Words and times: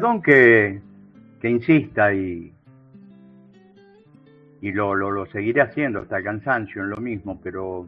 Perdón 0.00 0.22
que, 0.22 0.80
insista 1.42 2.14
y, 2.14 2.54
lo, 4.62 5.26
seguiré 5.26 5.60
haciendo 5.60 6.00
hasta 6.00 6.22
cansancio 6.22 6.82
en 6.82 6.88
lo 6.88 6.96
mismo, 6.96 7.38
pero 7.42 7.86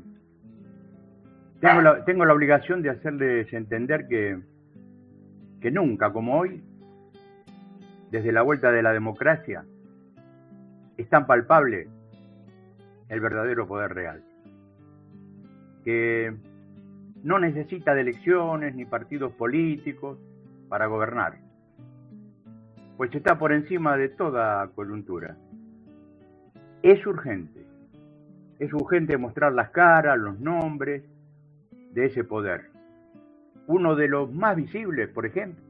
tengo 1.58 1.80
la, 1.80 2.04
tengo 2.04 2.26
la 2.26 2.34
obligación 2.34 2.82
de 2.82 2.90
hacerles 2.90 3.50
entender 3.54 4.08
que, 4.08 4.38
que 5.62 5.70
nunca 5.70 6.12
como 6.12 6.38
hoy, 6.38 6.62
desde 8.10 8.30
la 8.30 8.42
vuelta 8.42 8.70
de 8.70 8.82
la 8.82 8.92
democracia, 8.92 9.64
es 10.98 11.08
tan 11.08 11.26
palpable 11.26 11.88
el 13.08 13.20
verdadero 13.20 13.66
poder 13.66 13.94
real, 13.94 14.22
que 15.82 16.34
no 17.22 17.38
necesita 17.38 17.94
de 17.94 18.02
elecciones 18.02 18.74
ni 18.74 18.84
partidos 18.84 19.32
políticos 19.32 20.18
para 20.68 20.84
gobernar, 20.88 21.38
pues 23.02 23.12
está 23.16 23.36
por 23.36 23.50
encima 23.50 23.96
de 23.96 24.10
toda 24.10 24.64
coyuntura. 24.76 25.36
Es 26.84 27.04
urgente, 27.04 27.66
es 28.60 28.72
urgente 28.72 29.16
mostrar 29.16 29.52
las 29.54 29.70
caras, 29.70 30.16
los 30.16 30.38
nombres 30.38 31.02
de 31.90 32.04
ese 32.04 32.22
poder. 32.22 32.70
Uno 33.66 33.96
de 33.96 34.06
los 34.06 34.32
más 34.32 34.54
visibles, 34.54 35.08
por 35.08 35.26
ejemplo, 35.26 35.64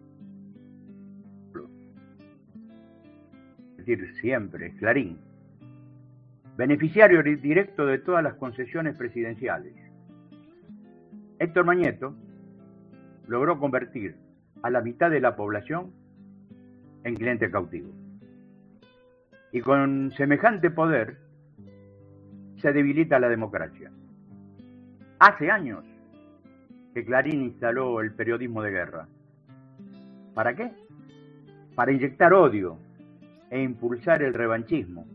decir, 3.79 4.13
siempre, 4.21 4.77
Clarín, 4.77 5.17
beneficiario 6.59 7.23
directo 7.23 7.87
de 7.87 7.97
todas 7.97 8.23
las 8.23 8.35
concesiones 8.35 8.95
presidenciales. 8.95 9.73
Héctor 11.39 11.65
Mañeto 11.65 12.15
logró 13.27 13.59
convertir 13.59 14.17
a 14.63 14.69
la 14.69 14.83
mitad 14.83 15.11
de 15.11 15.21
la 15.21 15.35
población 15.35 16.02
en 17.05 17.15
cliente 17.15 17.51
cautivo. 17.51 17.91
Y 19.53 19.61
con 19.61 20.11
semejante 20.13 20.71
poder 20.71 21.19
se 22.57 22.73
debilita 22.73 23.19
la 23.19 23.29
democracia. 23.29 23.91
Hace 25.19 25.51
años 25.51 25.85
que 26.95 27.05
Clarín 27.05 27.43
instaló 27.43 28.01
el 28.01 28.13
periodismo 28.13 28.63
de 28.63 28.71
guerra. 28.71 29.09
¿Para 30.35 30.55
qué? 30.55 30.73
Para 31.75 31.93
inyectar 31.93 32.33
odio 32.33 32.79
e 33.51 33.63
impulsar 33.63 34.23
el 34.23 34.35
revanchismo. 34.35 35.07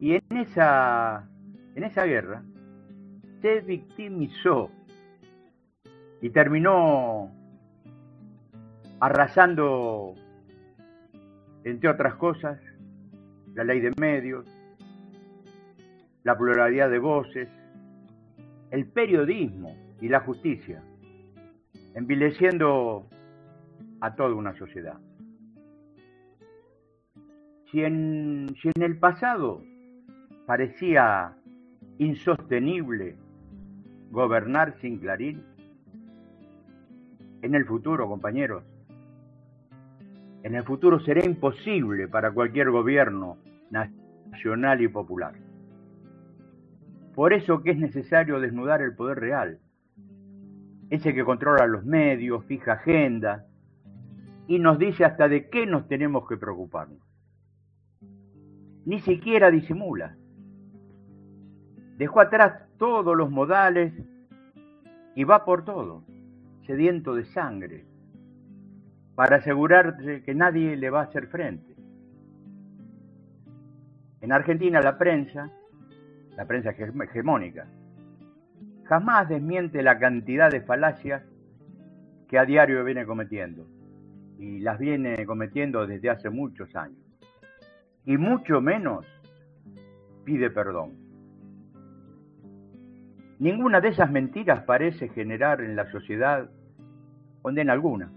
Y 0.00 0.14
en 0.14 0.36
esa, 0.36 1.28
en 1.74 1.84
esa 1.84 2.04
guerra 2.04 2.42
se 3.40 3.60
victimizó 3.60 4.70
y 6.20 6.30
terminó 6.30 7.30
arrasando, 9.02 10.14
entre 11.64 11.88
otras 11.88 12.14
cosas, 12.14 12.60
la 13.52 13.64
ley 13.64 13.80
de 13.80 13.90
medios, 13.98 14.46
la 16.22 16.38
pluralidad 16.38 16.88
de 16.88 17.00
voces, 17.00 17.48
el 18.70 18.86
periodismo 18.86 19.76
y 20.00 20.08
la 20.08 20.20
justicia, 20.20 20.80
envileciendo 21.96 23.08
a 24.00 24.14
toda 24.14 24.36
una 24.36 24.56
sociedad. 24.56 25.00
Si 27.72 27.82
en, 27.82 28.54
si 28.62 28.70
en 28.72 28.82
el 28.82 29.00
pasado 29.00 29.64
parecía 30.46 31.34
insostenible 31.98 33.16
gobernar 34.12 34.76
sin 34.80 35.00
Clarín, 35.00 35.42
en 37.42 37.56
el 37.56 37.64
futuro, 37.64 38.06
compañeros, 38.06 38.62
en 40.42 40.54
el 40.54 40.64
futuro 40.64 41.00
será 41.00 41.24
imposible 41.24 42.08
para 42.08 42.32
cualquier 42.32 42.70
gobierno 42.70 43.38
nacional 43.70 44.80
y 44.80 44.88
popular. 44.88 45.34
Por 47.14 47.32
eso 47.32 47.62
que 47.62 47.72
es 47.72 47.78
necesario 47.78 48.40
desnudar 48.40 48.82
el 48.82 48.94
poder 48.94 49.20
real, 49.20 49.58
ese 50.90 51.14
que 51.14 51.24
controla 51.24 51.66
los 51.66 51.84
medios, 51.84 52.44
fija 52.46 52.72
agenda 52.72 53.46
y 54.46 54.58
nos 54.58 54.78
dice 54.78 55.04
hasta 55.04 55.28
de 55.28 55.48
qué 55.48 55.66
nos 55.66 55.86
tenemos 55.88 56.28
que 56.28 56.36
preocuparnos. 56.36 56.98
Ni 58.84 59.00
siquiera 59.00 59.50
disimula. 59.50 60.16
Dejó 61.98 62.20
atrás 62.20 62.62
todos 62.78 63.16
los 63.16 63.30
modales 63.30 63.92
y 65.14 65.24
va 65.24 65.44
por 65.44 65.64
todo, 65.64 66.02
sediento 66.66 67.14
de 67.14 67.24
sangre, 67.26 67.84
para 69.22 69.36
asegurarse 69.36 70.24
que 70.24 70.34
nadie 70.34 70.74
le 70.74 70.90
va 70.90 71.02
a 71.02 71.04
hacer 71.04 71.28
frente. 71.28 71.76
En 74.20 74.32
Argentina 74.32 74.80
la 74.80 74.98
prensa 74.98 75.48
la 76.36 76.44
prensa 76.44 76.70
hegemónica, 76.70 77.68
jamás 78.82 79.28
desmiente 79.28 79.80
la 79.84 79.96
cantidad 80.00 80.50
de 80.50 80.62
falacias 80.62 81.22
que 82.26 82.36
a 82.36 82.44
diario 82.44 82.82
viene 82.82 83.06
cometiendo. 83.06 83.64
Y 84.40 84.58
las 84.58 84.80
viene 84.80 85.24
cometiendo 85.24 85.86
desde 85.86 86.10
hace 86.10 86.28
muchos 86.28 86.74
años. 86.74 86.98
Y 88.04 88.16
mucho 88.16 88.60
menos 88.60 89.06
pide 90.24 90.50
perdón. 90.50 90.94
Ninguna 93.38 93.80
de 93.80 93.90
esas 93.90 94.10
mentiras 94.10 94.64
parece 94.64 95.10
generar 95.10 95.60
en 95.60 95.76
la 95.76 95.88
sociedad 95.92 96.50
condena 97.40 97.72
alguna. 97.72 98.10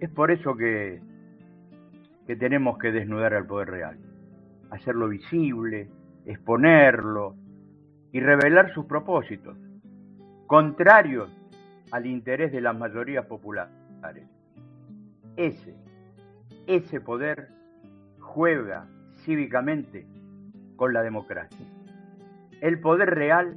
Es 0.00 0.10
por 0.10 0.30
eso 0.30 0.56
que, 0.56 1.00
que 2.26 2.36
tenemos 2.36 2.78
que 2.78 2.92
desnudar 2.92 3.34
al 3.34 3.46
poder 3.46 3.70
real, 3.70 3.98
hacerlo 4.70 5.08
visible, 5.08 5.88
exponerlo 6.24 7.34
y 8.12 8.20
revelar 8.20 8.72
sus 8.74 8.86
propósitos, 8.86 9.56
contrarios 10.46 11.30
al 11.90 12.06
interés 12.06 12.52
de 12.52 12.60
las 12.60 12.76
mayorías 12.76 13.26
populares. 13.26 13.74
Ese, 15.36 15.74
ese 16.66 17.00
poder 17.00 17.48
juega 18.20 18.86
cívicamente 19.24 20.06
con 20.76 20.92
la 20.92 21.02
democracia. 21.02 21.66
El 22.60 22.80
poder 22.80 23.10
real, 23.10 23.56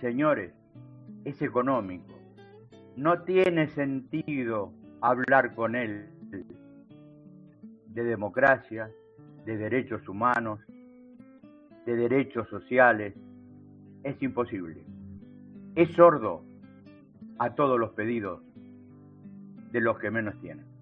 señores, 0.00 0.52
es 1.24 1.40
económico. 1.40 2.14
No 2.96 3.22
tiene 3.22 3.68
sentido 3.68 4.72
hablar 5.00 5.54
con 5.54 5.74
él 5.74 6.08
de 7.88 8.04
democracia, 8.04 8.90
de 9.44 9.56
derechos 9.56 10.06
humanos, 10.08 10.60
de 11.86 11.96
derechos 11.96 12.48
sociales, 12.48 13.14
es 14.02 14.20
imposible. 14.22 14.84
Es 15.74 15.90
sordo 15.94 16.44
a 17.38 17.54
todos 17.54 17.78
los 17.78 17.92
pedidos 17.92 18.42
de 19.72 19.80
los 19.80 19.98
que 19.98 20.10
menos 20.10 20.38
tienen. 20.40 20.75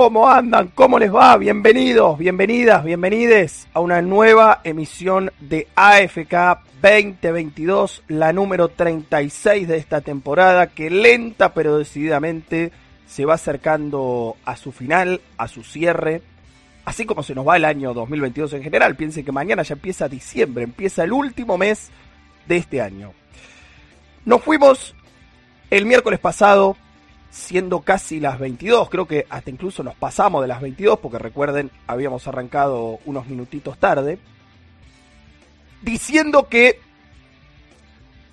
¿Cómo 0.00 0.30
andan? 0.30 0.68
¿Cómo 0.68 0.98
les 0.98 1.14
va? 1.14 1.36
Bienvenidos, 1.36 2.16
bienvenidas, 2.16 2.82
bienvenides 2.82 3.68
a 3.74 3.80
una 3.80 4.00
nueva 4.00 4.62
emisión 4.64 5.30
de 5.40 5.68
AFK 5.74 6.58
2022, 6.80 8.04
la 8.08 8.32
número 8.32 8.68
36 8.68 9.68
de 9.68 9.76
esta 9.76 10.00
temporada 10.00 10.68
que 10.68 10.88
lenta 10.88 11.52
pero 11.52 11.76
decididamente 11.76 12.72
se 13.06 13.26
va 13.26 13.34
acercando 13.34 14.38
a 14.46 14.56
su 14.56 14.72
final, 14.72 15.20
a 15.36 15.48
su 15.48 15.62
cierre, 15.62 16.22
así 16.86 17.04
como 17.04 17.22
se 17.22 17.34
nos 17.34 17.46
va 17.46 17.58
el 17.58 17.66
año 17.66 17.92
2022 17.92 18.54
en 18.54 18.62
general. 18.62 18.96
Piensen 18.96 19.22
que 19.22 19.32
mañana 19.32 19.64
ya 19.64 19.74
empieza 19.74 20.08
diciembre, 20.08 20.64
empieza 20.64 21.04
el 21.04 21.12
último 21.12 21.58
mes 21.58 21.90
de 22.48 22.56
este 22.56 22.80
año. 22.80 23.12
Nos 24.24 24.42
fuimos 24.42 24.94
el 25.68 25.84
miércoles 25.84 26.20
pasado 26.20 26.78
siendo 27.30 27.80
casi 27.80 28.18
las 28.18 28.38
22, 28.38 28.90
creo 28.90 29.06
que 29.06 29.26
hasta 29.30 29.50
incluso 29.50 29.82
nos 29.82 29.94
pasamos 29.94 30.42
de 30.42 30.48
las 30.48 30.60
22, 30.60 30.98
porque 30.98 31.18
recuerden, 31.18 31.70
habíamos 31.86 32.26
arrancado 32.26 32.98
unos 33.04 33.26
minutitos 33.26 33.78
tarde, 33.78 34.18
diciendo 35.82 36.48
que 36.48 36.80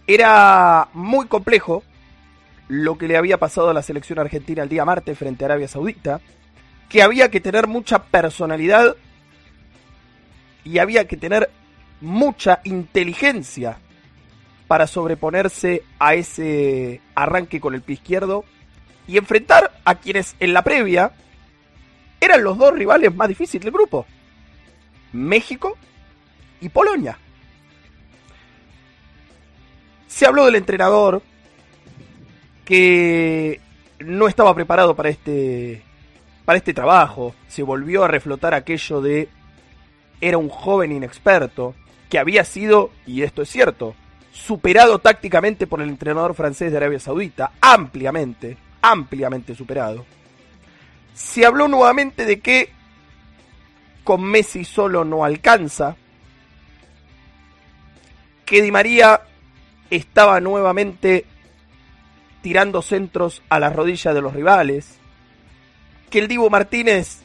era 0.08 0.90
muy 0.94 1.28
complejo 1.28 1.84
lo 2.68 2.98
que 2.98 3.08
le 3.08 3.18
había 3.18 3.38
pasado 3.38 3.70
a 3.70 3.74
la 3.74 3.82
selección 3.82 4.20
argentina 4.20 4.64
el 4.64 4.70
día 4.70 4.84
martes 4.84 5.18
frente 5.18 5.44
a 5.44 5.48
Arabia 5.48 5.68
Saudita, 5.68 6.20
que 6.90 7.02
había 7.02 7.30
que 7.30 7.40
tener 7.40 7.68
mucha 7.68 8.04
personalidad 8.04 8.96
y 10.64 10.80
había 10.80 11.08
que 11.08 11.18
tener 11.18 11.50
mucha 12.02 12.62
inteligencia 12.64 13.78
para 14.68 14.88
sobreponerse 14.88 15.84
a 16.00 16.16
ese 16.16 17.02
arranque 17.16 17.62
con 17.62 17.74
el 17.74 17.82
pie 17.82 17.96
izquierdo 17.96 18.44
y 19.08 19.18
enfrentar 19.18 19.80
a 19.86 19.96
quienes 19.96 20.36
en 20.40 20.54
la 20.54 20.62
previa 20.62 21.12
eran 22.20 22.44
los 22.44 22.58
dos 22.58 22.74
rivales 22.74 23.14
más 23.16 23.28
difíciles 23.28 23.64
del 23.64 23.74
grupo. 23.74 24.06
México 25.14 25.78
y 26.62 26.70
Polonia. 26.70 27.18
Se 30.08 30.26
habló 30.26 30.46
del 30.46 30.56
entrenador 30.56 31.22
que 32.66 33.62
no 34.00 34.28
estaba 34.28 34.54
preparado 34.54 34.96
para 34.96 35.10
este 35.10 35.82
para 36.46 36.58
este 36.58 36.74
trabajo. 36.74 37.36
Se 37.48 37.64
volvió 37.64 38.04
a 38.04 38.08
reflotar 38.08 38.54
aquello 38.54 39.02
de 39.02 39.30
era 40.22 40.38
un 40.38 40.50
joven 40.50 40.92
inexperto 40.92 41.76
que 42.10 42.20
había 42.20 42.44
sido, 42.46 42.92
y 43.06 43.24
esto 43.24 43.42
es 43.42 43.50
cierto, 43.50 43.96
superado 44.32 45.00
tácticamente 45.00 45.68
por 45.68 45.82
el 45.82 45.90
entrenador 45.90 46.34
francés 46.36 46.72
de 46.72 46.78
Arabia 46.78 47.00
Saudita, 47.00 47.52
ampliamente, 47.60 48.58
ampliamente 48.82 49.56
superado. 49.56 50.06
Se 51.14 51.46
habló 51.46 51.68
nuevamente 51.68 52.26
de 52.26 52.40
que 52.40 52.70
con 54.04 54.24
Messi 54.24 54.64
solo 54.64 55.04
no 55.04 55.26
alcanza, 55.26 55.96
que 58.46 58.62
Di 58.62 58.72
María 58.72 59.22
estaba 59.90 60.40
nuevamente 60.40 61.26
tirando 62.42 62.82
centros 62.82 63.42
a 63.50 63.60
las 63.60 63.76
rodillas 63.76 64.14
de 64.14 64.22
los 64.22 64.34
rivales, 64.34 64.98
que 66.10 66.20
el 66.20 66.28
Divo 66.28 66.50
Martínez 66.50 67.24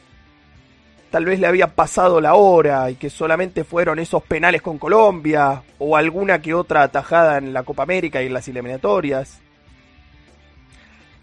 tal 1.13 1.25
vez 1.25 1.39
le 1.39 1.47
había 1.47 1.67
pasado 1.67 2.19
la 2.19 2.33
hora 2.33 2.89
y 2.89 2.95
que 2.95 3.09
solamente 3.09 3.63
fueron 3.63 3.99
esos 3.99 4.23
penales 4.23 4.61
con 4.61 4.79
Colombia 4.79 5.61
o 5.77 5.95
alguna 5.95 6.41
que 6.41 6.55
otra 6.55 6.81
atajada 6.81 7.37
en 7.37 7.53
la 7.53 7.61
Copa 7.63 7.83
América 7.83 8.21
y 8.21 8.25
en 8.25 8.33
las 8.33 8.47
eliminatorias. 8.47 9.39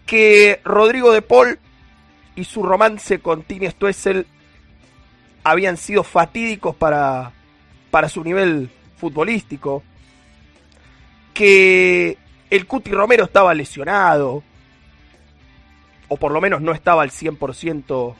Que 0.05 0.59
Rodrigo 0.63 1.11
de 1.11 1.21
Paul 1.21 1.59
y 2.35 2.43
su 2.43 2.63
romance 2.63 3.19
con 3.19 3.43
Tini 3.43 3.69
Stuessel 3.69 4.25
habían 5.43 5.77
sido 5.77 6.03
fatídicos 6.03 6.75
para, 6.75 7.31
para 7.89 8.09
su 8.09 8.23
nivel 8.23 8.69
futbolístico. 8.97 9.83
Que 11.33 12.17
el 12.49 12.67
Cuti 12.67 12.91
Romero 12.91 13.25
estaba 13.25 13.53
lesionado. 13.53 14.43
O 16.07 16.17
por 16.17 16.31
lo 16.31 16.41
menos 16.41 16.61
no 16.61 16.73
estaba 16.73 17.03
al 17.03 17.11
100% 17.11 18.15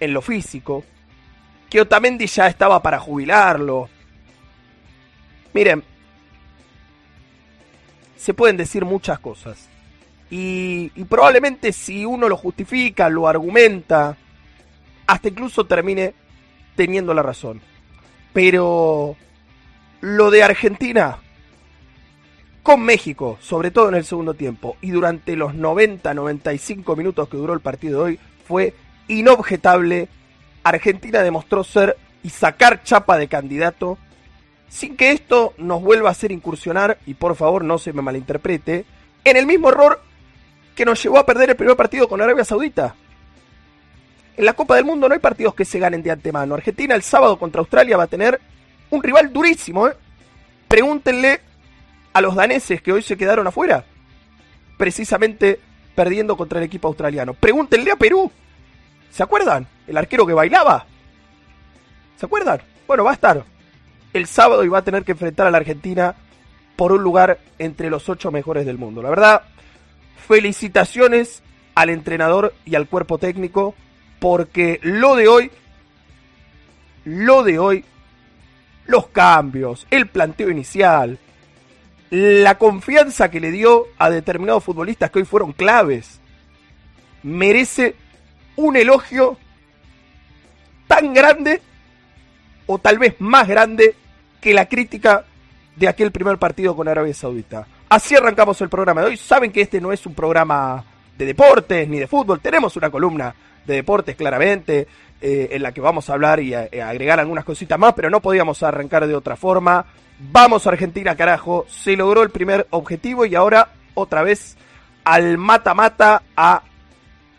en 0.00 0.14
lo 0.14 0.22
físico. 0.22 0.84
Que 1.68 1.80
Otamendi 1.80 2.26
ya 2.26 2.46
estaba 2.46 2.80
para 2.80 3.00
jubilarlo. 3.00 3.88
Miren, 5.52 5.82
se 8.16 8.34
pueden 8.34 8.56
decir 8.56 8.84
muchas 8.84 9.18
cosas. 9.18 9.68
Y, 10.30 10.92
y, 10.94 11.04
probablemente 11.04 11.72
si 11.72 12.04
uno 12.04 12.28
lo 12.28 12.36
justifica, 12.36 13.08
lo 13.08 13.28
argumenta, 13.28 14.16
hasta 15.06 15.28
incluso 15.28 15.64
termine 15.66 16.14
teniendo 16.76 17.14
la 17.14 17.22
razón. 17.22 17.60
Pero 18.32 19.16
lo 20.00 20.30
de 20.30 20.42
Argentina 20.42 21.18
con 22.62 22.82
México, 22.82 23.38
sobre 23.40 23.70
todo 23.70 23.88
en 23.88 23.94
el 23.94 24.04
segundo 24.04 24.34
tiempo, 24.34 24.76
y 24.82 24.90
durante 24.90 25.34
los 25.36 25.54
90-95 25.54 26.96
minutos 26.96 27.28
que 27.28 27.38
duró 27.38 27.54
el 27.54 27.60
partido 27.60 28.00
de 28.00 28.04
hoy, 28.04 28.20
fue 28.46 28.74
inobjetable. 29.08 30.08
Argentina 30.62 31.22
demostró 31.22 31.64
ser 31.64 31.96
y 32.22 32.28
sacar 32.28 32.82
chapa 32.82 33.16
de 33.16 33.28
candidato 33.28 33.96
sin 34.68 34.96
que 34.96 35.12
esto 35.12 35.54
nos 35.56 35.82
vuelva 35.82 36.10
a 36.10 36.12
hacer 36.12 36.30
incursionar, 36.30 36.98
y 37.06 37.14
por 37.14 37.34
favor 37.36 37.64
no 37.64 37.78
se 37.78 37.92
me 37.92 38.02
malinterprete, 38.02 38.84
en 39.24 39.36
el 39.36 39.46
mismo 39.46 39.70
error 39.70 40.02
que 40.78 40.84
nos 40.84 41.02
llevó 41.02 41.18
a 41.18 41.26
perder 41.26 41.50
el 41.50 41.56
primer 41.56 41.74
partido 41.74 42.08
con 42.08 42.22
Arabia 42.22 42.44
Saudita. 42.44 42.94
En 44.36 44.44
la 44.44 44.52
Copa 44.52 44.76
del 44.76 44.84
Mundo 44.84 45.08
no 45.08 45.14
hay 45.14 45.18
partidos 45.18 45.52
que 45.52 45.64
se 45.64 45.80
ganen 45.80 46.04
de 46.04 46.12
antemano. 46.12 46.54
Argentina 46.54 46.94
el 46.94 47.02
sábado 47.02 47.36
contra 47.36 47.58
Australia 47.58 47.96
va 47.96 48.04
a 48.04 48.06
tener 48.06 48.40
un 48.90 49.02
rival 49.02 49.32
durísimo. 49.32 49.88
¿eh? 49.88 49.96
Pregúntenle 50.68 51.40
a 52.12 52.20
los 52.20 52.36
daneses 52.36 52.80
que 52.80 52.92
hoy 52.92 53.02
se 53.02 53.16
quedaron 53.16 53.44
afuera, 53.44 53.84
precisamente 54.76 55.58
perdiendo 55.96 56.36
contra 56.36 56.60
el 56.60 56.66
equipo 56.66 56.86
australiano. 56.86 57.34
Pregúntenle 57.34 57.90
a 57.90 57.96
Perú 57.96 58.30
¿Se 59.10 59.24
acuerdan? 59.24 59.66
El 59.88 59.96
arquero 59.96 60.24
que 60.26 60.32
bailaba. 60.32 60.86
¿Se 62.16 62.24
acuerdan? 62.24 62.62
Bueno, 62.86 63.02
va 63.02 63.10
a 63.10 63.14
estar 63.14 63.42
el 64.12 64.26
sábado 64.28 64.62
y 64.62 64.68
va 64.68 64.78
a 64.78 64.84
tener 64.84 65.02
que 65.02 65.10
enfrentar 65.10 65.48
a 65.48 65.50
la 65.50 65.58
Argentina 65.58 66.14
por 66.76 66.92
un 66.92 67.02
lugar 67.02 67.40
entre 67.58 67.90
los 67.90 68.08
ocho 68.08 68.30
mejores 68.30 68.64
del 68.64 68.78
mundo. 68.78 69.02
La 69.02 69.10
verdad, 69.10 69.42
felicitaciones 70.26 71.42
al 71.74 71.90
entrenador 71.90 72.54
y 72.64 72.74
al 72.74 72.88
cuerpo 72.88 73.18
técnico 73.18 73.74
porque 74.18 74.80
lo 74.82 75.14
de 75.14 75.28
hoy, 75.28 75.50
lo 77.04 77.44
de 77.44 77.58
hoy, 77.58 77.84
los 78.86 79.08
cambios, 79.08 79.86
el 79.90 80.08
planteo 80.08 80.50
inicial, 80.50 81.18
la 82.10 82.56
confianza 82.58 83.30
que 83.30 83.40
le 83.40 83.50
dio 83.50 83.86
a 83.98 84.10
determinados 84.10 84.64
futbolistas 84.64 85.10
que 85.10 85.20
hoy 85.20 85.24
fueron 85.24 85.52
claves, 85.52 86.20
merece 87.22 87.94
un 88.56 88.76
elogio 88.76 89.38
tan 90.86 91.14
grande 91.14 91.60
o 92.66 92.78
tal 92.78 92.98
vez 92.98 93.14
más 93.20 93.46
grande 93.46 93.94
que 94.40 94.54
la 94.54 94.66
crítica 94.68 95.24
de 95.76 95.88
aquel 95.88 96.10
primer 96.10 96.38
partido 96.38 96.74
con 96.74 96.88
Arabia 96.88 97.14
Saudita. 97.14 97.66
Así 97.88 98.14
arrancamos 98.14 98.60
el 98.60 98.68
programa 98.68 99.00
de 99.00 99.06
hoy. 99.08 99.16
Saben 99.16 99.50
que 99.50 99.62
este 99.62 99.80
no 99.80 99.92
es 99.92 100.04
un 100.04 100.14
programa 100.14 100.84
de 101.16 101.24
deportes 101.24 101.88
ni 101.88 101.98
de 101.98 102.06
fútbol. 102.06 102.40
Tenemos 102.40 102.76
una 102.76 102.90
columna 102.90 103.34
de 103.64 103.76
deportes 103.76 104.14
claramente 104.14 104.86
eh, 105.20 105.48
en 105.52 105.62
la 105.62 105.72
que 105.72 105.80
vamos 105.80 106.10
a 106.10 106.12
hablar 106.12 106.40
y 106.40 106.52
a, 106.52 106.68
agregar 106.84 107.18
algunas 107.18 107.44
cositas 107.44 107.78
más, 107.78 107.94
pero 107.94 108.10
no 108.10 108.20
podíamos 108.20 108.62
arrancar 108.62 109.06
de 109.06 109.14
otra 109.14 109.36
forma. 109.36 109.86
Vamos 110.18 110.66
a 110.66 110.70
Argentina, 110.70 111.16
carajo. 111.16 111.64
Se 111.68 111.96
logró 111.96 112.22
el 112.22 112.30
primer 112.30 112.66
objetivo 112.70 113.24
y 113.24 113.34
ahora 113.34 113.70
otra 113.94 114.22
vez 114.22 114.58
al 115.04 115.38
mata-mata 115.38 116.22
a 116.36 116.62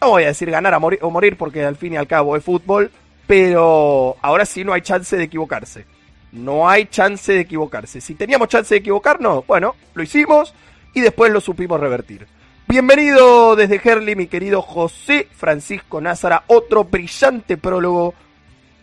no 0.01 0.09
voy 0.09 0.23
a 0.23 0.27
decir 0.27 0.49
ganar 0.49 0.73
a 0.73 0.79
morir, 0.79 0.99
o 1.03 1.11
morir 1.11 1.37
porque 1.37 1.63
al 1.63 1.75
fin 1.75 1.93
y 1.93 1.97
al 1.97 2.07
cabo 2.07 2.35
es 2.35 2.43
fútbol, 2.43 2.89
pero 3.27 4.15
ahora 4.21 4.45
sí 4.45 4.63
no 4.63 4.73
hay 4.73 4.81
chance 4.81 5.15
de 5.15 5.25
equivocarse. 5.25 5.85
No 6.31 6.69
hay 6.69 6.85
chance 6.85 7.31
de 7.31 7.39
equivocarse. 7.41 8.01
Si 8.01 8.15
teníamos 8.15 8.49
chance 8.49 8.73
de 8.73 8.79
equivocarnos, 8.79 9.45
bueno, 9.47 9.75
lo 9.93 10.03
hicimos 10.03 10.53
y 10.93 11.01
después 11.01 11.31
lo 11.31 11.41
supimos 11.41 11.79
revertir. 11.79 12.27
Bienvenido 12.67 13.55
desde 13.55 13.81
Herli, 13.83 14.15
mi 14.15 14.27
querido 14.27 14.61
José 14.61 15.27
Francisco 15.31 15.99
Názara, 15.99 16.43
otro 16.45 16.83
brillante 16.83 17.57
prólogo 17.57 18.13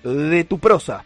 de 0.02 0.42
tu 0.42 0.58
prosa. 0.58 1.04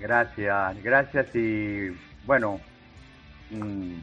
Gracias, 0.00 0.82
gracias 0.82 1.34
y 1.36 1.96
bueno, 2.26 2.60
mm, 3.50 3.94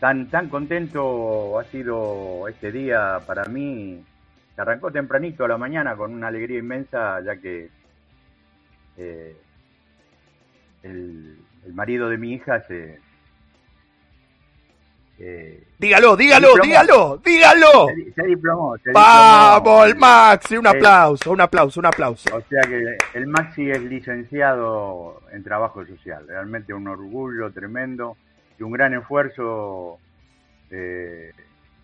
tan, 0.00 0.28
tan 0.28 0.48
contento 0.48 1.58
ha 1.58 1.64
sido 1.64 2.48
este 2.48 2.72
día 2.72 3.20
para 3.24 3.44
mí, 3.44 4.04
que 4.56 4.60
arrancó 4.60 4.90
tempranito 4.90 5.44
a 5.44 5.48
la 5.48 5.56
mañana 5.56 5.96
con 5.96 6.12
una 6.12 6.28
alegría 6.28 6.58
inmensa, 6.58 7.20
ya 7.24 7.36
que 7.36 7.70
eh, 8.98 9.36
el, 10.82 11.38
marido 11.72 12.08
de 12.08 12.18
mi 12.18 12.32
hija 12.32 12.60
se... 12.66 13.00
Eh, 15.20 15.64
dígalo, 15.78 16.16
dígalo, 16.16 16.48
dígalo, 16.62 17.20
dígalo. 17.24 17.88
Se, 18.14 18.22
diplomó. 18.22 18.76
Vamos, 18.92 19.86
el 19.88 19.96
Maxi, 19.96 20.56
un 20.56 20.66
aplauso, 20.66 21.32
un 21.32 21.40
aplauso, 21.40 21.80
un 21.80 21.86
aplauso. 21.86 22.36
O 22.36 22.40
sea 22.42 22.62
que 22.62 22.98
el 23.14 23.26
Maxi 23.26 23.68
es 23.68 23.82
licenciado 23.82 25.22
en 25.32 25.42
trabajo 25.42 25.84
social, 25.84 26.24
realmente 26.28 26.72
un 26.72 26.86
orgullo 26.86 27.50
tremendo 27.50 28.16
y 28.60 28.62
un 28.62 28.70
gran 28.70 28.94
esfuerzo 28.94 29.98
de 30.70 31.34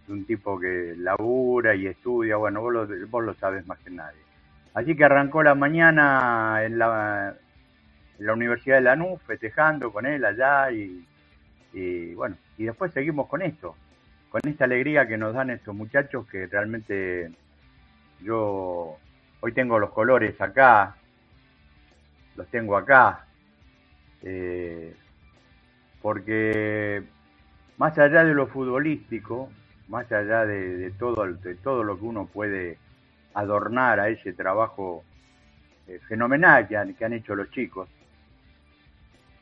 un 0.09 0.25
tipo 0.27 0.59
que 0.59 0.95
labura 0.97 1.75
y 1.75 1.87
estudia, 1.87 2.37
bueno, 2.37 2.61
vos 2.61 2.73
lo, 2.73 3.09
vos 3.09 3.25
lo 3.25 3.35
sabes 3.35 3.67
más 3.67 3.79
que 3.81 3.91
nadie. 3.91 4.24
Así 4.75 4.97
que 4.97 5.05
arrancó 5.05 5.43
la 5.43 5.55
mañana 5.55 6.65
en 6.65 6.79
la, 6.79 7.37
en 8.19 8.27
la 8.27 8.33
Universidad 8.33 8.77
de 8.77 8.83
Lanús 8.83 9.23
festejando 9.23 9.93
con 9.93 10.05
él 10.05 10.25
allá 10.25 10.71
y, 10.73 11.07
y, 11.73 12.15
bueno, 12.15 12.37
y 12.59 12.65
después 12.65 12.93
seguimos 12.93 13.29
con 13.29 13.43
esto, 13.43 13.77
con 14.31 14.41
esta 14.45 14.65
alegría 14.65 15.07
que 15.07 15.17
nos 15.17 15.33
dan 15.33 15.51
estos 15.51 15.75
muchachos 15.75 16.27
que 16.27 16.47
realmente 16.49 17.31
yo 18.21 18.97
hoy 19.41 19.53
tengo 19.53 19.79
los 19.79 19.91
colores 19.91 20.41
acá, 20.41 20.97
los 22.35 22.49
tengo 22.49 22.77
acá, 22.77 23.27
eh, 24.23 24.95
porque 26.03 27.05
más 27.77 27.97
allá 27.97 28.25
de 28.25 28.35
lo 28.35 28.49
futbolístico, 28.49 29.51
más 29.89 30.11
allá 30.11 30.45
de, 30.47 30.91
todo, 30.99 31.33
de 31.33 31.55
todo 31.55 31.85
lo 31.85 31.97
que 31.99 32.05
uno 32.05 32.27
puede 32.27 32.79
adornar 33.35 34.01
a 34.01 34.09
ese 34.09 34.33
trabajo 34.33 35.05
eh, 35.87 36.01
fenomenal 36.09 36.67
que 36.67 36.77
han, 36.77 36.95
que 36.95 37.05
han, 37.05 37.13
hecho 37.13 37.35
los 37.35 37.51
chicos, 37.51 37.89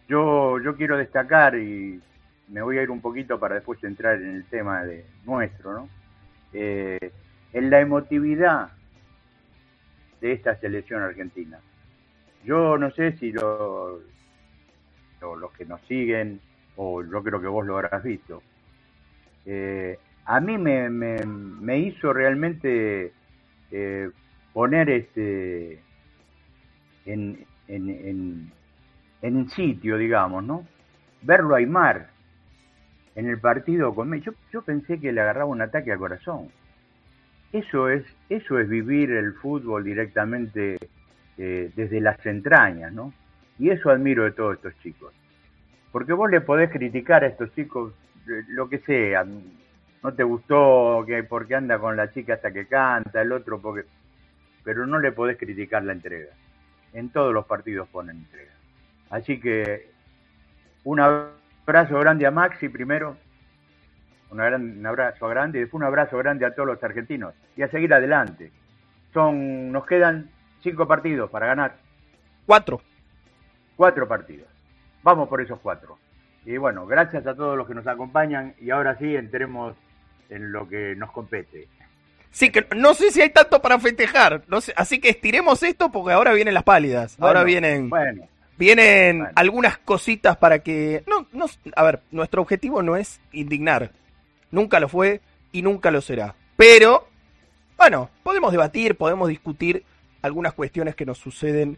yo, 0.09 0.59
yo 0.61 0.77
quiero 0.77 0.97
destacar 0.97 1.57
y 1.57 2.01
me 2.49 2.63
voy 2.63 2.79
a 2.79 2.83
ir 2.83 2.91
un 2.91 3.01
poquito 3.01 3.39
para 3.39 3.57
después 3.57 3.83
entrar 3.85 4.17
en 4.17 4.37
el 4.37 4.45
tema 4.45 4.85
de 4.85 5.05
nuestro, 5.25 5.73
¿no? 5.73 5.89
Eh, 6.53 7.13
en 7.53 7.71
la 7.71 7.81
emotividad 7.81 8.71
de 10.21 10.33
esta 10.33 10.57
selección 10.57 11.03
argentina. 11.03 11.59
Yo 12.45 12.77
no 12.79 12.91
sé 12.91 13.17
si 13.19 13.33
lo, 13.33 14.01
los 15.21 15.53
que 15.53 15.65
nos 15.65 15.81
siguen, 15.83 16.41
o 16.77 17.03
yo 17.03 17.23
creo 17.23 17.41
que 17.41 17.47
vos 17.47 17.67
lo 17.67 17.79
habrás 17.79 18.03
visto, 18.03 18.43
eh, 19.47 19.99
a 20.25 20.41
mí 20.41 20.59
me, 20.59 20.89
me, 20.89 21.79
hizo 21.79 22.13
realmente 22.13 23.13
eh, 23.73 24.11
poner 24.53 24.91
este 24.91 25.83
en, 27.07 27.45
en, 27.69 27.91
en, 27.91 28.53
en 29.23 29.51
sitio, 29.51 29.97
digamos, 29.97 30.45
¿no? 30.45 30.67
Verlo 31.23 31.55
a 31.55 31.59
Aymar 31.59 32.11
en 33.15 33.29
el 33.29 33.39
partido 33.39 33.95
con 33.95 34.13
yo, 34.21 34.33
yo 34.53 34.63
pensé 34.63 34.99
que 34.99 35.13
le 35.13 35.21
agarraba 35.21 35.47
un 35.47 35.63
ataque 35.63 35.93
al 35.93 35.99
corazón. 35.99 36.49
Eso 37.53 37.91
es, 37.91 38.05
eso 38.31 38.59
es 38.59 38.69
vivir 38.69 39.11
el 39.11 39.35
fútbol 39.35 39.85
directamente 39.85 40.79
eh, 41.37 41.71
desde 41.77 42.01
las 42.01 42.25
entrañas, 42.25 42.93
¿no? 42.93 43.13
Y 43.59 43.71
eso 43.71 43.91
admiro 43.91 44.25
de 44.25 44.33
todos 44.33 44.57
estos 44.57 44.75
chicos. 44.83 45.13
Porque 45.93 46.15
vos 46.15 46.31
le 46.31 46.41
podés 46.41 46.71
criticar 46.71 47.23
a 47.23 47.27
estos 47.27 47.55
chicos 47.55 47.93
eh, 48.27 48.43
lo 48.49 48.69
que 48.71 48.79
sea. 48.79 49.27
No 50.03 50.13
te 50.13 50.25
gustó 50.25 51.05
que 51.07 51.23
porque 51.23 51.55
anda 51.55 51.79
con 51.79 51.97
la 51.97 52.13
chica 52.13 52.35
hasta 52.35 52.53
que 52.53 52.67
canta, 52.67 53.23
el 53.23 53.33
otro 53.33 53.61
porque... 53.61 53.85
Pero 54.65 54.87
no 54.87 54.99
le 54.99 55.13
podés 55.13 55.39
criticar 55.39 55.85
la 55.85 55.93
entrega. 55.93 56.33
En 56.93 57.11
todos 57.11 57.33
los 57.33 57.47
partidos 57.47 57.89
ponen 57.89 58.19
entrega. 58.19 58.53
Así 59.11 59.41
que 59.41 59.91
un 60.85 61.01
abrazo 61.01 61.99
grande 61.99 62.27
a 62.27 62.31
Maxi 62.31 62.69
primero, 62.69 63.17
un, 64.31 64.41
un 64.41 64.87
abrazo 64.87 65.29
grande 65.29 65.59
y 65.59 65.61
después 65.63 65.81
un 65.81 65.87
abrazo 65.87 66.19
grande 66.19 66.47
a 66.47 66.55
todos 66.55 66.67
los 66.67 66.83
argentinos 66.83 67.35
y 67.57 67.63
a 67.63 67.69
seguir 67.69 67.93
adelante. 67.93 68.51
Son, 69.13 69.71
nos 69.71 69.85
quedan 69.87 70.31
cinco 70.63 70.87
partidos 70.87 71.31
para 71.31 71.47
ganar. 71.47 71.77
Cuatro. 72.47 72.81
Cuatro 73.77 74.09
partidos. 74.09 74.49
Vamos 75.03 75.29
por 75.29 75.41
esos 75.41 75.59
cuatro. 75.61 75.99
Y 76.45 76.57
bueno, 76.57 76.87
gracias 76.87 77.27
a 77.27 77.35
todos 77.35 77.57
los 77.57 77.69
que 77.69 77.75
nos 77.75 77.87
acompañan 77.87 78.55
y 78.61 78.71
ahora 78.71 78.97
sí 78.97 79.15
entremos 79.15 79.77
en 80.29 80.53
lo 80.53 80.69
que 80.69 80.95
nos 80.97 81.11
compete. 81.13 81.69
Sí, 82.31 82.51
que 82.51 82.67
no 82.75 82.95
sé 82.95 83.11
si 83.11 83.21
hay 83.21 83.31
tanto 83.31 83.61
para 83.61 83.79
festejar, 83.79 84.43
no 84.49 84.61
sé, 84.63 84.73
así 84.77 84.99
que 85.01 85.11
estiremos 85.11 85.63
esto 85.63 85.93
porque 85.93 86.15
ahora 86.15 86.33
vienen 86.33 86.55
las 86.55 86.63
pálidas, 86.63 87.17
ahora 87.21 87.45
vienen, 87.45 87.91
bueno, 87.91 88.27
vienen 88.57 89.29
algunas 89.35 89.77
cositas 89.77 90.39
para 90.39 90.61
que, 90.61 91.05
no, 91.07 91.27
no, 91.33 91.45
a 91.77 91.83
ver, 91.83 92.01
nuestro 92.11 92.41
objetivo 92.41 92.83
no 92.83 92.97
es 92.97 93.21
indignar, 93.33 93.93
nunca 94.51 94.81
lo 94.81 94.89
fue 94.89 95.21
y 95.53 95.61
nunca 95.61 95.91
lo 95.91 96.01
será, 96.01 96.35
pero, 96.57 97.07
bueno, 97.77 98.09
podemos 98.23 98.51
debatir, 98.51 98.97
podemos 98.97 99.29
discutir 99.29 99.85
algunas 100.23 100.55
cuestiones 100.55 100.95
que 100.95 101.05
nos 101.05 101.19
suceden 101.19 101.77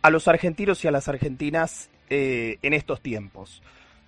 a 0.00 0.08
los 0.08 0.26
argentinos 0.26 0.82
y 0.84 0.88
a 0.88 0.90
las 0.90 1.08
argentinas 1.08 1.90
eh, 2.08 2.58
en 2.62 2.72
estos 2.72 3.02
tiempos. 3.02 3.62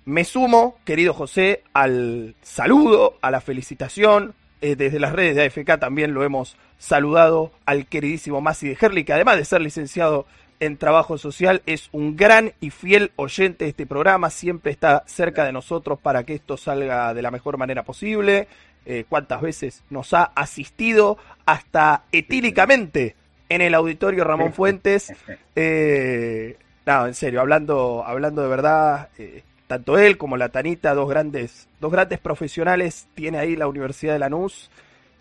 Me 0.05 0.25
sumo, 0.25 0.77
querido 0.85 1.15
José, 1.15 1.63
al 1.73 2.35
saludo, 2.43 3.17
a 3.23 3.31
la 3.31 3.41
felicitación. 3.41 4.35
Eh, 4.61 4.77
desde 4.77 5.01
las 5.01 5.13
redes 5.13 5.37
de 5.37 5.45
AFK 5.45 5.79
también 5.79 6.15
lo 6.15 6.25
hemos 6.25 6.57
saludado 6.79 7.53
al 7.67 7.87
queridísimo 7.87 8.41
Masi 8.41 8.69
de 8.69 8.79
Herli, 8.81 9.05
que 9.05 9.13
además 9.13 9.37
de 9.37 9.45
ser 9.45 9.61
licenciado 9.61 10.27
en 10.61 10.77
trabajo 10.77 11.19
social, 11.19 11.63
es 11.67 11.89
un 11.93 12.17
gran 12.17 12.53
y 12.61 12.71
fiel 12.71 13.13
oyente 13.17 13.65
de 13.65 13.71
este 13.71 13.87
programa, 13.87 14.31
siempre 14.31 14.73
está 14.73 15.03
cerca 15.07 15.45
de 15.45 15.53
nosotros 15.53 15.99
para 15.99 16.25
que 16.25 16.35
esto 16.35 16.57
salga 16.57 17.13
de 17.13 17.23
la 17.23 17.31
mejor 17.31 17.59
manera 17.59 17.83
posible. 17.83 18.49
Eh, 18.87 19.07
cuántas 19.09 19.41
veces 19.41 19.83
nos 19.89 20.13
ha 20.13 20.25
asistido 20.25 21.17
hasta 21.47 22.03
etílicamente 22.13 23.17
en 23.49 23.63
el 23.63 23.75
auditorio 23.75 24.25
Ramón 24.25 24.53
Fuentes. 24.53 25.13
Eh, 25.57 26.57
no, 26.85 27.07
en 27.07 27.15
serio, 27.15 27.41
hablando, 27.41 28.03
hablando 28.05 28.43
de 28.43 28.49
verdad, 28.49 29.09
eh, 29.19 29.45
tanto 29.75 29.99
él 29.99 30.17
como 30.19 30.37
la 30.37 30.51
Tanita, 30.51 30.95
dos 30.95 31.09
grandes, 31.09 31.69
dos 31.81 31.91
grandes 31.91 32.21
profesionales, 32.21 33.09
tiene 33.17 33.39
ahí 33.39 33.57
la 33.57 33.67
Universidad 33.67 34.13
de 34.13 34.21
Lanús, 34.21 34.71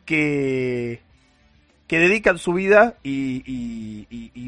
que, 0.05 1.01
que 1.87 1.97
dedican 1.97 2.37
su 2.37 2.53
vida 2.53 2.93
y, 3.01 4.05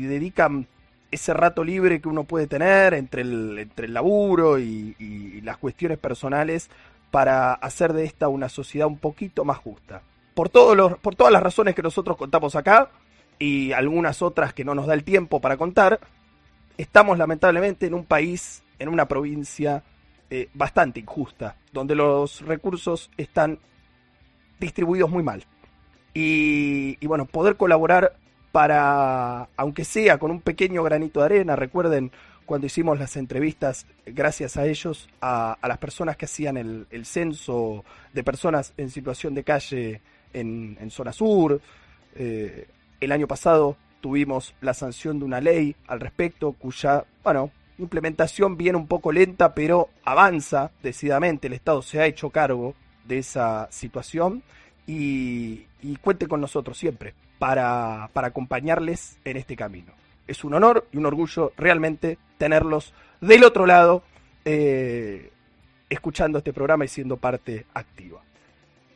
dedican 0.08 0.68
ese 1.10 1.34
rato 1.34 1.64
libre 1.64 2.02
que 2.02 2.08
uno 2.08 2.24
puede 2.26 2.46
tener 2.46 2.94
entre 2.94 3.24
el, 3.24 3.58
entre 3.58 3.88
el 3.88 3.96
laburo 3.96 4.60
y, 4.60 5.42
las 5.44 5.58
cuestiones 5.58 5.98
personales 5.98 6.70
para 7.10 7.54
hacer 7.54 7.94
de 7.94 8.04
esta 8.04 8.28
una 8.28 8.48
sociedad 8.48 8.86
un 8.86 9.00
poquito 9.00 9.44
más 9.44 9.58
justa. 9.58 10.04
Por, 10.36 10.50
todos 10.50 10.78
los, 10.78 11.00
por 11.00 11.16
todas 11.16 11.34
las 11.34 11.42
razones 11.42 11.74
que 11.74 11.82
nosotros 11.82 12.16
contamos 12.16 12.56
acá 12.56 12.92
y 13.40 13.72
algunas 13.72 14.22
otras 14.22 14.54
que 14.54 14.64
no 14.64 14.76
nos 14.76 14.86
da 14.86 14.94
el 14.94 15.04
tiempo 15.04 15.42
para 15.42 15.58
contar, 15.58 16.00
estamos 16.78 17.18
lamentablemente 17.18 17.88
en 17.88 17.96
un 17.96 18.06
país, 18.06 18.62
en 18.78 18.90
una 18.90 19.08
provincia 19.08 19.84
eh, 20.30 20.50
bastante 20.54 21.00
injusta, 21.00 21.56
donde 21.72 21.96
los 21.96 22.42
recursos 22.42 23.12
están 23.18 23.60
distribuidos 24.60 25.10
muy 25.10 25.24
mal. 25.24 25.44
Y, 26.14 27.06
bueno, 27.06 27.26
poder 27.26 27.58
colaborar 27.58 28.16
para, 28.52 29.50
aunque 29.58 29.84
sea 29.84 30.18
con 30.18 30.32
un 30.32 30.42
pequeño 30.42 30.82
granito 30.82 31.20
de 31.20 31.26
arena, 31.26 31.56
recuerden 31.56 32.12
cuando 32.46 32.68
hicimos 32.68 32.98
las 32.98 33.18
entrevistas, 33.18 33.86
gracias 34.06 34.56
a 34.56 34.66
ellos, 34.66 35.10
a, 35.20 35.58
las 35.68 35.78
personas 35.78 36.16
que 36.16 36.26
hacían 36.26 36.56
el, 36.58 36.88
el, 36.90 37.06
censo 37.06 37.84
de 38.14 38.24
personas 38.24 38.74
en 38.78 38.90
situación 38.90 39.34
de 39.34 39.44
calle 39.44 40.02
en, 40.32 40.78
en 40.80 40.90
zona 40.90 41.12
sur. 41.12 41.60
Eh, 42.16 42.68
el 43.02 43.12
año 43.12 43.28
pasado 43.28 43.78
tuvimos 44.00 44.54
la 44.62 44.74
sanción 44.74 45.20
de 45.20 45.26
una 45.26 45.42
ley 45.42 45.76
al 45.88 46.00
respecto, 46.00 46.54
cuya, 46.54 47.04
bueno, 47.24 47.52
implementación 47.78 48.58
viene 48.58 48.78
un 48.78 48.88
poco 48.88 49.12
lenta, 49.12 49.54
pero 49.54 49.90
avanza 50.04 50.72
decididamente. 50.82 51.48
El 51.48 51.54
Estado 51.54 51.82
se 51.82 52.00
ha 52.00 52.06
hecho 52.06 52.30
cargo 52.30 52.76
de 53.06 53.20
esa 53.20 53.68
situación 53.72 54.44
y, 54.88 55.66
y 55.82 55.96
cuente 55.98 56.28
con 56.28 56.42
nosotros 56.42 56.78
siempre 56.78 57.14
para, 57.40 58.10
para 58.14 58.28
acompañarles 58.28 59.18
en 59.26 59.38
este 59.38 59.56
camino. 59.56 59.94
Es 60.28 60.44
un 60.44 60.54
honor 60.54 60.88
y 60.92 60.98
un 60.98 61.06
orgullo 61.06 61.54
realmente 61.58 62.18
tenerlos 62.38 62.94
del 63.22 63.44
otro 63.44 63.66
lado 63.66 64.04
eh, 64.44 65.32
escuchando 65.90 66.40
este 66.40 66.54
programa 66.54 66.86
y 66.86 66.88
siendo 66.88 67.18
parte 67.18 67.66
activa. 67.74 68.22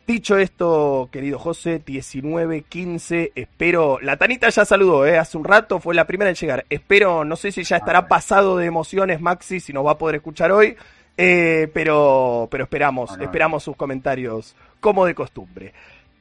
Dicho 0.09 0.39
esto, 0.39 1.07
querido 1.11 1.37
José, 1.37 1.83
19, 1.85 2.63
15, 2.63 3.31
espero. 3.35 3.99
La 4.01 4.17
Tanita 4.17 4.49
ya 4.49 4.65
saludó, 4.65 5.05
¿eh? 5.05 5.19
Hace 5.19 5.37
un 5.37 5.43
rato, 5.43 5.79
fue 5.79 5.93
la 5.93 6.07
primera 6.07 6.31
en 6.31 6.35
llegar. 6.35 6.65
Espero, 6.67 7.23
no 7.23 7.35
sé 7.35 7.51
si 7.51 7.63
ya 7.63 7.77
estará 7.77 8.07
pasado 8.07 8.57
de 8.57 8.65
emociones, 8.65 9.21
Maxi, 9.21 9.59
si 9.59 9.71
nos 9.71 9.85
va 9.85 9.91
a 9.91 9.97
poder 9.99 10.15
escuchar 10.15 10.51
hoy. 10.51 10.75
Eh, 11.15 11.69
pero, 11.75 12.47
pero 12.49 12.63
esperamos, 12.63 13.19
esperamos 13.21 13.61
sus 13.61 13.75
comentarios 13.75 14.55
como 14.79 15.05
de 15.05 15.13
costumbre. 15.13 15.73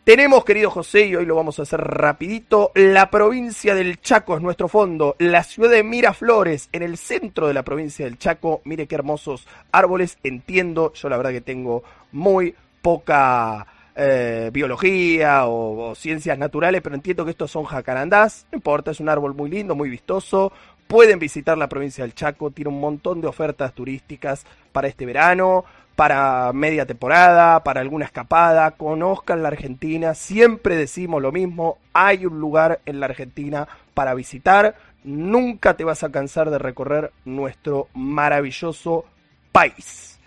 Tenemos, 0.05 0.45
querido 0.45 0.71
José, 0.71 1.07
y 1.07 1.17
hoy 1.17 1.25
lo 1.25 1.37
vamos 1.37 1.59
a 1.59 1.63
hacer 1.63 1.81
rapidito, 1.81 2.73
la 2.75 3.09
provincia 3.09 3.75
del 3.75 4.03
Chaco 4.03 4.37
es 4.37 4.43
nuestro 4.43 4.69
fondo, 4.69 5.17
la 5.19 5.43
ciudad 5.45 5.71
de 5.71 5.83
Miraflores, 5.83 6.69
en 6.73 6.83
el 6.83 6.99
centro 6.99 7.49
de 7.49 7.55
la 7.55 7.63
provincia 7.63 8.05
del 8.05 8.19
Chaco. 8.19 8.61
Mire 8.65 8.87
qué 8.87 8.97
hermosos 8.97 9.49
árboles, 9.73 10.19
entiendo, 10.25 10.93
yo 10.93 11.09
la 11.09 11.17
verdad 11.17 11.33
que 11.33 11.41
tengo 11.41 11.85
muy 12.13 12.55
poca 12.83 13.67
eh, 14.01 14.51
biología 14.53 15.47
o, 15.47 15.93
ciencias 15.97 16.39
naturales, 16.39 16.81
pero 16.83 16.95
entiendo 16.95 17.25
que 17.25 17.33
estos 17.33 17.51
son 17.51 17.65
jacarandás, 17.65 18.47
no 18.53 18.57
importa, 18.57 18.93
es 18.93 19.01
un 19.01 19.09
árbol 19.09 19.35
muy 19.35 19.51
lindo, 19.51 19.75
muy 19.75 19.91
vistoso. 19.91 20.53
Pueden 20.87 21.19
visitar 21.19 21.59
la 21.59 21.69
provincia 21.69 22.05
del 22.05 22.15
Chaco, 22.15 22.53
tiene 22.53 22.69
un 22.69 22.81
montón 22.81 23.21
de 23.21 23.27
ofertas 23.27 23.75
turísticas 23.75 24.47
para 24.71 24.87
este 24.87 25.05
verano, 25.05 25.65
para 25.97 26.53
media 26.53 26.87
temporada, 26.87 27.65
para 27.65 27.81
alguna 27.81 28.05
escapada, 28.05 28.71
conozcan 28.71 29.43
la 29.43 29.49
Argentina, 29.49 30.15
siempre 30.15 30.77
decimos 30.77 31.21
lo 31.21 31.33
mismo, 31.33 31.79
hay 31.93 32.25
un 32.25 32.39
lugar 32.39 32.81
en 32.87 33.01
la 33.01 33.07
Argentina 33.07 33.67
para 33.95 34.15
visitar, 34.15 34.77
nunca 35.03 35.75
te 35.75 35.83
vas 35.83 36.05
a 36.05 36.13
cansar 36.13 36.51
de 36.51 36.59
recorrer 36.59 37.11
nuestro 37.25 37.89
maravilloso 37.95 39.07
país. 39.51 40.18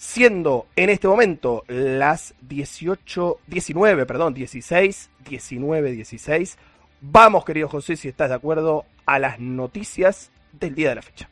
Siendo 0.00 0.66
en 0.76 0.88
este 0.88 1.06
momento 1.08 1.62
las 1.68 2.32
18, 2.40 3.38
19, 3.46 4.06
perdón, 4.06 4.32
16, 4.32 5.10
19, 5.28 5.92
16. 5.92 6.56
Vamos, 7.02 7.44
querido 7.44 7.68
José, 7.68 7.96
si 7.96 8.08
estás 8.08 8.30
de 8.30 8.36
acuerdo, 8.36 8.86
a 9.04 9.18
las 9.18 9.38
noticias 9.40 10.30
del 10.52 10.74
día 10.74 10.88
de 10.88 10.94
la 10.94 11.02
fecha. 11.02 11.28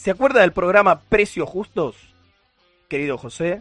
¿Se 0.00 0.10
acuerda 0.10 0.40
del 0.40 0.54
programa 0.54 0.98
Precios 0.98 1.46
Justos, 1.46 1.94
querido 2.88 3.18
José? 3.18 3.60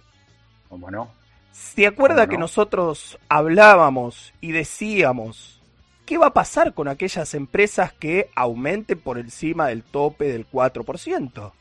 ¿Cómo 0.69 0.89
no? 0.89 1.11
¿Se 1.51 1.85
acuerda 1.85 2.29
que 2.29 2.37
nosotros 2.37 3.19
hablábamos 3.27 4.33
y 4.39 4.53
decíamos 4.53 5.61
qué 6.05 6.17
va 6.17 6.27
a 6.27 6.33
pasar 6.33 6.73
con 6.73 6.87
aquellas 6.87 7.33
empresas 7.33 7.91
que 7.91 8.29
aumenten 8.35 9.01
por 9.01 9.17
encima 9.17 9.67
del 9.67 9.83
tope 9.83 10.31
del 10.31 10.49
4%? 10.49 11.51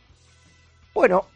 Bueno, 0.95 1.27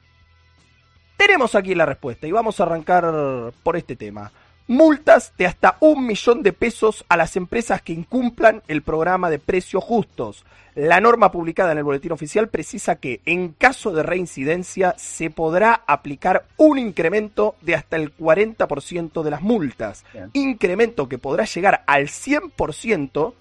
tenemos 1.16 1.56
aquí 1.56 1.75
la 1.75 1.84
respuesta 1.84 2.28
y 2.28 2.30
vamos 2.30 2.61
a 2.61 2.62
arrancar 2.62 3.52
por 3.64 3.76
este 3.76 3.96
tema 3.96 4.30
multas 4.66 5.33
de 5.37 5.47
hasta 5.47 5.76
un 5.81 6.07
millón 6.07 6.42
de 6.42 6.52
pesos 6.52 7.04
a 7.09 7.16
las 7.16 7.37
empresas 7.37 7.83
que 7.83 7.92
incumplan 7.92 8.62
el 8.69 8.83
programa 8.83 9.31
de 9.31 9.38
precios 9.38 9.83
justos. 9.85 10.45
La 10.75 11.00
norma 11.00 11.31
publicada 11.31 11.73
en 11.73 11.78
el 11.78 11.85
boletín 11.85 12.12
oficial 12.12 12.49
precisa 12.49 12.97
que 12.97 13.21
en 13.26 13.49
caso 13.52 13.92
de 13.92 14.02
reincidencia 14.02 14.95
se 14.97 15.28
podrá 15.28 15.83
aplicar 15.87 16.47
un 16.57 16.78
incremento 16.78 17.57
de 17.61 17.75
hasta 17.75 17.97
el 17.97 18.16
40% 18.16 19.23
de 19.23 19.31
las 19.31 19.42
multas, 19.42 20.04
incremento 20.33 21.09
que 21.09 21.19
podrá 21.19 21.45
llegar 21.45 21.85
al 21.87 22.09
100% 22.09 23.35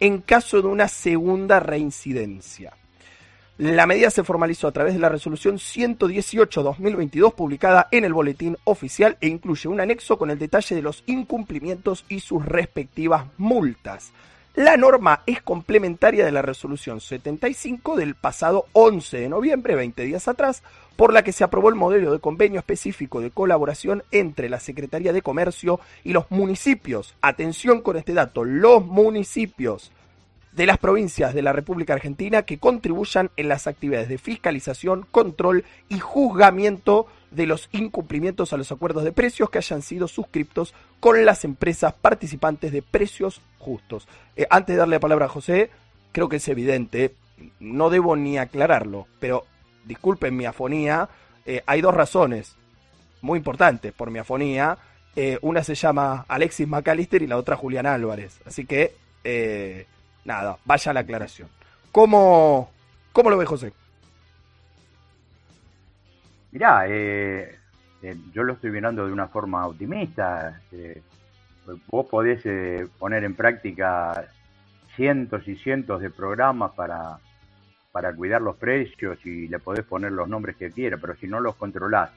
en 0.00 0.20
caso 0.20 0.60
de 0.60 0.68
una 0.68 0.88
segunda 0.88 1.58
reincidencia. 1.58 2.74
La 3.58 3.86
medida 3.88 4.08
se 4.10 4.22
formalizó 4.22 4.68
a 4.68 4.72
través 4.72 4.94
de 4.94 5.00
la 5.00 5.08
resolución 5.08 5.56
118-2022 5.56 7.34
publicada 7.34 7.88
en 7.90 8.04
el 8.04 8.12
boletín 8.12 8.56
oficial 8.62 9.16
e 9.20 9.26
incluye 9.26 9.68
un 9.68 9.80
anexo 9.80 10.16
con 10.16 10.30
el 10.30 10.38
detalle 10.38 10.76
de 10.76 10.82
los 10.82 11.02
incumplimientos 11.06 12.04
y 12.08 12.20
sus 12.20 12.46
respectivas 12.46 13.24
multas. 13.36 14.12
La 14.54 14.76
norma 14.76 15.22
es 15.26 15.42
complementaria 15.42 16.24
de 16.24 16.30
la 16.30 16.40
resolución 16.40 17.00
75 17.00 17.96
del 17.96 18.14
pasado 18.14 18.66
11 18.74 19.18
de 19.18 19.28
noviembre, 19.28 19.74
20 19.74 20.04
días 20.04 20.28
atrás, 20.28 20.62
por 20.94 21.12
la 21.12 21.24
que 21.24 21.32
se 21.32 21.42
aprobó 21.42 21.68
el 21.68 21.74
modelo 21.74 22.12
de 22.12 22.20
convenio 22.20 22.60
específico 22.60 23.20
de 23.20 23.32
colaboración 23.32 24.04
entre 24.12 24.48
la 24.48 24.60
Secretaría 24.60 25.12
de 25.12 25.22
Comercio 25.22 25.80
y 26.04 26.12
los 26.12 26.30
municipios. 26.30 27.16
Atención 27.22 27.82
con 27.82 27.96
este 27.96 28.14
dato, 28.14 28.44
los 28.44 28.86
municipios 28.86 29.90
de 30.52 30.66
las 30.66 30.78
provincias 30.78 31.34
de 31.34 31.42
la 31.42 31.52
República 31.52 31.94
Argentina 31.94 32.42
que 32.42 32.58
contribuyan 32.58 33.30
en 33.36 33.48
las 33.48 33.66
actividades 33.66 34.08
de 34.08 34.18
fiscalización, 34.18 35.06
control 35.10 35.64
y 35.88 35.98
juzgamiento 35.98 37.06
de 37.30 37.46
los 37.46 37.68
incumplimientos 37.72 38.52
a 38.52 38.56
los 38.56 38.72
acuerdos 38.72 39.04
de 39.04 39.12
precios 39.12 39.50
que 39.50 39.58
hayan 39.58 39.82
sido 39.82 40.08
suscriptos 40.08 40.74
con 41.00 41.24
las 41.24 41.44
empresas 41.44 41.92
participantes 41.94 42.72
de 42.72 42.82
precios 42.82 43.40
justos. 43.58 44.08
Eh, 44.36 44.46
antes 44.50 44.74
de 44.74 44.78
darle 44.78 44.96
la 44.96 45.00
palabra 45.00 45.26
a 45.26 45.30
José, 45.30 45.70
creo 46.12 46.28
que 46.28 46.36
es 46.36 46.48
evidente, 46.48 47.14
no 47.60 47.90
debo 47.90 48.16
ni 48.16 48.38
aclararlo, 48.38 49.06
pero 49.20 49.44
disculpen 49.84 50.36
mi 50.36 50.46
afonía, 50.46 51.08
eh, 51.44 51.62
hay 51.66 51.80
dos 51.80 51.94
razones 51.94 52.56
muy 53.20 53.38
importantes 53.38 53.92
por 53.92 54.10
mi 54.10 54.18
afonía. 54.18 54.78
Eh, 55.16 55.38
una 55.42 55.64
se 55.64 55.74
llama 55.74 56.24
Alexis 56.28 56.68
McAllister 56.68 57.22
y 57.22 57.26
la 57.26 57.36
otra 57.36 57.56
Julián 57.56 57.86
Álvarez. 57.86 58.40
Así 58.44 58.64
que 58.66 58.94
nada, 60.24 60.58
vaya 60.64 60.92
la 60.92 61.00
aclaración. 61.00 61.48
¿Cómo, 61.92 62.70
cómo 63.12 63.30
lo 63.30 63.38
ve 63.38 63.46
José? 63.46 63.72
Mirá, 66.52 66.86
eh, 66.88 67.58
eh, 68.02 68.16
yo 68.32 68.42
lo 68.42 68.54
estoy 68.54 68.70
mirando 68.70 69.06
de 69.06 69.12
una 69.12 69.28
forma 69.28 69.66
optimista. 69.66 70.60
Eh, 70.72 71.02
vos 71.88 72.06
podés 72.06 72.42
poner 72.98 73.24
en 73.24 73.34
práctica 73.34 74.28
cientos 74.96 75.46
y 75.46 75.56
cientos 75.56 76.00
de 76.00 76.10
programas 76.10 76.72
para, 76.72 77.18
para 77.92 78.14
cuidar 78.14 78.40
los 78.40 78.56
precios 78.56 79.18
y 79.26 79.48
le 79.48 79.58
podés 79.58 79.84
poner 79.84 80.12
los 80.12 80.28
nombres 80.28 80.56
que 80.56 80.70
quieras, 80.70 81.00
pero 81.00 81.14
si 81.16 81.26
no 81.26 81.40
los 81.40 81.56
controlás 81.56 82.10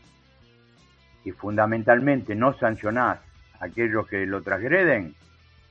y 1.23 1.31
fundamentalmente 1.31 2.33
no 2.35 2.57
sancionás 2.57 3.19
a 3.59 3.65
aquellos 3.65 4.07
que 4.07 4.25
lo 4.25 4.41
transgreden, 4.41 5.13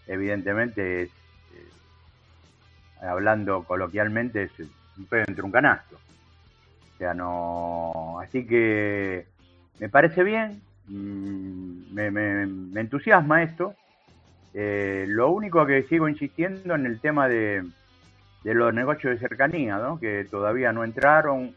evidentemente 0.06 1.02
es 1.02 1.10
hablando 3.00 3.64
coloquialmente, 3.64 4.44
es 4.44 4.52
un 4.98 5.06
pedo 5.06 5.24
entre 5.26 5.44
un 5.44 5.50
canasto. 5.50 5.96
O 6.94 6.98
sea, 6.98 7.14
no. 7.14 8.18
Así 8.20 8.46
que 8.46 9.26
me 9.78 9.88
parece 9.88 10.22
bien, 10.22 10.60
mm, 10.88 11.94
me, 11.94 12.80
entusiasma 12.80 13.42
esto. 13.42 13.74
Eh, 14.52 15.06
lo 15.08 15.30
único 15.30 15.64
que 15.64 15.84
sigo 15.84 16.08
insistiendo 16.08 16.74
en 16.74 16.86
el 16.86 17.00
tema 17.00 17.28
de, 17.28 17.64
de 18.44 18.54
los 18.54 18.74
negocios 18.74 19.14
de 19.14 19.28
cercanía, 19.28 19.78
¿no? 19.78 19.98
que 19.98 20.26
todavía 20.30 20.72
no 20.72 20.84
entraron, 20.84 21.54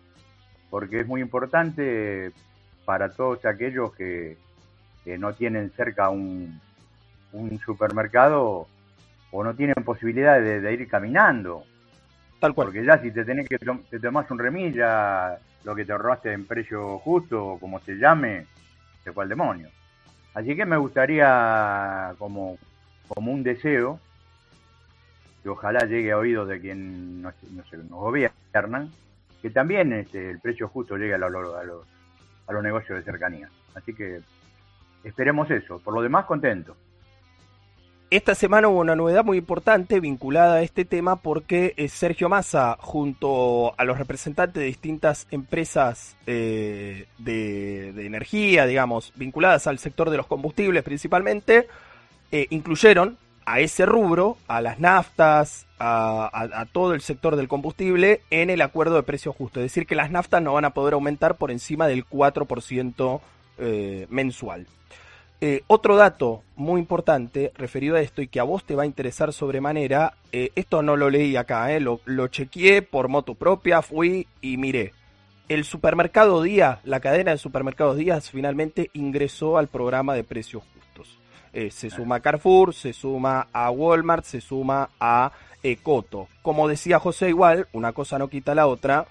porque 0.69 0.99
es 0.99 1.07
muy 1.07 1.21
importante 1.21 2.31
para 2.85 3.09
todos 3.09 3.45
aquellos 3.45 3.93
que, 3.95 4.37
que 5.03 5.17
no 5.17 5.33
tienen 5.33 5.71
cerca 5.71 6.09
un, 6.09 6.59
un 7.31 7.59
supermercado 7.59 8.67
o 9.33 9.43
no 9.43 9.55
tienen 9.55 9.83
posibilidad 9.83 10.39
de, 10.39 10.73
ir 10.73 10.87
caminando. 10.87 11.63
Tal 12.39 12.53
cual. 12.53 12.67
Porque 12.67 12.85
ya 12.85 13.01
si 13.01 13.11
te 13.11 13.25
tenés 13.25 13.49
que 13.49 13.57
te 13.57 13.99
tomás 13.99 14.29
un 14.29 14.37
remilla, 14.37 15.39
lo 15.63 15.75
que 15.75 15.85
te 15.85 15.91
ahorraste 15.91 16.31
en 16.31 16.45
precio 16.45 16.99
justo, 16.99 17.57
como 17.59 17.79
se 17.79 17.95
llame, 17.95 18.45
se 19.03 19.11
fue 19.11 19.23
al 19.23 19.29
demonio. 19.29 19.69
Así 20.35 20.55
que 20.55 20.65
me 20.65 20.77
gustaría, 20.77 22.13
como, 22.19 22.57
como 23.07 23.31
un 23.31 23.41
deseo, 23.41 23.99
que 25.41 25.49
ojalá 25.49 25.85
llegue 25.85 26.11
a 26.11 26.17
oídos 26.19 26.47
de 26.47 26.61
quien 26.61 27.23
nos, 27.23 27.33
nos 27.53 27.89
gobiernan, 27.89 28.91
que 29.41 29.49
también 29.49 29.93
este, 29.93 30.29
el 30.29 30.39
precio 30.39 30.67
justo 30.67 30.95
llegue 30.95 31.15
a, 31.15 31.17
a, 31.17 31.61
a 32.47 32.53
los 32.53 32.63
negocios 32.63 32.99
de 32.99 33.03
cercanía. 33.03 33.49
Así 33.73 33.95
que 33.95 34.21
esperemos 35.03 35.49
eso. 35.49 35.79
Por 35.79 35.95
lo 35.95 36.03
demás, 36.03 36.25
contento. 36.25 36.77
Esta 38.13 38.35
semana 38.35 38.67
hubo 38.67 38.81
una 38.81 38.95
novedad 38.95 39.25
muy 39.25 39.39
importante 39.39 39.99
vinculada 39.99 40.57
a 40.57 40.61
este 40.61 40.85
tema 40.85 41.15
porque 41.15 41.73
eh, 41.77 41.89
Sergio 41.89 42.29
Massa, 42.29 42.77
junto 42.79 43.73
a 43.75 43.83
los 43.85 43.97
representantes 43.97 44.61
de 44.61 44.67
distintas 44.67 45.25
empresas 45.31 46.15
eh, 46.27 47.07
de, 47.17 48.05
energía, 48.05 48.67
digamos, 48.67 49.13
vinculadas 49.15 49.65
al 49.65 49.79
sector 49.79 50.11
de 50.11 50.17
los 50.17 50.27
combustibles 50.27 50.83
principalmente, 50.83 51.67
eh, 52.31 52.45
incluyeron 52.51 53.17
a 53.47 53.61
ese 53.61 53.83
rubro, 53.87 54.37
a 54.47 54.61
las 54.61 54.79
naftas, 54.79 55.65
a, 55.79 56.67
todo 56.71 56.93
el 56.93 57.01
sector 57.01 57.35
del 57.35 57.47
combustible 57.47 58.21
en 58.29 58.51
el 58.51 58.61
acuerdo 58.61 58.95
de 58.95 59.01
precio 59.01 59.33
justo. 59.33 59.59
Es 59.59 59.63
decir, 59.63 59.87
que 59.87 59.95
las 59.95 60.11
naftas 60.11 60.43
no 60.43 60.53
van 60.53 60.65
a 60.65 60.75
poder 60.75 60.93
aumentar 60.93 61.37
por 61.37 61.49
encima 61.49 61.87
del 61.87 62.05
4% 62.05 63.21
mensual. 64.09 64.67
Eh, 65.45 65.61
otro 65.67 65.97
dato 65.97 66.41
muy 66.55 66.79
importante 66.79 67.51
referido 67.57 67.97
a 67.97 67.99
esto 67.99 68.21
y 68.21 68.29
que 68.29 68.39
a 68.39 68.43
vos 68.43 68.63
te 68.63 68.75
va 68.75 68.83
a 68.83 68.85
interesar 68.85 69.33
sobremanera, 69.33 70.13
eh, 70.31 70.51
esto 70.55 70.81
no 70.81 70.95
lo 70.95 71.09
leí 71.09 71.35
acá, 71.35 71.69
eh, 71.73 71.81
lo, 71.81 71.99
lo 72.05 72.29
chequeé 72.29 72.81
por 72.81 73.09
moto 73.09 73.35
propia, 73.35 73.81
fui 73.81 74.25
y 74.39 74.55
miré. 74.55 74.93
El 75.49 75.65
supermercado 75.65 76.41
Díaz, 76.41 76.79
la 76.85 77.01
cadena 77.01 77.31
de 77.31 77.37
supermercados 77.39 77.97
Díaz, 77.97 78.29
finalmente 78.29 78.89
ingresó 78.93 79.57
al 79.57 79.67
programa 79.67 80.13
de 80.13 80.23
precios 80.23 80.63
justos. 80.73 81.19
se 81.51 81.89
suma 81.89 82.15
a 82.15 82.19
Carrefour, 82.21 82.73
se 82.73 82.93
suma 82.93 83.49
a 83.51 83.69
Walmart, 83.69 84.23
se 84.23 84.39
suma 84.39 84.91
a 84.97 85.33
Coto. 85.83 86.29
Como 86.41 86.69
decía 86.69 86.99
José, 86.99 87.27
igual, 87.27 87.67
una 87.73 87.91
cosa 87.91 88.17
no 88.17 88.29
quita 88.29 88.55
la 88.55 88.67
otra, 88.67 89.07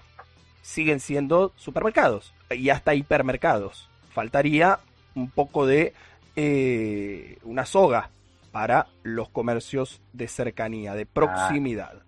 siguen 0.63 0.99
siendo 0.99 1.51
supermercados 1.57 2.33
y 2.49 2.69
hasta 2.69 2.95
hipermercados. 2.95 3.87
Faltaría 4.09 4.79
un 5.15 5.29
poco 5.29 5.67
de 5.67 5.93
eh, 6.35 7.37
una 7.43 7.65
soga 7.65 8.09
para 8.51 8.87
los 9.03 9.29
comercios 9.29 10.01
de 10.13 10.27
cercanía, 10.27 10.93
de 10.93 11.05
proximidad. 11.05 12.03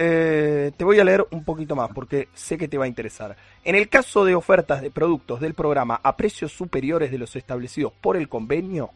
Eh, 0.00 0.70
te 0.76 0.84
voy 0.84 1.00
a 1.00 1.04
leer 1.04 1.26
un 1.32 1.44
poquito 1.44 1.74
más 1.74 1.90
porque 1.92 2.28
sé 2.32 2.56
que 2.56 2.68
te 2.68 2.78
va 2.78 2.84
a 2.84 2.88
interesar. 2.88 3.36
En 3.64 3.74
el 3.74 3.88
caso 3.88 4.24
de 4.24 4.34
ofertas 4.34 4.80
de 4.80 4.90
productos 4.90 5.40
del 5.40 5.54
programa 5.54 6.00
a 6.02 6.16
precios 6.16 6.52
superiores 6.52 7.10
de 7.10 7.18
los 7.18 7.34
establecidos 7.34 7.92
por 8.00 8.16
el 8.16 8.28
convenio, 8.28 8.90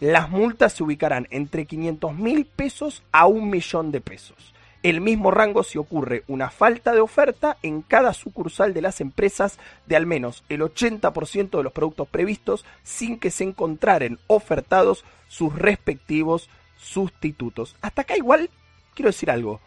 las 0.00 0.30
multas 0.30 0.72
se 0.72 0.82
ubicarán 0.82 1.28
entre 1.30 1.66
500 1.66 2.14
mil 2.16 2.46
pesos 2.46 3.04
a 3.12 3.26
un 3.26 3.50
millón 3.50 3.92
de 3.92 4.00
pesos. 4.00 4.54
El 4.82 5.02
mismo 5.02 5.30
rango 5.30 5.62
si 5.62 5.76
ocurre 5.76 6.24
una 6.26 6.48
falta 6.48 6.94
de 6.94 7.00
oferta 7.00 7.58
en 7.62 7.82
cada 7.82 8.14
sucursal 8.14 8.72
de 8.72 8.80
las 8.80 9.02
empresas 9.02 9.58
de 9.86 9.94
al 9.94 10.06
menos 10.06 10.42
el 10.48 10.62
80% 10.62 11.50
de 11.58 11.62
los 11.62 11.72
productos 11.72 12.08
previstos 12.08 12.64
sin 12.82 13.18
que 13.18 13.30
se 13.30 13.44
encontraren 13.44 14.18
ofertados 14.26 15.04
sus 15.28 15.54
respectivos 15.54 16.48
sustitutos. 16.78 17.76
Hasta 17.82 18.02
acá 18.02 18.16
igual 18.16 18.48
quiero 18.94 19.10
decir 19.10 19.30
algo. 19.30 19.60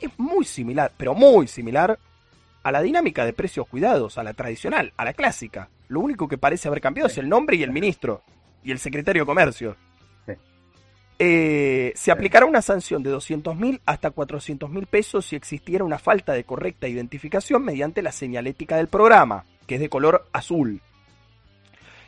Es 0.00 0.10
muy 0.18 0.44
similar, 0.44 0.90
pero 0.96 1.14
muy 1.14 1.46
similar 1.46 1.96
a 2.64 2.72
la 2.72 2.82
dinámica 2.82 3.24
de 3.24 3.32
precios 3.32 3.68
cuidados, 3.68 4.18
a 4.18 4.24
la 4.24 4.34
tradicional, 4.34 4.92
a 4.96 5.04
la 5.04 5.14
clásica. 5.14 5.68
Lo 5.86 6.00
único 6.00 6.26
que 6.26 6.36
parece 6.36 6.66
haber 6.66 6.80
cambiado 6.80 7.06
es 7.06 7.16
el 7.16 7.28
nombre 7.28 7.56
y 7.56 7.62
el 7.62 7.70
ministro 7.70 8.22
y 8.64 8.72
el 8.72 8.80
secretario 8.80 9.22
de 9.22 9.26
Comercio. 9.26 9.76
Eh, 11.18 11.92
se 11.96 12.10
aplicará 12.10 12.44
una 12.44 12.60
sanción 12.60 13.02
de 13.02 13.10
200 13.10 13.56
mil 13.56 13.80
hasta 13.86 14.10
400 14.10 14.68
mil 14.68 14.86
pesos 14.86 15.24
si 15.24 15.36
existiera 15.36 15.82
una 15.82 15.98
falta 15.98 16.34
de 16.34 16.44
correcta 16.44 16.88
identificación 16.88 17.64
mediante 17.64 18.02
la 18.02 18.12
señalética 18.12 18.76
del 18.76 18.88
programa, 18.88 19.46
que 19.66 19.76
es 19.76 19.80
de 19.80 19.88
color 19.88 20.26
azul. 20.32 20.82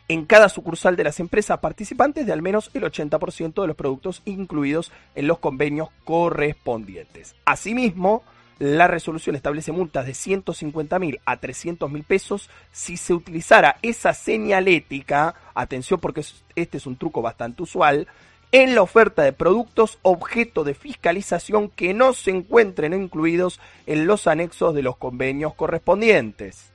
En 0.08 0.26
cada 0.26 0.48
sucursal 0.48 0.96
de 0.96 1.04
las 1.04 1.20
empresas 1.20 1.58
participantes 1.58 2.26
de 2.26 2.32
al 2.32 2.42
menos 2.42 2.70
el 2.74 2.82
80% 2.82 3.60
de 3.60 3.66
los 3.66 3.76
productos 3.76 4.22
incluidos 4.26 4.92
en 5.14 5.26
los 5.26 5.38
convenios 5.38 5.88
correspondientes. 6.04 7.34
Asimismo, 7.46 8.22
la 8.58 8.88
resolución 8.88 9.36
establece 9.36 9.70
multas 9.70 10.04
de 10.04 10.14
150 10.14 10.98
mil 10.98 11.20
a 11.24 11.36
300 11.36 11.90
mil 11.90 12.04
pesos 12.04 12.50
si 12.72 12.96
se 12.96 13.14
utilizara 13.14 13.76
esa 13.82 14.12
señalética, 14.12 15.34
atención 15.54 16.00
porque 16.00 16.24
este 16.56 16.76
es 16.78 16.86
un 16.86 16.96
truco 16.96 17.22
bastante 17.22 17.62
usual, 17.62 18.08
en 18.52 18.74
la 18.74 18.82
oferta 18.82 19.22
de 19.22 19.32
productos 19.32 19.98
objeto 20.02 20.64
de 20.64 20.74
fiscalización 20.74 21.68
que 21.68 21.92
no 21.94 22.12
se 22.12 22.30
encuentren 22.30 22.94
incluidos 22.94 23.60
en 23.86 24.06
los 24.06 24.26
anexos 24.26 24.74
de 24.74 24.82
los 24.82 24.96
convenios 24.96 25.54
correspondientes. 25.54 26.70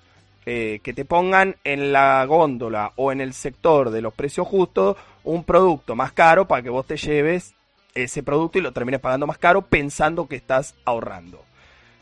Eh, 0.45 0.81
que 0.83 0.91
te 0.91 1.05
pongan 1.05 1.55
en 1.63 1.93
la 1.93 2.25
góndola 2.25 2.91
o 2.97 3.13
en 3.13 3.21
el 3.21 3.33
sector 3.33 3.91
de 3.91 4.01
los 4.01 4.13
precios 4.13 4.45
justos 4.45 4.97
un 5.23 5.45
producto 5.45 5.95
más 5.95 6.11
caro 6.11 6.49
para 6.49 6.61
que 6.61 6.69
vos 6.69 6.85
te 6.85 6.97
lleves 6.97 7.53
ese 7.95 8.23
producto 8.23 8.57
y 8.57 8.61
lo 8.61 8.73
termines 8.73 8.99
pagando 8.99 9.25
más 9.25 9.37
caro 9.37 9.61
pensando 9.61 10.27
que 10.27 10.35
estás 10.35 10.75
ahorrando. 10.83 11.41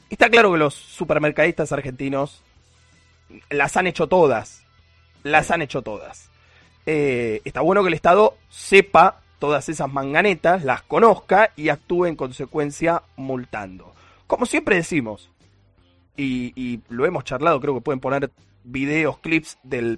Está 0.10 0.28
claro 0.30 0.52
que 0.52 0.58
los 0.58 0.74
supermercadistas 0.74 1.72
argentinos 1.72 2.42
las 3.52 3.78
han 3.78 3.86
hecho 3.86 4.08
todas. 4.08 4.64
Las 5.22 5.52
han 5.52 5.62
hecho 5.62 5.84
todas. 5.84 6.30
Eh, 6.88 7.42
está 7.46 7.62
bueno 7.62 7.84
que 7.84 7.90
el 7.90 7.94
Estado 7.94 8.38
sepa 8.50 9.22
todas 9.42 9.70
esas 9.70 9.92
manganetas, 9.92 10.64
las 10.64 10.84
conozca 10.84 11.52
y 11.56 11.70
actúe 11.70 12.06
en 12.06 12.16
consecuencia 12.16 13.02
multando. 13.16 13.92
Como 14.28 14.46
siempre 14.46 14.76
decimos, 14.76 15.32
y, 16.16 16.80
lo 16.90 17.08
hemos 17.08 17.24
charlado, 17.24 17.60
creo 17.60 17.74
que 17.74 17.82
pueden 17.82 18.00
poner 18.00 18.30
videos, 18.64 19.18
clips 19.18 19.58
del 19.64 19.98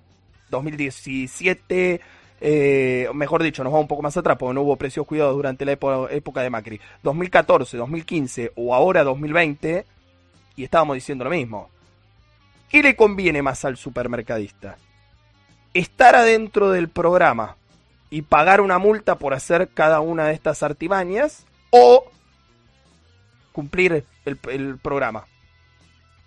2017, 0.50 2.00
eh, 2.40 3.10
mejor 3.14 3.44
dicho, 3.44 3.66
nos 3.66 3.74
vamos 3.74 3.84
un 3.84 3.90
poco 3.90 4.02
más 4.02 4.16
atrás 4.16 4.38
porque 4.40 4.54
no 4.54 4.62
hubo 4.62 4.78
precios 4.78 5.06
cuidados 5.06 5.36
durante 5.36 5.66
la 5.66 5.74
época 5.74 6.42
de 6.42 6.50
Macri. 6.50 6.80
2014, 7.04 7.76
2015 7.76 8.54
o 8.56 8.74
ahora 8.74 9.04
2020 9.04 9.86
y 10.56 10.64
estábamos 10.64 10.96
diciendo 10.96 11.26
lo 11.26 11.32
mismo. 11.32 11.70
¿Qué 12.70 12.82
le 12.82 12.96
conviene 12.96 13.42
más 13.42 13.66
al 13.66 13.76
supermercadista? 13.76 14.78
¿Estar 15.74 16.16
adentro 16.16 16.72
del 16.72 16.88
programa 16.88 17.58
y 18.14 18.22
pagar 18.22 18.62
una 18.62 18.78
multa 18.78 19.18
por 19.18 19.34
hacer 19.34 19.70
cada 19.74 20.00
una 20.00 20.26
de 20.28 20.34
estas 20.34 20.62
artimañas? 20.62 21.46
¿O 21.72 22.06
cumplir 23.52 24.06
el, 24.26 24.78
programa? 24.78 25.26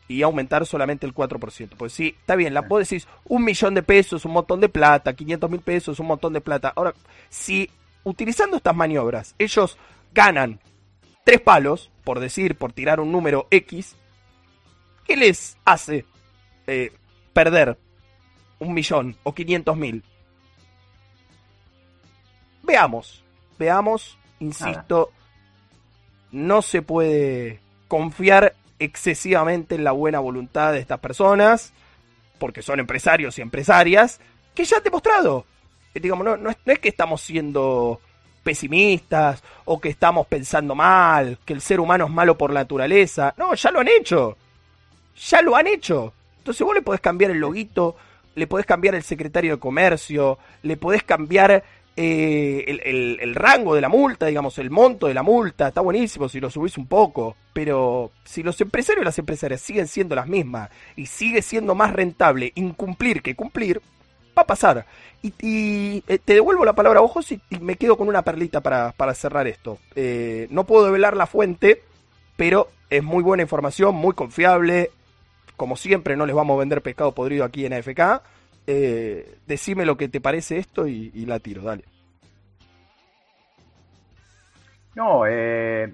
y 0.09 0.23
aumentar 0.23 0.65
solamente 0.67 1.05
el 1.05 1.13
4%. 1.13 1.71
Pues 1.77 1.93
sí, 1.93 2.15
está 2.21 2.37
bien, 2.37 2.55
la 2.55 2.61
vos 2.61 2.89
decís 2.89 3.09
un 3.25 3.45
millón 3.45 3.75
de 3.75 3.83
pesos, 3.83 4.25
un 4.25 4.33
montón 4.35 4.61
de 4.61 4.69
plata, 4.69 5.15
500 5.15 5.51
mil 5.51 5.61
pesos, 5.61 5.99
un 5.99 6.07
montón 6.07 6.33
de 6.33 6.41
plata. 6.41 6.73
Ahora, 6.77 6.95
si 7.29 7.69
utilizando 8.05 8.57
estas 8.57 8.77
maniobras 8.77 9.35
ellos 9.37 9.77
ganan 10.15 10.61
tres 11.25 11.41
palos, 11.41 11.91
por 12.05 12.21
decir, 12.21 12.57
por 12.57 12.73
tirar 12.73 13.01
un 13.01 13.11
número 13.11 13.49
X, 13.51 13.97
¿Qué 15.07 15.17
les 15.17 15.57
hace 15.65 16.05
eh, 16.67 16.93
perder 17.33 17.79
un 18.59 18.75
millón 18.75 19.17
o 19.23 19.35
quinientos 19.35 19.77
mil? 19.77 20.03
Veamos, 22.67 23.25
veamos, 23.59 24.19
insisto, 24.41 25.11
no 26.33 26.63
se 26.63 26.83
puede 26.83 27.61
confiar 27.89 28.55
excesivamente 28.79 29.77
en 29.77 29.85
la 29.85 29.93
buena 29.93 30.19
voluntad 30.19 30.73
de 30.73 30.81
estas 30.81 30.99
personas, 31.01 31.73
porque 32.39 32.63
son 32.63 32.81
empresarios 32.81 33.39
y 33.39 33.43
empresarias, 33.43 34.21
que 34.55 34.65
ya 34.65 34.79
han 34.79 34.83
demostrado. 34.83 35.47
Eh, 35.95 36.01
digamos, 36.01 36.25
no, 36.25 36.37
no 36.37 36.51
es 36.51 36.79
que 36.79 36.89
estamos 36.89 37.23
siendo 37.23 38.01
pesimistas 38.43 39.43
o 39.65 39.81
que 39.81 39.89
estamos 39.89 40.27
pensando 40.27 40.75
mal, 40.75 41.39
que 41.45 41.53
el 41.53 41.61
ser 41.61 41.81
humano 41.81 42.05
es 42.05 42.11
malo 42.11 42.37
por 42.37 42.53
naturaleza. 42.53 43.33
No, 43.37 43.55
ya 43.55 43.71
lo 43.71 43.81
han 43.81 43.89
hecho 43.89 44.37
ya 45.17 45.43
lo 45.43 45.57
han 45.57 45.67
hecho. 45.67 46.13
Entonces 46.39 46.65
vos 46.65 46.75
le 46.75 46.83
podés 46.83 47.01
cambiar 47.01 47.31
el 47.31 47.39
loguito, 47.39 47.97
le 48.35 48.47
podés 48.47 48.67
cambiar 48.67 48.95
el 48.95 49.03
secretario 49.03 49.55
de 49.55 49.61
comercio, 49.61 50.39
le 50.63 50.77
podés 50.77 51.03
cambiar 51.03 51.65
eh, 51.99 53.17
el, 53.21 53.35
rango 53.35 53.75
de 53.75 53.81
la 53.81 53.89
multa, 53.89 54.27
digamos, 54.27 54.59
el 54.59 54.71
monto 54.71 55.07
de 55.07 55.15
la 55.15 55.23
multa, 55.23 55.69
está 55.69 55.81
buenísimo 55.81 56.29
si 56.29 56.41
lo 56.41 56.51
subís 56.51 56.77
un 56.77 56.87
poco, 56.87 57.37
pero 57.55 58.11
si 58.25 58.43
los 58.43 58.61
empresarios 58.61 59.03
y 59.03 59.05
las 59.07 59.19
empresarias 59.19 59.63
siguen 59.63 59.87
siendo 59.87 60.15
las 60.15 60.27
mismas 60.27 60.71
y 60.95 61.07
sigue 61.07 61.41
siendo 61.41 61.75
más 61.75 61.93
rentable 61.93 62.53
incumplir 62.55 63.23
que 63.23 63.35
cumplir, 63.35 63.81
va 64.37 64.43
a 64.43 64.47
pasar. 64.47 64.85
Y, 65.23 66.05
eh, 66.07 66.19
te 66.23 66.35
devuelvo 66.35 66.65
la 66.67 66.75
palabra 66.75 67.01
a 67.01 67.03
ojos 67.03 67.33
y, 67.33 67.41
me 67.61 67.77
quedo 67.77 67.97
con 67.97 68.09
una 68.09 68.23
perlita 68.23 68.61
para, 68.61 69.15
cerrar 69.15 69.47
esto. 69.47 69.79
Eh, 69.95 70.49
no 70.51 70.65
puedo 70.65 70.85
develar 70.85 71.17
la 71.17 71.27
fuente, 71.27 71.83
pero 72.37 72.69
es 72.91 73.03
muy 73.03 73.23
buena 73.23 73.43
información, 73.43 73.95
muy 73.95 74.13
confiable, 74.13 74.91
como 75.57 75.77
siempre, 75.77 76.17
no 76.17 76.27
les 76.27 76.37
vamos 76.37 76.57
a 76.57 76.61
vender 76.61 76.83
pescado 76.83 77.13
podrido 77.13 77.45
aquí 77.45 77.65
en 77.65 77.73
AFK. 77.73 78.23
Eh, 78.67 79.39
decime 79.47 79.87
lo 79.87 79.97
que 79.97 80.09
te 80.09 80.21
parece 80.21 80.59
esto 80.59 80.89
y, 80.89 81.11
la 81.27 81.39
tiro, 81.39 81.63
dale. 81.63 81.85
No, 84.95 85.27
eh, 85.27 85.93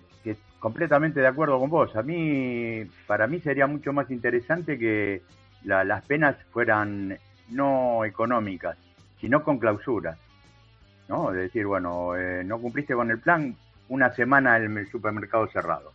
completamente 0.63 1.21
de 1.21 1.27
acuerdo 1.27 1.59
con 1.59 1.69
vos. 1.69 1.97
A 1.97 2.03
mí, 2.03 2.85
para 3.07 3.27
mí 3.27 3.41
sería 3.41 3.67
mucho 3.67 3.93
más 3.93 4.11
interesante 4.13 4.79
que 4.79 5.23
las 5.65 6.05
penas 6.07 6.37
fueran 6.53 7.19
no 7.51 8.05
económicas, 8.05 8.79
sino 9.21 9.43
con 9.43 9.59
clausura. 9.59 10.17
¿no? 11.09 11.31
Es 11.31 11.37
decir, 11.37 11.67
bueno, 11.67 12.17
eh, 12.17 12.45
no 12.45 12.61
cumpliste 12.61 12.95
con 12.95 13.11
el 13.11 13.19
plan, 13.19 13.57
una 13.89 14.11
semana 14.13 14.57
en 14.57 14.79
el 14.79 14.89
supermercado 14.89 15.49
cerrado, 15.49 15.93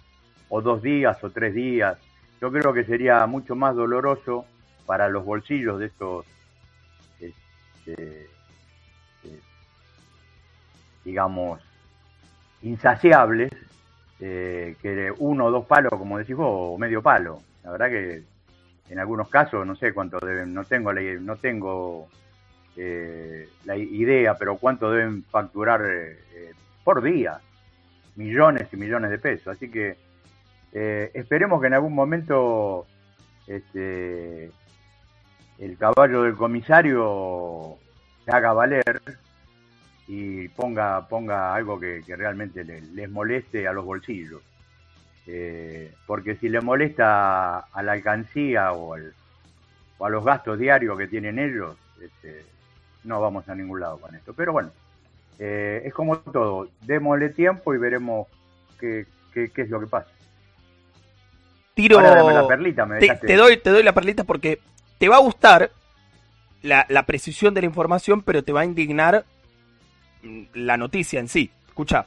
o 0.49 0.61
dos 0.61 0.81
días 0.81 1.23
o 1.23 1.29
tres 1.29 1.53
días, 1.53 1.97
yo 2.41 2.51
creo 2.51 2.73
que 2.73 2.83
sería 2.83 3.25
mucho 3.25 3.55
más 3.55 3.73
doloroso 3.73 4.45
para 4.85 5.07
los 5.07 5.25
bolsillos 5.25 5.79
de 5.79 5.87
estos, 5.87 6.25
este, 7.87 8.27
eh, 9.23 9.39
digamos, 11.05 11.61
insaciables, 12.61 13.51
eh, 14.19 14.75
que 14.81 15.11
uno 15.19 15.45
o 15.45 15.51
dos 15.51 15.65
palos, 15.65 15.91
como 15.91 16.17
decís 16.17 16.35
vos, 16.35 16.75
o 16.75 16.77
medio 16.77 17.01
palo. 17.01 17.41
La 17.63 17.71
verdad 17.71 17.89
que 17.89 18.23
en 18.89 18.99
algunos 18.99 19.29
casos, 19.29 19.65
no 19.65 19.75
sé 19.75 19.93
cuánto 19.93 20.19
deben, 20.19 20.53
no 20.53 20.63
tengo 20.63 20.91
la, 20.91 21.01
no 21.01 21.35
tengo 21.35 22.07
eh, 22.75 23.49
la 23.65 23.75
idea, 23.75 24.35
pero 24.35 24.57
cuánto 24.57 24.91
deben 24.91 25.23
facturar 25.23 25.81
por 26.83 27.01
día, 27.01 27.39
millones 28.15 28.69
y 28.71 28.77
millones 28.77 29.11
de 29.11 29.19
pesos. 29.19 29.47
Así 29.47 29.69
que 29.69 29.97
eh, 30.73 31.11
esperemos 31.13 31.61
que 31.61 31.67
en 31.67 31.73
algún 31.73 31.93
momento 31.93 32.85
este, 33.47 34.51
el 35.59 35.77
caballo 35.77 36.23
del 36.23 36.35
comisario 36.35 37.77
se 38.25 38.31
haga 38.31 38.53
valer 38.53 39.01
y 40.07 40.47
ponga, 40.49 41.07
ponga 41.07 41.53
algo 41.53 41.79
que, 41.79 42.03
realmente 42.07 42.63
les 42.63 43.09
moleste 43.09 43.67
a 43.67 43.73
los 43.73 43.85
bolsillos. 43.85 44.41
Eh, 45.25 45.93
porque 46.05 46.35
si 46.35 46.47
le 46.47 46.61
molesta 46.61 47.59
a 47.59 47.83
la 47.83 47.91
alcancía 47.91 48.71
o, 48.71 48.95
a 48.95 50.09
los 50.09 50.23
gastos 50.23 50.57
diarios 50.57 50.97
que 50.97 51.07
tienen 51.07 51.37
ellos, 51.39 51.75
este, 52.01 52.45
no 53.03 53.19
vamos 53.19 53.49
a 53.49 53.55
ningún 53.55 53.81
lado 53.81 53.97
con 53.97 54.15
esto. 54.15 54.33
Pero 54.33 54.53
bueno, 54.53 54.71
eh, 55.39 55.81
es 55.83 55.93
como 55.93 56.17
todo, 56.19 56.69
démosle 56.81 57.29
tiempo 57.29 57.73
y 57.73 57.77
veremos 57.77 58.27
qué 58.79 59.05
es 59.33 59.69
lo 59.69 59.79
que 59.79 59.87
pasa 59.87 60.09
tiro. 61.77 62.01
te, 63.21 63.35
doy, 63.35 63.57
te 63.57 63.69
doy 63.69 63.83
la 63.83 63.93
perlita 63.93 64.23
porque 64.23 64.59
te 64.97 65.09
va 65.09 65.17
a 65.17 65.21
gustar 65.21 65.71
la, 66.61 67.03
precisión 67.05 67.53
de 67.53 67.61
la 67.61 67.67
información, 67.67 68.21
pero 68.21 68.43
te 68.43 68.51
va 68.51 68.61
a 68.61 68.65
indignar 68.65 69.25
la 70.53 70.77
noticia 70.77 71.19
en 71.19 71.27
sí. 71.27 71.51
Escucha, 71.67 72.05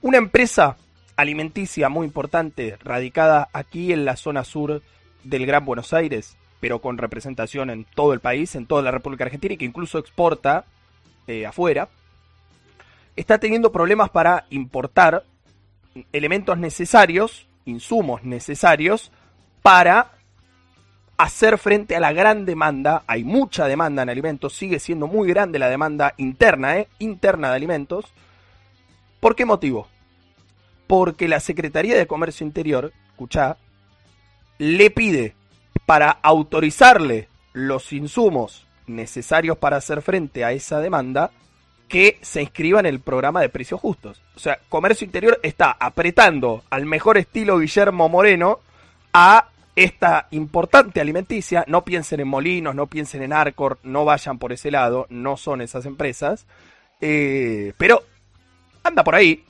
una 0.00 0.18
empresa 0.18 0.76
alimenticia 1.16 1.88
muy 1.88 2.06
importante 2.06 2.76
radicada 2.82 3.48
aquí 3.52 3.92
en 3.92 4.04
la 4.04 4.16
zona 4.16 4.44
sur 4.44 4.82
del 5.24 5.46
Gran 5.46 5.64
Buenos 5.64 5.92
Aires, 5.92 6.36
pero 6.60 6.80
con 6.80 6.98
representación 6.98 7.70
en 7.70 7.84
todo 7.84 8.12
el 8.12 8.20
país, 8.20 8.54
en 8.54 8.66
toda 8.66 8.82
la 8.82 8.90
República 8.90 9.24
Argentina 9.24 9.54
y 9.54 9.58
que 9.58 9.64
incluso 9.64 9.98
exporta 9.98 10.64
eh, 11.26 11.46
afuera, 11.46 11.88
está 13.16 13.38
teniendo 13.38 13.72
problemas 13.72 14.10
para 14.10 14.46
importar 14.50 15.24
elementos 16.12 16.56
necesarios, 16.58 17.46
insumos 17.64 18.24
necesarios, 18.24 19.12
para 19.60 20.12
hacer 21.22 21.56
frente 21.58 21.94
a 21.94 22.00
la 22.00 22.12
gran 22.12 22.44
demanda. 22.44 23.04
Hay 23.06 23.22
mucha 23.24 23.66
demanda 23.66 24.02
en 24.02 24.10
alimentos, 24.10 24.54
sigue 24.54 24.78
siendo 24.78 25.06
muy 25.06 25.28
grande 25.28 25.58
la 25.58 25.68
demanda 25.68 26.14
interna, 26.16 26.78
¿eh? 26.78 26.88
interna 26.98 27.50
de 27.50 27.56
alimentos. 27.56 28.06
¿Por 29.20 29.36
qué 29.36 29.44
motivo? 29.44 29.88
Porque 30.86 31.28
la 31.28 31.40
Secretaría 31.40 31.96
de 31.96 32.06
Comercio 32.08 32.44
Interior, 32.44 32.92
escuchá, 33.10 33.56
le 34.58 34.90
pide 34.90 35.36
para 35.86 36.10
autorizarle 36.10 37.28
los 37.52 37.92
insumos 37.92 38.66
necesarios 38.86 39.56
para 39.58 39.76
hacer 39.76 40.02
frente 40.02 40.44
a 40.44 40.52
esa 40.52 40.80
demanda, 40.80 41.30
que 41.88 42.18
se 42.22 42.40
inscriba 42.42 42.80
en 42.80 42.86
el 42.86 43.00
programa 43.00 43.40
de 43.40 43.48
precios 43.48 43.80
justos. 43.80 44.22
O 44.34 44.40
sea, 44.40 44.58
Comercio 44.68 45.04
Interior 45.04 45.38
está 45.42 45.76
apretando 45.78 46.64
al 46.70 46.86
mejor 46.86 47.18
estilo 47.18 47.58
Guillermo 47.58 48.08
Moreno 48.08 48.60
a 49.12 49.51
esta 49.76 50.28
importante 50.30 51.00
alimenticia. 51.00 51.64
No 51.66 51.84
piensen 51.84 52.20
en 52.20 52.28
Molinos, 52.28 52.74
no 52.74 52.86
piensen 52.86 53.22
en 53.22 53.32
Arcor, 53.32 53.78
no 53.82 54.04
vayan 54.04 54.38
por 54.38 54.52
ese 54.52 54.70
lado, 54.70 55.06
no 55.10 55.36
son 55.36 55.60
esas 55.60 55.86
empresas. 55.86 56.46
Eh, 57.00 57.72
pero 57.78 58.02
anda 58.82 59.02
por 59.04 59.14
ahí, 59.14 59.44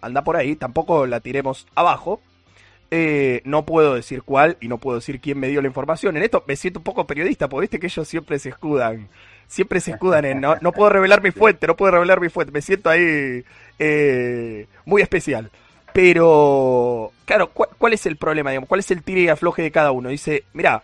anda 0.00 0.22
por 0.22 0.36
ahí, 0.36 0.56
tampoco 0.56 1.06
la 1.06 1.20
tiremos 1.20 1.66
abajo. 1.74 2.20
Eh, 2.90 3.40
no 3.44 3.64
puedo 3.64 3.94
decir 3.94 4.22
cuál 4.22 4.56
y 4.60 4.68
no 4.68 4.78
puedo 4.78 4.98
decir 4.98 5.20
quién 5.20 5.38
me 5.38 5.48
dio 5.48 5.60
la 5.60 5.68
información. 5.68 6.16
En 6.16 6.22
esto 6.22 6.44
me 6.46 6.56
siento 6.56 6.80
un 6.80 6.84
poco 6.84 7.06
periodista, 7.06 7.48
porque 7.48 7.62
viste 7.62 7.80
que 7.80 7.86
ellos 7.86 8.06
siempre 8.06 8.38
se 8.38 8.50
escudan 8.50 9.08
siempre 9.46 9.80
se 9.80 9.92
escudan 9.92 10.24
en 10.24 10.40
no, 10.40 10.56
no 10.60 10.72
puedo 10.72 10.90
revelar 10.90 11.22
mi 11.22 11.30
fuente, 11.32 11.66
no 11.66 11.76
puedo 11.76 11.92
revelar 11.92 12.20
mi 12.20 12.28
fuente, 12.28 12.52
me 12.52 12.62
siento 12.62 12.90
ahí 12.90 13.44
eh, 13.78 14.66
muy 14.84 15.02
especial. 15.02 15.50
Pero, 15.94 17.12
claro, 17.24 17.52
¿cuál, 17.52 17.92
es 17.92 18.04
el 18.04 18.16
problema? 18.16 18.50
Digamos? 18.50 18.68
¿Cuál 18.68 18.80
es 18.80 18.90
el 18.90 19.04
tire 19.04 19.20
y 19.20 19.28
afloje 19.28 19.62
de 19.62 19.70
cada 19.70 19.92
uno? 19.92 20.08
Dice, 20.08 20.42
mira, 20.52 20.82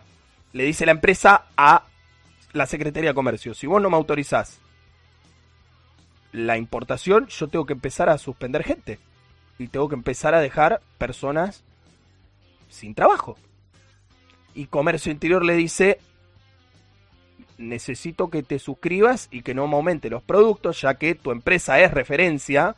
le 0.53 0.63
dice 0.63 0.85
la 0.85 0.93
empresa 0.93 1.47
a 1.57 1.83
la 2.53 2.65
Secretaría 2.65 3.09
de 3.09 3.13
Comercio, 3.13 3.53
si 3.53 3.67
vos 3.67 3.81
no 3.81 3.89
me 3.89 3.97
autorizás 3.97 4.61
la 6.31 6.55
importación, 6.55 7.27
yo 7.27 7.49
tengo 7.49 7.65
que 7.65 7.73
empezar 7.73 8.07
a 8.07 8.17
suspender 8.17 8.63
gente. 8.63 8.99
Y 9.59 9.67
tengo 9.67 9.89
que 9.89 9.95
empezar 9.95 10.33
a 10.33 10.39
dejar 10.39 10.81
personas 10.97 11.61
sin 12.69 12.95
trabajo. 12.95 13.35
Y 14.55 14.67
Comercio 14.67 15.11
Interior 15.11 15.43
le 15.43 15.55
dice, 15.55 15.99
necesito 17.57 18.29
que 18.29 18.43
te 18.43 18.59
suscribas 18.59 19.27
y 19.29 19.41
que 19.41 19.53
no 19.53 19.67
me 19.67 19.75
aumente 19.75 20.09
los 20.09 20.23
productos, 20.23 20.79
ya 20.79 20.93
que 20.93 21.15
tu 21.15 21.31
empresa 21.31 21.81
es 21.81 21.91
referencia, 21.91 22.77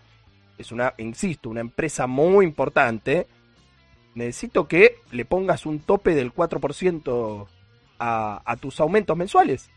es 0.58 0.72
una, 0.72 0.94
insisto, 0.98 1.50
una 1.50 1.62
empresa 1.62 2.08
muy 2.08 2.46
importante. 2.46 3.28
Necesito 4.16 4.68
que 4.68 4.98
le 5.12 5.26
pongas 5.26 5.66
un 5.66 5.80
tope 5.80 6.16
del 6.16 6.34
4% 6.34 7.48
a, 8.00 8.42
a 8.46 8.56
tus 8.58 8.80
aumentos 8.80 9.18
mensuales. 9.18 9.70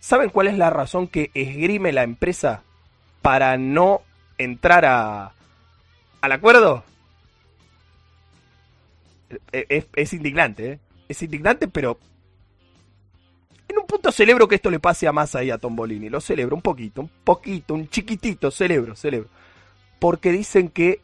¿Saben 0.00 0.30
cuál 0.30 0.48
es 0.48 0.58
la 0.58 0.70
razón 0.70 1.08
que 1.08 1.30
esgrime 1.34 1.92
la 1.92 2.02
empresa 2.02 2.62
para 3.22 3.56
no 3.56 4.02
entrar 4.36 4.84
a, 4.84 5.32
al 6.20 6.32
acuerdo? 6.32 6.84
E, 9.52 9.66
es, 9.68 9.86
es 9.94 10.12
indignante, 10.12 10.72
¿eh? 10.72 10.78
Es 11.08 11.22
indignante, 11.22 11.68
pero 11.68 11.98
en 13.68 13.78
un 13.78 13.86
punto 13.86 14.12
celebro 14.12 14.46
que 14.48 14.54
esto 14.56 14.70
le 14.70 14.80
pase 14.80 15.06
a 15.06 15.12
más 15.12 15.34
ahí 15.34 15.50
a 15.50 15.58
Tombolini. 15.58 16.08
Lo 16.08 16.20
celebro 16.20 16.56
un 16.56 16.62
poquito, 16.62 17.02
un 17.02 17.10
poquito, 17.24 17.74
un 17.74 17.88
chiquitito, 17.88 18.50
celebro, 18.50 18.94
celebro. 18.96 19.28
Porque 19.98 20.32
dicen 20.32 20.68
que 20.68 21.00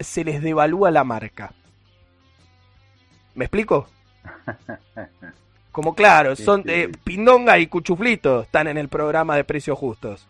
se 0.00 0.24
les 0.24 0.42
devalúa 0.42 0.90
la 0.90 1.04
marca. 1.04 1.52
¿Me 3.34 3.46
explico? 3.46 3.88
Como 5.72 5.94
claro, 5.94 6.36
son 6.36 6.62
de 6.62 6.90
Pindonga 7.04 7.58
y 7.58 7.66
Cuchuflito 7.66 8.42
están 8.42 8.68
en 8.68 8.78
el 8.78 8.88
programa 8.88 9.36
de 9.36 9.44
precios 9.44 9.78
justos. 9.78 10.28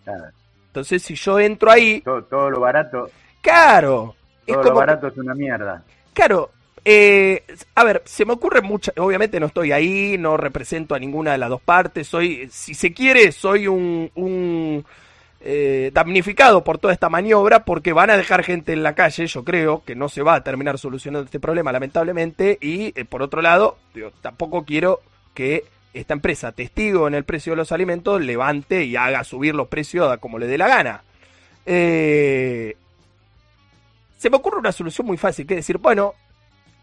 Entonces, 0.66 1.02
si 1.02 1.14
yo 1.14 1.38
entro 1.38 1.70
ahí. 1.70 2.00
Todo, 2.00 2.50
lo 2.50 2.60
barato. 2.60 3.10
Claro. 3.40 4.14
Todo 4.46 4.62
lo 4.62 4.74
barato 4.74 5.08
es 5.08 5.16
una 5.16 5.34
mierda. 5.34 5.82
Claro, 6.12 6.50
eh, 6.84 7.44
a 7.74 7.84
ver, 7.84 8.02
se 8.04 8.26
me 8.26 8.34
ocurre 8.34 8.60
mucho, 8.60 8.92
obviamente 8.98 9.40
no 9.40 9.46
estoy 9.46 9.72
ahí, 9.72 10.18
no 10.18 10.36
represento 10.36 10.94
a 10.94 10.98
ninguna 10.98 11.32
de 11.32 11.38
las 11.38 11.48
dos 11.48 11.62
partes, 11.62 12.06
soy, 12.06 12.48
si 12.50 12.74
se 12.74 12.92
quiere, 12.92 13.32
soy 13.32 13.66
un, 13.66 14.10
un 14.14 14.84
eh, 15.46 15.90
damnificado 15.92 16.64
por 16.64 16.78
toda 16.78 16.94
esta 16.94 17.10
maniobra 17.10 17.66
porque 17.66 17.92
van 17.92 18.08
a 18.08 18.16
dejar 18.16 18.42
gente 18.44 18.72
en 18.72 18.82
la 18.82 18.94
calle, 18.94 19.26
yo 19.26 19.44
creo 19.44 19.84
que 19.84 19.94
no 19.94 20.08
se 20.08 20.22
va 20.22 20.36
a 20.36 20.42
terminar 20.42 20.78
solucionando 20.78 21.26
este 21.26 21.38
problema 21.38 21.70
lamentablemente 21.70 22.56
y 22.62 22.98
eh, 22.98 23.04
por 23.04 23.20
otro 23.20 23.42
lado, 23.42 23.76
tampoco 24.22 24.64
quiero 24.64 25.02
que 25.34 25.64
esta 25.92 26.14
empresa, 26.14 26.52
testigo 26.52 27.06
en 27.08 27.14
el 27.14 27.24
precio 27.24 27.52
de 27.52 27.58
los 27.58 27.72
alimentos, 27.72 28.22
levante 28.22 28.84
y 28.84 28.96
haga 28.96 29.22
subir 29.22 29.54
los 29.54 29.68
precios 29.68 30.16
como 30.16 30.38
le 30.38 30.46
dé 30.46 30.56
la 30.56 30.66
gana. 30.66 31.04
se 31.66 32.74
me 34.30 34.36
ocurre 34.38 34.60
una 34.60 34.72
solución 34.72 35.06
muy 35.06 35.18
fácil, 35.18 35.46
que 35.46 35.52
es 35.52 35.58
decir, 35.58 35.76
bueno, 35.76 36.14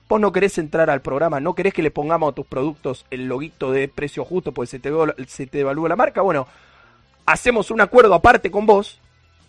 vos 0.07 0.21
no 0.21 0.31
querés 0.31 0.59
entrar 0.59 0.91
al 0.91 1.01
programa, 1.01 1.39
no 1.39 1.55
querés 1.55 1.73
que 1.73 1.81
le 1.81 1.89
pongamos 1.89 2.31
a 2.31 2.35
tus 2.35 2.45
productos 2.45 3.07
el 3.09 3.25
loguito 3.27 3.71
de 3.71 3.87
precio 3.87 4.23
justo 4.23 4.51
porque 4.51 4.67
se 4.67 4.77
te, 4.77 4.91
se 5.25 5.47
te 5.47 5.61
evalúa 5.61 5.89
la 5.89 5.95
marca, 5.95 6.21
bueno, 6.21 6.47
hacemos 7.25 7.71
un 7.71 7.81
acuerdo 7.81 8.13
aparte 8.13 8.51
con 8.51 8.65
vos. 8.65 8.99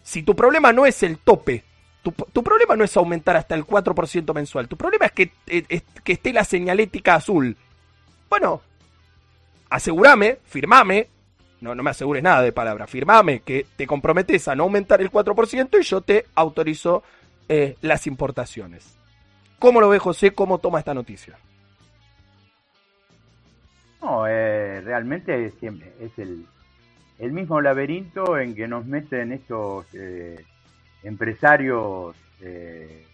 Si 0.02 0.22
tu 0.22 0.34
problema 0.34 0.72
no 0.72 0.86
es 0.86 1.02
el 1.02 1.18
tope, 1.18 1.64
tu, 2.02 2.42
problema 2.42 2.74
no 2.74 2.84
es 2.84 2.96
aumentar 2.96 3.36
hasta 3.36 3.54
el 3.54 3.64
4% 3.64 4.34
mensual, 4.34 4.68
tu 4.68 4.76
problema 4.76 5.06
es 5.06 5.12
que, 5.12 5.32
eh, 5.46 5.82
que 6.02 6.12
esté 6.12 6.32
la 6.32 6.44
señalética 6.44 7.14
azul. 7.14 7.56
Bueno, 8.28 8.60
asegúrame, 9.70 10.38
firmame, 10.44 11.08
no, 11.60 11.76
no 11.76 11.82
me 11.84 11.90
asegures 11.90 12.22
nada 12.22 12.42
de 12.42 12.50
palabra, 12.50 12.88
firmame 12.88 13.40
que 13.40 13.66
te 13.76 13.86
comprometes 13.86 14.48
a 14.48 14.56
no 14.56 14.64
aumentar 14.64 15.00
el 15.00 15.12
4% 15.12 15.80
y 15.80 15.84
yo 15.84 16.00
te 16.00 16.26
autorizo 16.34 17.04
eh, 17.48 17.76
las 17.82 18.08
importaciones. 18.08 18.96
¿Cómo 19.60 19.80
lo 19.80 19.88
ve 19.88 20.00
José? 20.00 20.32
¿Cómo 20.32 20.58
toma 20.58 20.80
esta 20.80 20.94
noticia? 20.94 21.38
No, 24.00 24.26
eh, 24.26 24.80
realmente 24.80 25.46
es, 25.46 25.54
es 25.62 26.18
el, 26.18 26.46
el, 27.22 27.32
mismo 27.32 27.60
laberinto 27.60 28.38
en 28.38 28.54
que 28.54 28.68
nos 28.68 28.84
meten 28.86 29.32
estos 29.32 29.86
eh, 29.94 30.44
empresarios 31.02 32.14
eh, 32.40 33.06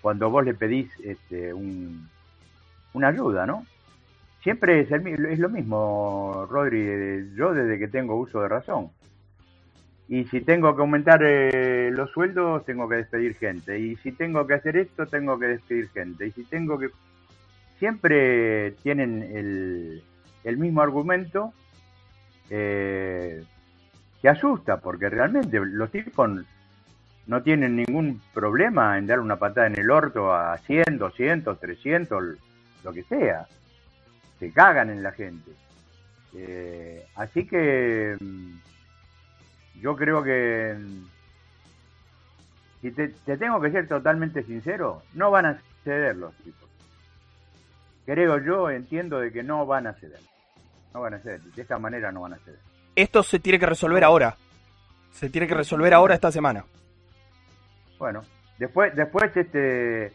cuando 0.00 0.30
vos 0.30 0.44
le 0.44 0.54
pedís 0.54 0.88
este, 1.04 1.52
un, 1.52 2.08
una 2.94 3.08
ayuda, 3.08 3.46
¿no? 3.46 3.66
Siempre 4.42 4.80
es, 4.80 4.90
es 4.90 5.38
lo 5.38 5.50
mismo, 5.50 6.46
Rodri, 6.50 7.30
yo 7.34 7.52
desde 7.52 7.78
que 7.78 7.88
tengo 7.88 8.16
uso 8.16 8.40
de 8.40 8.48
razón. 8.48 8.90
Y 10.08 10.24
si 10.24 10.40
tengo 10.40 10.74
que 10.74 10.80
aumentar 10.80 11.20
eh, 11.22 11.90
los 11.92 12.10
sueldos, 12.10 12.64
tengo 12.64 12.88
que 12.88 12.96
despedir 12.96 13.36
gente. 13.36 13.78
Y 13.78 13.96
si 13.96 14.10
tengo 14.10 14.46
que 14.46 14.54
hacer 14.54 14.76
esto, 14.76 15.06
tengo 15.06 15.38
que 15.38 15.46
despedir 15.46 15.88
gente. 15.90 16.26
Y 16.26 16.32
si 16.32 16.44
tengo 16.44 16.78
que... 16.78 16.88
Siempre 17.78 18.72
tienen 18.82 19.22
el, 19.22 20.02
el 20.42 20.56
mismo 20.56 20.82
argumento 20.82 21.52
eh, 22.50 23.44
que 24.20 24.28
asusta, 24.28 24.78
porque 24.78 25.08
realmente 25.08 25.58
los 25.60 25.90
tipos 25.90 26.30
no 27.26 27.42
tienen 27.42 27.76
ningún 27.76 28.20
problema 28.34 28.98
en 28.98 29.06
dar 29.06 29.20
una 29.20 29.36
patada 29.36 29.68
en 29.68 29.78
el 29.78 29.90
orto 29.90 30.34
a 30.34 30.58
100, 30.58 30.98
200, 30.98 31.58
300, 31.58 32.24
lo 32.84 32.92
que 32.92 33.02
sea. 33.04 33.46
Se 34.38 34.52
cagan 34.52 34.90
en 34.90 35.02
la 35.02 35.12
gente. 35.12 35.52
Eh, 36.34 37.06
así 37.14 37.46
que 37.46 38.16
mm, 38.20 38.58
yo 39.80 39.96
creo 39.96 40.22
que, 40.22 40.76
si 42.80 42.90
te, 42.92 43.08
tengo 43.36 43.60
que 43.60 43.70
ser 43.70 43.88
totalmente 43.88 44.42
sincero, 44.42 45.02
no 45.14 45.30
van 45.30 45.46
a 45.46 45.62
ceder 45.84 46.16
los 46.16 46.34
tipos. 46.36 46.68
Creo 48.06 48.38
yo, 48.38 48.70
entiendo 48.70 49.20
de 49.20 49.32
que 49.32 49.42
no 49.42 49.66
van 49.66 49.86
a 49.86 49.94
ceder. 49.94 50.20
No 50.94 51.00
van 51.00 51.14
a 51.14 51.18
ceder. 51.18 51.40
De 51.40 51.62
esta 51.62 51.78
manera 51.78 52.10
no 52.12 52.22
van 52.22 52.34
a 52.34 52.38
ceder. 52.38 52.58
Esto 52.96 53.22
se 53.22 53.38
tiene 53.38 53.58
que 53.58 53.66
resolver 53.66 54.04
ahora. 54.04 54.36
Se 55.12 55.30
tiene 55.30 55.46
que 55.46 55.54
resolver 55.54 55.92
ahora 55.94 56.14
esta 56.14 56.32
semana. 56.32 56.64
Bueno, 57.98 58.22
después, 58.58 58.94
después 58.94 59.36
este 59.36 60.12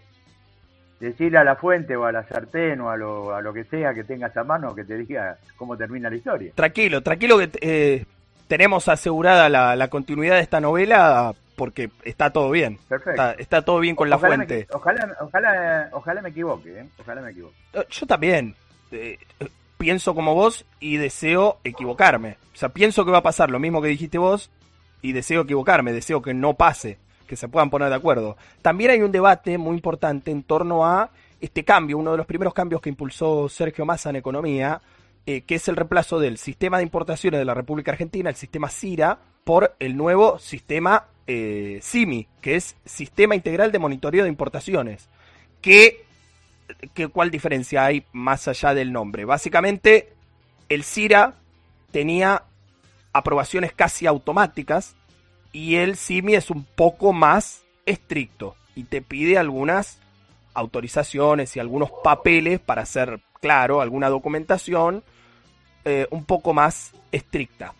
decirle 1.00 1.38
a 1.38 1.44
la 1.44 1.56
fuente 1.56 1.96
o 1.96 2.06
a 2.06 2.12
la 2.12 2.24
sartén 2.28 2.82
o 2.82 2.90
a 2.90 2.98
lo, 2.98 3.36
a 3.36 3.42
lo 3.42 3.54
que 3.54 3.64
sea 3.66 3.94
que 3.94 4.04
tengas 4.04 4.36
a 4.38 4.44
mano 4.44 4.74
que 4.74 4.86
te 4.86 4.98
diga 4.98 5.38
cómo 5.56 5.78
termina 5.78 6.10
la 6.10 6.16
historia. 6.16 6.52
Tranquilo, 6.56 7.02
tranquilo 7.02 7.38
que 7.38 7.50
eh, 7.62 8.06
tenemos 8.48 8.88
asegurada 8.88 9.50
la, 9.50 9.88
continuidad 9.90 10.36
de 10.36 10.42
esta 10.42 10.60
novela 10.60 11.34
porque 11.56 11.90
está 12.04 12.32
todo 12.32 12.50
bien. 12.52 12.80
Perfecto. 12.88 13.22
Está, 13.38 13.62
todo 13.62 13.80
bien 13.80 13.96
con 13.96 14.10
la 14.10 14.18
fuente. 14.18 14.68
ojalá, 14.72 15.16
ojalá, 15.20 15.90
ojalá 15.92 16.22
me 16.22 16.30
equivoque, 16.30 16.80
¿eh? 16.80 16.86
Ojalá 17.00 17.22
me 17.22 17.32
equivoque. 17.32 17.56
Yo 17.90 18.06
también. 18.06 18.56
Eh, 18.92 19.18
pienso 19.78 20.16
como 20.16 20.36
vos 20.36 20.66
y 20.80 20.98
deseo 20.98 21.60
equivocarme. 21.64 22.38
O 22.54 22.58
sea, 22.58 22.70
pienso 22.70 23.06
que 23.06 23.12
va 23.12 23.20
a 23.20 23.24
pasar 23.24 23.50
lo 23.50 23.60
mismo 23.60 23.82
que 23.82 23.88
dijiste 23.90 24.18
vos 24.18 24.50
y 25.02 25.12
deseo 25.12 25.42
equivocarme, 25.42 25.94
deseo 25.94 26.22
que 26.22 26.34
no 26.34 26.56
pase, 26.56 26.98
que 27.28 27.36
se 27.36 27.48
puedan 27.48 27.70
poner 27.70 27.90
de 27.90 27.96
acuerdo. 27.96 28.38
También 28.62 28.92
hay 28.92 29.02
un 29.02 29.12
debate 29.12 29.58
muy 29.58 29.76
importante 29.76 30.32
en 30.32 30.44
torno 30.44 30.86
a 30.86 31.12
este 31.42 31.64
cambio, 31.64 31.98
uno 31.98 32.12
de 32.12 32.18
los 32.18 32.26
primeros 32.26 32.54
cambios 32.54 32.82
que 32.82 32.90
impulsó 32.90 33.50
Sergio 33.50 33.86
Massa 33.86 34.10
en 34.10 34.16
economía, 34.16 34.82
eh, 35.26 35.42
que 35.42 35.56
es 35.56 35.68
el 35.68 35.76
reemplazo 35.76 36.20
del 36.20 36.38
sistema 36.38 36.78
de 36.78 36.84
importaciones 36.84 37.40
de 37.40 37.46
la 37.46 37.54
República 37.54 37.92
Argentina, 37.92 38.30
el 38.30 38.36
sistema 38.36 38.70
CIRA, 38.70 39.20
por 39.44 39.76
el 39.80 39.96
nuevo 39.98 40.40
sistema 40.40 41.06
eh, 41.28 41.80
SIMI, 41.82 42.28
que 42.42 42.56
es 42.56 42.76
Sistema 42.86 43.36
Integral 43.36 43.72
de 43.72 43.80
Monitoreo 43.80 44.24
de 44.24 44.30
Importaciones. 44.30 45.10
¿Qué, 46.94 47.08
¿Cuál 47.08 47.32
diferencia 47.32 47.86
hay 47.86 48.06
más 48.12 48.48
allá 48.48 48.74
del 48.74 48.92
nombre? 48.92 49.26
Básicamente, 49.26 50.14
el 50.70 50.84
CIRA 50.84 51.36
tenía 51.92 52.44
aprobaciones 53.14 53.74
casi 53.74 54.08
automáticas 54.08 54.96
y 55.52 55.76
el 55.76 55.96
SIMI 55.96 56.36
es 56.36 56.50
un 56.50 56.66
poco 56.66 57.14
más 57.14 57.64
estricto 57.86 58.56
y 58.76 58.84
te 58.84 59.02
pide 59.02 59.38
algunas 59.38 60.00
autorizaciones 60.54 61.56
y 61.56 61.60
algunos 61.60 61.92
papeles 62.04 62.60
para 62.60 62.82
hacer 62.82 63.22
claro, 63.40 63.82
alguna 63.82 64.10
documentación 64.10 65.04
eh, 65.86 66.08
un 66.10 66.26
poco 66.26 66.54
más 66.54 66.94
estricta. 67.12 67.74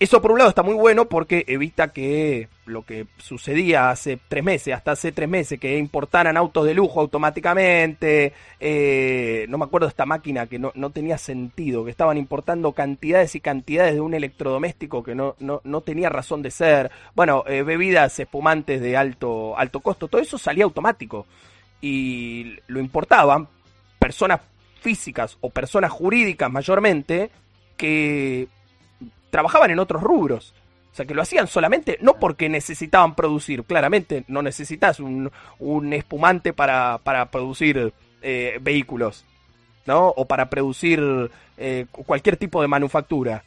Eso 0.00 0.22
por 0.22 0.30
un 0.30 0.38
lado 0.38 0.50
está 0.50 0.62
muy 0.62 0.76
bueno 0.76 1.06
porque 1.08 1.44
evita 1.48 1.88
que 1.88 2.48
lo 2.66 2.82
que 2.82 3.08
sucedía 3.16 3.90
hace 3.90 4.16
tres 4.28 4.44
meses, 4.44 4.72
hasta 4.72 4.92
hace 4.92 5.10
tres 5.10 5.28
meses, 5.28 5.58
que 5.58 5.76
importaran 5.76 6.36
autos 6.36 6.66
de 6.66 6.74
lujo 6.74 7.00
automáticamente, 7.00 8.32
eh, 8.60 9.46
no 9.48 9.58
me 9.58 9.64
acuerdo 9.64 9.88
esta 9.88 10.06
máquina 10.06 10.46
que 10.46 10.60
no, 10.60 10.90
tenía 10.90 11.18
sentido, 11.18 11.84
que 11.84 11.90
estaban 11.90 12.16
importando 12.16 12.70
cantidades 12.72 13.34
y 13.34 13.40
cantidades 13.40 13.94
de 13.94 14.00
un 14.00 14.14
electrodoméstico 14.14 15.02
que 15.02 15.16
no, 15.16 15.34
no, 15.40 15.80
tenía 15.80 16.08
razón 16.10 16.42
de 16.42 16.52
ser, 16.52 16.92
bueno, 17.16 17.42
eh, 17.48 17.64
bebidas 17.64 18.20
espumantes 18.20 18.80
de 18.80 18.96
alto, 18.96 19.58
alto 19.58 19.80
costo, 19.80 20.06
todo 20.06 20.20
eso 20.20 20.38
salía 20.38 20.62
automático. 20.62 21.26
Y 21.80 22.56
lo 22.68 22.78
importaban 22.78 23.48
personas 23.98 24.42
físicas 24.80 25.36
o 25.40 25.50
personas 25.50 25.90
jurídicas 25.90 26.52
mayormente 26.52 27.30
que 27.76 28.48
trabajaban 29.30 29.70
en 29.70 29.78
otros 29.78 30.02
rubros. 30.02 30.54
O 30.92 30.94
sea, 30.94 31.06
que 31.06 31.14
lo 31.14 31.22
hacían 31.22 31.46
solamente, 31.46 31.98
no 32.00 32.14
porque 32.14 32.48
necesitaban 32.48 33.14
producir, 33.14 33.64
claramente 33.64 34.24
no 34.26 34.42
necesitas 34.42 35.00
un, 35.00 35.30
un 35.58 35.92
espumante 35.92 36.52
para, 36.52 36.98
para 36.98 37.30
producir 37.30 37.92
eh, 38.22 38.58
vehículos, 38.60 39.24
¿no? 39.86 40.08
O 40.08 40.24
para 40.24 40.50
producir 40.50 41.30
eh, 41.56 41.86
cualquier 41.90 42.36
tipo 42.36 42.60
de 42.62 42.68
manufactura. 42.68 43.44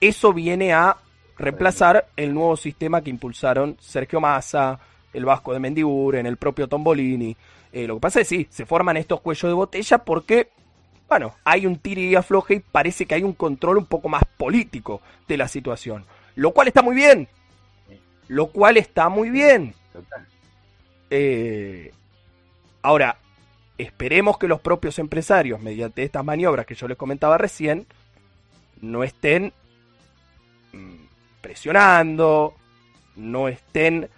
Eso 0.00 0.32
viene 0.32 0.72
a 0.72 0.96
reemplazar 1.36 2.06
el 2.16 2.32
nuevo 2.32 2.56
sistema 2.56 3.02
que 3.02 3.10
impulsaron 3.10 3.76
Sergio 3.80 4.20
Massa, 4.20 4.78
el 5.12 5.24
Vasco 5.24 5.52
de 5.52 6.18
en 6.18 6.26
el 6.26 6.36
propio 6.36 6.68
Tombolini. 6.68 7.36
Eh, 7.72 7.86
lo 7.86 7.94
que 7.94 8.00
pasa 8.00 8.20
es 8.20 8.28
que 8.28 8.36
sí, 8.36 8.46
se 8.50 8.66
forman 8.66 8.96
estos 8.96 9.20
cuellos 9.20 9.50
de 9.50 9.54
botella 9.54 9.98
porque 9.98 10.48
bueno, 11.14 11.36
hay 11.44 11.64
un 11.64 11.78
tiro 11.78 12.00
y 12.00 12.16
afloje 12.16 12.54
y 12.54 12.58
parece 12.58 13.06
que 13.06 13.14
hay 13.14 13.22
un 13.22 13.34
control 13.34 13.78
un 13.78 13.86
poco 13.86 14.08
más 14.08 14.24
político 14.36 15.00
de 15.28 15.36
la 15.36 15.46
situación. 15.46 16.04
Lo 16.34 16.50
cual 16.50 16.66
está 16.66 16.82
muy 16.82 16.96
bien. 16.96 17.28
Lo 18.26 18.48
cual 18.48 18.78
está 18.78 19.08
muy 19.08 19.30
bien. 19.30 19.74
Eh, 21.10 21.92
ahora, 22.82 23.16
esperemos 23.78 24.38
que 24.38 24.48
los 24.48 24.60
propios 24.60 24.98
empresarios, 24.98 25.60
mediante 25.60 26.02
estas 26.02 26.24
maniobras 26.24 26.66
que 26.66 26.74
yo 26.74 26.88
les 26.88 26.96
comentaba 26.96 27.38
recién, 27.38 27.86
no 28.80 29.04
estén 29.04 29.52
mm, 30.72 30.96
presionando, 31.40 32.56
no 33.14 33.46
estén 33.46 34.10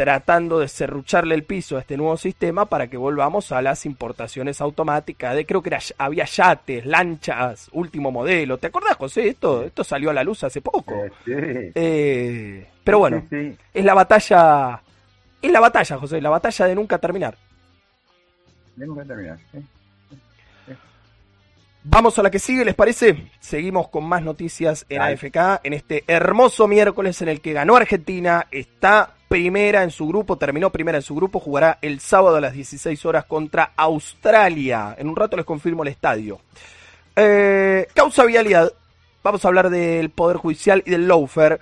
tratando 0.00 0.60
de 0.60 0.68
serrucharle 0.68 1.34
el 1.34 1.44
piso 1.44 1.76
a 1.76 1.80
este 1.80 1.98
nuevo 1.98 2.16
sistema 2.16 2.64
para 2.64 2.86
que 2.86 2.96
volvamos 2.96 3.52
a 3.52 3.60
las 3.60 3.84
importaciones 3.84 4.62
automáticas 4.62 5.36
de 5.36 5.44
creo 5.44 5.60
que 5.60 5.68
era, 5.68 5.78
había 5.98 6.24
yates, 6.24 6.86
lanchas, 6.86 7.68
último 7.74 8.10
modelo. 8.10 8.56
¿Te 8.56 8.68
acordás, 8.68 8.96
José? 8.96 9.28
Esto, 9.28 9.62
esto 9.62 9.84
salió 9.84 10.08
a 10.08 10.14
la 10.14 10.24
luz 10.24 10.42
hace 10.42 10.62
poco. 10.62 10.94
Eh, 11.26 12.66
pero 12.82 12.98
bueno, 13.00 13.26
es 13.30 13.84
la 13.84 13.92
batalla, 13.92 14.80
es 15.42 15.52
la 15.52 15.60
batalla, 15.60 15.98
José, 15.98 16.18
la 16.22 16.30
batalla 16.30 16.64
de 16.64 16.74
nunca 16.74 16.96
terminar. 16.96 17.36
De 18.76 18.86
nunca 18.86 19.04
terminar. 19.04 19.38
Vamos 21.82 22.18
a 22.18 22.22
la 22.22 22.30
que 22.30 22.38
sigue, 22.38 22.64
¿les 22.64 22.74
parece? 22.74 23.30
Seguimos 23.40 23.88
con 23.88 24.04
más 24.04 24.22
noticias 24.22 24.84
en 24.90 25.00
AFK 25.00 25.64
en 25.64 25.72
este 25.72 26.04
hermoso 26.06 26.68
miércoles 26.68 27.22
en 27.22 27.28
el 27.28 27.40
que 27.40 27.54
ganó 27.54 27.74
Argentina, 27.74 28.46
está 28.50 29.14
primera 29.28 29.82
en 29.82 29.90
su 29.90 30.06
grupo, 30.06 30.36
terminó 30.36 30.68
primera 30.68 30.98
en 30.98 31.02
su 31.02 31.14
grupo, 31.14 31.40
jugará 31.40 31.78
el 31.80 32.00
sábado 32.00 32.36
a 32.36 32.40
las 32.40 32.52
16 32.52 33.06
horas 33.06 33.24
contra 33.24 33.72
Australia. 33.76 34.94
En 34.98 35.08
un 35.08 35.16
rato 35.16 35.38
les 35.38 35.46
confirmo 35.46 35.82
el 35.82 35.88
estadio. 35.88 36.40
Eh, 37.16 37.88
causa 37.94 38.26
vialidad. 38.26 38.70
Vamos 39.22 39.42
a 39.44 39.48
hablar 39.48 39.70
del 39.70 40.10
Poder 40.10 40.36
Judicial 40.36 40.82
y 40.84 40.90
del 40.90 41.08
Lawfer. 41.08 41.60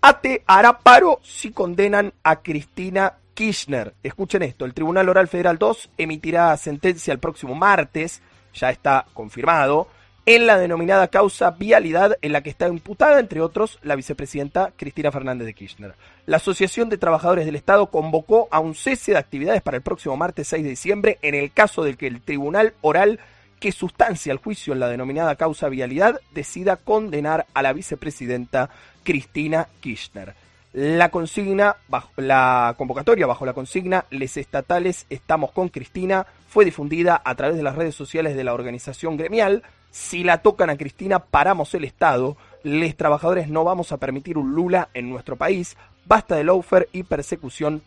ATE 0.00 0.44
hará 0.46 0.78
paro 0.78 1.20
si 1.22 1.50
condenan 1.50 2.14
a 2.22 2.36
Cristina 2.36 3.16
Kirchner. 3.34 3.92
Escuchen 4.02 4.42
esto, 4.42 4.64
el 4.64 4.72
Tribunal 4.72 5.10
Oral 5.10 5.28
Federal 5.28 5.58
2 5.58 5.90
emitirá 5.98 6.56
sentencia 6.56 7.12
el 7.12 7.18
próximo 7.18 7.54
martes, 7.54 8.22
ya 8.58 8.70
está 8.70 9.06
confirmado, 9.14 9.88
en 10.26 10.46
la 10.46 10.58
denominada 10.58 11.08
causa 11.08 11.52
vialidad 11.52 12.18
en 12.20 12.32
la 12.32 12.42
que 12.42 12.50
está 12.50 12.68
imputada, 12.68 13.18
entre 13.18 13.40
otros, 13.40 13.78
la 13.82 13.96
vicepresidenta 13.96 14.72
Cristina 14.76 15.10
Fernández 15.10 15.46
de 15.46 15.54
Kirchner. 15.54 15.94
La 16.26 16.36
Asociación 16.36 16.90
de 16.90 16.98
Trabajadores 16.98 17.46
del 17.46 17.56
Estado 17.56 17.86
convocó 17.86 18.46
a 18.50 18.60
un 18.60 18.74
cese 18.74 19.12
de 19.12 19.18
actividades 19.18 19.62
para 19.62 19.78
el 19.78 19.82
próximo 19.82 20.18
martes 20.18 20.48
6 20.48 20.64
de 20.64 20.68
diciembre 20.68 21.18
en 21.22 21.34
el 21.34 21.50
caso 21.50 21.82
de 21.82 21.96
que 21.96 22.06
el 22.06 22.20
tribunal 22.20 22.74
oral 22.82 23.20
que 23.58 23.72
sustancia 23.72 24.30
el 24.30 24.38
juicio 24.38 24.74
en 24.74 24.80
la 24.80 24.88
denominada 24.88 25.36
causa 25.36 25.70
vialidad 25.70 26.20
decida 26.32 26.76
condenar 26.76 27.46
a 27.54 27.62
la 27.62 27.72
vicepresidenta 27.72 28.68
Cristina 29.04 29.68
Kirchner. 29.80 30.34
La 30.80 31.08
consigna, 31.08 31.74
la 32.14 32.76
convocatoria 32.78 33.26
bajo 33.26 33.44
la 33.44 33.52
consigna 33.52 34.04
Les 34.10 34.36
estatales 34.36 35.06
estamos 35.10 35.50
con 35.50 35.70
Cristina 35.70 36.24
fue 36.46 36.64
difundida 36.64 37.20
a 37.24 37.34
través 37.34 37.56
de 37.56 37.64
las 37.64 37.74
redes 37.74 37.96
sociales 37.96 38.36
de 38.36 38.44
la 38.44 38.54
organización 38.54 39.16
gremial 39.16 39.64
si 39.90 40.22
la 40.22 40.40
tocan 40.40 40.70
a 40.70 40.76
Cristina, 40.76 41.18
paramos 41.18 41.74
el 41.74 41.82
Estado. 41.82 42.36
Les 42.62 42.96
trabajadores 42.96 43.48
no 43.48 43.64
vamos 43.64 43.90
a 43.90 43.96
permitir 43.96 44.38
un 44.38 44.54
Lula 44.54 44.88
en 44.94 45.10
nuestro 45.10 45.34
país. 45.34 45.76
Basta 46.04 46.36
de 46.36 46.44
loafer 46.44 46.88
y 46.92 47.02
persecución 47.02 47.82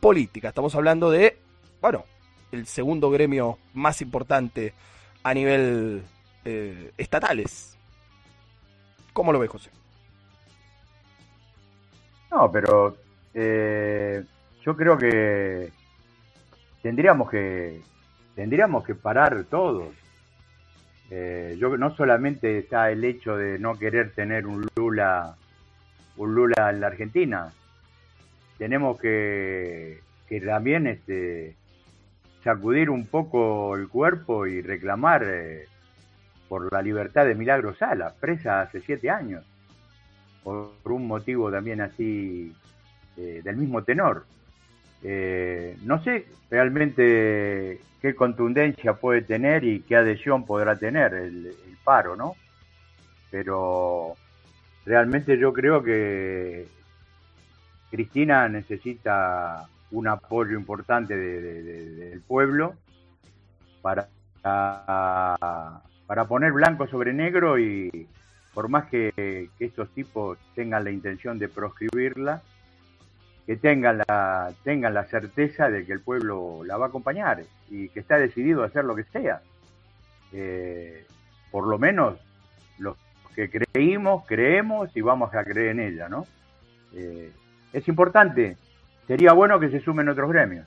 política. 0.00 0.48
Estamos 0.48 0.74
hablando 0.74 1.12
de, 1.12 1.38
bueno, 1.80 2.06
el 2.50 2.66
segundo 2.66 3.08
gremio 3.08 3.58
más 3.72 4.02
importante 4.02 4.74
a 5.22 5.32
nivel 5.32 6.02
eh, 6.44 6.90
estatales. 6.98 7.78
¿Cómo 9.12 9.32
lo 9.32 9.38
ve, 9.38 9.46
José? 9.46 9.70
No, 12.32 12.50
pero 12.50 12.96
eh, 13.34 14.24
yo 14.64 14.74
creo 14.74 14.96
que 14.96 15.70
tendríamos 16.82 17.30
que 17.30 17.82
tendríamos 18.34 18.84
que 18.84 18.94
parar 18.94 19.44
todos. 19.44 19.94
Eh, 21.10 21.56
yo 21.58 21.76
no 21.76 21.94
solamente 21.94 22.58
está 22.58 22.90
el 22.90 23.04
hecho 23.04 23.36
de 23.36 23.58
no 23.58 23.78
querer 23.78 24.12
tener 24.14 24.46
un 24.46 24.66
Lula, 24.74 25.36
un 26.16 26.34
Lula 26.34 26.70
en 26.70 26.80
la 26.80 26.86
Argentina, 26.86 27.52
tenemos 28.56 28.98
que, 28.98 30.00
que 30.26 30.40
también 30.40 30.86
este, 30.86 31.54
sacudir 32.42 32.88
un 32.88 33.06
poco 33.06 33.76
el 33.76 33.88
cuerpo 33.88 34.46
y 34.46 34.62
reclamar 34.62 35.22
eh, 35.26 35.66
por 36.48 36.72
la 36.72 36.80
libertad 36.80 37.26
de 37.26 37.34
Milagro 37.34 37.74
Sala, 37.74 38.14
presa 38.18 38.62
hace 38.62 38.80
siete 38.80 39.10
años, 39.10 39.44
por, 40.42 40.72
un 40.84 41.06
motivo 41.06 41.50
también 41.50 41.80
así 41.80 42.52
eh, 43.16 43.40
del 43.44 43.56
mismo 43.56 43.82
tenor. 43.82 44.24
no 45.02 46.02
sé 46.02 46.26
realmente 46.50 47.80
qué 48.00 48.14
contundencia 48.14 48.94
puede 48.94 49.22
tener 49.22 49.64
y 49.64 49.80
qué 49.80 49.96
adhesión 49.96 50.44
podrá 50.44 50.76
tener 50.76 51.14
el, 51.14 51.56
paro, 51.84 52.14
¿no? 52.14 52.36
Pero 53.30 54.14
realmente 54.86 55.36
yo 55.36 55.52
creo 55.52 55.82
que 55.82 56.68
Cristina 57.90 58.48
necesita 58.48 59.66
un 59.90 60.06
apoyo 60.06 60.56
importante 60.56 61.16
del 61.16 62.20
pueblo 62.20 62.74
para, 63.80 64.08
para 64.42 66.24
poner 66.28 66.52
blanco 66.52 66.86
sobre 66.86 67.12
negro 67.12 67.58
y, 67.58 68.06
por 68.54 68.68
más 68.68 68.86
que, 68.86 69.48
estos 69.58 69.88
tipos 69.90 70.38
tengan 70.54 70.84
la 70.84 70.90
intención 70.90 71.38
de 71.38 71.48
proscribirla, 71.48 72.42
que 73.46 73.56
tengan 73.56 73.98
la, 73.98 74.52
tengan 74.62 74.94
la 74.94 75.04
certeza 75.04 75.68
de 75.68 75.84
que 75.84 75.92
el 75.92 76.00
pueblo 76.00 76.62
la 76.64 76.76
va 76.76 76.86
a 76.86 76.88
acompañar 76.88 77.42
y 77.70 77.88
que 77.88 78.00
está 78.00 78.16
decidido 78.16 78.62
a 78.62 78.66
hacer 78.66 78.84
lo 78.84 78.94
que 78.94 79.04
sea. 79.04 79.42
Eh, 80.32 81.06
por 81.50 81.66
lo 81.66 81.78
menos 81.78 82.18
los 82.78 82.96
que 83.34 83.50
creímos, 83.50 84.24
creemos 84.26 84.94
y 84.96 85.00
vamos 85.00 85.34
a 85.34 85.44
creer 85.44 85.70
en 85.70 85.80
ella, 85.80 86.08
¿no? 86.08 86.26
Eh, 86.94 87.32
es 87.72 87.88
importante, 87.88 88.56
sería 89.06 89.32
bueno 89.32 89.58
que 89.58 89.70
se 89.70 89.80
sumen 89.80 90.08
otros 90.08 90.30
gremios. 90.30 90.66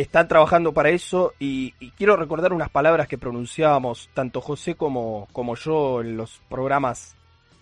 Están 0.00 0.28
trabajando 0.28 0.74
para 0.74 0.90
eso 0.90 1.32
y, 1.38 1.70
quiero 1.96 2.16
recordar 2.16 2.52
unas 2.52 2.68
palabras 2.68 3.08
que 3.08 3.16
pronunciábamos 3.16 4.10
tanto 4.12 4.42
José 4.42 4.74
como, 4.74 5.26
como 5.32 5.56
yo 5.56 6.02
en 6.02 6.18
los 6.18 6.42
programas 6.50 7.16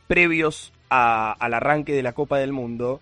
previos 0.08 0.72
al 0.88 1.54
arranque 1.54 1.92
de 1.92 2.02
la 2.02 2.12
Copa 2.12 2.38
del 2.38 2.52
Mundo. 2.52 3.00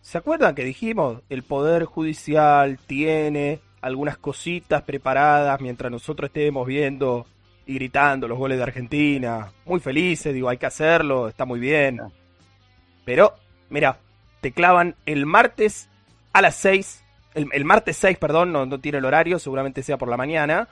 ¿Se 0.00 0.16
acuerdan 0.16 0.54
que 0.54 0.62
dijimos? 0.62 1.22
El 1.28 1.42
Poder 1.42 1.86
Judicial 1.86 2.78
tiene 2.86 3.58
algunas 3.80 4.16
cositas 4.16 4.82
preparadas 4.82 5.60
mientras 5.60 5.90
nosotros 5.90 6.28
estemos 6.28 6.68
viendo 6.68 7.26
y 7.66 7.74
gritando 7.74 8.28
los 8.28 8.38
goles 8.38 8.58
de 8.58 8.62
Argentina. 8.62 9.50
Muy 9.66 9.80
felices, 9.80 10.32
digo, 10.32 10.48
hay 10.48 10.58
que 10.58 10.66
hacerlo, 10.66 11.26
está 11.26 11.44
muy 11.44 11.58
bien. 11.58 12.00
Pero, 13.04 13.34
mira, 13.70 13.98
te 14.40 14.52
clavan 14.52 14.94
el 15.04 15.26
martes 15.26 15.88
a 16.32 16.42
las 16.42 16.54
6, 16.54 17.02
el, 17.34 17.64
martes 17.64 17.96
6, 17.96 18.18
perdón, 18.18 18.52
no, 18.52 18.80
tiene 18.80 18.98
el 18.98 19.04
horario, 19.04 19.38
seguramente 19.38 19.82
sea 19.82 19.96
por 19.96 20.08
la 20.08 20.16
mañana, 20.16 20.68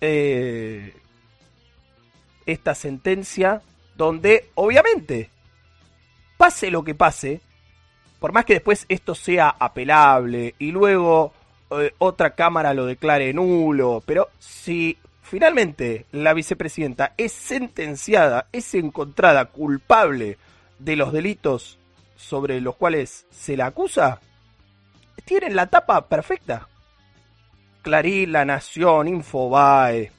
eh, 0.00 0.94
esta 2.46 2.74
sentencia 2.74 3.62
donde, 3.96 4.50
obviamente, 4.54 5.30
pase 6.36 6.70
lo 6.70 6.82
que 6.82 6.94
pase, 6.94 7.40
por 8.18 8.32
más 8.32 8.44
que 8.44 8.54
después 8.54 8.86
esto 8.88 9.14
sea 9.14 9.54
apelable 9.58 10.54
y 10.58 10.70
luego 10.70 11.32
eh, 11.70 11.92
otra 11.98 12.34
cámara 12.34 12.74
lo 12.74 12.86
declare 12.86 13.32
nulo, 13.32 14.02
pero 14.04 14.28
si 14.38 14.96
finalmente 15.22 16.06
la 16.12 16.34
vicepresidenta 16.34 17.14
es 17.16 17.32
sentenciada, 17.32 18.46
es 18.52 18.74
encontrada 18.74 19.46
culpable 19.46 20.38
de 20.78 20.96
los 20.96 21.12
delitos 21.12 21.78
sobre 22.16 22.60
los 22.60 22.76
cuales 22.76 23.26
se 23.30 23.56
la 23.56 23.66
acusa, 23.66 24.20
tienen 25.20 25.56
la 25.56 25.66
tapa 25.66 26.06
perfecta. 26.08 26.68
Clarín, 27.82 28.32
La 28.32 28.44
Nación, 28.44 29.08
Infobae. 29.08 30.12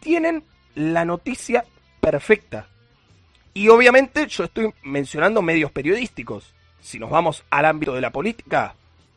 Tienen 0.00 0.44
la 0.74 1.04
noticia 1.04 1.64
perfecta. 2.00 2.66
Y 3.54 3.68
obviamente 3.68 4.26
yo 4.26 4.44
estoy 4.44 4.72
mencionando 4.82 5.42
medios 5.42 5.70
periodísticos. 5.70 6.54
Si 6.80 6.98
nos 6.98 7.10
vamos 7.10 7.44
al 7.50 7.66
ámbito 7.66 7.94
de 7.94 8.00
la 8.00 8.10
política, 8.10 8.74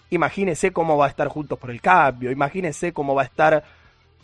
imagínese 0.09 0.71
cómo 0.71 0.97
va 0.97 1.07
a 1.07 1.09
estar 1.09 1.27
Juntos 1.29 1.57
por 1.57 1.71
el 1.71 1.81
Cambio, 1.81 2.31
imagínese 2.31 2.93
cómo 2.93 3.15
va 3.15 3.23
a 3.23 3.25
estar 3.25 3.63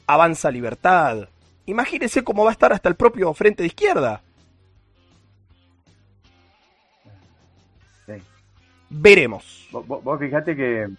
Avanza 0.06 0.52
Libertad, 0.52 1.30
imagínese 1.66 2.24
cómo 2.24 2.44
va 2.44 2.52
a 2.52 2.54
estar 2.54 2.74
hasta 2.74 2.90
el 2.90 2.96
propio 2.96 3.34
Frente 3.34 3.64
de 3.64 3.68
Izquierda. 3.68 4.22
Veremos. 8.94 9.70
Vos, 9.72 10.20
fijate 10.20 10.54
que 10.54 10.90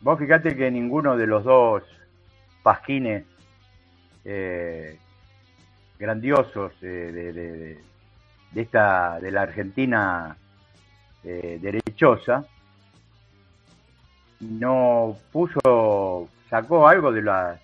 vos 0.00 0.16
que 0.16 0.70
ninguno 0.70 1.16
de 1.16 1.26
los 1.26 1.42
dos 1.42 1.82
pasquines 2.62 3.24
eh, 4.24 4.96
grandiosos 5.98 6.72
eh, 6.82 6.86
de, 7.12 7.82
de 8.52 8.60
esta 8.60 9.18
de 9.18 9.32
la 9.32 9.42
Argentina 9.42 10.36
eh, 11.24 11.58
derechosa 11.60 12.46
no 14.38 15.16
puso 15.32 16.28
sacó 16.48 16.86
algo 16.86 17.10
de 17.10 17.22
las 17.22 17.60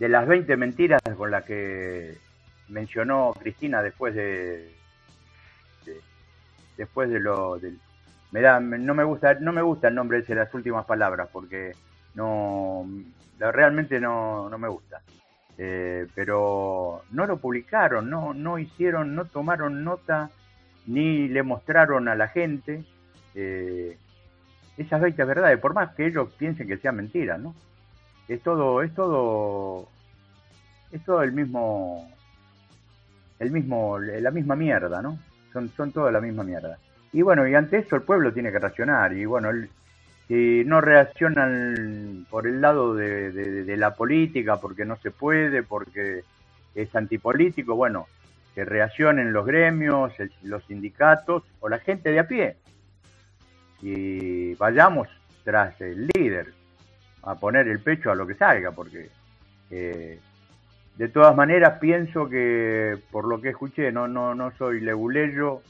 de 0.00 0.08
las 0.08 0.26
20 0.26 0.56
mentiras 0.56 1.00
con 1.16 1.30
las 1.30 1.44
que 1.44 2.18
mencionó 2.68 3.32
Cristina 3.38 3.82
después 3.82 4.16
de, 4.16 4.72
después 6.76 7.08
de 7.08 7.20
lo 7.20 7.60
del 7.60 7.78
no 8.32 8.94
me 8.94 9.04
gusta 9.04 9.34
no 9.34 9.52
me 9.52 9.62
gusta 9.62 9.88
el 9.88 9.94
nombre 9.94 10.22
de 10.22 10.34
las 10.34 10.52
últimas 10.54 10.86
palabras 10.86 11.28
porque 11.32 11.72
no 12.14 12.86
realmente 13.38 14.00
no, 14.00 14.48
no 14.48 14.58
me 14.58 14.68
gusta 14.68 15.02
eh, 15.58 16.06
pero 16.14 17.02
no 17.10 17.26
lo 17.26 17.36
publicaron, 17.36 18.08
no, 18.08 18.32
no 18.32 18.58
hicieron, 18.58 19.14
no 19.14 19.26
tomaron 19.26 19.84
nota, 19.84 20.30
ni 20.86 21.28
le 21.28 21.42
mostraron 21.42 22.08
a 22.08 22.14
la 22.14 22.28
gente 22.28 22.84
eh, 23.34 23.96
esas 24.76 25.00
20 25.00 25.24
verdades, 25.24 25.58
por 25.60 25.74
más 25.74 25.94
que 25.94 26.06
ellos 26.06 26.32
piensen 26.38 26.66
que 26.66 26.78
sean 26.78 26.96
mentiras, 26.96 27.38
¿no? 27.38 27.54
Es 28.28 28.42
todo, 28.42 28.82
es 28.82 28.94
todo, 28.94 29.88
es 30.90 31.04
todo 31.04 31.22
el 31.22 31.32
mismo, 31.32 32.10
el 33.38 33.50
mismo, 33.50 33.98
la 33.98 34.30
misma 34.30 34.56
mierda, 34.56 35.02
¿no? 35.02 35.18
Son, 35.52 35.68
son 35.76 35.92
toda 35.92 36.10
la 36.10 36.20
misma 36.20 36.44
mierda. 36.44 36.78
Y 37.12 37.22
bueno, 37.22 37.46
y 37.46 37.54
ante 37.54 37.78
eso 37.78 37.96
el 37.96 38.02
pueblo 38.02 38.32
tiene 38.32 38.50
que 38.50 38.58
reaccionar, 38.58 39.12
y 39.12 39.24
bueno, 39.26 39.50
el, 39.50 39.68
si 40.28 40.62
no 40.64 40.80
reaccionan 40.80 42.26
por 42.30 42.46
el 42.46 42.60
lado 42.60 42.94
de, 42.94 43.76
la 43.76 43.94
política, 43.94 44.56
porque 44.56 44.84
no 44.84 44.96
se 44.96 45.10
puede, 45.10 45.62
porque 45.62 46.22
es 46.74 46.96
antipolítico, 46.96 47.74
bueno, 47.74 48.06
que 48.54 48.64
reaccionen 48.64 49.32
los 49.32 49.44
gremios, 49.44 50.12
los 50.42 50.64
sindicatos 50.64 51.42
o 51.60 51.68
la 51.68 51.78
gente 51.80 52.12
de 52.12 52.18
a 52.18 52.26
pie. 52.26 52.56
Y 53.82 54.54
vayamos 54.54 55.08
tras 55.44 55.78
el 55.80 56.08
líder 56.14 56.54
a 57.24 57.34
poner 57.34 57.68
el 57.68 57.80
pecho 57.80 58.10
a 58.10 58.14
lo 58.14 58.26
que 58.26 58.34
salga, 58.34 58.70
porque 58.70 59.10
eh, 59.70 60.18
de 60.96 61.08
todas 61.08 61.36
maneras 61.36 61.78
pienso 61.78 62.28
que, 62.28 62.96
por 63.10 63.26
lo 63.26 63.40
que 63.40 63.50
escuché, 63.50 63.90
no, 63.92 64.08
no, 64.08 64.34
no 64.34 64.50
soy 64.56 64.80
leguleyo, 64.80 65.62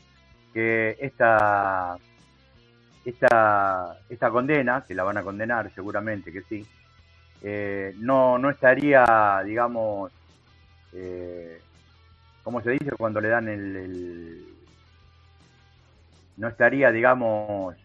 que 0.52 0.96
esta 1.00 1.96
esta, 3.04 3.98
esta 4.08 4.30
condena, 4.30 4.84
que 4.86 4.94
la 4.94 5.02
van 5.02 5.16
a 5.16 5.22
condenar 5.22 5.72
seguramente 5.74 6.32
que 6.32 6.42
sí, 6.42 6.66
eh, 7.42 7.94
no, 7.98 8.38
no 8.38 8.50
estaría, 8.50 9.42
digamos, 9.44 10.12
eh, 10.92 11.60
¿cómo 12.44 12.60
se 12.60 12.70
dice 12.70 12.92
cuando 12.92 13.20
le 13.20 13.28
dan 13.28 13.48
el, 13.48 14.46
no 16.36 16.48
estaría, 16.48 16.92
digamos, 16.92 17.76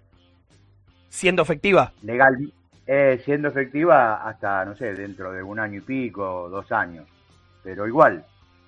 siendo 1.09 1.41
efectiva? 1.41 1.91
Legal, 2.03 2.53
eh, 2.86 3.22
siendo 3.26 3.47
efectiva 3.47 4.28
hasta, 4.28 4.63
no 4.65 4.76
sé, 4.76 4.93
dentro 4.93 5.32
de 5.32 5.41
un 5.41 5.59
año 5.59 5.80
y 5.80 5.82
pico, 5.82 6.47
dos 6.49 6.72
años. 6.72 7.07
Pero 7.63 7.88
igual, 7.88 8.24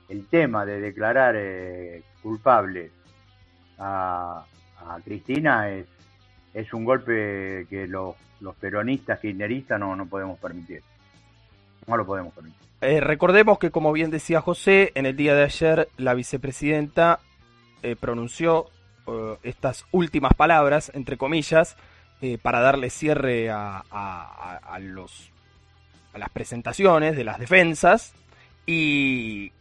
el 0.10 0.26
tema 0.28 0.66
de 0.66 0.82
declarar 0.82 1.36
eh, 1.38 2.04
culpable 2.24 2.92
a, 3.80 4.46
a 4.78 5.00
Cristina 5.04 5.70
es 5.70 5.88
es 6.54 6.74
un 6.74 6.86
golpe 6.86 7.68
que 7.70 7.88
los, 7.88 8.16
peronistas, 8.60 9.20
kirchneristas 9.20 9.80
no, 9.80 9.96
no 9.96 10.08
podemos 10.08 10.40
permitir. 10.40 10.82
No 11.88 11.98
lo 11.98 12.06
podemos 12.06 12.34
permitir. 12.34 12.60
Eh, 12.82 13.02
recordemos 13.02 13.60
que, 13.60 13.72
como 13.72 13.92
bien 13.92 14.10
decía 14.10 14.42
José, 14.42 14.92
en 14.96 15.06
el 15.06 15.16
día 15.16 15.36
de 15.36 15.44
ayer 15.44 15.90
la 15.98 16.14
vicepresidenta 16.14 17.20
eh, 17.84 17.96
pronunció 17.96 18.68
eh, 19.08 19.38
estas 19.44 19.86
últimas 19.92 20.34
palabras, 20.34 20.92
entre 20.94 21.18
comillas, 21.18 21.76
para 22.42 22.60
darle 22.60 22.90
cierre 22.90 23.50
a, 23.50 23.82
a, 23.90 24.80
los, 24.80 25.32
a 26.12 26.18
las 26.18 26.30
presentaciones 26.30 27.16
de 27.16 27.24
las 27.24 27.40
defensas 27.40 28.14
y, 28.66 29.54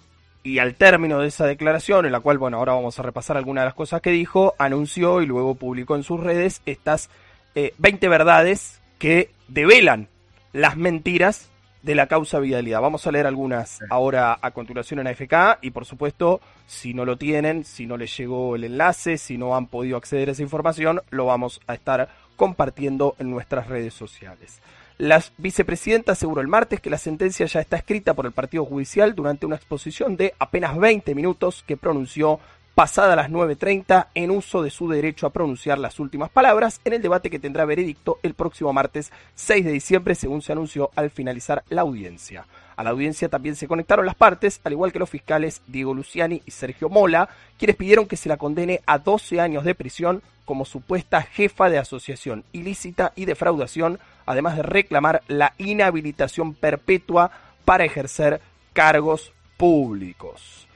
y 0.49 0.59
al 0.59 0.75
término 0.77 1.21
de 1.21 1.29
esa 1.29 1.47
declaración, 1.47 2.07
en 2.07 2.13
la 2.13 2.21
cual, 2.21 2.39
bueno, 2.39 2.57
ahora 2.57 2.73
vamos 2.73 2.99
a 2.99 3.03
repasar 3.03 3.37
algunas 3.37 3.63
de 3.63 3.67
las 3.67 3.75
cosas 3.75 4.01
que 4.01 4.11
dijo, 4.11 4.55
anunció 4.59 5.21
y 5.21 5.27
luego 5.27 5.55
publicó 5.55 5.95
en 5.95 6.03
sus 6.03 6.21
redes 6.21 6.63
estas 6.65 7.11
20 7.55 8.07
eh, 8.07 8.09
verdades 8.09 8.81
que 8.99 9.31
develan 9.49 10.09
las 10.53 10.77
mentiras 10.77 11.51
de 11.83 11.95
la 11.95 12.07
causa 12.07 12.41
vialidad. 12.41 12.81
Vamos 12.81 13.07
a 13.07 13.13
leer 13.13 13.27
algunas 13.27 13.81
ahora 13.91 14.39
a 14.41 14.51
continuación 14.53 15.01
en 15.01 15.09
AFK 15.09 15.59
y 15.61 15.71
por 15.71 15.85
supuesto, 15.85 16.41
si 16.67 16.95
no 16.95 17.05
lo 17.05 17.19
tienen, 17.19 17.65
si 17.65 17.87
no 17.87 17.99
les 17.99 18.17
llegó 18.17 18.57
el 18.57 18.65
enlace, 18.65 19.19
si 19.19 19.37
no 19.37 19.55
han 19.55 19.67
podido 19.67 19.99
acceder 19.99 20.31
a 20.31 20.33
esa 20.33 20.43
información, 20.43 21.03
lo 21.11 21.27
vamos 21.27 21.61
a 21.67 21.75
estar 21.75 22.09
compartiendo 22.37 23.17
en 23.19 23.31
nuestras 23.31 23.67
redes 23.67 23.93
sociales. 23.93 24.61
La 24.99 25.23
vicepresidenta 25.37 26.13
aseguró 26.13 26.41
el 26.41 26.49
martes 26.49 26.81
que 26.81 26.91
la 26.91 26.99
sentencia 26.99 27.47
ya 27.47 27.61
está 27.61 27.77
escrita 27.77 28.15
por 28.15 28.27
el 28.27 28.33
Partido 28.33 28.65
Judicial 28.65 29.15
durante 29.15 29.47
una 29.47 29.55
exposición 29.55 30.17
de 30.17 30.35
apenas 30.41 30.77
20 30.77 31.15
minutos 31.15 31.63
que 31.65 31.77
pronunció 31.77 32.41
pasada 32.75 33.15
las 33.15 33.31
9.30 33.31 34.09
en 34.17 34.33
uso 34.33 34.61
de 34.61 34.71
su 34.71 34.89
derecho 34.89 35.29
a 35.29 35.31
pronunciar 35.31 35.79
las 35.79 36.01
últimas 36.01 36.31
palabras 36.31 36.81
en 36.85 36.95
el 36.95 37.03
debate 37.03 37.31
que 37.31 37.39
tendrá 37.39 37.65
veredicto 37.65 38.19
el 38.25 38.35
próximo 38.35 38.73
martes 38.73 39.13
6 39.37 39.65
de 39.65 39.71
diciembre, 39.71 40.17
según 40.17 40.43
se 40.43 40.51
anunció 40.51 40.91
al 40.97 41.11
finalizar 41.11 41.63
la 41.69 41.83
audiencia. 41.83 42.45
A 42.79 42.85
la 42.85 42.91
audiencia 42.91 43.29
también 43.29 43.57
se 43.57 43.67
conectaron 43.67 44.07
las 44.07 44.15
partes, 44.15 44.61
al 44.63 44.71
igual 44.71 44.93
que 44.93 45.01
los 45.01 45.11
fiscales 45.11 45.63
Diego 45.67 45.95
Luciani 45.95 46.43
y 46.47 46.53
Sergio 46.53 46.89
Mola, 46.89 47.29
quienes 47.59 47.75
pidieron 47.75 48.07
que 48.07 48.17
se 48.17 48.29
la 48.29 48.37
condene 48.37 48.83
a 48.87 48.99
12 48.99 49.41
años 49.41 49.65
de 49.65 49.75
prisión 49.75 50.23
como 50.45 50.65
supuesta 50.65 51.23
jefa 51.23 51.71
de 51.71 51.79
asociación 51.79 52.45
ilícita 52.53 53.13
y 53.17 53.25
defraudación, 53.25 53.99
además 54.27 54.55
de 54.55 54.63
reclamar 54.63 55.23
la 55.27 55.55
inhabilitación 55.59 56.55
perpetua 56.55 57.33
para 57.65 57.85
ejercer 57.85 58.41
cargos 58.75 59.33
públicos. 59.57 60.69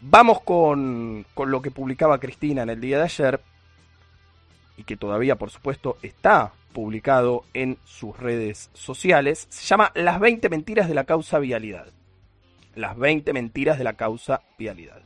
Vamos 0.00 0.40
con, 0.42 1.26
con 1.34 1.50
lo 1.50 1.60
que 1.60 1.72
publicaba 1.72 2.20
Cristina 2.20 2.62
en 2.62 2.70
el 2.70 2.80
día 2.80 2.98
de 2.98 3.04
ayer 3.04 3.40
y 4.76 4.84
que 4.84 4.96
todavía 4.96 5.34
por 5.34 5.50
supuesto 5.50 5.98
está 6.02 6.52
publicado 6.72 7.44
en 7.54 7.78
sus 7.84 8.16
redes 8.18 8.70
sociales. 8.72 9.46
Se 9.50 9.66
llama 9.66 9.92
Las 9.94 10.20
20 10.20 10.48
mentiras 10.48 10.88
de 10.88 10.94
la 10.94 11.04
causa 11.04 11.38
vialidad. 11.38 11.86
Las 12.74 12.96
20 12.96 13.32
mentiras 13.32 13.78
de 13.78 13.84
la 13.84 13.94
causa 13.94 14.42
vialidad. 14.58 15.02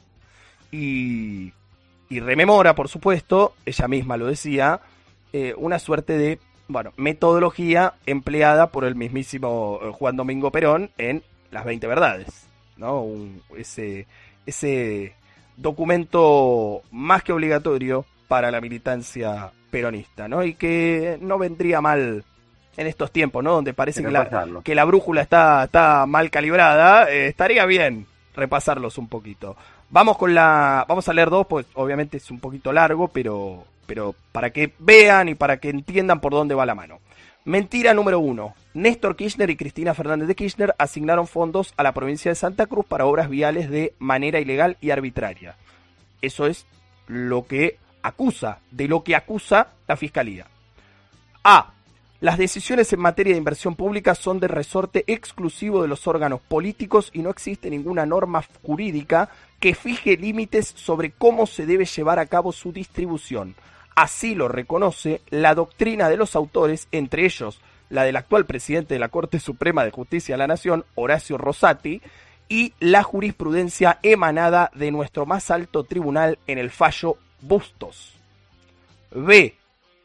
Y, 0.70 1.52
y 2.08 2.20
rememora, 2.20 2.74
por 2.74 2.88
supuesto, 2.88 3.54
ella 3.64 3.88
misma 3.88 4.16
lo 4.16 4.26
decía, 4.26 4.80
eh, 5.32 5.54
una 5.56 5.78
suerte 5.78 6.18
de 6.18 6.38
bueno, 6.68 6.92
metodología 6.96 7.94
empleada 8.06 8.70
por 8.70 8.84
el 8.84 8.94
mismísimo 8.94 9.80
eh, 9.82 9.90
Juan 9.92 10.16
Domingo 10.16 10.50
Perón 10.50 10.90
en 10.98 11.22
Las 11.50 11.64
20 11.64 11.86
Verdades. 11.86 12.48
¿no? 12.76 13.06
ese, 13.56 14.06
ese 14.46 15.14
documento 15.56 16.82
más 16.90 17.22
que 17.22 17.32
obligatorio 17.32 18.04
para 18.32 18.50
la 18.50 18.62
militancia 18.62 19.52
peronista, 19.70 20.26
¿no? 20.26 20.42
Y 20.42 20.54
que 20.54 21.18
no 21.20 21.36
vendría 21.36 21.82
mal 21.82 22.24
en 22.78 22.86
estos 22.86 23.12
tiempos, 23.12 23.44
¿no? 23.44 23.52
Donde 23.52 23.74
parece 23.74 24.02
que 24.02 24.10
la, 24.10 24.46
que 24.64 24.74
la, 24.74 24.86
brújula 24.86 25.20
está, 25.20 25.64
está 25.64 26.06
mal 26.06 26.30
calibrada, 26.30 27.10
eh, 27.10 27.26
estaría 27.26 27.66
bien 27.66 28.06
repasarlos 28.34 28.96
un 28.96 29.08
poquito. 29.08 29.54
Vamos 29.90 30.16
con 30.16 30.34
la, 30.34 30.86
vamos 30.88 31.06
a 31.10 31.12
leer 31.12 31.28
dos, 31.28 31.46
pues 31.46 31.66
obviamente 31.74 32.16
es 32.16 32.30
un 32.30 32.40
poquito 32.40 32.72
largo, 32.72 33.08
pero, 33.08 33.66
pero 33.86 34.14
para 34.32 34.48
que 34.48 34.72
vean 34.78 35.28
y 35.28 35.34
para 35.34 35.58
que 35.58 35.68
entiendan 35.68 36.22
por 36.22 36.32
dónde 36.32 36.54
va 36.54 36.64
la 36.64 36.74
mano. 36.74 37.00
Mentira 37.44 37.92
número 37.92 38.18
uno. 38.18 38.54
Néstor 38.72 39.14
Kirchner 39.14 39.50
y 39.50 39.56
Cristina 39.56 39.92
Fernández 39.92 40.26
de 40.26 40.36
Kirchner 40.36 40.74
asignaron 40.78 41.26
fondos 41.26 41.74
a 41.76 41.82
la 41.82 41.92
provincia 41.92 42.30
de 42.30 42.36
Santa 42.36 42.64
Cruz 42.64 42.86
para 42.86 43.04
obras 43.04 43.28
viales 43.28 43.68
de 43.68 43.92
manera 43.98 44.40
ilegal 44.40 44.78
y 44.80 44.88
arbitraria. 44.88 45.56
Eso 46.22 46.46
es 46.46 46.64
lo 47.08 47.46
que 47.46 47.76
acusa, 48.02 48.58
de 48.70 48.88
lo 48.88 49.02
que 49.02 49.16
acusa 49.16 49.68
la 49.86 49.96
Fiscalía. 49.96 50.46
A. 51.44 51.72
Las 52.20 52.38
decisiones 52.38 52.92
en 52.92 53.00
materia 53.00 53.32
de 53.32 53.38
inversión 53.38 53.74
pública 53.74 54.14
son 54.14 54.38
de 54.38 54.46
resorte 54.46 55.02
exclusivo 55.08 55.82
de 55.82 55.88
los 55.88 56.06
órganos 56.06 56.40
políticos 56.40 57.10
y 57.12 57.18
no 57.18 57.30
existe 57.30 57.68
ninguna 57.68 58.06
norma 58.06 58.44
jurídica 58.62 59.28
que 59.58 59.74
fije 59.74 60.16
límites 60.16 60.72
sobre 60.76 61.10
cómo 61.10 61.46
se 61.46 61.66
debe 61.66 61.84
llevar 61.84 62.20
a 62.20 62.26
cabo 62.26 62.52
su 62.52 62.72
distribución. 62.72 63.56
Así 63.96 64.36
lo 64.36 64.46
reconoce 64.46 65.20
la 65.30 65.56
doctrina 65.56 66.08
de 66.08 66.16
los 66.16 66.36
autores, 66.36 66.86
entre 66.92 67.24
ellos 67.24 67.60
la 67.92 68.04
del 68.04 68.16
actual 68.16 68.46
presidente 68.46 68.94
de 68.94 69.00
la 69.00 69.08
Corte 69.08 69.38
Suprema 69.38 69.84
de 69.84 69.90
Justicia 69.90 70.34
de 70.34 70.38
la 70.38 70.46
Nación, 70.46 70.84
Horacio 70.94 71.36
Rosati, 71.36 72.00
y 72.48 72.72
la 72.80 73.02
jurisprudencia 73.02 73.98
emanada 74.02 74.70
de 74.74 74.90
nuestro 74.90 75.26
más 75.26 75.50
alto 75.50 75.84
tribunal 75.84 76.38
en 76.46 76.58
el 76.58 76.70
fallo 76.70 77.18
Bustos. 77.42 78.14
B. 79.10 79.54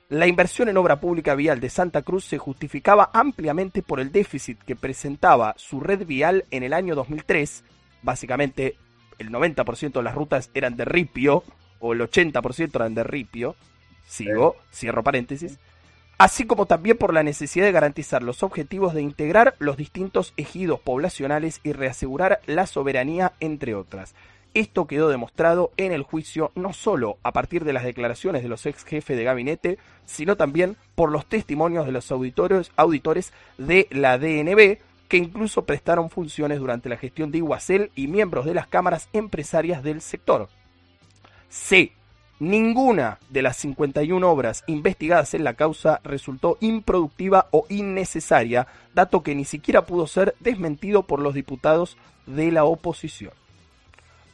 La 0.09 0.27
inversión 0.27 0.69
en 0.69 0.77
obra 0.77 0.99
pública 0.99 1.35
vial 1.35 1.59
de 1.59 1.69
Santa 1.69 2.01
Cruz 2.01 2.25
se 2.25 2.37
justificaba 2.37 3.09
ampliamente 3.13 3.81
por 3.81 3.99
el 3.99 4.11
déficit 4.11 4.57
que 4.63 4.75
presentaba 4.75 5.53
su 5.57 5.79
red 5.79 6.05
vial 6.05 6.45
en 6.51 6.63
el 6.63 6.73
año 6.73 6.95
2003. 6.95 7.63
Básicamente, 8.01 8.77
el 9.19 9.29
90% 9.29 9.91
de 9.93 10.03
las 10.03 10.15
rutas 10.15 10.49
eran 10.53 10.77
de 10.77 10.85
ripio, 10.85 11.43
o 11.79 11.93
el 11.93 12.01
80% 12.01 12.75
eran 12.75 12.95
de 12.95 13.03
ripio. 13.03 13.55
Sigo, 14.07 14.55
cierro 14.71 15.03
paréntesis. 15.03 15.59
Así 16.17 16.45
como 16.45 16.65
también 16.65 16.97
por 16.97 17.13
la 17.13 17.21
necesidad 17.21 17.65
de 17.65 17.71
garantizar 17.71 18.23
los 18.23 18.41
objetivos 18.41 18.93
de 18.93 19.01
integrar 19.01 19.55
los 19.59 19.77
distintos 19.77 20.33
ejidos 20.37 20.79
poblacionales 20.79 21.59
y 21.63 21.73
reasegurar 21.73 22.39
la 22.47 22.65
soberanía, 22.65 23.33
entre 23.39 23.75
otras. 23.75 24.15
Esto 24.57 24.87
quedó 24.87 25.09
demostrado 25.09 25.69
en 25.77 25.91
el 25.91 26.01
juicio 26.01 26.51
no 26.55 26.73
solo 26.73 27.19
a 27.21 27.31
partir 27.31 27.63
de 27.63 27.73
las 27.73 27.83
declaraciones 27.83 28.41
de 28.41 28.49
los 28.49 28.65
ex 28.65 28.83
jefes 28.85 29.15
de 29.15 29.23
gabinete, 29.23 29.77
sino 30.07 30.35
también 30.35 30.77
por 30.95 31.11
los 31.11 31.27
testimonios 31.27 31.85
de 31.85 31.91
los 31.91 32.11
auditores, 32.11 32.71
auditores 32.75 33.33
de 33.59 33.85
la 33.91 34.17
DNB, 34.17 34.79
que 35.09 35.17
incluso 35.17 35.65
prestaron 35.65 36.09
funciones 36.09 36.57
durante 36.57 36.89
la 36.89 36.97
gestión 36.97 37.29
de 37.29 37.37
Iguacel 37.37 37.91
y 37.93 38.07
miembros 38.07 38.45
de 38.45 38.55
las 38.55 38.65
cámaras 38.65 39.09
empresarias 39.13 39.83
del 39.83 40.01
sector. 40.01 40.49
C. 41.49 41.91
Ninguna 42.39 43.19
de 43.29 43.43
las 43.43 43.57
51 43.57 44.27
obras 44.27 44.63
investigadas 44.65 45.35
en 45.35 45.43
la 45.43 45.53
causa 45.53 46.01
resultó 46.03 46.57
improductiva 46.61 47.47
o 47.51 47.67
innecesaria, 47.69 48.65
dato 48.95 49.21
que 49.21 49.35
ni 49.35 49.45
siquiera 49.45 49.85
pudo 49.85 50.07
ser 50.07 50.33
desmentido 50.39 51.03
por 51.03 51.19
los 51.19 51.35
diputados 51.35 51.95
de 52.25 52.51
la 52.51 52.63
oposición. 52.63 53.33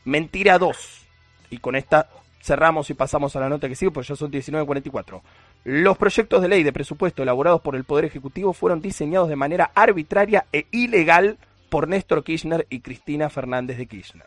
Mentira 0.05 0.57
2. 0.57 1.05
Y 1.51 1.57
con 1.57 1.75
esta 1.75 2.09
cerramos 2.41 2.89
y 2.89 2.93
pasamos 2.93 3.35
a 3.35 3.39
la 3.39 3.49
nota 3.49 3.69
que 3.69 3.75
sigue, 3.75 3.91
pues 3.91 4.07
ya 4.07 4.15
son 4.15 4.31
19.44. 4.31 5.21
Los 5.63 5.97
proyectos 5.97 6.41
de 6.41 6.49
ley 6.49 6.63
de 6.63 6.73
presupuesto 6.73 7.23
elaborados 7.23 7.61
por 7.61 7.75
el 7.75 7.85
Poder 7.85 8.05
Ejecutivo 8.05 8.51
fueron 8.51 8.81
diseñados 8.81 9.29
de 9.29 9.37
manera 9.37 9.71
arbitraria 9.73 10.45
e 10.51 10.65
ilegal 10.71 11.37
por 11.69 11.87
Néstor 11.87 12.23
Kirchner 12.23 12.67
y 12.69 12.81
Cristina 12.81 13.29
Fernández 13.29 13.77
de 13.77 13.87
Kirchner. 13.87 14.25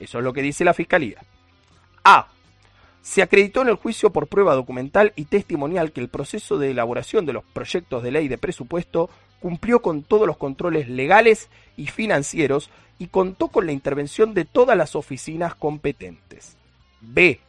Eso 0.00 0.18
es 0.18 0.24
lo 0.24 0.32
que 0.32 0.42
dice 0.42 0.64
la 0.64 0.74
Fiscalía. 0.74 1.18
A. 2.02 2.26
Se 3.00 3.22
acreditó 3.22 3.62
en 3.62 3.68
el 3.68 3.76
juicio 3.76 4.10
por 4.10 4.26
prueba 4.26 4.54
documental 4.54 5.12
y 5.14 5.26
testimonial 5.26 5.92
que 5.92 6.00
el 6.00 6.08
proceso 6.08 6.58
de 6.58 6.72
elaboración 6.72 7.26
de 7.26 7.32
los 7.32 7.44
proyectos 7.44 8.02
de 8.02 8.10
ley 8.10 8.28
de 8.28 8.38
presupuesto 8.38 9.08
cumplió 9.42 9.82
con 9.82 10.04
todos 10.04 10.26
los 10.26 10.36
controles 10.36 10.88
legales 10.88 11.48
y 11.76 11.88
financieros 11.88 12.70
y 13.00 13.08
contó 13.08 13.48
con 13.48 13.66
la 13.66 13.72
intervención 13.72 14.32
de 14.32 14.44
todas 14.44 14.78
las 14.78 14.94
oficinas 14.94 15.56
competentes. 15.56 16.56
B. 17.00 17.40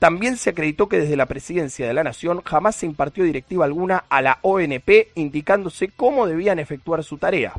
También 0.00 0.36
se 0.36 0.50
acreditó 0.50 0.88
que 0.88 0.98
desde 0.98 1.14
la 1.14 1.26
Presidencia 1.26 1.86
de 1.86 1.94
la 1.94 2.02
Nación 2.02 2.42
jamás 2.42 2.74
se 2.74 2.86
impartió 2.86 3.22
directiva 3.22 3.64
alguna 3.64 4.04
a 4.08 4.20
la 4.20 4.40
ONP 4.42 5.12
indicándose 5.14 5.88
cómo 5.88 6.26
debían 6.26 6.58
efectuar 6.58 7.04
su 7.04 7.18
tarea. 7.18 7.52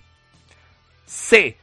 C. 1.06 1.56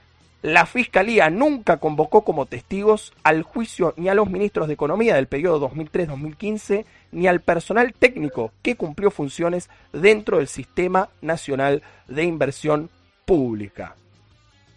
La 0.43 0.67
Fiscalía 0.67 1.31
nunca 1.31 1.79
convocó 1.79 2.23
como 2.23 2.47
testigos 2.47 3.13
al 3.25 3.43
juicio 3.43 3.95
ni 3.97 4.09
a 4.09 4.15
los 4.15 4.31
ministros 4.31 4.69
de 4.69 4.75
Economía 4.75 5.17
del 5.17 5.27
periodo 5.27 5.69
2003-2015 5.69 6.85
ni 7.11 7.27
al 7.27 7.41
personal 7.41 7.93
técnico 7.93 8.53
que 8.63 8.77
cumplió 8.77 9.11
funciones 9.11 9.69
dentro 9.93 10.39
del 10.39 10.47
Sistema 10.47 11.09
Nacional 11.23 11.83
de 12.07 12.23
Inversión 12.23 12.89
Pública. 13.25 13.97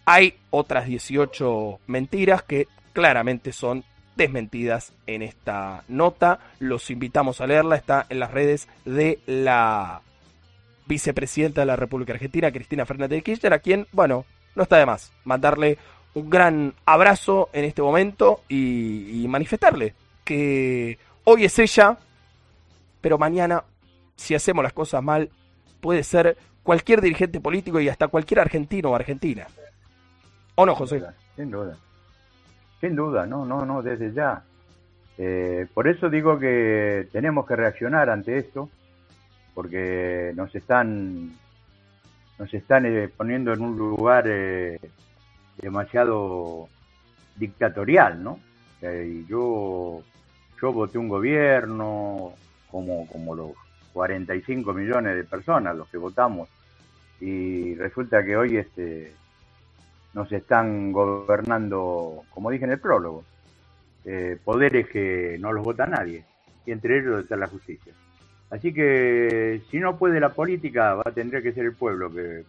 Hay 0.04 0.34
otras 0.50 0.86
18 0.86 1.78
mentiras 1.86 2.42
que 2.42 2.66
claramente 2.92 3.52
son 3.52 3.84
desmentidas 4.16 4.92
en 5.06 5.22
esta 5.22 5.84
nota. 5.86 6.40
Los 6.58 6.90
invitamos 6.90 7.40
a 7.40 7.46
leerla. 7.46 7.76
Está 7.76 8.06
en 8.08 8.18
las 8.18 8.32
redes 8.32 8.68
de 8.84 9.20
la 9.26 10.02
vicepresidenta 10.86 11.60
de 11.60 11.66
la 11.66 11.76
República 11.76 12.12
Argentina, 12.12 12.50
Cristina 12.50 12.84
Fernández 12.84 13.18
de 13.18 13.22
Kirchner, 13.22 13.52
a 13.52 13.60
quien, 13.60 13.86
bueno, 13.92 14.24
no 14.54 14.62
está 14.62 14.76
de 14.76 14.86
más 14.86 15.12
mandarle 15.24 15.78
un 16.14 16.28
gran 16.28 16.74
abrazo 16.84 17.48
en 17.52 17.64
este 17.64 17.82
momento 17.82 18.42
y, 18.48 19.24
manifestarle 19.28 19.94
que 20.24 20.98
hoy 21.24 21.44
es 21.44 21.58
ella, 21.58 21.96
pero 23.00 23.18
mañana, 23.18 23.64
si 24.14 24.34
hacemos 24.34 24.62
las 24.62 24.72
cosas 24.72 25.02
mal, 25.02 25.30
puede 25.80 26.02
ser 26.02 26.36
cualquier 26.62 27.00
dirigente 27.00 27.40
político 27.40 27.80
y 27.80 27.88
hasta 27.88 28.08
cualquier 28.08 28.40
argentino 28.40 28.90
o 28.90 28.94
argentina. 28.94 29.46
¿O 30.54 30.66
no, 30.66 30.74
José? 30.74 31.02
Sin 31.34 31.50
duda. 31.50 31.76
Sin 32.80 32.94
duda, 32.94 33.26
no, 33.26 33.44
no, 33.46 33.64
no, 33.64 33.82
desde 33.82 34.12
ya. 34.12 34.42
Eh, 35.18 35.66
por 35.72 35.88
eso 35.88 36.10
digo 36.10 36.38
que 36.38 37.08
tenemos 37.10 37.46
que 37.46 37.56
reaccionar 37.56 38.10
ante 38.10 38.38
esto, 38.38 38.68
porque 39.54 40.32
nos 40.34 40.54
están, 40.54 41.32
nos 42.42 42.52
están 42.54 42.86
eh, 42.86 43.08
poniendo 43.08 43.52
en 43.52 43.60
un 43.60 43.78
lugar 43.78 44.24
eh, 44.26 44.80
demasiado 45.58 46.68
dictatorial, 47.36 48.20
¿no? 48.20 48.40
y 48.82 49.24
yo, 49.26 50.02
yo 50.60 50.72
voté 50.72 50.98
un 50.98 51.08
gobierno 51.08 52.32
como, 52.68 53.06
como 53.06 53.36
los 53.36 53.52
45 53.92 54.74
millones 54.74 55.14
de 55.14 55.22
personas 55.22 55.76
los 55.76 55.88
que 55.88 55.98
votamos 55.98 56.48
y 57.20 57.76
resulta 57.76 58.24
que 58.24 58.36
hoy 58.36 58.56
este 58.56 59.12
nos 60.12 60.32
están 60.32 60.90
gobernando, 60.90 62.24
como 62.30 62.50
dije 62.50 62.64
en 62.64 62.72
el 62.72 62.80
prólogo, 62.80 63.22
eh, 64.04 64.36
poderes 64.42 64.88
que 64.88 65.36
no 65.38 65.52
los 65.52 65.64
vota 65.64 65.86
nadie, 65.86 66.24
y 66.66 66.72
entre 66.72 66.98
ellos 66.98 67.22
está 67.22 67.36
la 67.36 67.46
justicia. 67.46 67.94
Así 68.52 68.74
que 68.74 69.62
si 69.70 69.78
no 69.78 69.96
puede 69.96 70.20
la 70.20 70.34
política, 70.34 70.94
va 70.94 71.04
a 71.06 71.10
tener 71.10 71.42
que 71.42 71.54
ser 71.54 71.64
el 71.64 71.74
pueblo 71.74 72.12
que 72.12 72.44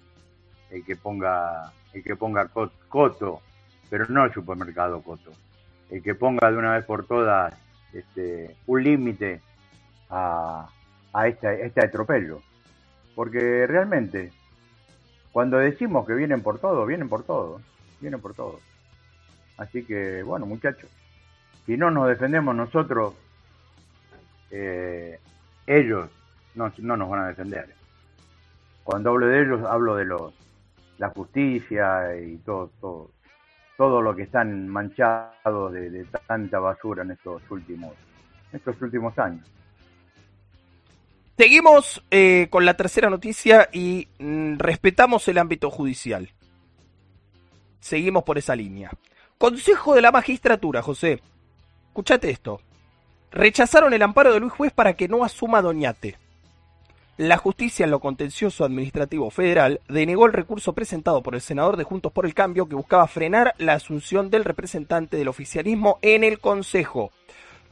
el 0.70 0.84
que 0.84 0.97
ponga 0.97 1.72
el 1.93 2.04
que 2.04 2.18
ponga 2.18 2.49
coto, 2.89 3.41
pero 3.89 4.06
no 4.10 4.26
el 4.26 4.34
supermercado 4.34 5.01
coto, 5.01 5.32
el 5.89 6.04
que 6.04 6.14
ponga 6.14 6.51
de 6.51 6.58
una 6.58 6.74
vez 6.74 6.84
por 6.84 7.08
todas 7.08 7.54
este, 7.93 8.54
un 8.68 8.84
límite 8.84 9.39
a, 10.10 10.68
a 11.14 11.28
este, 11.28 11.66
este 11.66 11.86
atropello. 11.86 12.41
Porque 13.16 13.66
realmente, 13.66 14.34
cuando 15.32 15.58
decimos 15.58 16.06
que 16.06 16.16
vienen 16.16 16.41
por 16.41 16.60
todo, 16.60 16.86
vienen 16.86 17.08
por 17.08 17.24
todo, 17.24 17.62
vienen 18.01 18.20
por 18.20 18.34
todo. 18.34 18.60
Así 19.56 19.86
que, 19.86 20.22
bueno, 20.24 20.47
muchachos, 20.47 20.89
si 21.66 21.78
no 21.78 21.91
nos 21.91 22.10
defendemos 22.10 22.54
nosotros, 22.56 23.14
eh, 24.51 25.20
ellos 25.68 26.09
no, 26.55 26.72
no 26.78 26.97
nos 26.97 27.09
van 27.09 27.22
a 27.22 27.28
defender. 27.28 27.74
Cuando 28.84 29.11
hablo 29.11 29.28
de 29.28 29.41
ellos, 29.41 29.61
hablo 29.66 29.95
de 29.95 30.05
los 30.05 30.34
la 30.97 31.09
justicia 31.09 32.16
y 32.16 32.38
todo, 32.38 32.72
todo, 32.80 33.11
todo 33.78 34.01
lo 34.01 34.16
que 34.16 34.24
están 34.24 34.68
manchados 34.70 35.74
de, 35.74 36.05
tanta 36.28 36.59
basura 36.59 37.03
en 37.03 37.11
estos 37.11 37.41
últimos, 37.49 37.93
estos 38.51 38.80
últimos 38.82 39.18
años. 39.18 39.45
Seguimos 41.38 42.03
eh, 42.11 42.47
con 42.49 42.64
la 42.64 42.76
tercera 42.76 43.09
noticia 43.09 43.68
y 43.74 44.07
mm, 44.20 44.57
respetamos 44.59 45.28
el 45.28 45.39
ámbito 45.39 45.72
judicial. 45.72 46.30
Seguimos 47.80 48.24
por 48.24 48.38
esa 48.38 48.55
línea. 48.55 48.91
Consejo 49.38 49.95
de 49.95 50.01
la 50.01 50.11
Magistratura, 50.11 50.82
José. 50.82 51.22
Escuchate 51.88 52.30
esto. 52.30 52.61
Rechazaron 53.34 53.94
el 53.94 54.04
amparo 54.04 54.32
de 54.32 54.40
Luis 54.40 54.54
Juez 54.54 54.72
para 54.72 54.94
que 54.94 55.08
no 55.08 55.24
asuma 55.24 55.64
Doñate. 55.64 56.18
La 57.18 57.38
justicia 57.38 57.84
en 57.84 57.92
lo 57.92 58.00
contencioso 58.00 58.64
administrativo 58.64 59.30
federal 59.32 59.82
denegó 59.90 60.28
el 60.28 60.34
recurso 60.34 60.74
presentado 60.74 61.22
por 61.24 61.34
el 61.34 61.42
senador 61.42 61.78
de 61.78 61.84
Juntos 61.84 62.12
por 62.12 62.26
el 62.26 62.36
Cambio 62.36 62.68
que 62.68 62.76
buscaba 62.76 63.08
frenar 63.08 63.56
la 63.58 63.74
asunción 63.74 64.30
del 64.30 64.46
representante 64.46 65.18
del 65.18 65.28
oficialismo 65.28 65.98
en 66.04 66.24
el 66.24 66.40
Consejo. 66.40 67.12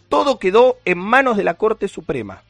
Todo 0.10 0.40
quedó 0.40 0.78
en 0.84 0.98
manos 0.98 1.38
de 1.38 1.44
la 1.44 1.54
Corte 1.54 1.88
Suprema. 1.88 2.42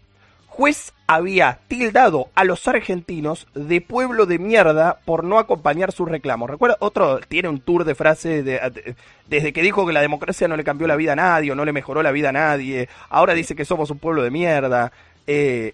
Juez 0.62 0.94
había 1.08 1.58
tildado 1.68 2.30
a 2.36 2.44
los 2.44 2.68
argentinos 2.68 3.48
de 3.56 3.82
pueblo 3.82 4.28
de 4.28 4.38
mierda 4.38 5.00
por 5.06 5.24
no 5.24 5.40
acompañar 5.40 5.92
sus 5.92 6.08
reclamos. 6.08 6.52
Recuerda, 6.52 6.78
otro 6.82 7.20
tiene 7.28 7.50
un 7.50 7.62
tour 7.62 7.84
de 7.84 7.96
frases 7.96 8.46
desde 8.46 9.54
que 9.54 9.62
dijo 9.64 9.88
que 9.88 9.92
la 9.92 10.02
democracia 10.02 10.48
no 10.48 10.56
le 10.56 10.64
cambió 10.64 10.86
la 10.86 10.96
vida 10.96 11.14
a 11.14 11.16
nadie 11.16 11.52
o 11.52 11.56
no 11.56 11.66
le 11.66 11.74
mejoró 11.74 12.04
la 12.04 12.12
vida 12.12 12.30
a 12.30 12.34
nadie. 12.34 12.90
Ahora 13.10 13.34
dice 13.34 13.56
que 13.56 13.66
somos 13.66 13.90
un 13.90 13.98
pueblo 13.98 14.22
de 14.22 14.30
mierda. 14.30 14.92
Eh, 15.26 15.74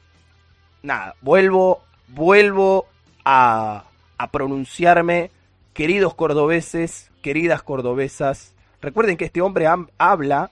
nada, 0.84 1.16
vuelvo, 1.20 1.84
vuelvo 2.08 2.86
a, 3.26 3.84
a 4.18 4.32
pronunciarme, 4.32 5.32
queridos 5.74 6.14
cordobeses, 6.14 7.12
queridas 7.22 7.62
cordobesas, 7.62 8.56
recuerden 8.82 9.18
que 9.18 9.26
este 9.26 9.42
hombre 9.42 9.68
habla 9.98 10.50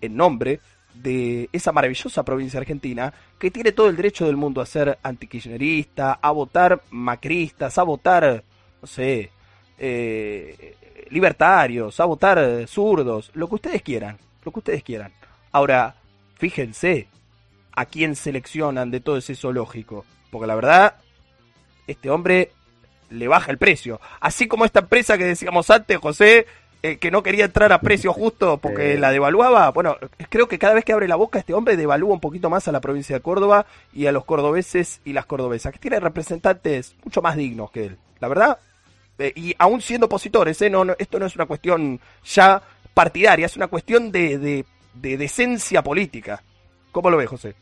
en 0.00 0.16
nombre 0.16 0.60
de 0.94 1.48
esa 1.52 1.72
maravillosa 1.72 2.24
provincia 2.24 2.60
argentina 2.60 3.12
que 3.38 3.50
tiene 3.50 3.72
todo 3.72 3.88
el 3.88 3.96
derecho 3.96 4.26
del 4.26 4.36
mundo 4.36 4.60
a 4.60 4.66
ser 4.66 4.98
antikirchnerista, 5.02 6.18
a 6.22 6.30
votar 6.30 6.82
macristas, 6.90 7.76
a 7.78 7.82
votar, 7.82 8.42
no 8.80 8.86
sé, 8.86 9.30
eh, 9.76 10.76
libertarios, 11.10 11.98
a 12.00 12.04
votar 12.04 12.66
zurdos, 12.66 13.30
lo 13.34 13.48
que 13.48 13.54
ustedes 13.56 13.82
quieran, 13.82 14.18
lo 14.44 14.52
que 14.52 14.60
ustedes 14.60 14.82
quieran. 14.82 15.12
Ahora, 15.52 15.96
fíjense, 16.36 17.08
a 17.76 17.86
quién 17.86 18.16
seleccionan 18.16 18.90
de 18.90 19.00
todo 19.00 19.16
ese 19.16 19.34
zoológico. 19.34 20.04
Porque 20.30 20.46
la 20.46 20.54
verdad, 20.54 20.96
este 21.86 22.10
hombre 22.10 22.52
le 23.10 23.28
baja 23.28 23.50
el 23.50 23.58
precio. 23.58 24.00
Así 24.20 24.48
como 24.48 24.64
esta 24.64 24.80
empresa 24.80 25.18
que 25.18 25.24
decíamos 25.24 25.70
antes, 25.70 25.98
José, 25.98 26.46
eh, 26.84 26.98
que 26.98 27.10
no 27.10 27.22
quería 27.22 27.46
entrar 27.46 27.72
a 27.72 27.80
precio 27.80 28.12
justo 28.12 28.58
porque 28.58 28.98
la 28.98 29.10
devaluaba. 29.10 29.70
Bueno, 29.70 29.96
creo 30.28 30.48
que 30.48 30.58
cada 30.58 30.74
vez 30.74 30.84
que 30.84 30.92
abre 30.92 31.08
la 31.08 31.16
boca 31.16 31.38
este 31.38 31.54
hombre 31.54 31.78
devalúa 31.78 32.12
un 32.12 32.20
poquito 32.20 32.50
más 32.50 32.68
a 32.68 32.72
la 32.72 32.82
provincia 32.82 33.16
de 33.16 33.22
Córdoba 33.22 33.64
y 33.94 34.04
a 34.04 34.12
los 34.12 34.26
cordobeses 34.26 35.00
y 35.02 35.14
las 35.14 35.24
cordobesas, 35.24 35.72
que 35.72 35.78
tiene 35.78 35.98
representantes 35.98 36.94
mucho 37.02 37.22
más 37.22 37.36
dignos 37.36 37.70
que 37.70 37.86
él. 37.86 37.96
La 38.20 38.28
verdad, 38.28 38.58
eh, 39.18 39.32
y 39.34 39.54
aún 39.58 39.80
siendo 39.80 40.04
opositores, 40.04 40.60
¿eh? 40.60 40.68
no, 40.68 40.84
esto 40.98 41.18
no 41.18 41.24
es 41.24 41.34
una 41.36 41.46
cuestión 41.46 41.98
ya 42.22 42.60
partidaria, 42.92 43.46
es 43.46 43.56
una 43.56 43.68
cuestión 43.68 44.12
de, 44.12 44.36
de, 44.36 44.66
de 44.92 45.16
decencia 45.16 45.82
política. 45.82 46.42
¿Cómo 46.92 47.08
lo 47.08 47.16
ves, 47.16 47.30
José? 47.30 47.54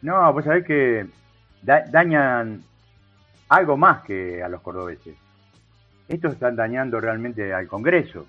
No, 0.00 0.32
pues 0.32 0.46
sabés 0.46 0.64
que 0.64 1.06
dañan 1.90 2.64
algo 3.50 3.76
más 3.76 4.02
que 4.04 4.42
a 4.42 4.48
los 4.48 4.62
cordobeses. 4.62 5.27
Estos 6.08 6.32
están 6.32 6.56
dañando 6.56 7.00
realmente 7.00 7.52
al 7.52 7.68
Congreso 7.68 8.26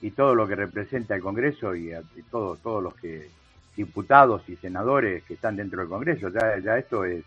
y 0.00 0.10
todo 0.12 0.34
lo 0.34 0.48
que 0.48 0.56
representa 0.56 1.14
el 1.14 1.22
Congreso 1.22 1.74
y, 1.76 1.92
a, 1.92 2.02
todos 2.30 2.82
los 2.82 2.94
que 2.94 3.28
diputados 3.76 4.48
y 4.48 4.56
senadores 4.56 5.22
que 5.24 5.34
están 5.34 5.56
dentro 5.56 5.80
del 5.80 5.88
Congreso. 5.88 6.28
Ya, 6.30 6.58
ya 6.58 6.78
esto 6.78 7.04
es, 7.04 7.24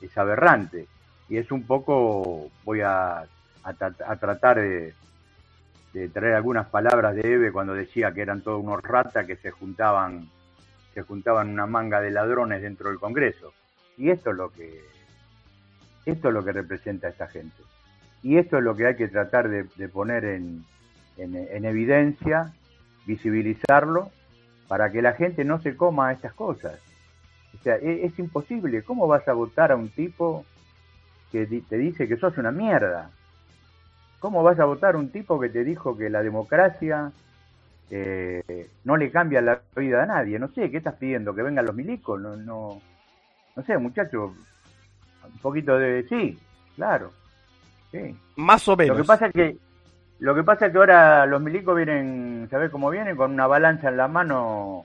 es 0.00 0.18
aberrante 0.18 0.86
y 1.28 1.36
es 1.36 1.50
un 1.52 1.62
poco, 1.62 2.50
voy 2.64 2.80
a, 2.80 3.24
a, 3.62 4.16
tratar 4.16 4.58
de, 4.60 4.94
traer 6.12 6.34
algunas 6.34 6.66
palabras 6.68 7.14
de 7.14 7.22
Eve 7.22 7.52
cuando 7.52 7.74
decía 7.74 8.12
que 8.12 8.22
eran 8.22 8.42
todos 8.42 8.62
unos 8.62 8.82
ratas 8.82 9.26
que 9.26 9.36
se 9.36 9.50
juntaban 9.50 10.28
se 10.94 11.02
juntaban 11.02 11.50
una 11.50 11.66
manga 11.66 12.00
de 12.00 12.10
ladrones 12.10 12.62
dentro 12.62 12.88
del 12.88 12.98
Congreso. 12.98 13.52
Y 13.96 14.10
esto 14.10 14.30
es 14.30 14.36
lo 14.36 14.50
que 14.50 14.82
esto 16.04 16.28
es 16.28 16.34
lo 16.34 16.44
que 16.44 16.52
representa 16.52 17.08
esta 17.08 17.28
gente. 17.28 17.62
Y 18.22 18.36
esto 18.36 18.58
es 18.58 18.64
lo 18.64 18.76
que 18.76 18.86
hay 18.86 18.96
que 18.96 19.08
tratar 19.08 19.48
de, 19.48 19.88
poner 19.88 20.24
en, 20.24 20.64
en, 21.16 21.64
evidencia, 21.64 22.52
visibilizarlo, 23.06 24.10
para 24.68 24.90
que 24.90 25.02
la 25.02 25.12
gente 25.14 25.44
no 25.44 25.60
se 25.60 25.76
coma 25.76 26.12
estas 26.12 26.34
cosas. 26.34 26.78
O 27.58 27.62
sea, 27.62 27.76
es, 27.76 28.12
es 28.12 28.18
imposible. 28.18 28.82
¿Cómo 28.82 29.08
vas 29.08 29.26
a 29.26 29.32
votar 29.32 29.72
a 29.72 29.76
un 29.76 29.88
tipo 29.88 30.44
que 31.32 31.46
te 31.46 31.78
dice 31.78 32.06
que 32.06 32.16
sos 32.16 32.36
una 32.38 32.52
mierda? 32.52 33.10
¿Cómo 34.18 34.42
vas 34.42 34.60
a 34.60 34.66
votar 34.66 34.94
a 34.94 34.98
un 34.98 35.10
tipo 35.10 35.40
que 35.40 35.48
te 35.48 35.64
dijo 35.64 35.96
que 35.96 36.10
la 36.10 36.22
democracia 36.22 37.12
eh, 37.90 38.70
no 38.84 38.96
le 38.96 39.10
cambia 39.10 39.40
la 39.40 39.60
vida 39.76 40.04
a 40.04 40.06
nadie. 40.06 40.38
No 40.38 40.48
sé, 40.48 40.70
¿qué 40.70 40.76
estás 40.76 40.94
pidiendo? 40.94 41.34
¿Que 41.34 41.42
vengan 41.42 41.66
los 41.66 41.74
milicos? 41.74 42.20
No, 42.20 42.36
no, 42.36 42.80
no 43.56 43.62
sé, 43.64 43.76
muchachos, 43.78 44.32
un 45.24 45.38
poquito 45.40 45.76
de... 45.76 46.06
Sí, 46.08 46.38
claro. 46.76 47.12
Sí. 47.90 48.16
Más 48.36 48.66
o 48.68 48.76
menos. 48.76 48.96
Lo 48.96 49.02
que 49.02 49.06
pasa 49.06 49.26
es 49.26 49.32
que, 49.32 49.56
lo 50.20 50.34
que, 50.34 50.42
pasa 50.42 50.66
es 50.66 50.72
que 50.72 50.78
ahora 50.78 51.26
los 51.26 51.40
milicos 51.40 51.76
vienen, 51.76 52.48
¿sabes 52.50 52.70
cómo 52.70 52.90
vienen? 52.90 53.16
Con 53.16 53.32
una 53.32 53.46
balanza 53.46 53.88
en 53.88 53.96
la 53.96 54.08
mano. 54.08 54.84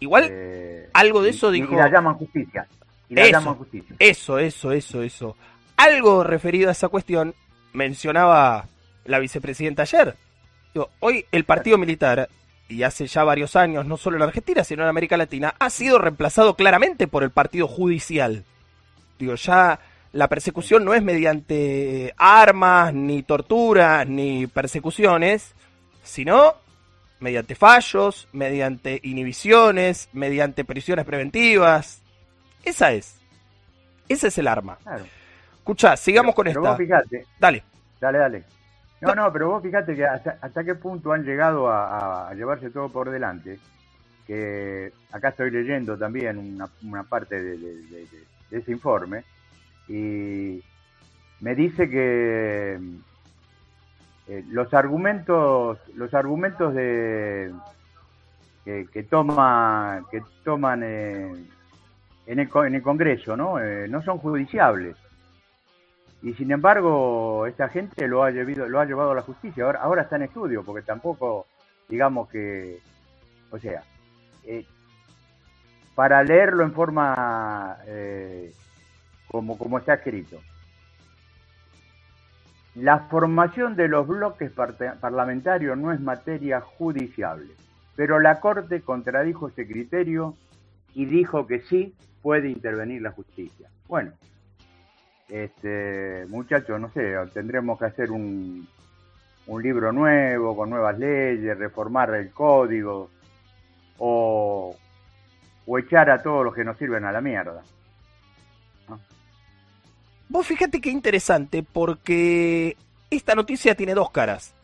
Igual, 0.00 0.28
eh, 0.30 0.90
algo 0.92 1.22
de 1.22 1.30
eso 1.30 1.50
dijo... 1.50 1.72
Y 1.72 1.76
la 1.76 1.88
llaman 1.88 2.14
justicia. 2.14 2.66
Y 3.08 3.14
la 3.14 3.30
llaman 3.30 3.54
justicia. 3.54 3.94
Eso, 3.98 4.38
eso, 4.38 4.72
eso, 4.72 5.02
eso. 5.02 5.36
Algo 5.76 6.24
referido 6.24 6.68
a 6.68 6.72
esa 6.72 6.88
cuestión 6.88 7.34
mencionaba 7.72 8.66
la 9.04 9.18
vicepresidenta 9.18 9.82
ayer. 9.82 10.16
hoy 11.00 11.24
el 11.32 11.44
partido 11.44 11.78
militar, 11.78 12.28
y 12.68 12.82
hace 12.82 13.06
ya 13.06 13.24
varios 13.24 13.56
años, 13.56 13.86
no 13.86 13.96
solo 13.96 14.16
en 14.16 14.22
Argentina, 14.22 14.64
sino 14.64 14.82
en 14.82 14.88
América 14.88 15.16
Latina, 15.16 15.54
ha 15.58 15.70
sido 15.70 15.98
reemplazado 15.98 16.56
claramente 16.56 17.06
por 17.06 17.22
el 17.22 17.30
partido 17.30 17.68
judicial. 17.68 18.44
Digo, 19.22 19.36
ya 19.36 19.78
la 20.10 20.26
persecución 20.26 20.84
no 20.84 20.94
es 20.94 21.02
mediante 21.04 22.12
armas, 22.16 22.92
ni 22.92 23.22
torturas, 23.22 24.04
ni 24.08 24.48
persecuciones, 24.48 25.54
sino 26.02 26.56
mediante 27.20 27.54
fallos, 27.54 28.26
mediante 28.32 28.98
inhibiciones, 29.04 30.08
mediante 30.12 30.64
prisiones 30.64 31.04
preventivas. 31.04 32.02
Esa 32.64 32.90
es. 32.90 33.20
Ese 34.08 34.26
es 34.26 34.38
el 34.38 34.48
arma. 34.48 34.76
Escucha, 35.58 35.96
sigamos 35.96 36.34
con 36.34 36.48
esta. 36.48 36.76
dale. 37.38 37.62
Dale, 38.00 38.18
dale. 38.18 38.44
No, 39.02 39.14
no, 39.14 39.32
pero 39.32 39.50
vos 39.50 39.62
fíjate 39.62 39.94
que 39.94 40.04
hasta, 40.04 40.64
qué 40.64 40.74
punto 40.74 41.12
han 41.12 41.22
llegado 41.22 41.70
a, 41.70 42.34
llevarse 42.34 42.70
todo 42.70 42.88
por 42.88 43.08
delante, 43.08 43.60
que 44.26 44.92
acá 45.12 45.28
estoy 45.28 45.52
leyendo 45.52 45.96
también 45.96 46.66
una, 46.82 47.04
parte 47.04 47.40
de, 47.40 48.08
ese 48.52 48.72
informe, 48.72 49.24
y 49.88 50.62
me 51.40 51.54
dice 51.54 51.88
que 51.90 52.78
eh, 54.28 54.44
los 54.48 54.72
argumentos, 54.74 55.78
los 55.94 56.14
argumentos 56.14 56.74
de 56.74 57.52
que, 58.64 59.02
toma, 59.10 60.04
que 60.10 60.22
toman 60.44 60.82
eh, 60.84 61.32
en, 62.26 62.38
el, 62.38 62.48
en 62.54 62.74
el 62.76 62.82
Congreso, 62.82 63.36
¿no? 63.36 63.58
Eh, 63.58 63.88
no 63.88 64.02
son 64.02 64.18
judiciables 64.18 64.96
y 66.22 66.32
sin 66.34 66.52
embargo 66.52 67.46
esta 67.46 67.68
gente 67.68 68.06
lo 68.06 68.22
ha 68.22 68.30
llevado, 68.30 68.68
lo 68.68 68.80
ha 68.80 68.84
llevado 68.84 69.10
a 69.10 69.16
la 69.16 69.22
justicia. 69.22 69.64
Ahora, 69.64 69.80
ahora 69.80 70.02
está 70.02 70.16
en 70.16 70.22
estudio, 70.22 70.62
porque 70.62 70.82
tampoco, 70.82 71.46
digamos 71.88 72.28
que, 72.28 72.78
o 73.50 73.58
sea, 73.58 73.82
eh, 74.44 74.64
para 75.94 76.22
leerlo 76.22 76.64
en 76.64 76.72
forma 76.72 77.78
eh, 77.86 78.52
como, 79.28 79.58
como 79.58 79.78
está 79.78 79.94
escrito. 79.94 80.40
La 82.74 83.00
formación 83.00 83.76
de 83.76 83.88
los 83.88 84.06
bloques 84.06 84.50
parlamentarios 85.00 85.76
no 85.76 85.92
es 85.92 86.00
materia 86.00 86.60
judiciable, 86.62 87.52
pero 87.96 88.18
la 88.18 88.40
Corte 88.40 88.80
contradijo 88.80 89.48
ese 89.48 89.66
criterio 89.66 90.34
y 90.94 91.04
dijo 91.04 91.46
que 91.46 91.60
sí 91.60 91.94
puede 92.22 92.48
intervenir 92.48 93.02
la 93.02 93.10
justicia. 93.10 93.68
Bueno, 93.88 94.12
este 95.28 96.24
muchachos, 96.28 96.80
no 96.80 96.88
sé, 96.90 97.14
tendremos 97.34 97.78
que 97.78 97.84
hacer 97.84 98.10
un, 98.10 98.66
un 99.46 99.62
libro 99.62 99.92
nuevo, 99.92 100.56
con 100.56 100.70
nuevas 100.70 100.98
leyes, 100.98 101.58
reformar 101.58 102.14
el 102.14 102.30
código 102.30 103.10
o, 103.98 104.74
o 105.66 105.78
echar 105.78 106.10
a 106.10 106.22
todos 106.22 106.44
los 106.44 106.54
que 106.54 106.64
nos 106.64 106.76
sirven 106.78 107.04
a 107.04 107.12
la 107.12 107.20
mierda. 107.20 107.62
Vos 110.28 110.46
fíjate 110.46 110.80
qué 110.80 110.90
interesante, 110.90 111.62
porque 111.62 112.76
esta 113.10 113.34
noticia 113.34 113.74
tiene 113.74 113.94
dos 113.94 114.10
caras. 114.10 114.54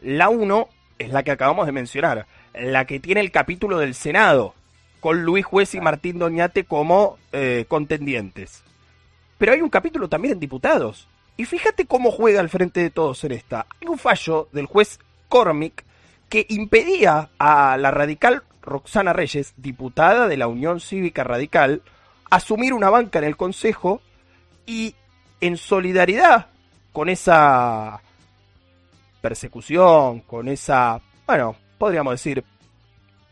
La 0.00 0.30
uno 0.30 0.68
es 0.98 1.10
la 1.10 1.22
que 1.22 1.30
acabamos 1.30 1.66
de 1.66 1.72
mencionar, 1.72 2.26
la 2.54 2.86
que 2.86 2.98
tiene 2.98 3.20
el 3.20 3.30
capítulo 3.30 3.78
del 3.78 3.94
Senado, 3.94 4.54
con 5.00 5.22
Luis 5.22 5.44
Juez 5.44 5.74
y 5.74 5.80
Martín 5.80 6.18
Doñate 6.18 6.64
como 6.64 7.18
eh, 7.32 7.66
contendientes. 7.68 8.62
Pero 9.36 9.52
hay 9.52 9.60
un 9.60 9.68
capítulo 9.68 10.08
también 10.08 10.34
en 10.34 10.40
diputados. 10.40 11.08
Y 11.36 11.44
fíjate 11.44 11.86
cómo 11.86 12.10
juega 12.10 12.40
al 12.40 12.48
frente 12.48 12.80
de 12.80 12.90
todos 12.90 13.24
en 13.24 13.32
esta. 13.32 13.66
Hay 13.80 13.88
un 13.88 13.98
fallo 13.98 14.48
del 14.52 14.66
juez 14.66 14.98
Cormick 15.28 15.84
que 16.28 16.46
impedía 16.48 17.30
a 17.38 17.76
la 17.76 17.90
radical 17.90 18.44
Roxana 18.62 19.12
Reyes, 19.12 19.54
diputada 19.56 20.28
de 20.28 20.36
la 20.36 20.46
Unión 20.46 20.80
Cívica 20.80 21.24
Radical, 21.24 21.82
asumir 22.30 22.72
una 22.72 22.90
banca 22.90 23.18
en 23.18 23.26
el 23.26 23.36
Consejo 23.36 24.00
y 24.66 24.94
en 25.40 25.56
solidaridad 25.56 26.46
con 26.92 27.08
esa 27.08 28.00
persecución, 29.20 30.20
con 30.20 30.48
esa, 30.48 31.00
bueno, 31.26 31.56
podríamos 31.78 32.14
decir, 32.14 32.44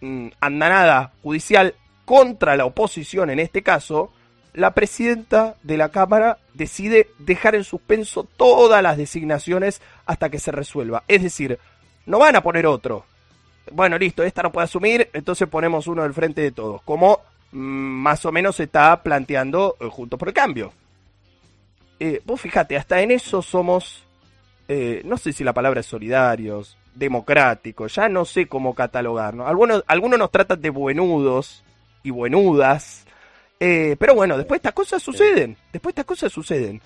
mm, 0.00 0.28
andanada 0.40 1.12
judicial 1.22 1.74
contra 2.04 2.56
la 2.56 2.64
oposición 2.64 3.30
en 3.30 3.38
este 3.38 3.62
caso, 3.62 4.12
la 4.52 4.72
presidenta 4.72 5.56
de 5.62 5.76
la 5.76 5.90
Cámara 5.90 6.38
decide 6.54 7.10
dejar 7.18 7.54
en 7.54 7.64
suspenso 7.64 8.24
todas 8.24 8.82
las 8.82 8.96
designaciones 8.96 9.80
hasta 10.06 10.28
que 10.28 10.40
se 10.40 10.50
resuelva. 10.50 11.04
Es 11.06 11.22
decir, 11.22 11.58
no 12.06 12.18
van 12.18 12.36
a 12.36 12.42
poner 12.42 12.66
otro. 12.66 13.04
Bueno, 13.72 13.98
listo, 13.98 14.22
esta 14.22 14.42
no 14.42 14.52
puede 14.52 14.64
asumir, 14.64 15.08
entonces 15.12 15.48
ponemos 15.48 15.86
uno 15.86 16.02
del 16.02 16.14
frente 16.14 16.40
de 16.40 16.52
todos. 16.52 16.82
Como 16.82 17.20
mm, 17.52 17.58
más 17.58 18.24
o 18.24 18.32
menos 18.32 18.56
se 18.56 18.64
está 18.64 19.02
planteando 19.02 19.76
eh, 19.80 19.86
junto 19.90 20.18
por 20.18 20.28
el 20.28 20.34
Cambio. 20.34 20.72
Eh, 21.98 22.20
vos 22.24 22.40
fíjate, 22.40 22.76
hasta 22.76 23.00
en 23.00 23.10
eso 23.10 23.42
somos, 23.42 24.04
eh, 24.68 25.02
no 25.04 25.18
sé 25.18 25.32
si 25.32 25.44
la 25.44 25.52
palabra 25.52 25.80
es 25.80 25.86
solidarios, 25.86 26.76
democráticos, 26.94 27.94
ya 27.94 28.08
no 28.08 28.24
sé 28.24 28.46
cómo 28.46 28.74
catalogarnos. 28.74 29.46
Algunos, 29.46 29.84
algunos 29.86 30.18
nos 30.18 30.30
tratan 30.30 30.60
de 30.60 30.70
buenudos 30.70 31.62
y 32.02 32.10
buenudas, 32.10 33.04
pero 33.58 34.14
bueno, 34.14 34.38
después 34.38 34.58
estas 34.58 34.72
cosas 34.72 35.02
suceden. 35.02 35.56
Después 35.70 35.92
estas 35.92 36.06
cosas 36.06 36.32
suceden. 36.32 36.80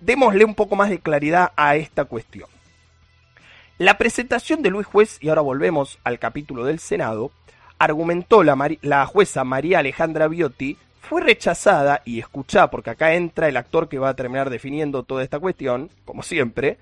Démosle 0.00 0.44
un 0.44 0.54
poco 0.54 0.76
más 0.76 0.88
de 0.88 1.00
claridad 1.00 1.52
a 1.56 1.74
esta 1.74 2.04
cuestión. 2.04 2.48
La 3.78 3.98
presentación 3.98 4.62
de 4.62 4.70
Luis 4.70 4.86
Juez, 4.86 5.18
y 5.20 5.28
ahora 5.28 5.40
volvemos 5.40 5.98
al 6.04 6.20
capítulo 6.20 6.64
del 6.64 6.78
Senado, 6.78 7.32
argumentó 7.76 8.44
la, 8.44 8.56
la 8.82 9.04
jueza 9.04 9.42
María 9.42 9.80
Alejandra 9.80 10.28
Biotti, 10.28 10.76
fue 11.00 11.20
rechazada, 11.20 12.00
y 12.04 12.20
escuchá, 12.20 12.70
porque 12.70 12.90
acá 12.90 13.14
entra 13.14 13.48
el 13.48 13.56
actor 13.56 13.88
que 13.88 13.98
va 13.98 14.10
a 14.10 14.14
terminar 14.14 14.48
definiendo 14.48 15.02
toda 15.02 15.24
esta 15.24 15.40
cuestión, 15.40 15.90
como 16.04 16.22
siempre, 16.22 16.78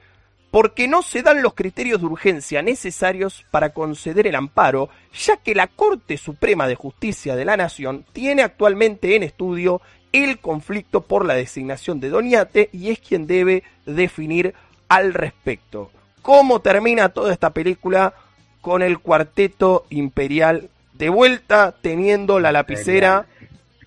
porque 0.51 0.87
no 0.87 1.01
se 1.01 1.23
dan 1.23 1.41
los 1.41 1.55
criterios 1.55 1.99
de 2.01 2.09
urgencia 2.09 2.61
necesarios 2.61 3.47
para 3.51 3.73
conceder 3.73 4.27
el 4.27 4.35
amparo, 4.35 4.91
ya 5.15 5.39
que 5.39 5.55
la 5.55 5.69
Corte 5.69 6.19
Suprema 6.19 6.69
de 6.69 6.75
Justicia 6.75 7.37
de 7.37 7.47
la 7.47 7.57
Nación 7.57 8.05
tiene 8.13 8.43
actualmente 8.43 9.17
en 9.17 9.23
estudio 9.23 9.81
el 10.13 10.41
conflicto 10.41 11.01
por 11.01 11.25
la 11.25 11.33
designación 11.33 12.01
de 12.01 12.11
Doñate 12.11 12.69
y 12.71 12.91
es 12.91 12.99
quien 12.99 13.27
debe 13.27 13.63
definir 13.87 14.53
al 14.91 15.15
respecto. 15.15 15.91
¿Cómo 16.23 16.61
termina 16.61 17.11
toda 17.11 17.33
esta 17.33 17.51
película? 17.51 18.15
Con 18.61 18.83
el 18.83 19.01
cuarteto 19.01 19.85
imperial 19.91 20.71
de 20.95 21.09
vuelta, 21.09 21.75
teniendo 21.83 22.39
la 22.39 22.53
lapicera, 22.53 23.27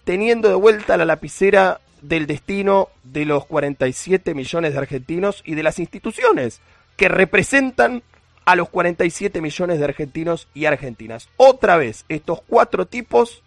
teniendo 0.03 0.49
de 0.49 0.55
vuelta 0.55 0.97
la 0.97 1.05
lapicera 1.05 1.79
del 2.01 2.27
destino 2.27 2.89
de 3.03 3.25
los 3.25 3.45
47 3.45 4.33
millones 4.33 4.73
de 4.73 4.79
argentinos 4.79 5.41
y 5.45 5.55
de 5.55 5.63
las 5.63 5.79
instituciones 5.79 6.59
que 6.97 7.07
representan 7.07 8.03
a 8.45 8.55
los 8.55 8.69
47 8.69 9.41
millones 9.41 9.79
de 9.79 9.85
argentinos 9.85 10.47
y 10.53 10.65
argentinas. 10.65 11.29
Otra 11.37 11.77
vez, 11.77 12.05
estos 12.09 12.41
cuatro 12.47 12.85
tipos 12.85 13.41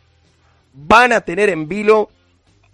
van 0.72 1.12
a 1.12 1.20
tener 1.20 1.50
en 1.50 1.68
vilo 1.68 2.10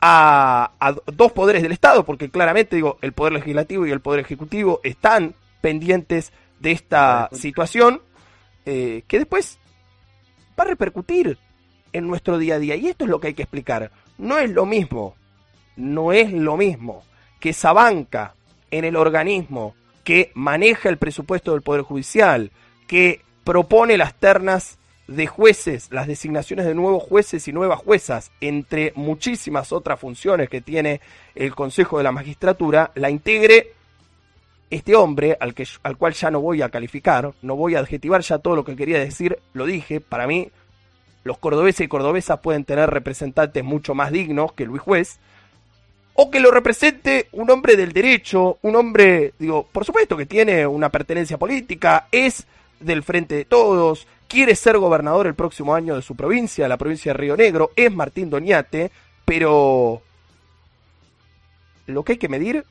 a, 0.00 0.70
dos 1.06 1.32
poderes 1.32 1.62
del 1.62 1.72
Estado, 1.72 2.04
porque 2.04 2.30
claramente 2.30 2.76
digo, 2.76 2.98
el 3.02 3.12
Poder 3.12 3.32
Legislativo 3.34 3.86
y 3.86 3.90
el 3.90 4.00
Poder 4.00 4.20
Ejecutivo 4.20 4.80
están 4.84 5.34
pendientes 5.64 6.30
de 6.60 6.72
esta 6.72 7.30
situación, 7.32 8.02
eh, 8.66 9.02
que 9.08 9.18
después 9.18 9.58
va 10.58 10.64
a 10.64 10.66
repercutir 10.68 11.38
en 11.94 12.06
nuestro 12.06 12.36
día 12.36 12.56
a 12.56 12.58
día. 12.58 12.76
Y 12.76 12.88
esto 12.88 13.04
es 13.04 13.10
lo 13.10 13.18
que 13.18 13.28
hay 13.28 13.34
que 13.34 13.44
explicar. 13.44 13.90
No 14.18 14.38
es 14.38 14.50
lo 14.50 14.66
mismo 14.66 15.14
no 15.76 16.12
es 16.12 16.32
lo 16.32 16.56
mismo 16.56 17.02
que 17.40 17.50
esa 17.50 17.72
banca 17.72 18.34
en 18.70 18.84
el 18.84 18.96
organismo 18.96 19.74
que 20.02 20.30
maneja 20.34 20.88
el 20.88 20.98
presupuesto 20.98 21.52
del 21.52 21.62
Poder 21.62 21.82
Judicial, 21.82 22.50
que 22.86 23.22
propone 23.44 23.96
las 23.96 24.14
ternas 24.14 24.78
de 25.06 25.26
jueces, 25.26 25.88
las 25.90 26.06
designaciones 26.06 26.66
de 26.66 26.74
nuevos 26.74 27.02
jueces 27.02 27.46
y 27.48 27.52
nuevas 27.52 27.78
juezas, 27.78 28.30
entre 28.40 28.92
muchísimas 28.96 29.72
otras 29.72 30.00
funciones 30.00 30.48
que 30.48 30.60
tiene 30.60 31.00
el 31.34 31.54
Consejo 31.54 31.98
de 31.98 32.04
la 32.04 32.12
Magistratura, 32.12 32.90
la 32.94 33.10
integre 33.10 33.72
este 34.74 34.96
hombre, 34.96 35.36
al, 35.40 35.54
que, 35.54 35.66
al 35.82 35.96
cual 35.96 36.14
ya 36.14 36.30
no 36.30 36.40
voy 36.40 36.62
a 36.62 36.68
calificar, 36.68 37.32
no 37.42 37.56
voy 37.56 37.76
a 37.76 37.80
adjetivar 37.80 38.22
ya 38.22 38.38
todo 38.38 38.56
lo 38.56 38.64
que 38.64 38.76
quería 38.76 38.98
decir, 38.98 39.38
lo 39.52 39.66
dije, 39.66 40.00
para 40.00 40.26
mí 40.26 40.50
los 41.22 41.38
cordobeses 41.38 41.86
y 41.86 41.88
cordobesas 41.88 42.40
pueden 42.40 42.64
tener 42.64 42.90
representantes 42.90 43.64
mucho 43.64 43.94
más 43.94 44.12
dignos 44.12 44.52
que 44.52 44.66
Luis 44.66 44.82
Juez, 44.82 45.18
o 46.14 46.30
que 46.30 46.40
lo 46.40 46.50
represente 46.50 47.28
un 47.32 47.50
hombre 47.50 47.76
del 47.76 47.92
derecho, 47.92 48.58
un 48.62 48.76
hombre, 48.76 49.34
digo, 49.38 49.66
por 49.70 49.84
supuesto 49.84 50.16
que 50.16 50.26
tiene 50.26 50.66
una 50.66 50.88
pertenencia 50.88 51.38
política, 51.38 52.08
es 52.12 52.44
del 52.78 53.02
frente 53.02 53.34
de 53.34 53.44
todos, 53.44 54.06
quiere 54.28 54.54
ser 54.54 54.78
gobernador 54.78 55.26
el 55.26 55.34
próximo 55.34 55.74
año 55.74 55.96
de 55.96 56.02
su 56.02 56.14
provincia, 56.14 56.68
la 56.68 56.76
provincia 56.76 57.12
de 57.12 57.18
Río 57.18 57.36
Negro, 57.36 57.70
es 57.74 57.92
Martín 57.92 58.30
Doñate, 58.30 58.90
pero 59.24 60.02
lo 61.86 62.02
que 62.02 62.12
hay 62.12 62.18
que 62.18 62.28
medir 62.28 62.64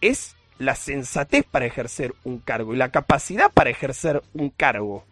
es 0.00 0.35
la 0.58 0.74
sensatez 0.74 1.44
para 1.44 1.66
ejercer 1.66 2.14
un 2.24 2.38
cargo 2.38 2.74
y 2.74 2.76
la 2.76 2.90
capacidad 2.90 3.50
para 3.52 3.70
ejercer 3.70 4.22
un 4.34 4.50
cargo 4.50 5.04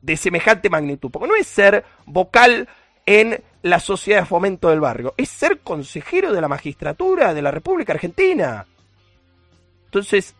de 0.00 0.16
semejante 0.16 0.68
magnitud, 0.70 1.10
porque 1.10 1.28
no 1.28 1.36
es 1.36 1.46
ser 1.46 1.84
vocal 2.06 2.68
en 3.06 3.42
la 3.62 3.80
sociedad 3.80 4.20
de 4.20 4.26
fomento 4.26 4.68
del 4.68 4.80
barrio, 4.80 5.14
es 5.16 5.28
ser 5.28 5.60
consejero 5.60 6.32
de 6.32 6.40
la 6.40 6.48
magistratura 6.48 7.34
de 7.34 7.42
la 7.42 7.50
República 7.50 7.92
Argentina. 7.92 8.66
Entonces, 9.86 10.34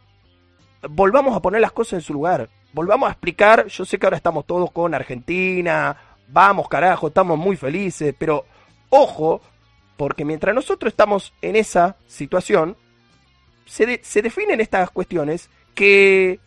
volvamos 0.89 1.37
a 1.37 1.41
poner 1.41 1.61
las 1.61 1.73
cosas 1.73 1.95
en 1.95 2.01
su 2.01 2.13
lugar, 2.13 2.49
volvamos 2.73 3.09
a 3.09 3.13
explicar, 3.13 3.67
yo 3.67 3.85
sé 3.85 3.99
que 3.99 4.07
ahora 4.07 4.17
estamos 4.17 4.47
todos 4.47 4.71
con 4.73 4.95
Argentina, 4.95 5.97
vamos 6.29 6.69
carajo, 6.69 7.09
estamos 7.09 7.39
muy 7.39 7.57
felices, 7.57 8.15
pero 8.19 8.45
ojo, 8.91 9.41
porque 9.97 10.25
mientras 10.25 10.55
nosotros 10.55 10.93
estamos 10.93 11.33
en 11.43 11.57
esa 11.57 11.97
situación, 12.07 12.77
se, 13.67 14.01
se 14.03 14.23
definen 14.23 14.61
estas 14.61 14.91
cuestiones 14.91 15.49
que 15.75 16.39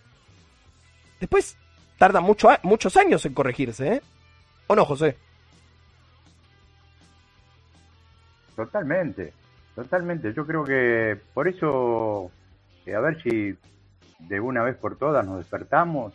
después 1.20 1.58
tardan 1.98 2.24
mucho, 2.24 2.50
muchos 2.64 2.98
años 2.98 3.26
en 3.26 3.34
corregirse, 3.34 3.94
¿eh? 3.94 4.02
¿O 4.68 4.76
no, 4.76 4.86
José? 4.86 5.18
Totalmente, 8.56 9.34
totalmente. 9.76 10.34
Yo 10.34 10.46
creo 10.46 10.64
que 10.64 11.18
por 11.34 11.48
eso, 11.48 12.32
eh, 12.86 12.96
a 12.96 13.00
ver 13.00 13.22
si 13.22 13.56
de 14.20 14.40
una 14.40 14.64
vez 14.64 14.76
por 14.78 14.98
todas 14.98 15.26
nos 15.26 15.38
despertamos 15.38 16.14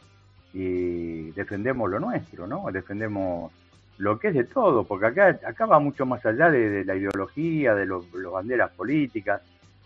y 0.53 1.30
defendemos 1.32 1.90
lo 1.90 2.01
nuestro, 2.01 2.46
¿no? 2.46 2.66
Defendemos 2.72 3.53
lo 3.98 4.18
que 4.18 4.28
es 4.28 4.34
de 4.34 4.44
todo, 4.44 4.84
porque 4.84 5.07
acá, 5.07 5.38
acá 5.46 5.66
va 5.66 5.78
mucho 5.78 6.07
más 6.07 6.24
allá 6.24 6.51
de, 6.51 6.84
la 6.84 6.96
ideología, 6.96 7.74
de 7.74 7.84
los, 7.86 8.07
banderas 8.11 8.70
políticas. 8.72 9.42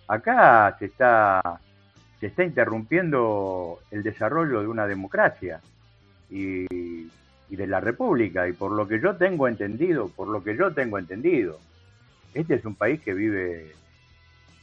Acá 0.07 0.76
se 0.78 0.86
está, 0.86 1.61
se 2.20 2.26
está 2.26 2.44
interrumpiendo 2.44 3.80
el 3.90 4.02
desarrollo 4.02 4.61
de 4.61 4.68
una 4.68 4.86
democracia 4.86 5.61
y, 6.30 6.66
de 7.48 7.66
la 7.68 7.78
república, 7.78 8.48
y 8.48 8.52
por 8.52 8.72
lo 8.72 8.88
que 8.88 9.00
yo 9.00 9.14
tengo 9.14 9.46
entendido, 9.46 10.09
por 10.09 10.26
lo 10.26 10.42
que 10.42 10.57
yo 10.57 10.74
tengo 10.74 10.98
entendido, 10.98 11.61
este 12.34 12.57
es 12.57 12.64
un 12.64 12.74
país 12.74 13.00
que 13.00 13.14
vive 13.14 13.72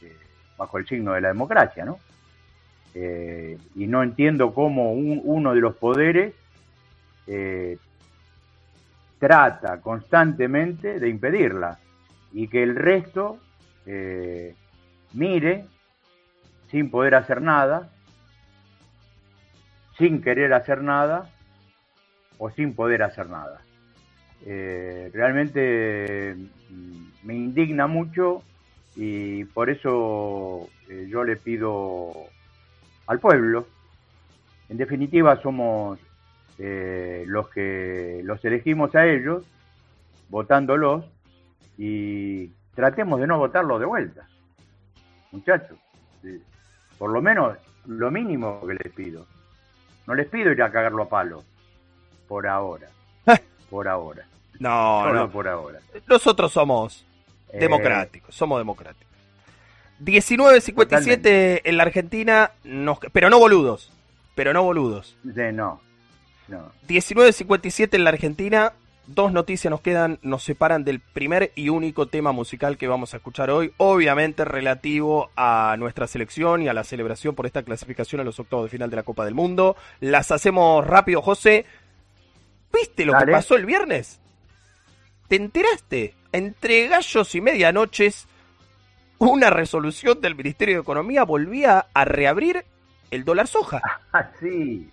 eh, 0.02 0.16
bajo 0.58 0.76
el 0.76 0.86
signo 0.86 1.14
de 1.14 1.22
la 1.22 1.28
democracia, 1.28 1.86
¿no? 1.86 1.98
Eh, 2.94 3.56
y 3.76 3.86
no 3.86 4.02
entiendo 4.02 4.52
cómo 4.52 4.92
uno 4.92 5.54
de 5.54 5.60
los 5.62 5.74
poderes 5.76 6.34
eh, 7.26 7.78
trata 9.18 9.80
constantemente 9.80 11.00
de 11.00 11.08
impedirla 11.08 11.78
y 12.34 12.48
que 12.48 12.62
el 12.62 12.76
resto 12.76 13.38
mire 15.12 15.66
sin 16.70 16.90
poder 16.90 17.14
hacer 17.14 17.42
nada, 17.42 17.90
sin 19.98 20.22
querer 20.22 20.52
hacer 20.54 20.82
nada 20.82 21.30
o 22.38 22.50
sin 22.50 22.74
poder 22.74 23.02
hacer 23.02 23.28
nada. 23.28 23.60
realmente 24.44 26.34
mm, 26.70 27.04
me 27.24 27.34
indigna 27.34 27.86
mucho 27.86 28.42
y 28.96 29.44
por 29.44 29.70
eso 29.70 30.68
yo 31.08 31.24
le 31.24 31.36
pido 31.36 32.12
al 33.06 33.18
pueblo. 33.20 33.66
En 34.68 34.76
definitiva, 34.78 35.40
somos 35.42 35.98
eh, 36.58 37.24
los 37.26 37.48
que 37.50 38.20
los 38.24 38.44
elegimos 38.44 38.94
a 38.94 39.06
ellos, 39.06 39.44
votándolos, 40.28 41.04
y 41.76 42.48
tratemos 42.74 43.20
de 43.20 43.26
no 43.26 43.38
votarlos 43.38 43.80
de 43.80 43.86
vuelta, 43.86 44.26
muchachos. 45.32 45.78
Por 46.98 47.10
lo 47.10 47.20
menos 47.20 47.56
lo 47.86 48.10
mínimo 48.10 48.64
que 48.66 48.74
les 48.74 48.92
pido. 48.92 49.26
No 50.06 50.14
les 50.14 50.28
pido 50.28 50.52
ir 50.52 50.62
a 50.62 50.70
cagarlo 50.70 51.04
a 51.04 51.08
palo, 51.08 51.42
por 52.28 52.46
ahora. 52.46 52.88
por 53.70 53.88
ahora. 53.88 54.24
No, 54.58 55.12
no. 55.12 55.30
por 55.30 55.48
ahora. 55.48 55.80
Nosotros 56.06 56.52
somos 56.52 57.04
eh, 57.52 57.58
democráticos, 57.58 58.34
somos 58.34 58.58
democráticos. 58.58 59.12
19.57 60.00 61.60
en 61.64 61.76
la 61.76 61.82
Argentina, 61.84 62.50
pero 63.12 63.30
no 63.30 63.38
boludos. 63.38 63.92
Pero 64.34 64.52
no 64.52 64.62
boludos. 64.62 65.16
De 65.22 65.52
no. 65.52 65.80
no. 66.48 66.72
19.57 66.88 67.94
en 67.94 68.04
la 68.04 68.10
Argentina. 68.10 68.72
Dos 69.14 69.30
noticias 69.30 69.70
nos 69.70 69.82
quedan, 69.82 70.18
nos 70.22 70.42
separan 70.42 70.84
del 70.84 71.00
primer 71.00 71.52
y 71.54 71.68
único 71.68 72.06
tema 72.06 72.32
musical 72.32 72.78
que 72.78 72.88
vamos 72.88 73.12
a 73.12 73.18
escuchar 73.18 73.50
hoy, 73.50 73.74
obviamente 73.76 74.46
relativo 74.46 75.30
a 75.36 75.76
nuestra 75.78 76.06
selección 76.06 76.62
y 76.62 76.68
a 76.68 76.72
la 76.72 76.82
celebración 76.82 77.34
por 77.34 77.44
esta 77.44 77.62
clasificación 77.62 78.22
a 78.22 78.24
los 78.24 78.40
octavos 78.40 78.64
de 78.64 78.70
final 78.70 78.88
de 78.88 78.96
la 78.96 79.02
Copa 79.02 79.26
del 79.26 79.34
Mundo. 79.34 79.76
Las 80.00 80.32
hacemos 80.32 80.86
rápido, 80.86 81.20
José. 81.20 81.66
¿Viste 82.72 83.04
lo 83.04 83.12
que 83.18 83.30
pasó 83.30 83.54
el 83.54 83.66
viernes? 83.66 84.18
¿Te 85.28 85.36
enteraste? 85.36 86.14
Entre 86.32 86.88
gallos 86.88 87.34
y 87.34 87.42
medianoches 87.42 88.26
una 89.18 89.50
resolución 89.50 90.22
del 90.22 90.34
Ministerio 90.34 90.76
de 90.76 90.80
Economía 90.80 91.24
volvía 91.24 91.86
a 91.92 92.04
reabrir 92.06 92.64
el 93.10 93.24
dólar 93.24 93.46
soja. 93.46 93.82
Ah, 94.14 94.30
sí. 94.40 94.90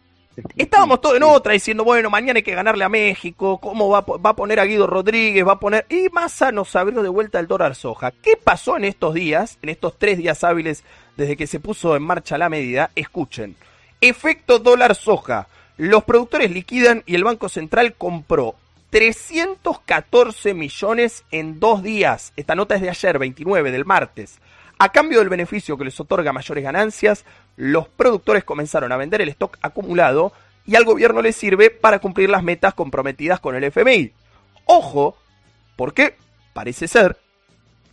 Estábamos 0.56 1.02
todos 1.02 1.18
en 1.18 1.24
otra 1.24 1.54
diciendo, 1.54 1.84
bueno, 1.84 2.10
mañana 2.10 2.38
hay 2.38 2.44
que 2.44 2.56
ganarle 2.56 2.84
a 2.84 2.90
México, 2.90 3.60
¿cómo 3.60 3.90
va, 3.90 4.02
va 4.02 4.30
a 4.32 4.36
poner 4.36 4.60
a 4.60 4.66
Guido 4.66 4.88
Rodríguez? 4.88 5.48
Va 5.48 5.54
a 5.54 5.60
poner... 5.60 5.86
Y 5.90 6.10
Massa 6.10 6.52
nos 6.52 6.76
abrió 6.76 7.04
de 7.04 7.10
vuelta 7.10 7.40
el 7.40 7.48
dólar 7.48 7.76
soja. 7.76 8.12
¿Qué 8.12 8.38
pasó 8.38 8.78
en 8.78 8.86
estos 8.86 9.14
días, 9.14 9.58
en 9.62 9.70
estos 9.70 9.98
tres 9.98 10.18
días 10.18 10.44
hábiles 10.44 10.84
desde 11.18 11.38
que 11.38 11.48
se 11.48 11.60
puso 11.60 11.96
en 11.96 12.04
marcha 12.04 12.38
la 12.38 12.50
medida? 12.50 12.92
Escuchen. 12.96 13.56
Efecto 14.02 14.60
dólar 14.60 14.96
soja. 14.96 15.48
Los 15.78 16.04
productores 16.04 16.52
liquidan 16.52 17.04
y 17.06 17.16
el 17.16 17.24
Banco 17.24 17.50
Central 17.50 17.94
compró 17.94 18.56
314 18.90 20.54
millones 20.54 21.24
en 21.32 21.60
dos 21.60 21.84
días. 21.84 22.34
Esta 22.36 22.56
nota 22.56 22.76
es 22.76 22.82
de 22.82 22.90
ayer, 22.90 23.20
29 23.20 23.72
del 23.72 23.86
martes. 23.86 24.40
A 24.78 24.92
cambio 24.94 25.20
del 25.20 25.30
beneficio 25.30 25.78
que 25.78 25.84
les 25.84 26.00
otorga 26.00 26.32
mayores 26.32 26.64
ganancias, 26.64 27.26
los 27.60 27.90
productores 27.90 28.46
comenzaron 28.46 28.94
a 28.94 28.98
vender 28.98 29.20
el 29.20 29.28
stock 29.28 29.58
acumulado 29.62 30.32
y 30.66 30.78
al 30.78 30.86
gobierno 30.86 31.22
le 31.22 31.34
sirve 31.34 31.70
para 31.70 32.00
cumplir 32.00 32.30
las 32.30 32.42
metas 32.42 32.74
comprometidas 32.74 33.42
con 33.42 33.54
el 33.54 33.66
FMI. 33.66 34.14
Ojo, 34.64 35.18
porque 35.76 36.16
parece 36.54 36.88
ser 36.88 37.18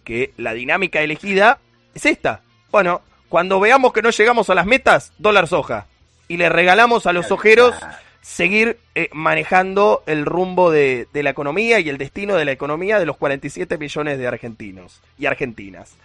que 0.05 0.33
la 0.37 0.55
dinámica 0.55 1.01
elegida 1.01 1.59
es 1.97 2.07
esta. 2.07 2.43
Bueno, 2.71 3.01
cuando 3.29 3.59
veamos 3.59 3.93
que 3.93 4.03
no 4.03 4.11
llegamos 4.11 4.51
a 4.51 4.55
las 4.55 4.67
metas, 4.67 5.13
dólar 5.19 5.49
soja. 5.49 5.87
Y 6.29 6.37
le 6.37 6.49
regalamos 6.49 7.07
a 7.07 7.13
los 7.13 7.33
ojeros 7.33 7.75
seguir 8.21 8.79
eh, 8.95 9.09
manejando 9.13 10.05
el 10.07 10.27
rumbo 10.27 10.71
de, 10.71 11.09
la 11.13 11.31
economía 11.31 11.81
y 11.81 11.89
el 11.89 11.99
destino 11.99 12.37
de 12.37 12.45
la 12.45 12.53
economía 12.53 13.01
de 13.01 13.07
los 13.07 13.17
47 13.17 13.79
millones 13.79 14.19
de 14.19 14.29
argentinos 14.29 15.01
y 15.19 15.27
argentinas. 15.27 15.97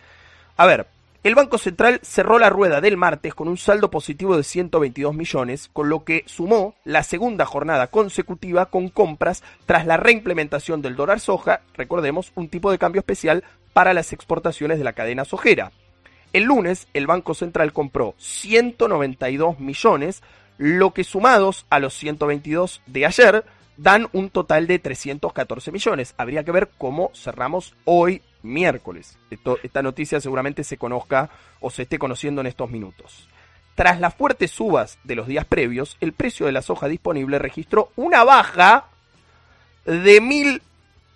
A 0.58 0.66
ver, 0.66 0.88
el 1.24 1.36
Banco 1.36 1.60
Central 1.60 2.00
cerró 2.02 2.40
la 2.40 2.50
rueda 2.50 2.82
del 2.82 2.98
martes 2.98 3.36
con 3.36 3.48
un 3.48 3.58
saldo 3.58 3.92
positivo 3.92 4.36
de 4.36 4.44
122 4.44 5.14
millones, 5.14 5.70
con 5.72 5.88
lo 5.88 6.04
que 6.04 6.24
sumó 6.26 6.74
la 6.84 7.04
segunda 7.04 7.46
jornada 7.46 7.88
consecutiva 7.88 8.66
con 8.68 8.90
compras 8.90 9.44
tras 9.68 9.86
la 9.86 9.98
reimplementación 9.98 10.82
del 10.82 10.96
dólar 10.96 11.20
soja, 11.20 11.62
recordemos, 11.76 12.32
un 12.34 12.50
tipo 12.50 12.72
de 12.72 12.80
cambio 12.80 13.02
especial 13.02 13.44
para 13.72 13.94
las 13.94 14.14
exportaciones 14.14 14.80
de 14.80 14.84
la 14.84 14.94
cadena 14.94 15.24
sojera. 15.24 15.72
El 16.34 16.46
lunes, 16.46 16.88
el 16.94 17.06
Banco 17.06 17.36
Central 17.36 17.72
compró 17.72 18.16
192 18.18 19.60
millones, 19.60 20.24
lo 20.58 20.92
que 20.92 21.04
sumados 21.04 21.68
a 21.70 21.80
los 21.80 21.94
122 21.94 22.82
de 22.88 23.06
ayer 23.06 23.46
dan 23.78 24.08
un 24.14 24.32
total 24.32 24.66
de 24.66 24.80
314 24.80 25.72
millones. 25.72 26.16
Habría 26.18 26.44
que 26.44 26.52
ver 26.52 26.70
cómo 26.80 27.12
cerramos 27.14 27.76
hoy 27.86 28.24
miércoles. 28.44 29.18
esta 29.30 29.82
noticia 29.82 30.20
seguramente 30.20 30.64
se 30.64 30.78
conozca 30.78 31.30
o 31.60 31.70
se 31.70 31.84
esté 31.84 32.00
conociendo 32.00 32.42
en 32.42 32.48
estos 32.48 32.70
minutos. 32.70 33.28
Tras 33.76 34.00
las 34.00 34.14
fuertes 34.14 34.52
subas 34.52 35.00
de 35.04 35.16
los 35.16 35.28
días 35.28 35.46
previos, 35.46 35.98
el 36.02 36.14
precio 36.14 36.46
de 36.46 36.52
la 36.52 36.62
soja 36.62 36.88
disponible 36.88 37.40
registró 37.40 37.92
una 37.96 38.24
baja 38.24 38.86
de 39.86 40.22
mil 40.22 40.62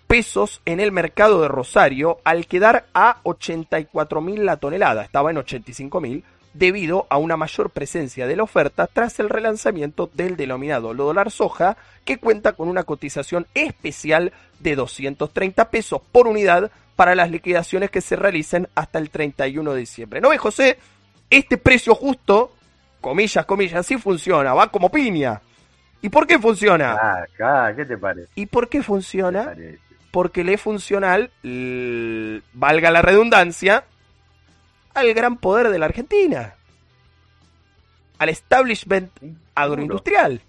pesos 0.06 0.62
en 0.64 0.80
el 0.80 0.92
mercado 0.92 1.42
de 1.42 1.48
Rosario 1.48 2.18
al 2.24 2.46
quedar 2.46 2.86
a 2.94 3.18
84 3.24 4.20
mil 4.20 4.46
la 4.46 4.56
tonelada. 4.56 5.02
Estaba 5.02 5.30
en 5.30 5.38
85 5.38 6.00
mil 6.00 6.24
debido 6.58 7.06
a 7.10 7.18
una 7.18 7.36
mayor 7.36 7.70
presencia 7.70 8.26
de 8.26 8.36
la 8.36 8.42
oferta 8.42 8.86
tras 8.86 9.18
el 9.20 9.28
relanzamiento 9.28 10.10
del 10.14 10.36
denominado 10.36 10.94
dólar 10.94 11.30
soja, 11.30 11.76
que 12.04 12.18
cuenta 12.18 12.52
con 12.52 12.68
una 12.68 12.84
cotización 12.84 13.46
especial 13.54 14.32
de 14.60 14.76
230 14.76 15.70
pesos 15.70 16.00
por 16.12 16.26
unidad 16.26 16.70
para 16.94 17.14
las 17.14 17.30
liquidaciones 17.30 17.90
que 17.90 18.00
se 18.00 18.16
realicen 18.16 18.68
hasta 18.74 18.98
el 18.98 19.10
31 19.10 19.72
de 19.74 19.80
diciembre. 19.80 20.20
¿No 20.20 20.30
ves, 20.30 20.40
José? 20.40 20.78
Este 21.28 21.58
precio 21.58 21.94
justo, 21.94 22.52
comillas, 23.00 23.44
comillas, 23.44 23.84
sí 23.84 23.98
funciona, 23.98 24.54
va 24.54 24.68
como 24.68 24.90
piña. 24.90 25.42
¿Y 26.00 26.08
por 26.08 26.26
qué 26.26 26.38
funciona? 26.38 27.26
Ah, 27.40 27.72
¿qué 27.74 27.84
te 27.84 27.98
parece? 27.98 28.28
¿Y 28.34 28.46
por 28.46 28.68
qué 28.68 28.82
funciona? 28.82 29.54
Porque 30.10 30.44
le 30.44 30.54
es 30.54 30.60
funcional, 30.60 31.30
valga 31.42 32.90
la 32.90 33.02
redundancia, 33.02 33.84
al 34.96 35.12
gran 35.14 35.36
poder 35.36 35.68
de 35.68 35.78
la 35.78 35.86
Argentina, 35.86 36.54
al 38.18 38.28
establishment 38.30 39.10
agroindustrial. 39.54 40.40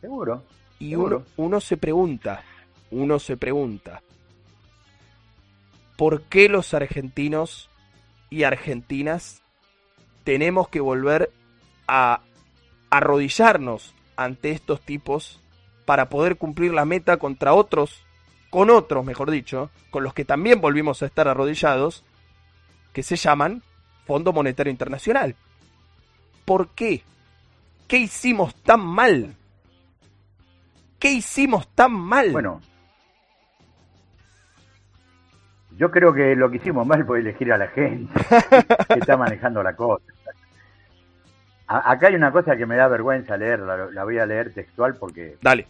Seguro. 0.00 0.42
Y 0.78 0.94
Uno, 0.94 1.24
uno 1.36 1.60
se 1.60 1.76
pregunta, 1.76 2.42
uno 2.90 3.18
se 3.18 3.36
pregunta, 3.36 4.02
¿por 5.96 6.22
qué 6.22 6.48
los 6.48 6.72
argentinos 6.72 7.68
y 8.30 8.44
argentinas 8.44 9.42
tenemos 10.24 10.68
que 10.68 10.80
volver 10.80 11.30
a 11.86 12.20
arrodillarnos 12.88 13.94
ante 14.16 14.50
estos 14.50 14.80
tipos 14.80 15.40
para 15.84 16.08
poder 16.08 16.36
cumplir 16.36 16.72
la 16.72 16.84
meta 16.84 17.18
contra 17.18 17.52
otros, 17.52 18.04
con 18.48 18.70
otros, 18.70 19.04
mejor 19.04 19.30
dicho, 19.30 19.70
con 19.90 20.02
los 20.02 20.14
que 20.14 20.24
también 20.24 20.60
volvimos 20.60 21.02
a 21.02 21.06
estar 21.06 21.28
arrodillados, 21.28 22.04
que 22.92 23.02
se 23.02 23.16
llaman 23.16 23.62
Fondo 24.06 24.32
Monetario 24.32 24.70
Internacional. 24.70 25.34
¿Por 26.44 26.68
qué? 26.70 27.02
¿Qué 27.86 27.98
hicimos 27.98 28.54
tan 28.62 28.80
mal? 28.80 29.34
¿Qué 30.98 31.12
hicimos 31.12 31.68
tan 31.74 31.92
mal? 31.92 32.30
Bueno, 32.32 32.60
yo 35.76 35.90
creo 35.90 36.12
que 36.12 36.36
lo 36.36 36.50
que 36.50 36.58
hicimos 36.58 36.86
mal 36.86 37.06
fue 37.06 37.20
elegir 37.20 37.52
a 37.52 37.58
la 37.58 37.68
gente 37.68 38.12
que 38.88 38.98
está 38.98 39.16
manejando 39.16 39.62
la 39.62 39.74
cosa. 39.74 40.04
acá 41.66 42.08
hay 42.08 42.16
una 42.16 42.32
cosa 42.32 42.56
que 42.56 42.66
me 42.66 42.76
da 42.76 42.88
vergüenza 42.88 43.36
leer, 43.36 43.60
la, 43.60 44.04
voy 44.04 44.18
a 44.18 44.26
leer 44.26 44.52
textual 44.52 44.96
porque... 44.96 45.38
Dale. 45.40 45.66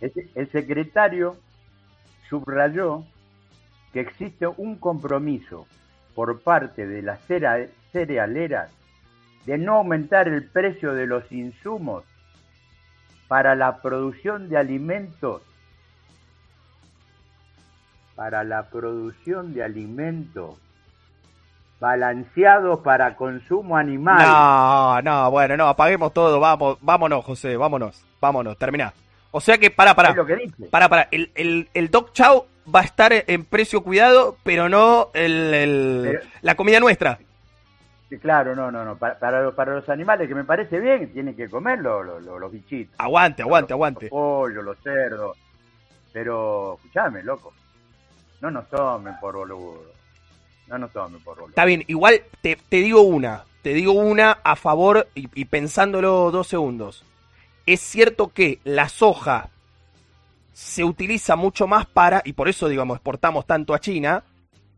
el 0.00 0.50
secretario 0.50 1.36
subrayó 2.28 3.04
que 3.92 4.00
existe 4.00 4.46
un 4.46 4.76
compromiso 4.76 5.66
por 6.14 6.40
parte 6.40 6.86
de 6.86 7.02
las 7.02 7.20
cerealeras 7.92 8.70
de 9.46 9.58
no 9.58 9.74
aumentar 9.76 10.28
el 10.28 10.44
precio 10.44 10.94
de 10.94 11.06
los 11.06 11.30
insumos 11.32 12.04
para 13.28 13.54
la 13.54 13.78
producción 13.82 14.48
de 14.48 14.58
alimentos 14.58 15.42
para 18.14 18.44
la 18.44 18.68
producción 18.68 19.54
de 19.54 19.64
alimentos 19.64 20.56
balanceados 21.80 22.80
para 22.80 23.16
consumo 23.16 23.76
animal. 23.76 24.24
No, 24.24 25.02
no, 25.02 25.30
bueno, 25.30 25.56
no, 25.56 25.66
apaguemos 25.66 26.12
todo, 26.14 26.38
vamos, 26.38 26.78
vámonos, 26.80 27.24
José, 27.24 27.56
vámonos, 27.56 28.04
vámonos, 28.20 28.56
terminá. 28.56 28.94
O 29.32 29.40
sea 29.40 29.58
que, 29.58 29.70
para, 29.70 29.94
para, 29.94 30.10
Es 30.10 30.16
lo 30.16 30.24
que 30.24 30.36
dice. 30.36 30.66
para, 30.66 30.88
para, 30.88 31.08
el, 31.10 31.32
el, 31.34 31.68
el 31.74 31.90
Dog 31.90 32.12
Chow 32.12 32.46
va 32.72 32.80
a 32.80 32.84
estar 32.84 33.12
en 33.26 33.44
precio 33.44 33.82
cuidado, 33.82 34.36
pero 34.42 34.68
no 34.68 35.10
el, 35.14 35.54
el- 35.54 36.00
Pero- 36.04 36.20
la 36.42 36.54
comida 36.54 36.80
nuestra. 36.80 37.18
Claro, 38.22 38.54
no, 38.54 38.70
no, 38.70 38.84
no. 38.84 38.96
Para, 38.96 39.18
para, 39.18 39.42
los- 39.42 39.54
para 39.54 39.74
los 39.74 39.88
animales 39.88 40.28
que 40.28 40.36
me 40.36 40.44
parece 40.44 40.78
bien, 40.78 41.12
tienen 41.12 41.34
que 41.34 41.48
comerlo 41.48 42.02
los, 42.04 42.22
los, 42.22 42.38
los 42.40 42.52
bichitos. 42.52 42.94
Aguante, 42.98 43.42
aguante, 43.42 43.70
Los- 43.72 43.76
aguante. 43.76 44.04
Los 44.04 44.10
pollos, 44.10 44.64
los 44.64 44.78
cerdos. 44.78 45.36
Pero, 46.12 46.74
escuchame, 46.76 47.24
loco. 47.24 47.52
No 48.40 48.50
nos 48.52 48.68
tomen 48.70 49.18
por 49.20 49.34
boludo. 49.34 49.82
No 50.68 50.78
nos 50.78 50.92
tomen 50.92 51.20
por 51.24 51.34
boludo. 51.36 51.48
Está 51.50 51.64
bien, 51.64 51.82
igual 51.88 52.22
te, 52.40 52.56
te 52.68 52.76
digo 52.76 53.00
una, 53.02 53.42
te 53.62 53.70
digo 53.74 53.92
una 53.92 54.38
a 54.44 54.54
favor 54.54 55.08
y, 55.16 55.28
y 55.34 55.46
pensándolo 55.46 56.30
dos 56.30 56.46
segundos. 56.46 57.04
Es 57.66 57.80
cierto 57.80 58.28
que 58.28 58.60
la 58.62 58.88
soja 58.88 59.48
se 60.54 60.82
utiliza 60.84 61.36
mucho 61.36 61.66
más 61.66 61.84
para, 61.84 62.22
y 62.24 62.32
por 62.32 62.48
eso 62.48 62.68
digamos 62.68 62.96
exportamos 62.96 63.44
tanto 63.46 63.74
a 63.74 63.80
China, 63.80 64.24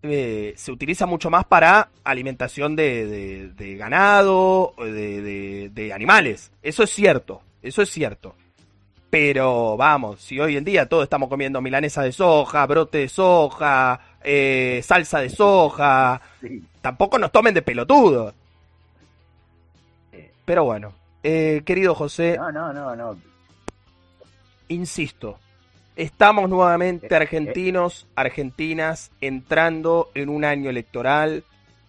eh, 0.02 0.52
se 0.56 0.72
utiliza 0.72 1.06
mucho 1.06 1.30
más 1.30 1.44
para 1.44 1.90
alimentación 2.02 2.74
de, 2.74 3.06
de- 3.06 3.48
de 3.52 3.76
ganado, 3.76 4.74
de, 4.78 5.20
de- 5.22 5.70
de 5.72 5.92
animales. 5.92 6.50
Eso 6.62 6.82
es 6.82 6.90
cierto, 6.90 7.42
eso 7.62 7.82
es 7.82 7.90
cierto. 7.90 8.34
Pero 9.10 9.76
vamos, 9.76 10.20
si 10.20 10.40
hoy 10.40 10.56
en 10.56 10.64
día 10.64 10.88
todos 10.88 11.04
estamos 11.04 11.28
comiendo 11.28 11.60
milanesa 11.60 12.02
de 12.02 12.10
soja, 12.12 12.66
brote 12.66 12.98
de 12.98 13.08
soja, 13.08 14.00
eh, 14.24 14.80
salsa 14.82 15.20
de 15.20 15.30
soja, 15.30 16.20
Sí. 16.40 16.62
tampoco 16.80 17.18
nos 17.18 17.30
tomen 17.30 17.54
de 17.54 17.62
pelotudos. 17.62 18.34
Eh, 20.12 20.32
Pero 20.44 20.64
bueno, 20.64 20.92
eh, 21.22 21.62
querido 21.64 21.94
José, 21.94 22.36
No, 22.36 22.50
no, 22.50 22.72
no, 22.72 22.96
no. 22.96 23.16
insisto, 24.68 25.38
estamos 25.96 26.48
nuevamente 26.48 27.08
Eh, 27.10 27.16
argentinos, 27.16 28.06
argentinas, 28.14 29.10
entrando 29.20 30.10
en 30.14 30.28
un 30.28 30.44
año 30.44 30.70
electoral. 30.70 31.44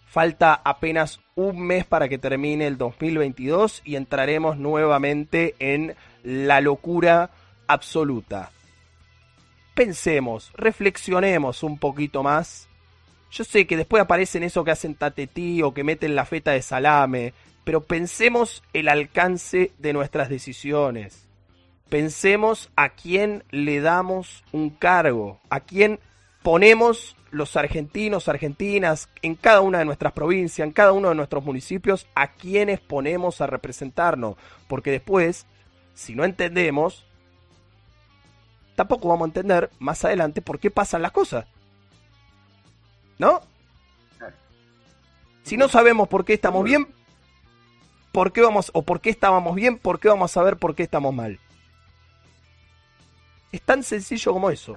Falta 0.07 0.61
apenas 0.63 1.19
un 1.35 1.59
mes 1.59 1.85
para 1.85 2.09
que 2.09 2.17
termine 2.17 2.65
el 2.65 2.77
2022 2.77 3.81
y 3.85 3.97
entraremos 3.97 4.57
nuevamente 4.57 5.55
en 5.59 5.95
la 6.23 6.61
locura 6.61 7.29
absoluta. 7.67 8.51
Pensemos, 9.75 10.51
reflexionemos 10.55 11.61
un 11.61 11.77
poquito 11.77 12.23
más. 12.23 12.67
Yo 13.29 13.43
sé 13.43 13.67
que 13.67 13.77
después 13.77 14.01
aparecen 14.01 14.41
eso 14.43 14.63
que 14.63 14.71
hacen 14.71 14.95
tatetí 14.95 15.61
o 15.61 15.73
que 15.73 15.83
meten 15.83 16.15
la 16.15 16.25
feta 16.25 16.51
de 16.51 16.61
salame, 16.61 17.33
pero 17.63 17.81
pensemos 17.81 18.63
el 18.73 18.87
alcance 18.87 19.71
de 19.77 19.93
nuestras 19.93 20.29
decisiones. 20.29 21.26
Pensemos 21.89 22.69
a 22.75 22.89
quién 22.89 23.43
le 23.49 23.79
damos 23.79 24.43
un 24.51 24.69
cargo, 24.69 25.39
a 25.49 25.61
quién 25.61 25.99
ponemos 26.43 27.15
los 27.31 27.55
argentinos, 27.55 28.27
argentinas, 28.27 29.09
en 29.21 29.35
cada 29.35 29.61
una 29.61 29.79
de 29.79 29.85
nuestras 29.85 30.13
provincias, 30.13 30.65
en 30.65 30.73
cada 30.73 30.91
uno 30.91 31.09
de 31.09 31.15
nuestros 31.15 31.43
municipios, 31.43 32.07
a 32.15 32.31
quienes 32.33 32.79
ponemos 32.79 33.41
a 33.41 33.47
representarnos. 33.47 34.35
Porque 34.67 34.91
después, 34.91 35.45
si 35.93 36.15
no 36.15 36.25
entendemos, 36.25 37.05
tampoco 38.75 39.07
vamos 39.09 39.25
a 39.25 39.29
entender 39.29 39.69
más 39.79 40.03
adelante 40.03 40.41
por 40.41 40.59
qué 40.59 40.71
pasan 40.71 41.01
las 41.01 41.11
cosas. 41.11 41.45
¿No? 43.17 43.41
Si 45.43 45.55
no 45.55 45.69
sabemos 45.69 46.09
por 46.09 46.25
qué 46.25 46.33
estamos 46.33 46.63
bien, 46.63 46.87
¿por 48.11 48.33
qué 48.33 48.41
vamos, 48.41 48.71
o 48.73 48.81
por 48.81 48.99
qué 48.99 49.09
estábamos 49.09 49.55
bien, 49.55 49.77
por 49.77 49.99
qué 49.99 50.09
vamos 50.09 50.31
a 50.31 50.33
saber 50.33 50.57
por 50.57 50.75
qué 50.75 50.83
estamos 50.83 51.13
mal? 51.13 51.39
Es 53.51 53.61
tan 53.61 53.83
sencillo 53.83 54.33
como 54.33 54.49
eso. 54.49 54.75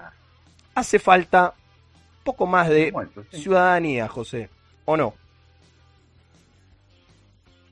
Hace 0.75 0.99
falta 0.99 1.53
poco 2.25 2.47
más 2.47 2.69
de 2.69 2.93
sí. 3.31 3.43
ciudadanía, 3.43 4.09
José. 4.09 4.49
¿O 4.85 4.97
no? 4.97 5.15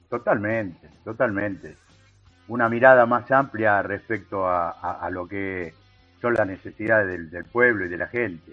Totalmente, 0.09 0.88
totalmente. 1.05 1.76
Una 2.49 2.68
mirada 2.68 3.05
más 3.07 3.30
amplia 3.30 3.82
respecto 3.82 4.46
a, 4.46 4.70
a- 4.70 5.01
a 5.07 5.11
lo 5.11 5.28
que 5.28 5.74
son 6.20 6.34
las 6.34 6.46
necesidades 6.46 7.07
del, 7.09 7.30
del 7.30 7.44
pueblo 7.44 7.84
y 7.84 7.88
de 7.88 7.96
la 7.99 8.07
gente. 8.09 8.53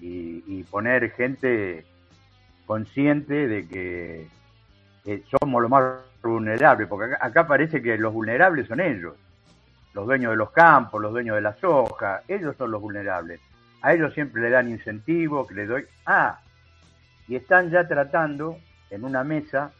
Y, 0.00 0.44
y 0.46 0.62
poner 0.64 1.10
gente 1.12 1.84
consciente 2.66 3.48
de 3.48 3.66
que 3.66 4.28
eh, 5.06 5.22
somos 5.40 5.62
los 5.62 5.70
más 5.70 5.94
vulnerables, 6.22 6.86
porque 6.86 7.14
acá, 7.14 7.26
acá 7.26 7.46
parece 7.46 7.80
que 7.82 7.96
los 7.96 8.12
vulnerables 8.12 8.68
son 8.68 8.80
ellos, 8.80 9.14
los 9.98 10.06
dueños 10.06 10.30
de 10.30 10.36
los 10.36 10.52
campos, 10.52 11.02
los 11.02 11.10
dueños 11.10 11.34
de 11.34 11.42
la 11.42 11.54
soja, 11.56 12.22
ellos 12.28 12.54
son 12.56 12.70
los 12.70 12.80
vulnerables. 12.80 13.40
A 13.82 13.94
ellos 13.94 14.14
siempre 14.14 14.40
le 14.40 14.48
dan 14.48 14.68
incentivos, 14.68 15.48
que 15.48 15.54
le 15.54 15.66
doy... 15.66 15.86
Ah, 16.06 16.38
y 17.26 17.34
están 17.34 17.68
ya 17.70 17.88
tratando 17.88 18.58
en 18.90 19.02
una 19.02 19.24
mesa 19.24 19.72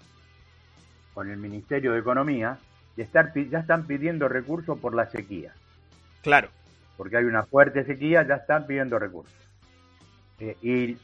con 1.15 1.31
el 1.31 1.37
Ministerio 1.37 1.93
de 1.93 2.01
Economía 2.01 2.59
de 2.97 3.05
estar, 3.05 3.33
ya 3.33 3.61
están 3.61 3.87
pidiendo 3.87 4.29
recursos 4.29 4.77
por 4.81 4.93
la 4.93 5.07
sequía, 5.07 5.53
Claro. 6.23 6.49
porque 6.97 7.17
hay 7.17 7.25
una 7.25 7.45
fuerte 7.45 7.85
sequía, 7.85 8.27
ya 8.27 8.35
están 8.35 8.67
pidiendo 8.67 8.99
recursos. 8.99 9.33
Eh, 10.41 10.57
y 10.63 10.99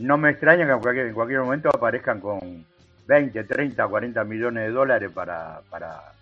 no 0.00 0.18
me 0.18 0.30
extraña 0.30 0.66
que 0.66 0.72
en 0.72 0.78
cualquier, 0.78 1.06
en 1.08 1.14
cualquier 1.14 1.40
momento 1.40 1.68
aparezcan 1.68 2.20
con 2.20 2.64
20, 3.08 3.42
30, 3.42 3.88
40 3.88 4.22
millones 4.22 4.68
de 4.68 4.70
dólares 4.70 5.10
para, 5.12 5.62
para, 5.68 6.12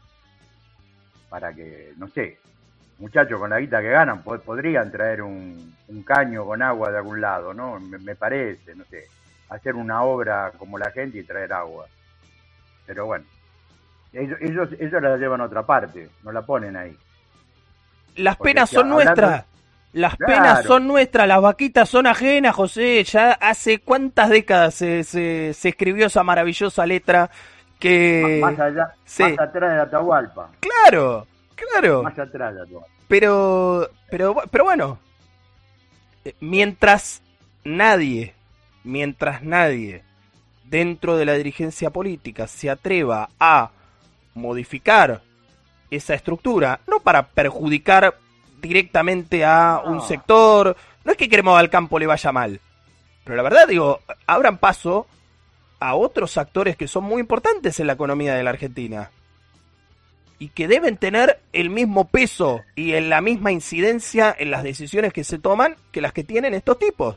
para 1.30 1.54
que, 1.54 1.94
no 1.96 2.08
sé, 2.08 2.38
muchachos 2.98 3.38
con 3.40 3.48
la 3.48 3.58
guita 3.60 3.80
que 3.80 3.88
ganan 3.88 4.22
po- 4.22 4.38
podrían 4.40 4.90
traer 4.92 5.22
un, 5.22 5.74
un 5.88 6.02
caño 6.02 6.44
con 6.44 6.60
agua 6.60 6.90
de 6.90 6.98
algún 6.98 7.20
lado, 7.22 7.54
¿no? 7.54 7.80
Me, 7.80 7.96
me 7.98 8.14
parece, 8.14 8.74
no 8.74 8.84
sé, 8.90 9.06
hacer 9.48 9.74
una 9.74 10.02
obra 10.02 10.52
como 10.58 10.76
la 10.76 10.90
gente 10.90 11.18
y 11.18 11.22
traer 11.22 11.52
agua. 11.54 11.86
Pero 12.86 13.06
bueno, 13.06 13.24
ellos, 14.12 14.38
ellos, 14.42 14.68
ellos 14.78 15.00
la 15.02 15.16
llevan 15.16 15.40
a 15.40 15.44
otra 15.44 15.64
parte, 15.64 16.10
no 16.24 16.32
la 16.32 16.42
ponen 16.42 16.76
ahí. 16.76 16.94
Las 18.16 18.36
Porque 18.36 18.52
penas 18.54 18.68
si 18.68 18.74
son 18.76 18.92
hablando- 18.92 19.04
nuestras. 19.04 19.44
Las 19.92 20.14
Claro. 20.16 20.32
penas 20.34 20.64
son 20.66 20.86
nuestras, 20.86 21.26
las 21.26 21.40
vaquitas 21.42 21.88
son 21.88 22.06
ajenas, 22.06 22.54
José. 22.54 23.02
Ya 23.02 23.32
hace 23.32 23.78
cuántas 23.80 24.28
décadas 24.30 24.74
se, 24.74 25.02
se, 25.02 25.52
se 25.52 25.68
escribió 25.70 26.06
esa 26.06 26.22
maravillosa 26.22 26.86
letra 26.86 27.28
que... 27.80 28.38
más 28.40 28.58
allá, 28.60 28.94
sí. 29.04 29.22
más 29.24 29.38
atrás 29.40 29.74
de 29.74 29.80
Atahualpa, 29.80 30.50
Claro, 30.60 31.26
claro. 31.54 32.02
más 32.02 32.18
atrás 32.18 32.54
de 32.54 32.62
Atahualpa. 32.62 32.88
Pero, 33.08 33.90
pero, 34.08 34.36
pero 34.50 34.64
bueno, 34.64 34.98
eh, 36.24 36.34
mientras 36.40 37.22
nadie, 37.64 38.34
mientras 38.84 39.42
nadie 39.42 40.04
dentro 40.64 41.16
de 41.16 41.24
la 41.24 41.34
dirigencia 41.34 41.90
política 41.90 42.46
se 42.46 42.70
atreva 42.70 43.30
a 43.40 43.70
modificar 44.34 45.22
esa 45.90 46.14
estructura, 46.14 46.80
no 46.86 47.00
para 47.00 47.26
perjudicar 47.26 48.14
directamente 48.62 49.44
a 49.44 49.82
un 49.84 50.00
sector, 50.02 50.76
no 51.04 51.12
es 51.12 51.18
que 51.18 51.28
queremos 51.28 51.58
al 51.58 51.70
campo 51.70 51.98
le 51.98 52.06
vaya 52.06 52.30
mal, 52.30 52.60
pero 53.24 53.36
la 53.36 53.42
verdad 53.42 53.66
digo, 53.66 54.00
abran 54.26 54.58
paso 54.58 55.06
a 55.80 55.94
otros 55.94 56.36
actores 56.38 56.76
que 56.76 56.86
son 56.86 57.04
muy 57.04 57.20
importantes 57.20 57.80
en 57.80 57.86
la 57.86 57.94
economía 57.94 58.34
de 58.34 58.42
la 58.44 58.50
Argentina 58.50 59.10
y 60.38 60.48
que 60.50 60.68
deben 60.68 60.96
tener 60.96 61.40
el 61.52 61.70
mismo 61.70 62.06
peso 62.08 62.60
y 62.74 62.92
en 62.94 63.10
la 63.10 63.20
misma 63.20 63.52
incidencia 63.52 64.34
en 64.38 64.50
las 64.50 64.62
decisiones 64.62 65.12
que 65.12 65.24
se 65.24 65.38
toman 65.38 65.76
que 65.92 66.00
las 66.00 66.12
que 66.12 66.24
tienen 66.24 66.54
estos 66.54 66.78
tipos. 66.78 67.16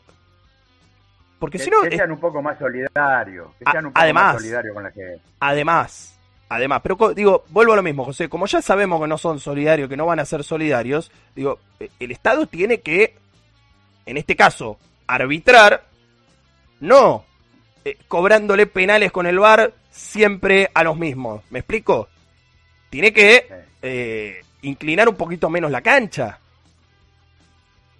Porque 1.40 1.58
Que, 1.58 1.64
si 1.66 1.70
no, 1.70 1.82
que 1.82 1.96
sean 1.98 2.12
un 2.12 2.20
poco 2.20 2.42
más 2.42 2.58
solidarios, 2.58 3.50
que 3.60 3.66
sean 3.70 3.86
un 3.88 3.92
poco 3.94 4.02
además- 4.02 4.34
más 4.34 4.42
solidarios 4.42 4.74
con 4.74 4.84
la 4.84 4.92
gente. 4.92 5.20
además, 5.40 6.20
además, 6.50 6.82
pero 6.84 7.14
digo, 7.14 7.44
vuelvo 7.50 7.74
a 7.74 7.76
lo 7.78 7.84
mismo, 7.84 8.06
José, 8.06 8.30
como 8.30 8.46
ya 8.46 8.62
sabemos 8.62 9.02
que 9.02 9.08
no 9.08 9.18
son 9.18 9.40
solidarios, 9.40 9.90
que 9.90 9.98
no 9.98 10.06
van 10.06 10.20
a 10.20 10.26
ser 10.26 10.44
solidarios, 10.44 11.12
digo, 11.36 11.60
eh, 11.80 11.90
el 12.00 12.12
Estado 12.12 12.46
tiene 12.48 12.80
que, 12.82 13.16
en 14.06 14.18
este 14.18 14.36
caso, 14.38 14.78
arbitrar, 15.08 15.84
no 16.80 17.26
eh, 17.86 17.98
cobrándole 18.08 18.66
penales 18.66 19.12
con 19.12 19.26
el 19.26 19.40
VAR 19.40 19.74
siempre 19.92 20.70
a 20.74 20.84
los 20.84 20.98
mismos. 20.98 21.44
¿Me 21.50 21.60
explico? 21.60 22.08
Tiene 22.90 23.12
que 23.12 23.48
eh, 23.82 24.42
inclinar 24.62 25.10
un 25.10 25.16
poquito 25.16 25.50
menos 25.50 25.70
la 25.72 25.82
cancha. 25.82 26.40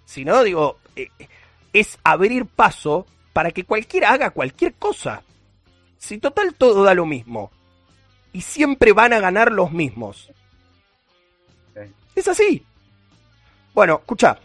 Si 0.04 0.24
no, 0.24 0.42
digo, 0.42 0.78
eh, 0.96 1.10
es 1.72 1.98
abrir 2.02 2.46
paso 2.46 3.06
para 3.32 3.50
que 3.50 3.64
cualquiera 3.64 4.12
haga 4.12 4.30
cualquier 4.30 4.74
cosa. 4.74 5.22
Si 5.98 6.18
total 6.18 6.54
todo 6.54 6.84
da 6.84 6.94
lo 6.94 7.04
mismo. 7.04 7.50
Y 8.32 8.40
siempre 8.40 8.92
van 8.92 9.12
a 9.12 9.20
ganar 9.20 9.52
los 9.52 9.72
mismos. 9.72 10.30
Es 12.14 12.28
así. 12.28 12.64
Bueno, 13.74 13.96
escucha. 14.00 14.38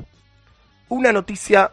Una 0.89 1.11
noticia 1.11 1.71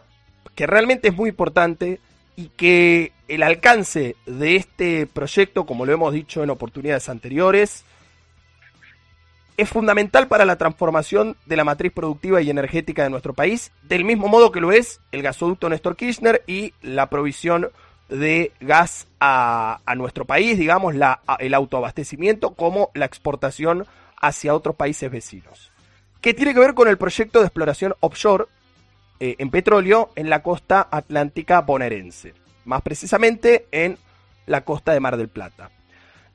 que 0.55 0.67
realmente 0.67 1.09
es 1.09 1.15
muy 1.15 1.29
importante 1.29 1.99
y 2.35 2.49
que 2.49 3.11
el 3.27 3.43
alcance 3.43 4.15
de 4.25 4.55
este 4.55 5.07
proyecto, 5.07 5.65
como 5.65 5.85
lo 5.85 5.93
hemos 5.93 6.13
dicho 6.13 6.43
en 6.43 6.49
oportunidades 6.49 7.09
anteriores, 7.09 7.83
es 9.57 9.69
fundamental 9.69 10.27
para 10.27 10.45
la 10.45 10.55
transformación 10.55 11.35
de 11.47 11.57
la 11.57 11.63
matriz 11.63 11.91
productiva 11.91 12.41
y 12.41 12.49
energética 12.49 13.03
de 13.03 13.09
nuestro 13.09 13.33
país, 13.33 13.71
del 13.83 14.05
mismo 14.05 14.27
modo 14.27 14.51
que 14.51 14.61
lo 14.61 14.71
es 14.71 15.01
el 15.11 15.23
gasoducto 15.23 15.67
Néstor 15.67 15.95
Kirchner 15.95 16.43
y 16.45 16.73
la 16.81 17.09
provisión 17.09 17.69
de 18.07 18.51
gas 18.61 19.07
a, 19.19 19.81
nuestro 19.97 20.25
país, 20.25 20.57
digamos, 20.57 20.95
la, 20.95 21.21
el 21.39 21.53
autoabastecimiento 21.55 22.51
como 22.51 22.91
la 22.93 23.05
exportación 23.05 23.85
hacia 24.21 24.53
otros 24.53 24.75
países 24.75 25.11
vecinos. 25.11 25.71
Que 26.21 26.33
tiene 26.33 26.53
que 26.53 26.59
ver 26.59 26.73
con 26.73 26.87
el 26.87 26.97
proyecto 26.97 27.39
de 27.39 27.45
exploración 27.45 27.95
offshore 27.99 28.45
eh, 29.19 29.35
en 29.39 29.49
petróleo 29.49 30.11
en 30.15 30.29
la 30.29 30.43
costa 30.43 30.87
atlántica 30.89 31.61
bonaerense, 31.61 32.33
más 32.67 32.81
precisamente 32.83 33.65
en 33.71 33.97
la 34.45 34.61
costa 34.61 34.93
de 34.93 34.99
Mar 34.99 35.17
del 35.17 35.29
Plata. 35.29 35.71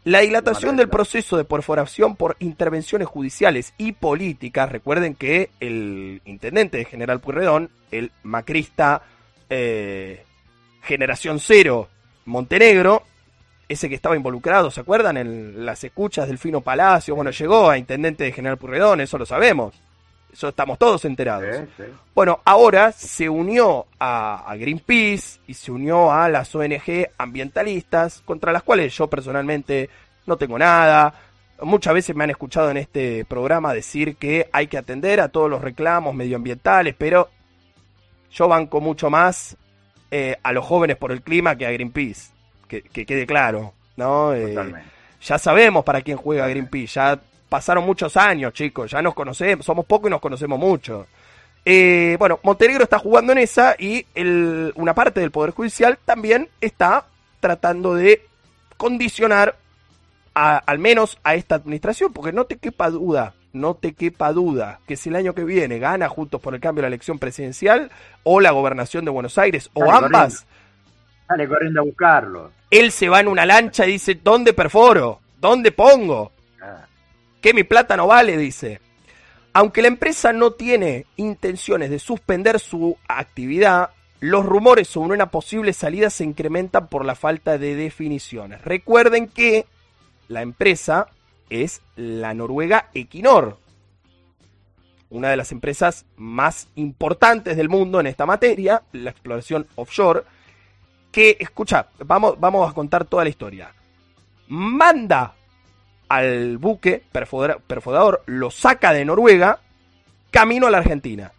La 0.04 0.20
dilatación 0.20 0.76
del 0.76 0.88
proceso 0.88 1.36
de 1.36 1.44
perforación 1.44 2.16
por 2.16 2.36
intervenciones 2.40 3.06
judiciales 3.06 3.72
y 3.78 3.92
políticas, 3.92 4.72
recuerden 4.72 5.14
que 5.14 5.50
el 5.60 6.20
intendente 6.24 6.78
de 6.78 6.84
General 6.84 7.20
Pueyrredón, 7.20 7.70
el 7.92 8.10
macrista 8.24 9.02
eh, 9.48 10.24
Generación 10.82 11.38
Cero 11.38 11.88
Montenegro, 12.24 13.04
ese 13.68 13.88
que 13.88 13.94
estaba 13.94 14.16
involucrado, 14.16 14.72
¿se 14.72 14.80
acuerdan? 14.80 15.16
En 15.18 15.64
las 15.64 15.84
escuchas 15.84 16.26
del 16.26 16.38
Fino 16.38 16.62
Palacio, 16.62 17.14
bueno, 17.14 17.30
llegó 17.30 17.70
a 17.70 17.78
intendente 17.78 18.24
de 18.24 18.32
General 18.32 18.58
Pueyrredón, 18.58 19.00
eso 19.02 19.18
lo 19.18 19.26
sabemos. 19.26 19.72
Eso 20.32 20.48
estamos 20.48 20.78
todos 20.78 21.04
enterados. 21.04 21.68
Bueno, 22.14 22.40
ahora 22.44 22.90
se 22.92 23.28
unió 23.28 23.86
a, 23.98 24.50
a, 24.50 24.56
Greenpeace 24.56 25.40
y 25.46 25.54
se 25.54 25.70
unió 25.70 26.10
a 26.10 26.28
las 26.30 26.54
ONG 26.54 27.08
ambientalistas, 27.18 28.22
contra 28.24 28.50
las 28.50 28.62
cuales 28.62 28.96
yo 28.96 29.08
personalmente 29.08 29.90
no 30.26 30.38
tengo 30.38 30.58
nada. 30.58 31.14
Muchas 31.60 31.92
veces 31.92 32.16
me 32.16 32.24
han 32.24 32.30
escuchado 32.30 32.70
en 32.70 32.78
este 32.78 33.24
programa 33.26 33.74
decir 33.74 34.16
que 34.16 34.48
hay 34.52 34.68
que 34.68 34.78
atender 34.78 35.20
a 35.20 35.28
todos 35.28 35.50
los 35.50 35.60
reclamos 35.60 36.14
medioambientales, 36.14 36.94
pero 36.96 37.28
yo 38.30 38.48
banco 38.48 38.80
mucho 38.80 39.10
más 39.10 39.56
eh, 40.10 40.36
a 40.42 40.52
los 40.52 40.64
jóvenes 40.64 40.96
por 40.96 41.12
el 41.12 41.22
clima 41.22 41.56
que 41.56 41.66
a 41.66 41.70
Greenpeace. 41.70 42.32
Que, 42.68 42.82
quede 42.82 43.26
claro, 43.26 43.74
¿no? 43.96 44.32
Eh, 44.32 44.56
ya 45.20 45.38
sabemos 45.38 45.84
para 45.84 46.00
quién 46.00 46.16
juega 46.16 46.48
Greenpeace, 46.48 46.94
ya 46.94 47.20
pasaron 47.52 47.84
muchos 47.84 48.16
años, 48.16 48.54
chicos, 48.54 48.90
ya 48.90 49.02
nos 49.02 49.12
conocemos, 49.12 49.66
somos 49.66 49.84
pocos 49.84 50.08
y 50.08 50.10
nos 50.10 50.22
conocemos 50.22 50.58
mucho. 50.58 51.06
Eh, 51.66 52.16
bueno, 52.18 52.40
Montenegro 52.42 52.84
está 52.84 52.98
jugando 52.98 53.32
en 53.32 53.38
esa 53.38 53.76
y 53.78 54.06
una 54.74 54.94
parte 54.94 55.20
del 55.20 55.30
Poder 55.30 55.50
Judicial 55.50 55.98
también 56.02 56.48
está 56.62 57.04
tratando 57.40 57.94
de 57.94 58.24
condicionar 58.78 59.56
al 60.32 60.78
menos 60.78 61.18
a 61.24 61.34
esta 61.34 61.56
administración, 61.56 62.14
porque 62.14 62.32
no 62.32 62.46
te 62.46 62.56
quepa 62.56 62.88
duda, 62.88 63.34
no 63.52 63.74
te 63.74 63.92
quepa 63.92 64.32
duda 64.32 64.80
que 64.86 64.96
si 64.96 65.10
el 65.10 65.16
año 65.16 65.34
que 65.34 65.44
viene 65.44 65.78
gana 65.78 66.08
Juntos 66.08 66.40
por 66.40 66.54
el 66.54 66.60
Cambio 66.60 66.80
la 66.80 66.88
elección 66.88 67.18
presidencial 67.18 67.90
o 68.22 68.40
la 68.40 68.52
gobernación 68.52 69.04
de 69.04 69.10
Buenos 69.10 69.36
Aires 69.36 69.68
o 69.74 69.92
ambas, 69.92 70.46
sale 71.28 71.46
corriendo 71.46 71.82
a 71.82 71.84
buscarlo. 71.84 72.50
Él 72.70 72.90
se 72.92 73.10
va 73.10 73.20
en 73.20 73.28
una 73.28 73.44
lancha 73.44 73.86
y 73.86 73.92
dice, 73.92 74.18
¿dónde 74.24 74.54
perforo? 74.54 75.20
¿Dónde 75.38 75.70
pongo? 75.70 76.32
Que 77.42 77.52
mi 77.52 77.64
plata 77.64 77.96
no 77.96 78.06
vale, 78.06 78.38
dice. 78.38 78.80
Aunque 79.52 79.82
la 79.82 79.88
empresa 79.88 80.32
no 80.32 80.52
tiene 80.52 81.04
intenciones 81.16 81.90
de 81.90 81.98
suspender 81.98 82.58
su 82.58 82.96
actividad, 83.06 83.90
los 84.20 84.46
rumores 84.46 84.88
sobre 84.88 85.14
una 85.14 85.30
posible 85.30 85.74
salida 85.74 86.08
se 86.08 86.24
incrementan 86.24 86.86
por 86.86 87.04
la 87.04 87.14
falta 87.14 87.58
de 87.58 87.74
definiciones. 87.74 88.62
Recuerden 88.62 89.26
que 89.26 89.66
la 90.28 90.40
empresa 90.40 91.08
es 91.50 91.82
la 91.96 92.32
noruega 92.32 92.88
Equinor, 92.94 93.58
una 95.10 95.28
de 95.28 95.36
las 95.36 95.52
empresas 95.52 96.06
más 96.16 96.68
importantes 96.76 97.56
del 97.56 97.68
mundo 97.68 98.00
en 98.00 98.06
esta 98.06 98.24
materia, 98.24 98.82
la 98.92 99.10
exploración 99.10 99.66
offshore, 99.74 100.22
que, 101.10 101.36
escucha, 101.38 101.88
vamos, 101.98 102.40
vamos 102.40 102.70
a 102.70 102.72
contar 102.72 103.04
toda 103.04 103.24
la 103.24 103.30
historia. 103.30 103.74
Manda 104.48 105.34
al 106.12 106.58
buque 106.58 107.02
perforador, 107.10 108.22
lo 108.26 108.50
saca 108.50 108.92
de 108.92 109.02
Noruega, 109.02 109.60
camino 110.30 110.66
a 110.66 110.70
la 110.70 110.76
Argentina. 110.76 111.32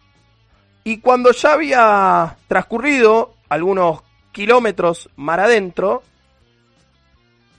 Y 0.82 0.98
cuando 0.98 1.30
ya 1.30 1.52
había 1.52 2.36
transcurrido 2.48 3.34
algunos 3.48 4.02
kilómetros 4.32 5.10
mar 5.14 5.38
adentro, 5.38 6.02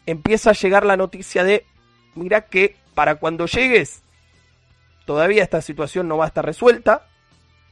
empieza 0.05 0.49
a 0.49 0.55
llegar 0.55 0.85
la 0.85 0.97
noticia 0.97 1.45
de, 1.45 1.65
mira 2.15 2.41
que 2.41 2.75
para 2.93 3.15
cuando 3.15 3.45
llegues, 3.45 4.03
todavía 5.05 5.43
esta 5.43 5.61
situación 5.61 6.09
no 6.09 6.17
va 6.17 6.25
a 6.25 6.27
estar 6.27 6.45
resuelta, 6.45 7.07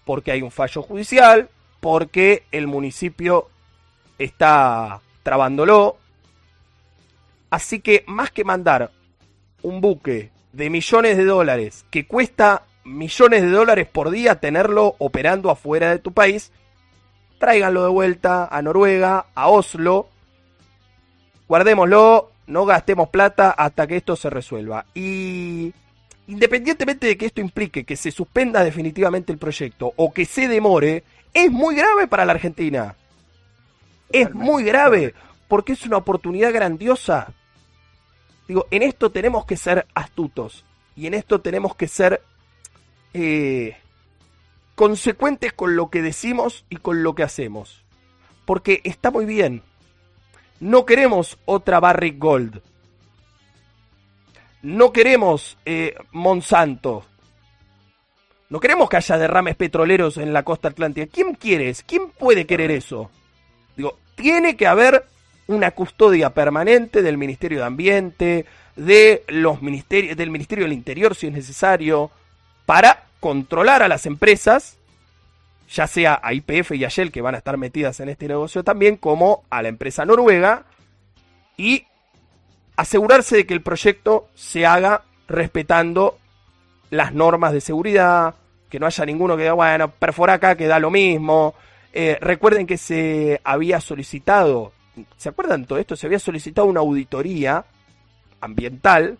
porque 0.06 0.32
hay 0.32 0.42
un 0.42 0.52
fallo 0.52 0.84
judicial, 0.84 1.50
porque 1.82 2.46
el 2.54 2.68
municipio 2.68 3.50
está 4.18 5.02
trabándolo. 5.22 5.98
Así 7.50 7.82
que 7.82 8.06
más 8.08 8.32
que 8.32 8.46
mandar 8.46 8.90
un 9.64 9.82
buque 9.82 10.30
de 10.52 10.70
millones 10.70 11.18
de 11.18 11.26
dólares 11.26 11.86
que 11.90 12.06
cuesta 12.06 12.64
millones 12.86 13.42
de 13.42 13.50
dólares 13.50 13.88
por 13.92 14.12
día 14.12 14.36
tenerlo 14.36 14.96
operando 15.00 15.50
afuera 15.50 15.90
de 15.90 16.00
tu 16.00 16.12
país, 16.12 16.52
tráiganlo 17.40 17.84
de 17.84 17.90
vuelta 17.90 18.46
a 18.46 18.62
Noruega, 18.62 19.26
a 19.34 19.48
Oslo, 19.48 20.08
guardémoslo, 21.48 22.32
no 22.48 22.66
gastemos 22.66 23.10
plata 23.10 23.52
hasta 23.52 23.88
que 23.88 23.98
esto 23.98 24.16
se 24.16 24.30
resuelva. 24.30 24.86
Y 24.94 25.74
independientemente 26.28 27.08
de 27.08 27.18
que 27.18 27.26
esto 27.26 27.42
implique 27.42 27.84
que 27.84 27.96
se 27.96 28.12
suspenda 28.12 28.64
definitivamente 28.64 29.32
el 29.32 29.38
proyecto 29.38 29.94
o 29.96 30.14
que 30.14 30.26
se 30.26 30.48
demore, 30.48 31.04
es 31.34 31.52
muy 31.52 31.76
grave 31.76 32.08
para 32.08 32.26
la 32.26 32.34
Argentina. 32.34 32.96
Es 34.12 34.34
muy 34.34 34.64
grave 34.64 35.14
porque 35.48 35.74
es 35.74 35.86
una 35.86 35.98
oportunidad 35.98 36.54
grandiosa 36.54 37.34
Digo, 38.48 38.68
en 38.72 38.84
esto 38.84 39.12
tenemos 39.12 39.46
que 39.46 39.58
ser 39.58 39.88
astutos 39.94 40.66
y 40.96 41.08
en 41.08 41.14
esto 41.14 41.42
tenemos 41.42 41.76
que 41.76 41.88
ser 41.88 42.22
eh, 43.14 43.78
consecuentes 44.76 45.54
con 45.54 45.76
lo 45.76 45.90
que 45.90 46.02
decimos 46.02 46.66
y 46.70 46.78
con 46.78 47.04
lo 47.04 47.16
que 47.16 47.24
hacemos. 47.24 47.84
Porque 48.46 48.82
está 48.84 49.12
muy 49.12 49.26
bien. 49.26 49.62
No 50.60 50.86
queremos 50.86 51.38
otra 51.46 51.80
Barrick 51.80 52.20
Gold. 52.20 52.62
No 54.62 54.92
queremos 54.92 55.58
eh, 55.66 55.96
Monsanto. 56.12 57.06
No 58.50 58.60
queremos 58.60 58.90
que 58.90 58.98
haya 58.98 59.18
derrames 59.18 59.56
petroleros 59.56 60.18
en 60.18 60.32
la 60.32 60.44
costa 60.44 60.68
atlántica. 60.68 61.12
¿Quién 61.12 61.34
quiere? 61.36 61.74
¿Quién 61.86 62.10
puede 62.12 62.46
querer 62.46 62.72
eso? 62.72 63.10
Digo, 63.76 63.98
tiene 64.16 64.56
que 64.56 64.68
haber 64.68 65.06
una 65.54 65.72
custodia 65.72 66.32
permanente 66.32 67.02
del 67.02 67.18
Ministerio 67.18 67.60
de 67.60 67.66
Ambiente, 67.66 68.46
de 68.76 69.24
los 69.28 69.62
ministerios, 69.62 70.18
del 70.18 70.32
Ministerio 70.32 70.66
del 70.66 70.74
Interior 70.74 71.16
si 71.16 71.28
es 71.28 71.34
necesario, 71.34 72.12
para 72.66 73.06
controlar 73.20 73.84
a 73.84 73.88
las 73.88 74.06
empresas, 74.06 74.78
ya 75.70 75.88
sea 75.88 76.20
a 76.22 76.34
IPF 76.34 76.72
y 76.72 76.86
a 76.86 76.90
que 76.90 77.22
van 77.22 77.36
a 77.36 77.38
estar 77.38 77.58
metidas 77.58 78.00
en 78.00 78.10
este 78.10 78.28
negocio 78.28 78.64
también, 78.64 78.98
como 78.98 79.44
a 79.50 79.62
la 79.62 79.70
empresa 79.70 80.06
noruega, 80.06 80.66
y 81.58 81.86
asegurarse 82.76 83.36
de 83.36 83.46
que 83.46 83.54
el 83.54 83.62
proyecto 83.62 84.28
se 84.34 84.66
haga 84.66 85.04
respetando 85.28 86.18
las 86.90 87.14
normas 87.14 87.54
de 87.54 87.62
seguridad, 87.62 88.36
que 88.70 88.80
no 88.80 88.86
haya 88.86 89.06
ninguno 89.06 89.36
que 89.36 89.44
diga, 89.44 89.54
bueno, 89.54 89.90
perfora 89.92 90.34
acá 90.34 90.56
que 90.56 90.68
da 90.68 90.80
lo 90.80 90.92
mismo. 90.92 91.54
Eh, 91.94 92.18
recuerden 92.20 92.66
que 92.66 92.78
se 92.78 93.40
había 93.44 93.80
solicitado 93.80 94.74
¿Se 95.18 95.30
acuerdan 95.30 95.66
todo 95.66 95.80
esto? 95.80 95.96
Se 95.96 96.06
había 96.06 96.20
solicitado 96.20 96.68
una 96.68 96.82
auditoría 96.82 97.66
ambiental 98.42 99.18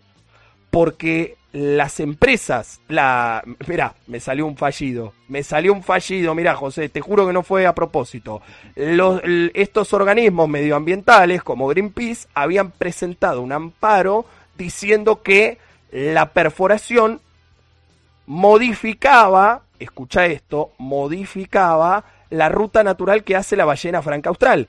porque 0.70 1.36
las 1.52 2.00
empresas, 2.00 2.80
la, 2.88 3.42
mira, 3.68 3.94
me 4.08 4.18
salió 4.18 4.44
un 4.44 4.56
fallido, 4.56 5.12
me 5.28 5.44
salió 5.44 5.72
un 5.72 5.84
fallido, 5.84 6.34
mira 6.34 6.56
José, 6.56 6.88
te 6.88 7.00
juro 7.00 7.26
que 7.26 7.32
no 7.32 7.44
fue 7.44 7.64
a 7.66 7.74
propósito. 7.74 8.42
Los, 8.74 9.22
estos 9.54 9.92
organismos 9.92 10.48
medioambientales 10.48 11.44
como 11.44 11.68
Greenpeace 11.68 12.26
habían 12.34 12.72
presentado 12.72 13.40
un 13.40 13.52
amparo 13.52 14.26
diciendo 14.58 15.22
que 15.22 15.58
la 15.92 16.32
perforación 16.32 17.20
modificaba, 18.26 19.62
escucha 19.78 20.26
esto, 20.26 20.72
modificaba 20.78 22.04
la 22.30 22.48
ruta 22.48 22.82
natural 22.82 23.22
que 23.22 23.36
hace 23.36 23.54
la 23.54 23.64
ballena 23.64 24.02
franca 24.02 24.30
austral 24.30 24.68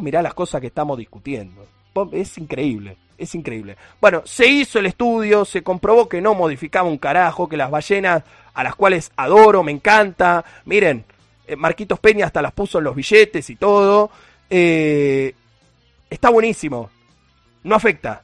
mirá 0.00 0.22
las 0.22 0.34
cosas 0.34 0.60
que 0.60 0.68
estamos 0.68 0.98
discutiendo. 0.98 1.66
es 2.12 2.38
increíble, 2.38 2.96
es 3.18 3.34
increíble. 3.34 3.76
Bueno, 4.00 4.22
se 4.24 4.46
hizo 4.46 4.78
el 4.78 4.86
estudio, 4.86 5.44
se 5.44 5.62
comprobó 5.62 6.08
que 6.08 6.20
no 6.20 6.34
modificaba 6.34 6.88
un 6.88 6.98
carajo, 6.98 7.48
que 7.48 7.56
las 7.56 7.70
ballenas 7.70 8.22
a 8.54 8.62
las 8.62 8.74
cuales 8.74 9.10
adoro, 9.16 9.62
me 9.62 9.72
encanta, 9.72 10.44
miren, 10.64 11.04
eh, 11.46 11.56
Marquitos 11.56 11.98
Peña 11.98 12.26
hasta 12.26 12.42
las 12.42 12.52
puso 12.52 12.78
en 12.78 12.84
los 12.84 12.94
billetes 12.94 13.50
y 13.50 13.56
todo. 13.56 14.10
Eh, 14.48 15.34
está 16.08 16.30
buenísimo. 16.30 16.90
No 17.62 17.74
afecta. 17.74 18.22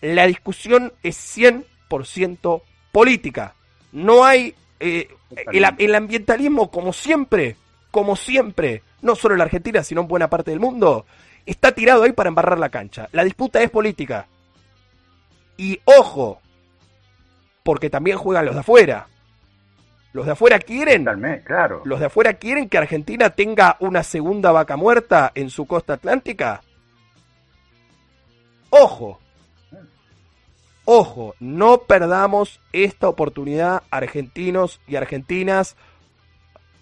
La 0.00 0.26
discusión 0.26 0.92
es 1.02 1.16
100% 1.36 2.62
política. 2.92 3.54
No 3.92 4.24
hay... 4.24 4.54
Eh, 4.80 5.08
el, 5.52 5.64
el 5.78 5.94
ambientalismo, 5.94 6.70
como 6.70 6.92
siempre, 6.92 7.56
como 7.94 8.16
siempre, 8.16 8.82
no 9.02 9.14
solo 9.14 9.34
en 9.34 9.38
la 9.38 9.44
Argentina, 9.44 9.84
sino 9.84 10.00
en 10.00 10.08
buena 10.08 10.28
parte 10.28 10.50
del 10.50 10.58
mundo, 10.58 11.06
está 11.46 11.70
tirado 11.70 12.02
ahí 12.02 12.10
para 12.10 12.26
embarrar 12.26 12.58
la 12.58 12.68
cancha. 12.68 13.08
La 13.12 13.22
disputa 13.22 13.62
es 13.62 13.70
política. 13.70 14.26
Y 15.56 15.80
ojo, 15.84 16.40
porque 17.62 17.90
también 17.90 18.18
juegan 18.18 18.46
los 18.46 18.54
de 18.56 18.62
afuera. 18.62 19.06
Los 20.12 20.26
de 20.26 20.32
afuera 20.32 20.58
quieren, 20.58 21.06
claro. 21.44 21.82
Los 21.84 22.00
de 22.00 22.06
afuera 22.06 22.34
quieren 22.34 22.68
que 22.68 22.78
Argentina 22.78 23.30
tenga 23.30 23.76
una 23.78 24.02
segunda 24.02 24.50
vaca 24.50 24.76
muerta 24.76 25.30
en 25.36 25.48
su 25.48 25.64
costa 25.64 25.92
atlántica. 25.92 26.62
Ojo. 28.70 29.20
Ojo, 30.84 31.36
no 31.38 31.82
perdamos 31.82 32.60
esta 32.72 33.08
oportunidad 33.08 33.84
argentinos 33.92 34.80
y 34.88 34.96
argentinas 34.96 35.76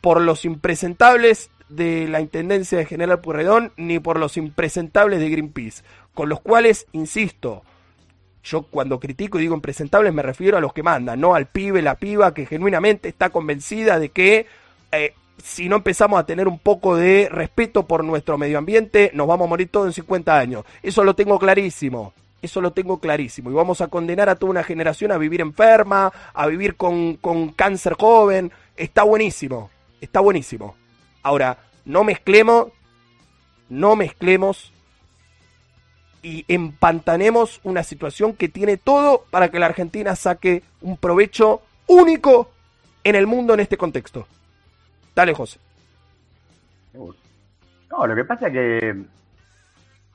por 0.03 0.21
los 0.21 0.45
impresentables 0.45 1.49
de 1.71 2.07
la 2.07 2.21
Intendencia 2.21 2.77
de 2.77 2.85
General 2.85 3.21
Pueyrredón 3.21 3.73
ni 3.79 3.99
por 3.99 4.19
los 4.19 4.37
impresentables 4.37 5.21
de 5.21 5.31
Greenpeace, 5.31 5.83
con 6.13 6.29
los 6.29 6.41
cuales, 6.41 6.87
insisto, 6.93 7.63
yo 8.45 8.63
cuando 8.63 9.01
critico 9.01 9.39
y 9.39 9.43
digo 9.43 9.55
impresentables 9.55 10.13
me 10.13 10.23
refiero 10.23 10.59
a 10.59 10.61
los 10.61 10.75
que 10.75 10.83
mandan, 10.83 11.21
no 11.21 11.35
al 11.35 11.47
pibe, 11.47 11.81
la 11.81 11.95
piba 11.95 12.35
que 12.35 12.45
genuinamente 12.45 13.09
está 13.09 13.31
convencida 13.31 13.99
de 13.99 14.11
que 14.11 14.47
eh, 14.91 15.15
si 15.43 15.69
no 15.69 15.77
empezamos 15.77 16.19
a 16.21 16.27
tener 16.27 16.49
un 16.49 16.59
poco 16.59 16.97
de 16.97 17.29
respeto 17.31 17.87
por 17.87 18.05
nuestro 18.05 18.37
medio 18.39 18.59
ambiente, 18.59 19.11
nos 19.15 19.27
vamos 19.27 19.47
a 19.47 19.49
morir 19.49 19.69
todos 19.71 19.87
en 19.87 19.93
50 19.93 20.39
años. 20.39 20.65
Eso 20.83 21.05
lo 21.05 21.15
tengo 21.15 21.39
clarísimo. 21.39 22.13
Eso 22.43 22.61
lo 22.61 22.73
tengo 22.73 22.99
clarísimo. 22.99 23.51
Y 23.51 23.55
vamos 23.55 23.81
a 23.81 23.89
condenar 23.89 24.29
a 24.29 24.35
toda 24.35 24.51
una 24.51 24.65
generación 24.65 25.13
a 25.13 25.19
vivir 25.19 25.41
enferma, 25.41 26.13
a 26.35 26.47
vivir 26.47 26.77
con, 26.77 27.17
con 27.17 27.51
cáncer 27.53 27.95
joven. 27.95 28.53
Está 28.77 29.05
buenísimo. 29.05 29.71
Está 30.03 30.19
buenísimo. 30.19 30.75
Ahora, 31.23 31.59
no 31.85 32.03
mezclemos, 32.03 32.73
no 33.69 33.95
mezclemos 33.95 34.73
y 36.23 36.45
empantanemos 36.49 37.61
una 37.63 37.85
situación 37.85 38.35
que 38.35 38.49
tiene 38.49 38.77
todo 38.77 39.25
para 39.31 39.49
que 39.49 39.61
la 39.61 39.67
Argentina 39.67 40.17
saque 40.17 40.65
un 40.81 40.97
provecho 40.97 41.63
único 41.87 42.51
en 43.05 43.15
el 43.15 43.29
mundo 43.29 43.55
en 43.55 43.61
este 43.61 43.77
contexto. 43.77 44.27
Dale, 45.15 45.35
José. 45.35 45.61
No, 46.93 48.07
lo 48.07 48.17
que 48.17 48.25
pasa 48.25 48.49
es 48.49 48.53
que 48.53 49.05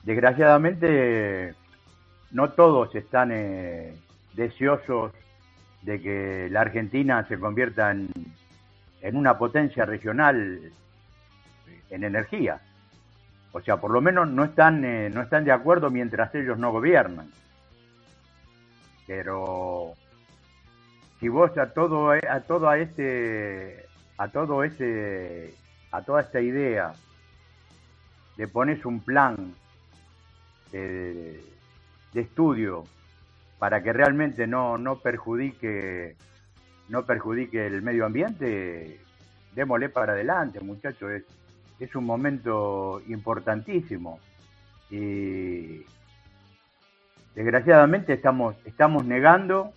desgraciadamente 0.02 1.54
no 2.30 2.50
todos 2.50 2.94
están 2.94 3.30
eh, 3.32 3.94
deseosos 4.34 5.12
de 5.80 5.98
que 6.02 6.48
la 6.50 6.60
Argentina 6.60 7.26
se 7.26 7.38
convierta 7.38 7.90
en, 7.90 8.10
en 9.00 9.16
una 9.16 9.38
potencia 9.38 9.84
regional 9.84 10.72
en 11.90 12.04
energía. 12.04 12.60
O 13.52 13.60
sea, 13.60 13.78
por 13.78 13.90
lo 13.90 14.00
menos 14.00 14.28
no 14.28 14.44
están, 14.44 14.84
eh, 14.84 15.10
no 15.12 15.22
están 15.22 15.44
de 15.44 15.52
acuerdo 15.52 15.90
mientras 15.90 16.34
ellos 16.34 16.58
no 16.58 16.72
gobiernan. 16.72 17.30
Pero 19.06 19.94
si 21.18 21.28
vos 21.28 21.56
a 21.56 21.72
todo 21.72 22.10
a 22.10 22.40
todo 22.40 22.68
a 22.68 22.78
este 22.78 23.86
a 24.18 24.28
todo 24.28 24.62
ese 24.62 25.54
a 25.90 26.02
toda 26.02 26.20
esta 26.20 26.40
idea 26.40 26.92
le 28.36 28.46
pones 28.46 28.84
un 28.84 29.00
plan 29.00 29.54
de, 30.70 31.42
estudio 32.14 32.84
para 33.60 33.80
que 33.82 33.92
realmente 33.92 34.48
no, 34.48 34.76
no 34.76 34.98
perjudique 34.98 36.16
no 36.88 37.04
perjudique 37.04 37.66
el 37.66 37.82
medio 37.82 38.06
ambiente, 38.06 39.00
démosle 39.54 39.88
para 39.88 40.12
adelante, 40.12 40.60
muchachos, 40.60 41.10
es 41.10 41.24
es 41.78 41.94
un 41.94 42.04
momento 42.04 43.00
importantísimo. 43.08 44.18
Y 44.90 45.84
desgraciadamente 47.34 48.14
estamos, 48.14 48.56
estamos 48.64 49.04
negando, 49.04 49.72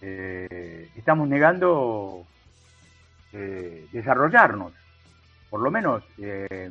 eh, 0.00 0.88
estamos 0.96 1.28
negando 1.28 2.24
eh, 3.32 3.86
desarrollarnos, 3.92 4.72
por 5.50 5.60
lo 5.60 5.70
menos 5.70 6.04
eh, 6.18 6.70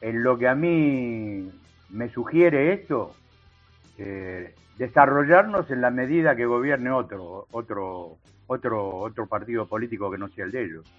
en 0.00 0.22
lo 0.22 0.38
que 0.38 0.48
a 0.48 0.54
mí 0.54 1.50
me 1.90 2.08
sugiere 2.08 2.72
esto, 2.72 3.14
desarrollarnos 4.76 5.70
en 5.70 5.80
la 5.80 5.90
medida 5.90 6.34
que 6.34 6.46
gobierne 6.46 6.90
otro, 6.90 7.46
otro, 7.52 8.18
otro, 8.46 8.96
otro 8.96 9.26
partido 9.26 9.66
político 9.66 10.10
que 10.10 10.18
no 10.18 10.28
sea 10.28 10.44
el 10.44 10.50
de 10.50 10.64
ellos. 10.64 10.92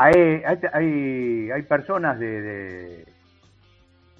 Hay, 0.00 0.42
hay, 0.72 1.50
hay 1.50 1.62
personas 1.62 2.20
de... 2.20 3.04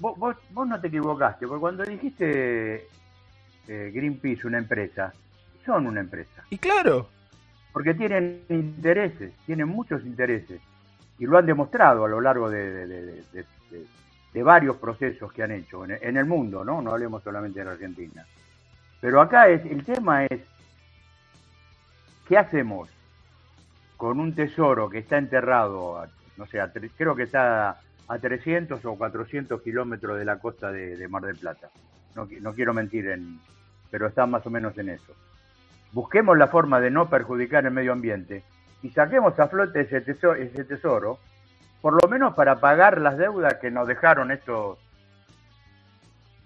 Vos, 0.00 0.18
vos, 0.50 0.66
no 0.66 0.80
te 0.80 0.88
equivocaste, 0.88 1.46
porque 1.46 1.60
cuando 1.60 1.84
dijiste 1.84 2.88
eh, 3.68 3.90
Greenpeace, 3.94 4.44
una 4.48 4.58
empresa, 4.58 5.12
son 5.64 5.86
una 5.86 6.00
empresa. 6.00 6.42
Y 6.50 6.58
claro. 6.58 7.08
Porque 7.72 7.94
tienen 7.94 8.42
intereses, 8.48 9.32
tienen 9.46 9.68
muchos 9.68 10.04
intereses. 10.04 10.60
Y 11.16 11.26
lo 11.26 11.38
han 11.38 11.46
demostrado 11.46 12.04
a 12.04 12.08
lo 12.08 12.20
largo 12.20 12.50
de, 12.50 12.86
de, 12.86 13.44
varios 14.34 14.76
procesos 14.76 15.32
que 15.32 15.42
han 15.42 15.50
hecho 15.50 15.84
en, 15.84 15.98
en, 16.00 16.16
el 16.16 16.26
mundo, 16.26 16.64
¿no? 16.64 16.80
No 16.80 16.92
hablemos 16.92 17.22
solamente 17.22 17.64
de 17.64 17.70
Argentina. 17.70 18.24
Pero 19.00 19.20
acá 19.20 19.48
es, 19.48 19.64
el 19.66 19.84
tema 19.84 20.24
es, 20.26 20.40
¿qué 22.28 22.38
hacemos? 22.38 22.88
con 23.98 24.20
un 24.20 24.32
tesoro 24.32 24.88
que 24.88 24.98
está 24.98 25.18
enterrado, 25.18 26.06
no 26.36 26.46
sé, 26.46 26.60
creo 26.96 27.16
que 27.16 27.24
está 27.24 27.80
a 28.06 28.18
300 28.18 28.82
o 28.84 28.94
400 28.94 29.60
kilómetros 29.60 30.16
de 30.16 30.24
la 30.24 30.38
costa 30.38 30.70
de, 30.70 31.06
Mar 31.08 31.24
del 31.24 31.36
Plata. 31.36 31.68
No, 32.14 32.28
no, 32.40 32.54
quiero 32.54 32.72
mentir, 32.72 33.08
en, 33.08 33.40
pero 33.90 34.06
está 34.06 34.24
más 34.24 34.46
o 34.46 34.50
menos 34.50 34.78
en 34.78 34.90
eso. 34.90 35.12
Busquemos 35.92 36.38
la 36.38 36.46
forma 36.46 36.80
de 36.80 36.92
no 36.92 37.10
perjudicar 37.10 37.66
el 37.66 37.72
medio 37.72 37.92
ambiente 37.92 38.44
y 38.82 38.90
saquemos 38.90 39.38
a 39.40 39.48
flote 39.48 39.80
ese 39.80 40.00
tesoro, 40.00 40.36
ese 40.36 40.64
tesoro 40.64 41.18
por 41.80 42.02
lo 42.02 42.08
menos 42.08 42.34
para 42.34 42.56
pagar 42.56 43.00
las 43.00 43.16
deudas 43.16 43.54
que 43.54 43.70
nos 43.70 43.86
dejaron 43.86 44.30
estos 44.30 44.78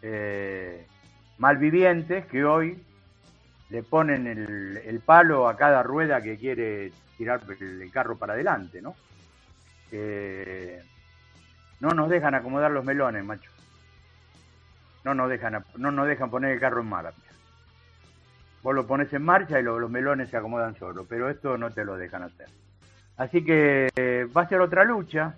eh, 0.02 0.86
malvivientes 1.38 2.26
que 2.26 2.44
hoy 2.44 2.82
le 3.70 3.82
ponen 3.82 4.26
el, 4.26 5.00
palo 5.00 5.48
a 5.48 5.56
cada 5.56 5.82
rueda 5.82 6.20
que 6.20 6.36
quiere 6.36 6.92
tirar 7.16 7.40
el 7.60 7.90
carro 7.90 8.16
para 8.16 8.34
adelante, 8.34 8.82
¿no? 8.82 8.94
no 11.80 11.90
nos 11.90 12.08
dejan 12.08 12.34
acomodar 12.34 12.70
los 12.70 12.84
melones, 12.84 13.24
macho. 13.24 13.50
No 15.04 15.14
nos 15.14 15.28
dejan, 15.28 15.64
no 15.76 15.90
nos 15.90 16.06
dejan 16.06 16.30
poner 16.30 16.52
el 16.52 16.60
carro 16.60 16.80
en 16.80 16.88
marcha. 16.88 17.16
Vos 18.62 18.74
lo 18.74 18.86
pones 18.86 19.12
en 19.12 19.22
marcha 19.22 19.58
y 19.58 19.62
los 19.64 19.90
melones 19.90 20.30
se 20.30 20.36
acomodan 20.36 20.76
solos, 20.76 21.06
pero 21.08 21.28
esto 21.28 21.58
no 21.58 21.70
te 21.72 21.84
lo 21.84 21.96
dejan 21.96 22.22
hacer. 22.22 22.48
Así 23.22 23.44
que 23.44 23.88
eh, 23.94 24.26
va 24.36 24.42
a 24.42 24.48
ser 24.48 24.60
otra 24.60 24.82
lucha. 24.82 25.36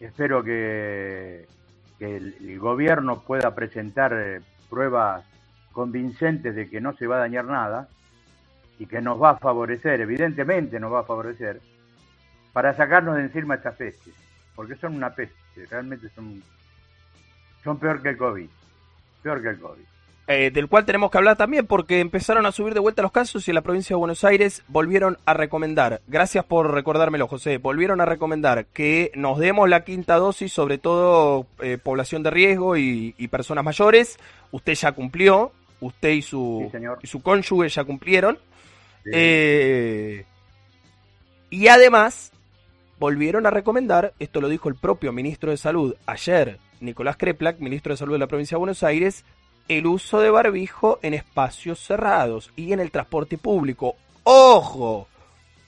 Espero 0.00 0.42
que, 0.42 1.46
el, 1.98 2.58
gobierno 2.58 3.20
pueda 3.20 3.54
presentar 3.54 4.14
eh, 4.14 4.40
pruebas 4.70 5.22
convincentes 5.72 6.54
de 6.54 6.70
que 6.70 6.80
no 6.80 6.96
se 6.96 7.06
va 7.06 7.16
a 7.16 7.20
dañar 7.20 7.44
nada 7.44 7.86
y 8.78 8.86
que 8.86 9.02
nos 9.02 9.22
va 9.22 9.32
a 9.32 9.36
favorecer, 9.36 10.00
evidentemente 10.00 10.80
nos 10.80 10.90
va 10.90 11.00
a 11.00 11.04
favorecer, 11.04 11.60
para 12.54 12.74
sacarnos 12.74 13.16
de 13.16 13.24
encima 13.24 13.56
esta 13.56 13.72
peste, 13.72 14.12
porque 14.56 14.74
son 14.76 14.94
una 14.94 15.10
peste, 15.14 15.66
realmente 15.68 16.08
son, 16.08 16.42
son 17.62 17.78
peor 17.78 18.00
que 18.00 18.08
el 18.08 18.16
COVID, 18.16 18.48
peor 19.22 19.42
que 19.42 19.48
el 19.50 19.60
COVID. 19.60 19.84
Eh, 20.32 20.52
del 20.52 20.68
cual 20.68 20.84
tenemos 20.84 21.10
que 21.10 21.18
hablar 21.18 21.36
también 21.36 21.66
porque 21.66 21.98
empezaron 21.98 22.46
a 22.46 22.52
subir 22.52 22.72
de 22.72 22.78
vuelta 22.78 23.02
los 23.02 23.10
casos 23.10 23.48
y 23.48 23.50
en 23.50 23.56
la 23.56 23.62
provincia 23.62 23.94
de 23.96 23.98
Buenos 23.98 24.22
Aires 24.22 24.62
volvieron 24.68 25.18
a 25.24 25.34
recomendar, 25.34 26.02
gracias 26.06 26.44
por 26.44 26.72
recordármelo 26.72 27.26
José, 27.26 27.58
volvieron 27.58 28.00
a 28.00 28.04
recomendar 28.04 28.66
que 28.66 29.10
nos 29.16 29.40
demos 29.40 29.68
la 29.68 29.82
quinta 29.82 30.18
dosis, 30.18 30.52
sobre 30.52 30.78
todo 30.78 31.48
eh, 31.60 31.78
población 31.82 32.22
de 32.22 32.30
riesgo 32.30 32.76
y, 32.76 33.12
personas 33.26 33.64
mayores. 33.64 34.20
Usted 34.52 34.74
ya 34.74 34.92
cumplió, 34.92 35.50
usted 35.80 36.10
y 36.10 36.22
su, 36.22 36.70
y 37.02 37.08
su 37.08 37.22
cónyuge 37.22 37.68
ya 37.68 37.82
cumplieron. 37.82 38.38
Eh, 39.12 40.24
y 41.50 41.66
además, 41.66 42.30
volvieron 43.00 43.46
a 43.46 43.50
recomendar, 43.50 44.14
esto 44.20 44.40
lo 44.40 44.48
dijo 44.48 44.68
el 44.68 44.76
propio 44.76 45.12
ministro 45.12 45.50
de 45.50 45.56
Salud 45.56 45.96
ayer, 46.06 46.60
Nicolás 46.78 47.16
Kreplak, 47.16 47.58
ministro 47.58 47.94
de 47.94 47.96
Salud 47.96 48.12
de 48.12 48.20
la 48.20 48.28
provincia 48.28 48.54
de 48.54 48.60
Buenos 48.60 48.84
Aires, 48.84 49.24
el 49.70 49.86
uso 49.86 50.18
de 50.18 50.30
barbijo 50.30 50.98
en 51.00 51.14
espacios 51.14 51.78
cerrados 51.78 52.50
y 52.56 52.72
en 52.72 52.80
el 52.80 52.90
transporte 52.90 53.38
público. 53.38 53.94
¡Ojo! 54.24 55.06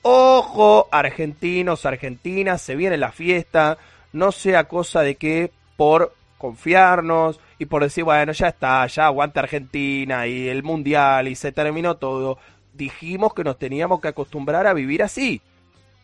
Ojo, 0.02 0.88
argentinos, 0.90 1.86
argentinas, 1.86 2.60
se 2.60 2.74
viene 2.74 2.96
la 2.96 3.12
fiesta, 3.12 3.78
no 4.12 4.32
sea 4.32 4.64
cosa 4.64 5.02
de 5.02 5.14
que 5.14 5.52
por 5.76 6.12
confiarnos 6.36 7.38
y 7.60 7.66
por 7.66 7.84
decir, 7.84 8.02
bueno, 8.02 8.32
ya 8.32 8.48
está, 8.48 8.84
ya 8.88 9.06
aguanta 9.06 9.38
Argentina 9.38 10.26
y 10.26 10.48
el 10.48 10.64
Mundial 10.64 11.28
y 11.28 11.36
se 11.36 11.52
terminó 11.52 11.96
todo, 11.98 12.38
dijimos 12.72 13.32
que 13.34 13.44
nos 13.44 13.56
teníamos 13.56 14.00
que 14.00 14.08
acostumbrar 14.08 14.66
a 14.66 14.74
vivir 14.74 15.04
así. 15.04 15.40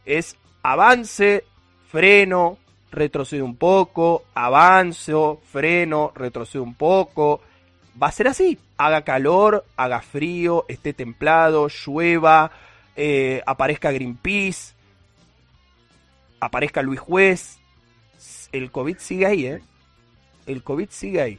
Es 0.05 0.37
avance, 0.63 1.43
freno, 1.89 2.59
retrocedo 2.93 3.45
un 3.45 3.57
poco, 3.57 4.23
avanzo, 4.35 5.41
freno, 5.51 6.13
retrocedo 6.15 6.63
un 6.63 6.75
poco. 6.75 7.41
Va 8.01 8.09
a 8.09 8.13
ser 8.13 8.29
así. 8.29 8.59
Haga 8.77 9.03
calor, 9.03 9.65
haga 9.77 10.01
frío, 10.01 10.65
esté 10.69 10.93
templado, 10.93 11.69
llueva, 11.69 12.51
eh, 12.97 13.43
aparezca 13.47 13.91
Greenpeace, 13.91 14.75
aparezca 16.41 16.83
Luis 16.83 17.01
Juez. 17.01 17.59
El 18.53 18.71
COVID 18.71 18.97
sigue 18.99 19.27
ahí, 19.27 19.47
¿eh? 19.47 19.61
El 20.47 20.63
COVID 20.63 20.89
sigue 20.91 21.21
ahí. 21.21 21.39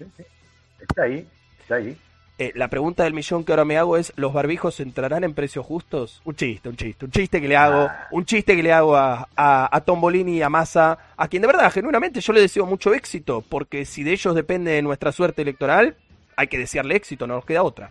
Está 0.80 1.03
ahí, 1.03 1.27
está 1.61 1.76
ahí. 1.76 1.98
Eh, 2.38 2.53
la 2.56 2.69
pregunta 2.69 3.03
del 3.03 3.14
millón 3.14 3.44
que 3.44 3.52
ahora 3.52 3.65
me 3.65 3.77
hago 3.77 3.98
es, 3.98 4.14
¿los 4.15 4.31
barbijos 4.31 4.80
entrarán 4.80 5.26
en 5.26 5.34
precios 5.34 5.65
justos? 5.65 6.22
Un 6.23 6.36
chiste, 6.36 6.69
un 6.69 6.77
chiste, 6.77 7.03
un 7.06 7.11
chiste 7.11 7.41
que 7.41 7.49
le 7.49 7.57
hago, 7.57 7.88
Ah. 7.90 8.07
un 8.11 8.23
chiste 8.26 8.56
que 8.56 8.64
le 8.64 8.72
hago 8.72 8.95
a, 8.95 9.27
a, 9.36 9.76
a 9.76 9.81
Tombolini 9.81 10.38
y 10.38 10.41
a 10.41 10.49
Massa, 10.49 10.98
a 11.18 11.27
quien 11.27 11.41
de 11.41 11.48
verdad, 11.48 11.69
genuinamente, 11.72 12.22
yo 12.22 12.31
le 12.31 12.40
deseo 12.40 12.65
mucho 12.65 12.94
éxito, 12.94 13.41
porque 13.49 13.84
si 13.86 14.03
de 14.03 14.14
ellos 14.14 14.36
depende 14.36 14.81
nuestra 14.81 15.11
suerte 15.11 15.41
electoral, 15.41 15.98
hay 16.40 16.48
que 16.48 16.57
desearle 16.57 16.95
éxito, 16.95 17.28
no 17.28 17.36
nos 17.36 17.44
queda 17.44 17.64
otra. 17.64 17.90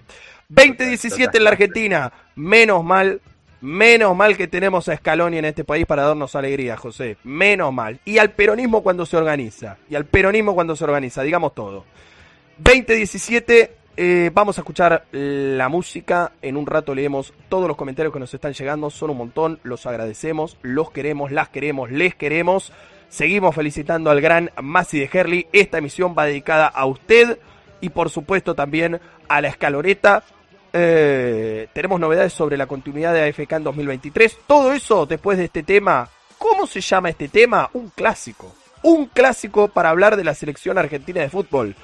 2017 0.48 1.36
en 1.36 1.44
la 1.44 1.50
Argentina, 1.50 2.10
menos 2.34 2.82
mal, 2.82 3.20
menos 3.60 4.16
mal 4.16 4.38
que 4.38 4.48
tenemos 4.48 4.88
a 4.88 4.96
Scaloni 4.96 5.36
en 5.36 5.44
este 5.44 5.64
país 5.64 5.84
para 5.84 6.04
darnos 6.04 6.34
alegría, 6.34 6.78
José, 6.78 7.18
menos 7.24 7.74
mal. 7.74 8.00
Y 8.06 8.16
al 8.16 8.30
peronismo 8.30 8.82
cuando 8.82 9.04
se 9.04 9.18
organiza, 9.18 9.76
y 9.90 9.96
al 9.96 10.06
peronismo 10.06 10.54
cuando 10.54 10.74
se 10.76 10.84
organiza, 10.84 11.22
digamos 11.22 11.54
todo. 11.54 11.84
2017, 12.56 13.76
eh, 13.98 14.30
vamos 14.32 14.56
a 14.56 14.62
escuchar 14.62 15.04
la 15.12 15.68
música. 15.68 16.32
En 16.40 16.56
un 16.56 16.64
rato 16.64 16.94
leemos 16.94 17.34
todos 17.50 17.68
los 17.68 17.76
comentarios 17.76 18.14
que 18.14 18.18
nos 18.18 18.32
están 18.32 18.54
llegando. 18.54 18.88
Son 18.88 19.10
un 19.10 19.18
montón. 19.18 19.60
Los 19.62 19.84
agradecemos. 19.84 20.56
Los 20.62 20.90
queremos, 20.90 21.30
las 21.30 21.50
queremos, 21.50 21.90
les 21.90 22.14
queremos. 22.14 22.72
Seguimos 23.10 23.54
felicitando 23.54 24.10
al 24.10 24.20
gran 24.20 24.50
Masi 24.60 24.98
de 24.98 25.10
Herley. 25.12 25.46
Esta 25.52 25.78
emisión 25.78 26.14
va 26.18 26.24
dedicada 26.24 26.66
a 26.66 26.86
usted 26.86 27.38
y 27.80 27.90
por 27.90 28.10
supuesto 28.10 28.54
también 28.54 29.00
a 29.28 29.40
la 29.40 29.48
escaloreta. 29.48 30.22
Eh, 30.72 31.68
tenemos 31.72 31.98
novedades 31.98 32.32
sobre 32.32 32.56
la 32.56 32.66
continuidad 32.66 33.14
de 33.14 33.28
AFK 33.28 33.52
en 33.52 33.64
2023. 33.64 34.38
Todo 34.46 34.72
eso 34.72 35.06
después 35.06 35.38
de 35.38 35.44
este 35.44 35.62
tema. 35.62 36.08
¿Cómo 36.38 36.66
se 36.66 36.80
llama 36.80 37.10
este 37.10 37.28
tema? 37.28 37.68
Un 37.72 37.90
clásico. 37.90 38.54
Un 38.82 39.06
clásico 39.06 39.68
para 39.68 39.90
hablar 39.90 40.16
de 40.16 40.24
la 40.24 40.34
selección 40.34 40.78
argentina 40.78 41.20
de 41.20 41.30
fútbol. 41.30 41.74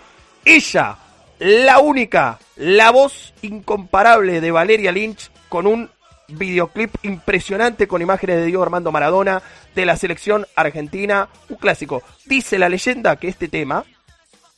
Ella, 0.44 0.96
la 1.38 1.80
única, 1.80 2.38
la 2.56 2.90
voz 2.90 3.34
incomparable 3.42 4.40
de 4.40 4.50
Valeria 4.50 4.92
Lynch 4.92 5.30
con 5.48 5.66
un 5.66 5.90
videoclip 6.28 6.94
impresionante 7.02 7.86
con 7.86 8.00
imágenes 8.00 8.36
de 8.36 8.46
Diego 8.46 8.62
Armando 8.62 8.92
Maradona 8.92 9.42
de 9.74 9.86
la 9.86 9.96
selección 9.96 10.46
argentina. 10.54 11.28
Un 11.48 11.56
clásico. 11.56 12.02
Dice 12.26 12.58
la 12.58 12.68
leyenda 12.68 13.16
que 13.16 13.28
este 13.28 13.48
tema 13.48 13.84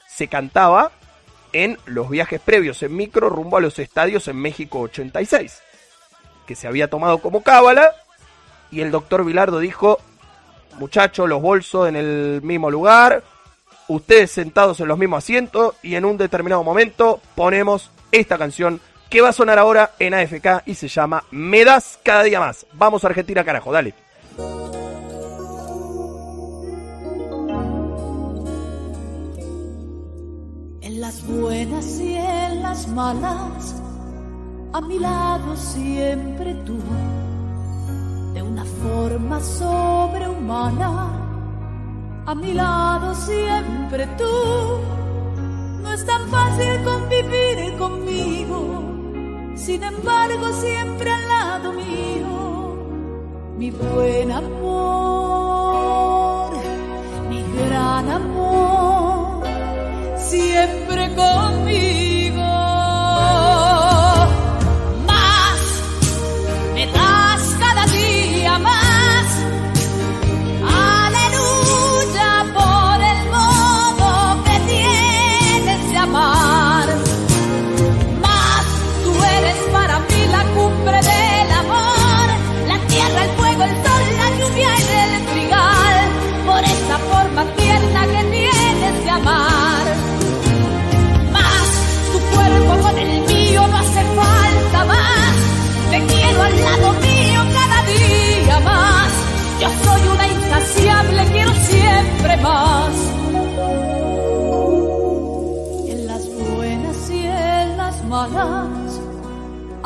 se 0.08 0.28
cantaba 0.28 0.92
en 1.52 1.78
los 1.86 2.08
viajes 2.10 2.40
previos 2.40 2.82
en 2.82 2.96
micro 2.96 3.28
rumbo 3.28 3.56
a 3.56 3.60
los 3.60 3.78
estadios 3.78 4.28
en 4.28 4.36
México 4.36 4.80
86, 4.80 5.62
que 6.46 6.54
se 6.54 6.66
había 6.66 6.88
tomado 6.88 7.18
como 7.18 7.42
cábala 7.42 7.92
y 8.70 8.80
el 8.80 8.90
doctor 8.90 9.24
Vilardo 9.24 9.58
dijo, 9.58 9.98
muchachos, 10.78 11.28
los 11.28 11.42
bolsos 11.42 11.88
en 11.88 11.96
el 11.96 12.40
mismo 12.42 12.70
lugar, 12.70 13.22
ustedes 13.88 14.30
sentados 14.30 14.80
en 14.80 14.88
los 14.88 14.98
mismos 14.98 15.24
asientos 15.24 15.74
y 15.82 15.94
en 15.94 16.04
un 16.04 16.16
determinado 16.16 16.62
momento 16.64 17.20
ponemos 17.34 17.90
esta 18.12 18.38
canción 18.38 18.80
que 19.08 19.20
va 19.20 19.28
a 19.28 19.32
sonar 19.32 19.58
ahora 19.58 19.92
en 19.98 20.14
AFK 20.14 20.62
y 20.66 20.74
se 20.74 20.88
llama 20.88 21.24
Me 21.30 21.64
das 21.64 21.98
cada 22.02 22.22
día 22.24 22.40
más. 22.40 22.66
Vamos 22.72 23.04
a 23.04 23.08
Argentina, 23.08 23.44
carajo, 23.44 23.72
dale. 23.72 24.05
Las 31.06 31.24
buenas 31.24 32.00
y 32.00 32.14
en 32.16 32.62
las 32.62 32.88
malas, 32.88 33.76
a 34.72 34.80
mi 34.80 34.98
lado 34.98 35.56
siempre 35.56 36.52
tú, 36.66 36.78
de 38.34 38.42
una 38.42 38.64
forma 38.82 39.38
sobrehumana, 39.40 40.92
a 42.26 42.34
mi 42.34 42.52
lado 42.52 43.14
siempre 43.14 44.04
tú. 44.18 44.34
No 45.82 45.92
es 45.92 46.04
tan 46.04 46.22
fácil 46.28 46.82
convivir 46.82 47.76
conmigo, 47.78 48.58
sin 49.54 49.84
embargo 49.84 50.46
siempre 50.54 51.08
al 51.08 51.28
lado 51.28 51.72
mío, 51.72 52.34
mi 53.56 53.70
buen 53.70 54.32
amor, 54.32 54.85
siempre 61.16 61.45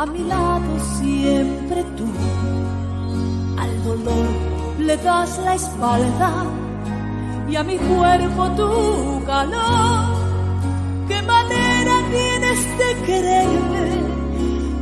a 0.01 0.07
mi 0.07 0.25
lado 0.25 0.73
siempre 0.99 1.85
tú. 1.99 2.09
Al 3.63 3.73
dolor 3.85 4.29
le 4.79 4.97
das 4.97 5.39
la 5.45 5.55
espalda 5.55 6.31
y 7.51 7.57
a 7.57 7.63
mi 7.63 7.77
cuerpo 7.77 8.43
tu 8.61 9.23
calor. 9.27 10.17
¿Qué 11.07 11.21
manera 11.23 11.95
tienes 12.17 12.61
de 12.81 12.91
quererme, 13.07 13.85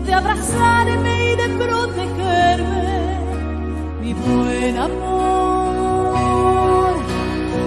de 0.07 0.15
abrazarme 0.15 1.13
y 1.33 1.37
de 1.43 1.49
protegerme? 1.63 2.99
Mi 4.01 4.15
buen 4.15 4.79
amor, 4.79 6.95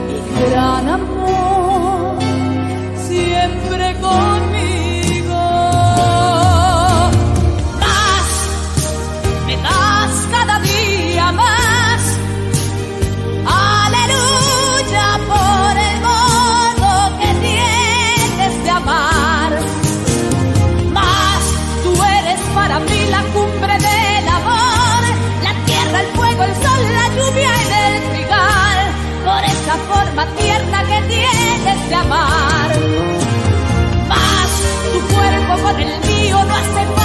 mi 0.08 0.20
gran 0.40 0.88
amor, 0.88 2.16
siempre 3.10 3.86
conmigo. 4.00 4.51
Forma 30.22 30.36
tierna 30.36 30.84
que 30.84 31.02
tienes 31.08 31.90
de 31.90 31.96
amar. 31.96 32.70
Más 34.08 34.52
tu 34.92 35.16
cuerpo 35.16 35.64
con 35.64 35.80
el 35.80 36.00
mío 36.08 36.44
no 36.44 36.56
hace 36.56 37.01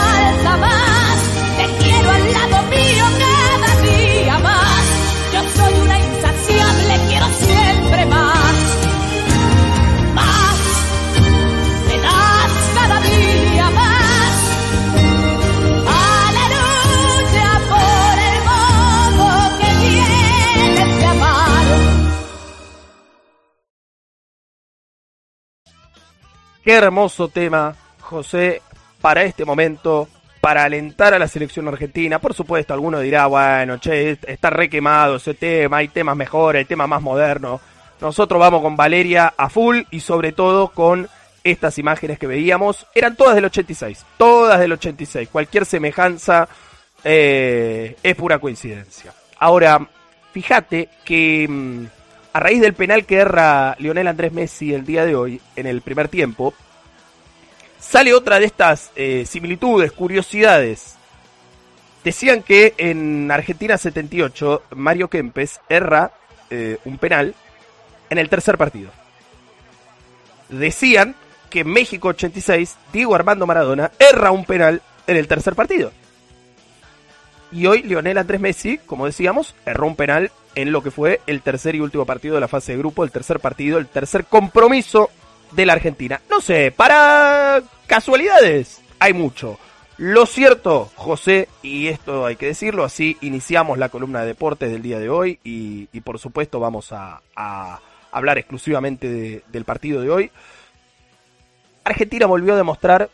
Qué 26.66 26.72
hermoso 26.72 27.28
tema, 27.28 27.76
José, 28.00 28.60
para 29.00 29.22
este 29.22 29.44
momento, 29.44 30.08
para 30.40 30.64
alentar 30.64 31.14
a 31.14 31.18
la 31.20 31.28
selección 31.28 31.68
argentina. 31.68 32.18
Por 32.18 32.34
supuesto, 32.34 32.74
alguno 32.74 32.98
dirá, 32.98 33.26
bueno, 33.26 33.78
che, 33.78 34.18
está 34.26 34.50
re 34.50 34.68
quemado 34.68 35.14
ese 35.14 35.34
tema, 35.34 35.76
hay 35.76 35.86
temas 35.86 36.16
mejores, 36.16 36.58
hay 36.58 36.64
temas 36.64 36.88
más 36.88 37.00
modernos. 37.00 37.60
Nosotros 38.00 38.40
vamos 38.40 38.62
con 38.62 38.74
Valeria 38.74 39.32
a 39.36 39.48
full 39.48 39.82
y 39.92 40.00
sobre 40.00 40.32
todo 40.32 40.70
con 40.70 41.08
estas 41.44 41.78
imágenes 41.78 42.18
que 42.18 42.26
veíamos. 42.26 42.84
Eran 42.96 43.14
todas 43.14 43.36
del 43.36 43.44
86, 43.44 44.04
todas 44.18 44.58
del 44.58 44.72
86. 44.72 45.28
Cualquier 45.28 45.66
semejanza 45.66 46.48
eh, 47.04 47.94
es 48.02 48.16
pura 48.16 48.40
coincidencia. 48.40 49.14
Ahora, 49.38 49.88
fíjate 50.32 50.88
que 51.04 51.46
mm, 51.48 51.86
a 52.36 52.40
raíz 52.40 52.60
del 52.60 52.74
penal 52.74 53.06
que 53.06 53.16
erra 53.16 53.76
Lionel 53.78 54.08
Andrés 54.08 54.30
Messi 54.30 54.74
el 54.74 54.84
día 54.84 55.06
de 55.06 55.16
hoy, 55.16 55.40
en 55.56 55.66
el 55.66 55.80
primer 55.80 56.08
tiempo, 56.08 56.52
sale 57.80 58.12
otra 58.12 58.38
de 58.38 58.44
estas 58.44 58.90
eh, 58.94 59.24
similitudes, 59.26 59.90
curiosidades. 59.90 60.96
Decían 62.04 62.42
que 62.42 62.74
en 62.76 63.30
Argentina 63.30 63.78
78, 63.78 64.64
Mario 64.72 65.08
Kempes 65.08 65.62
erra 65.70 66.12
eh, 66.50 66.76
un 66.84 66.98
penal 66.98 67.34
en 68.10 68.18
el 68.18 68.28
tercer 68.28 68.58
partido. 68.58 68.90
Decían 70.50 71.14
que 71.48 71.60
en 71.60 71.68
México 71.68 72.08
86, 72.08 72.76
Diego 72.92 73.14
Armando 73.14 73.46
Maradona 73.46 73.92
erra 73.98 74.30
un 74.30 74.44
penal 74.44 74.82
en 75.06 75.16
el 75.16 75.26
tercer 75.26 75.54
partido. 75.54 75.90
Y 77.50 77.64
hoy 77.64 77.82
Lionel 77.82 78.18
Andrés 78.18 78.42
Messi, 78.42 78.76
como 78.76 79.06
decíamos, 79.06 79.54
erró 79.64 79.86
un 79.86 79.96
penal 79.96 80.30
en 80.56 80.72
lo 80.72 80.82
que 80.82 80.90
fue 80.90 81.20
el 81.28 81.42
tercer 81.42 81.76
y 81.76 81.80
último 81.80 82.04
partido 82.04 82.34
de 82.34 82.40
la 82.40 82.48
fase 82.48 82.72
de 82.72 82.78
grupo, 82.78 83.04
el 83.04 83.12
tercer 83.12 83.38
partido, 83.38 83.78
el 83.78 83.86
tercer 83.86 84.24
compromiso 84.24 85.10
de 85.52 85.66
la 85.66 85.74
Argentina. 85.74 86.20
No 86.28 86.40
sé, 86.40 86.72
para 86.72 87.62
casualidades 87.86 88.82
hay 88.98 89.12
mucho. 89.12 89.58
Lo 89.98 90.26
cierto, 90.26 90.90
José, 90.96 91.48
y 91.62 91.86
esto 91.86 92.26
hay 92.26 92.36
que 92.36 92.46
decirlo, 92.46 92.84
así 92.84 93.16
iniciamos 93.20 93.78
la 93.78 93.88
columna 93.88 94.22
de 94.22 94.26
deportes 94.26 94.70
del 94.70 94.82
día 94.82 94.98
de 94.98 95.08
hoy 95.08 95.38
y, 95.44 95.86
por 96.00 96.18
supuesto 96.18 96.58
vamos 96.58 96.92
a 96.92 97.20
hablar 98.10 98.38
exclusivamente 98.38 99.42
del 99.46 99.64
partido 99.64 100.00
de 100.00 100.10
hoy. 100.10 100.30
Argentina 101.84 102.26
volvió 102.26 102.54
a 102.54 102.56
demostrar 102.56 103.10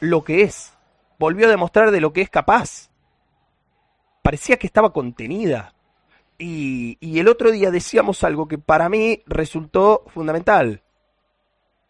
lo 0.00 0.24
que 0.24 0.42
es, 0.42 0.72
volvió 1.18 1.46
a 1.46 1.50
demostrar 1.50 1.90
de 1.90 2.00
lo 2.00 2.12
que 2.12 2.22
es 2.22 2.30
capaz. 2.30 2.88
Parecía 4.22 4.56
que 4.56 4.66
estaba 4.66 4.92
contenida. 4.92 5.74
Y, 6.38 6.96
y 7.00 7.18
el 7.18 7.28
otro 7.28 7.50
día 7.50 7.70
decíamos 7.70 8.22
algo 8.22 8.46
que 8.46 8.58
para 8.58 8.88
mí 8.88 9.22
resultó 9.26 10.04
fundamental. 10.08 10.82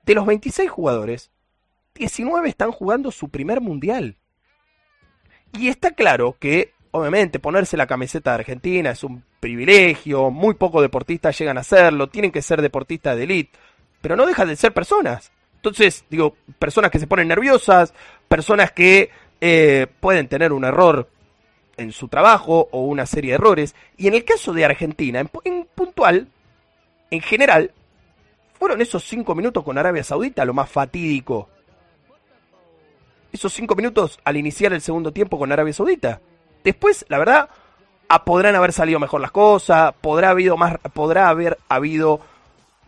De 0.05 0.15
los 0.15 0.25
26 0.25 0.71
jugadores, 0.71 1.31
19 1.95 2.49
están 2.49 2.73
jugando 2.73 3.11
su 3.11 3.29
primer 3.29 3.61
mundial. 3.61 4.17
Y 5.53 5.69
está 5.69 5.93
claro 5.93 6.37
que, 6.39 6.73
obviamente, 6.91 7.39
ponerse 7.39 7.77
la 7.77 7.87
camiseta 7.87 8.31
de 8.31 8.37
Argentina 8.37 8.91
es 8.91 9.05
un 9.05 9.23
privilegio, 9.41 10.31
muy 10.31 10.55
pocos 10.55 10.83
deportistas 10.83 11.39
llegan 11.39 11.59
a 11.59 11.63
hacerlo, 11.63 12.09
tienen 12.09 12.33
que 12.33 12.43
ser 12.43 12.63
deportistas 12.63 13.17
de 13.17 13.25
élite, 13.25 13.59
pero 14.01 14.17
no 14.17 14.27
dejan 14.27 14.49
de 14.49 14.57
ser 14.57 14.73
personas. 14.73 15.33
Entonces, 15.57 16.05
digo, 16.09 16.37
personas 16.59 16.91
que 16.91 16.99
se 16.99 17.07
ponen 17.07 17.29
nerviosas, 17.29 17.93
personas 18.29 18.73
que 18.73 19.11
eh, 19.41 19.87
pueden 20.01 20.29
tener 20.29 20.53
un 20.53 20.65
error 20.65 21.09
en 21.79 21.93
su 21.93 22.09
trabajo 22.09 22.69
o 22.71 22.83
una 22.83 23.07
serie 23.07 23.31
de 23.31 23.35
errores. 23.37 23.75
Y 23.97 24.09
en 24.09 24.15
el 24.15 24.25
caso 24.25 24.53
de 24.53 24.65
Argentina, 24.65 25.21
en, 25.45 25.69
puntual, 25.75 26.29
en 27.11 27.21
general, 27.21 27.73
fueron 28.59 28.83
esos 28.83 29.05
cinco 29.05 29.35
minutos 29.35 29.65
con 29.65 29.79
Arabia 29.79 30.05
Saudita 30.05 30.45
lo 30.45 30.53
más 30.53 30.69
fatídico. 30.69 31.49
Esos 33.33 33.53
cinco 33.53 33.75
minutos 33.75 34.19
al 34.25 34.37
iniciar 34.37 34.73
el 34.73 34.81
segundo 34.81 35.13
tiempo 35.13 35.39
con 35.39 35.51
Arabia 35.51 35.73
Saudita. 35.73 36.21
Después, 36.65 37.07
la 37.09 37.19
verdad, 37.19 37.49
podrán 38.25 38.57
haber 38.57 38.73
salido 38.73 38.99
mejor 38.99 39.21
las 39.21 39.31
cosas, 39.31 39.95
podrá, 40.01 40.35
más, 40.57 40.79
podrá 40.93 41.29
haber 41.29 41.59
habido 41.69 42.21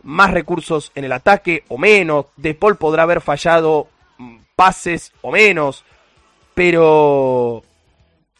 más 0.03 0.31
recursos 0.31 0.93
en 0.95 1.05
el 1.05 1.12
ataque 1.12 1.65
o 1.69 1.79
menos, 1.79 2.27
De 2.37 2.55
Paul 2.55 2.77
podrá 2.77 3.03
haber 3.03 3.21
fallado 3.21 3.89
mm, 4.19 4.39
pases 4.57 5.12
o 5.21 5.31
menos, 5.31 5.85
pero 6.55 7.62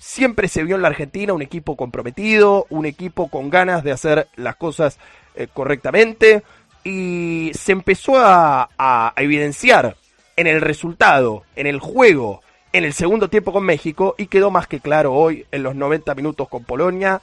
siempre 0.01 0.49
se 0.49 0.65
vio 0.65 0.75
en 0.75 0.83
la 0.83 0.89
Argentina 0.89 1.33
un 1.33 1.43
equipo 1.43 1.77
comprometido, 1.77 2.67
un 2.71 2.87
equipo 2.87 3.29
con 3.29 3.51
ganas 3.51 3.85
de 3.85 3.93
hacer 3.93 4.27
las 4.35 4.57
cosas 4.57 4.99
eh, 5.37 5.47
correctamente 5.53 6.43
y 6.83 7.53
se 7.55 7.71
empezó 7.71 8.15
a 8.19 9.13
evidenciar 9.17 9.97
en 10.37 10.47
el 10.49 10.61
resultado, 10.61 11.45
en 11.55 11.67
el 11.67 11.79
juego, 11.79 12.41
en 12.73 12.85
el 12.85 12.93
segundo 12.93 13.29
tiempo 13.29 13.53
con 13.53 13.65
México 13.65 14.15
y 14.17 14.27
quedó 14.27 14.51
más 14.51 14.67
que 14.67 14.81
claro 14.81 15.13
hoy 15.13 15.47
en 15.51 15.63
los 15.63 15.75
90 15.75 16.15
minutos 16.15 16.49
con 16.49 16.65
Polonia. 16.65 17.21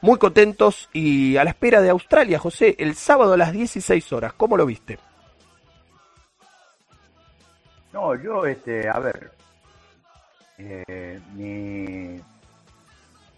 Muy 0.00 0.18
contentos 0.18 0.88
y 0.92 1.36
a 1.36 1.44
la 1.44 1.50
espera 1.50 1.80
de 1.80 1.90
Australia, 1.90 2.38
José, 2.38 2.76
el 2.78 2.94
sábado 2.94 3.32
a 3.32 3.36
las 3.36 3.52
16 3.52 4.12
horas. 4.12 4.32
¿Cómo 4.34 4.56
lo 4.56 4.64
viste? 4.64 4.98
No, 7.92 8.14
yo, 8.14 8.46
este, 8.46 8.88
a 8.88 8.98
ver, 8.98 9.32
eh, 10.58 11.20
mi, 11.34 12.20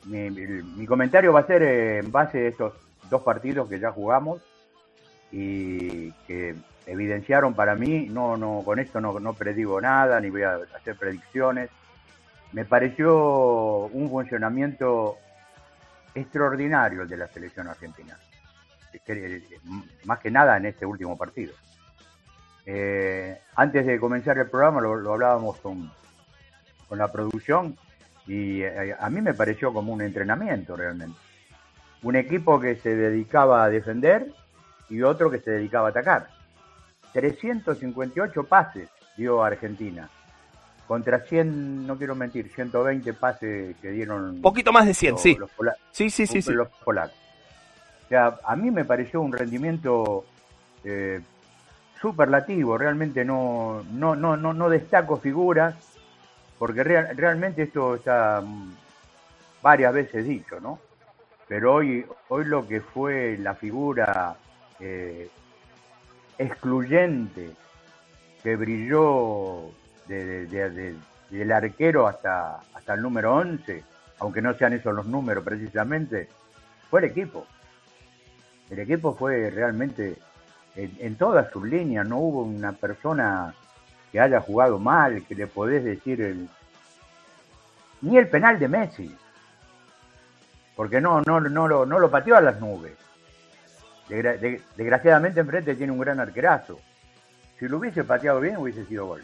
mi, 0.06 0.86
comentario 0.86 1.32
va 1.32 1.40
a 1.40 1.46
ser 1.46 1.62
en 1.62 2.10
base 2.10 2.38
a 2.38 2.48
estos 2.48 2.74
dos 3.08 3.22
partidos 3.22 3.68
que 3.68 3.78
ya 3.78 3.92
jugamos 3.92 4.40
y 5.30 6.10
que 6.26 6.56
evidenciaron 6.86 7.54
para 7.54 7.74
mí, 7.74 8.08
no, 8.10 8.36
no, 8.36 8.62
con 8.64 8.78
esto 8.78 9.00
no, 9.00 9.20
no 9.20 9.34
predigo 9.34 9.80
nada, 9.80 10.20
ni 10.20 10.30
voy 10.30 10.42
a 10.42 10.58
hacer 10.74 10.96
predicciones. 10.96 11.70
Me 12.52 12.64
pareció 12.64 13.86
un 13.86 14.10
funcionamiento 14.10 15.18
extraordinario 16.14 17.02
el 17.02 17.08
de 17.08 17.16
la 17.16 17.28
selección 17.28 17.68
argentina. 17.68 18.18
Más 20.04 20.18
que 20.18 20.30
nada 20.30 20.56
en 20.56 20.66
este 20.66 20.84
último 20.84 21.16
partido. 21.16 21.54
Eh, 22.66 23.40
antes 23.54 23.86
de 23.86 23.98
comenzar 23.98 24.38
el 24.38 24.48
programa 24.48 24.80
lo, 24.80 25.12
hablábamos 25.12 25.58
con, 25.58 25.90
con, 26.90 26.98
la 26.98 27.08
producción 27.08 27.76
y 28.26 28.62
eh, 28.62 28.94
a 28.98 29.08
mí 29.08 29.22
me 29.22 29.32
pareció 29.32 29.72
como 29.72 29.92
un 29.92 30.02
entrenamiento 30.02 30.76
realmente. 30.76 31.16
Un 32.02 32.16
equipo 32.16 32.60
que 32.60 32.76
se 32.76 32.94
dedicaba 32.96 33.64
a 33.64 33.70
defender 33.70 34.32
y 34.88 35.02
otro 35.02 35.30
que 35.30 35.38
se 35.38 35.52
dedicaba 35.52 35.88
a 35.88 35.90
atacar 35.90 36.28
358 37.12 38.44
pases 38.44 38.88
dio 39.16 39.42
Argentina. 39.42 40.08
Contra 40.86 41.20
100, 41.20 41.86
no 41.86 41.96
quiero 41.96 42.16
mentir, 42.16 42.50
120 42.52 43.12
pases 43.14 43.76
que 43.76 43.90
dieron. 43.90 44.40
Poquito 44.42 44.72
más 44.72 44.86
de 44.86 44.94
100, 44.94 45.18
sí. 45.18 45.38
sí, 45.92 46.10
sí, 46.10 46.26
sí, 46.26 46.42
sí. 46.42 46.52
Los 46.52 46.68
polacos. 46.84 47.16
O 48.06 48.08
sea, 48.08 48.40
a 48.44 48.56
mí 48.56 48.72
me 48.72 48.84
pareció 48.84 49.20
un 49.20 49.32
rendimiento 49.32 50.24
eh, 50.82 51.20
superlativo. 52.00 52.76
Realmente 52.76 53.24
no, 53.24 53.84
no, 53.92 54.16
no, 54.16 54.36
no, 54.36 54.52
no 54.52 54.68
destaco 54.68 55.18
figuras, 55.18 55.76
porque 56.60 56.84
realmente 56.84 57.62
esto 57.62 57.94
está 57.94 58.42
mm, 58.42 58.74
varias 59.62 59.94
veces 59.94 60.26
dicho, 60.26 60.60
¿no? 60.60 60.78
Pero 61.48 61.72
hoy, 61.72 62.04
hoy 62.28 62.44
lo 62.44 62.68
que 62.68 62.82
fue 62.82 63.38
la 63.38 63.54
figura 63.54 64.36
eh, 64.78 65.30
excluyente 66.36 67.52
que 68.42 68.56
brilló 68.56 69.70
del 70.06 71.50
arquero 71.50 72.06
hasta, 72.06 72.60
hasta 72.74 72.92
el 72.92 73.00
número 73.00 73.36
11, 73.36 73.82
aunque 74.18 74.42
no 74.42 74.52
sean 74.52 74.74
esos 74.74 74.94
los 74.94 75.06
números 75.06 75.42
precisamente, 75.42 76.28
fue 76.90 77.00
el 77.00 77.06
equipo. 77.06 77.46
El 78.68 78.80
equipo 78.80 79.14
fue 79.14 79.48
realmente 79.48 80.18
en, 80.76 81.16
todas 81.16 81.50
sus 81.50 81.66
líneas, 81.66 82.06
no 82.06 82.18
hubo 82.18 82.42
una 82.42 82.72
persona 82.72 83.54
que 84.12 84.20
haya 84.20 84.40
jugado 84.40 84.78
mal, 84.78 85.24
que 85.26 85.34
le 85.34 85.46
podés 85.46 85.84
decir 85.84 86.20
el, 86.20 86.48
ni 88.00 88.16
el 88.16 88.28
penal 88.28 88.58
de 88.58 88.68
Messi, 88.68 89.16
porque 90.76 91.00
no, 91.00 91.22
no, 91.22 91.40
no, 91.40 91.68
lo, 91.68 91.86
no 91.86 91.98
lo 91.98 92.10
pateó 92.10 92.36
a 92.36 92.40
las 92.40 92.60
nubes 92.60 92.96
desgraciadamente 94.76 95.40
enfrente 95.40 95.74
tiene 95.74 95.92
un 95.92 96.00
gran 96.00 96.20
arquerazo. 96.20 96.78
Si 97.58 97.68
lo 97.68 97.78
hubiese 97.78 98.04
pateado 98.04 98.40
bien 98.40 98.56
hubiese 98.56 98.84
sido 98.86 99.06
gol. 99.06 99.22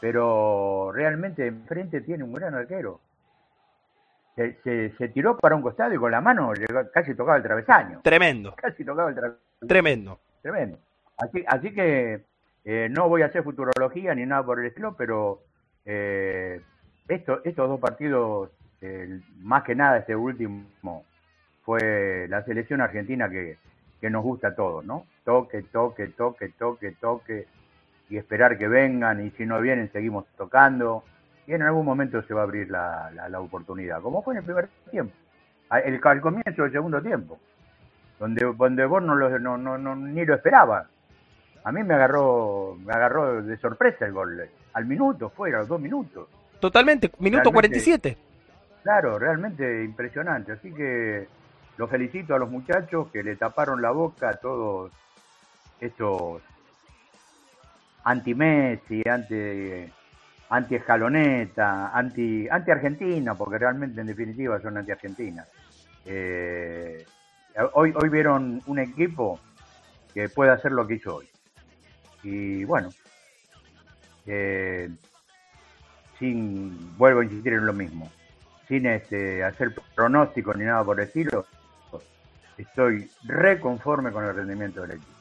Pero 0.00 0.90
realmente 0.92 1.46
enfrente 1.46 2.00
tiene 2.00 2.24
un 2.24 2.32
gran 2.32 2.54
arquero. 2.54 3.00
Se, 4.36 5.08
tiró 5.12 5.36
para 5.36 5.54
un 5.54 5.62
costado 5.62 5.92
y 5.92 5.98
con 5.98 6.10
la 6.10 6.20
mano 6.20 6.52
casi 6.92 7.14
tocaba 7.14 7.36
el 7.36 7.42
travesaño. 7.42 8.00
Tremendo. 8.02 8.54
Casi 8.56 8.84
tocaba 8.84 9.10
el 9.10 9.14
travesaño. 9.14 9.68
Tremendo. 9.68 10.18
Tremendo. 10.40 10.78
Así, 11.18 11.44
así 11.46 11.74
que 11.74 12.24
eh, 12.64 12.88
no 12.90 13.08
voy 13.08 13.22
a 13.22 13.26
hacer 13.26 13.42
futurología 13.42 14.14
ni 14.14 14.26
nada 14.26 14.44
por 14.44 14.60
el 14.60 14.66
estilo, 14.66 14.94
pero 14.96 15.40
eh, 15.84 16.60
estos 17.08 17.42
dos 17.44 17.80
partidos, 17.80 18.50
más 19.40 19.62
que 19.64 19.74
nada 19.74 19.98
este 19.98 20.16
último, 20.16 21.04
fue 21.62 22.26
la 22.28 22.42
selección 22.44 22.80
argentina 22.80 23.28
que, 23.28 23.58
que 24.00 24.10
nos 24.10 24.22
gusta 24.22 24.48
a 24.48 24.54
todos, 24.54 24.84
¿no? 24.84 25.06
Toque, 25.24 25.62
toque, 25.62 26.08
toque, 26.08 26.48
toque, 26.50 26.92
toque. 26.92 27.46
y 28.08 28.16
esperar 28.16 28.58
que 28.58 28.66
vengan 28.66 29.24
y 29.24 29.30
si 29.30 29.46
no 29.46 29.60
vienen 29.60 29.92
seguimos 29.92 30.26
tocando 30.36 31.04
y 31.46 31.52
en 31.52 31.62
algún 31.62 31.84
momento 31.84 32.22
se 32.22 32.34
va 32.34 32.42
a 32.42 32.44
abrir 32.44 32.70
la, 32.70 33.10
la, 33.28 33.40
oportunidad, 33.40 34.00
como 34.00 34.22
fue 34.22 34.34
en 34.34 34.38
el 34.38 34.44
primer 34.44 34.68
tiempo, 34.90 35.12
el, 35.84 36.00
al 36.02 36.20
comienzo 36.20 36.62
del 36.62 36.72
segundo 36.72 37.02
tiempo, 37.02 37.38
donde, 38.18 38.52
donde 38.56 38.84
vos 38.86 39.02
no, 39.02 39.14
lo, 39.14 39.38
no, 39.38 39.56
no, 39.58 39.96
ni 39.96 40.24
lo 40.24 40.34
esperabas. 40.34 40.86
A 41.64 41.72
mí 41.72 41.82
me 41.82 41.94
agarró, 41.94 42.76
me 42.84 42.92
agarró 42.92 43.42
de 43.42 43.56
sorpresa 43.58 44.06
el 44.06 44.12
gol, 44.12 44.48
al 44.72 44.86
minuto, 44.86 45.30
fue, 45.30 45.52
a 45.54 45.58
los 45.58 45.68
dos 45.68 45.80
minutos. 45.80 46.28
Totalmente, 46.58 47.10
minuto 47.18 47.52
47. 47.52 48.16
Claro, 48.82 49.18
realmente 49.18 49.84
impresionante, 49.84 50.52
así 50.52 50.72
que 50.72 51.28
los 51.76 51.90
felicito 51.90 52.34
a 52.34 52.38
los 52.38 52.50
muchachos 52.50 53.08
que 53.12 53.22
le 53.22 53.36
taparon 53.36 53.82
la 53.82 53.90
boca 53.90 54.30
a 54.30 54.34
todos 54.34 54.90
estos 55.80 56.42
anti-Messi, 58.04 59.02
anti 59.06 59.90
anti 60.50 60.74
escaloneta, 60.74 61.90
anti, 61.92 62.48
anti 62.48 62.70
argentina, 62.70 63.34
porque 63.34 63.58
realmente 63.58 64.00
en 64.00 64.06
definitiva 64.08 64.60
son 64.60 64.76
anti 64.76 64.90
argentina. 64.90 65.46
Eh, 66.04 67.04
hoy, 67.72 67.92
hoy 67.94 68.08
vieron 68.08 68.60
un 68.66 68.78
equipo 68.78 69.38
que 70.12 70.28
puede 70.28 70.50
hacer 70.50 70.72
lo 70.72 70.86
que 70.86 70.94
hizo 70.94 71.16
hoy. 71.16 71.29
Y 72.22 72.64
bueno, 72.64 72.90
eh, 74.26 74.90
sin, 76.18 76.96
vuelvo 76.96 77.20
a 77.20 77.24
insistir 77.24 77.54
en 77.54 77.66
lo 77.66 77.72
mismo, 77.72 78.10
sin 78.68 78.86
este, 78.86 79.42
hacer 79.42 79.74
pronóstico 79.94 80.54
ni 80.54 80.64
nada 80.64 80.84
por 80.84 81.00
el 81.00 81.06
estilo, 81.06 81.46
estoy 82.58 83.10
reconforme 83.24 84.12
con 84.12 84.24
el 84.24 84.34
rendimiento 84.34 84.82
del 84.82 84.92
equipo. 84.92 85.12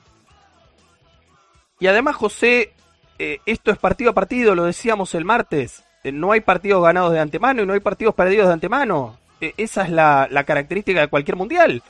Y 1.79 1.87
además, 1.87 2.17
José, 2.17 2.73
eh, 3.17 3.39
esto 3.45 3.71
es 3.71 3.77
partido 3.77 4.11
a 4.11 4.13
partido, 4.13 4.53
lo 4.55 4.65
decíamos 4.65 5.15
el 5.15 5.25
martes. 5.25 5.83
Eh, 6.03 6.11
no 6.11 6.31
hay 6.31 6.41
partidos 6.41 6.83
ganados 6.83 7.13
de 7.13 7.19
antemano 7.19 7.63
y 7.63 7.65
no 7.65 7.73
hay 7.73 7.79
partidos 7.79 8.15
perdidos 8.15 8.47
de 8.47 8.53
antemano. 8.53 9.17
Esa 9.39 9.83
es 9.83 9.89
la, 9.89 10.43
característica 10.45 10.99
de 10.99 11.07
cualquier 11.07 11.37
mundial. 11.37 11.81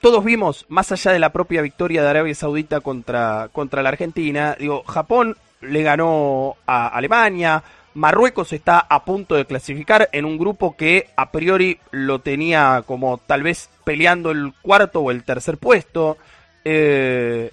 Todos 0.00 0.24
vimos, 0.24 0.66
más 0.68 0.92
allá 0.92 1.12
de 1.12 1.18
la 1.18 1.32
propia 1.32 1.62
victoria 1.62 2.02
de 2.02 2.08
Arabia 2.08 2.34
Saudita 2.34 2.80
contra, 2.80 3.48
contra 3.52 3.82
la 3.82 3.88
Argentina, 3.88 4.56
digo, 4.58 4.82
Japón 4.84 5.36
le 5.60 5.82
ganó 5.82 6.56
a 6.66 6.88
Alemania, 6.88 7.62
Marruecos 7.94 8.52
está 8.52 8.78
a 8.78 9.04
punto 9.04 9.34
de 9.34 9.44
clasificar 9.44 10.08
en 10.12 10.24
un 10.24 10.38
grupo 10.38 10.76
que 10.76 11.08
a 11.16 11.30
priori 11.30 11.78
lo 11.90 12.20
tenía 12.20 12.84
como 12.86 13.18
tal 13.18 13.42
vez 13.42 13.68
peleando 13.84 14.30
el 14.30 14.54
cuarto 14.62 15.00
o 15.00 15.10
el 15.10 15.24
tercer 15.24 15.58
puesto. 15.58 16.16
Eh, 16.64 17.50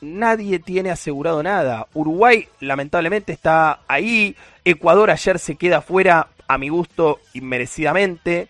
nadie 0.00 0.60
tiene 0.60 0.90
asegurado 0.90 1.42
nada. 1.42 1.88
Uruguay 1.94 2.48
lamentablemente 2.60 3.32
está 3.32 3.80
ahí. 3.88 4.36
Ecuador 4.64 5.10
ayer 5.10 5.40
se 5.40 5.56
queda 5.56 5.80
fuera, 5.80 6.28
a 6.46 6.58
mi 6.58 6.68
gusto, 6.68 7.18
inmerecidamente. 7.34 8.48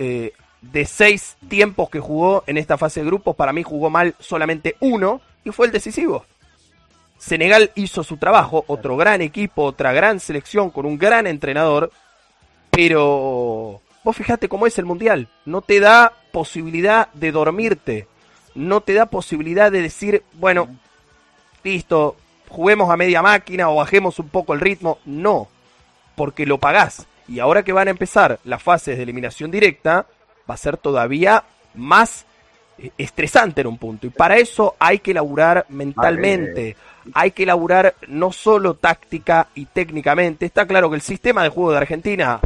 Eh, 0.00 0.32
de 0.62 0.86
seis 0.86 1.36
tiempos 1.48 1.90
que 1.90 2.00
jugó 2.00 2.44
en 2.46 2.56
esta 2.56 2.78
fase 2.78 3.00
de 3.00 3.06
grupos, 3.06 3.36
para 3.36 3.52
mí 3.52 3.62
jugó 3.62 3.90
mal 3.90 4.14
solamente 4.18 4.76
uno 4.80 5.20
y 5.44 5.50
fue 5.50 5.66
el 5.66 5.72
decisivo. 5.72 6.24
Senegal 7.18 7.70
hizo 7.74 8.02
su 8.02 8.16
trabajo, 8.16 8.64
otro 8.66 8.96
gran 8.96 9.20
equipo, 9.20 9.64
otra 9.64 9.92
gran 9.92 10.18
selección 10.18 10.70
con 10.70 10.86
un 10.86 10.98
gran 10.98 11.26
entrenador, 11.26 11.90
pero 12.70 13.80
vos 14.02 14.16
fijate 14.16 14.48
cómo 14.48 14.66
es 14.66 14.78
el 14.78 14.84
Mundial, 14.84 15.28
no 15.44 15.60
te 15.62 15.78
da 15.78 16.12
posibilidad 16.32 17.12
de 17.12 17.30
dormirte, 17.30 18.06
no 18.54 18.80
te 18.80 18.94
da 18.94 19.06
posibilidad 19.06 19.70
de 19.70 19.82
decir, 19.82 20.22
bueno, 20.34 20.68
listo, 21.62 22.16
juguemos 22.48 22.90
a 22.90 22.96
media 22.96 23.22
máquina 23.22 23.68
o 23.68 23.76
bajemos 23.76 24.18
un 24.18 24.28
poco 24.28 24.54
el 24.54 24.60
ritmo. 24.60 24.98
No, 25.04 25.48
porque 26.14 26.46
lo 26.46 26.58
pagás. 26.58 27.06
Y 27.28 27.40
ahora 27.40 27.62
que 27.62 27.72
van 27.72 27.88
a 27.88 27.92
empezar 27.92 28.38
las 28.44 28.62
fases 28.62 28.96
de 28.96 29.02
eliminación 29.02 29.50
directa, 29.50 30.06
va 30.48 30.54
a 30.54 30.58
ser 30.58 30.76
todavía 30.76 31.44
más 31.74 32.26
eh, 32.78 32.90
estresante 32.98 33.60
en 33.60 33.66
un 33.66 33.78
punto. 33.78 34.06
Y 34.06 34.10
para 34.10 34.36
eso 34.36 34.76
hay 34.78 34.98
que 34.98 35.14
laburar 35.14 35.66
mentalmente. 35.68 36.76
Hay 37.14 37.32
que 37.32 37.46
laburar 37.46 37.94
no 38.08 38.32
solo 38.32 38.74
táctica 38.74 39.48
y 39.54 39.66
técnicamente. 39.66 40.46
Está 40.46 40.66
claro 40.66 40.88
que 40.88 40.96
el 40.96 41.02
sistema 41.02 41.42
de 41.42 41.48
juego 41.48 41.72
de 41.72 41.78
Argentina 41.78 42.40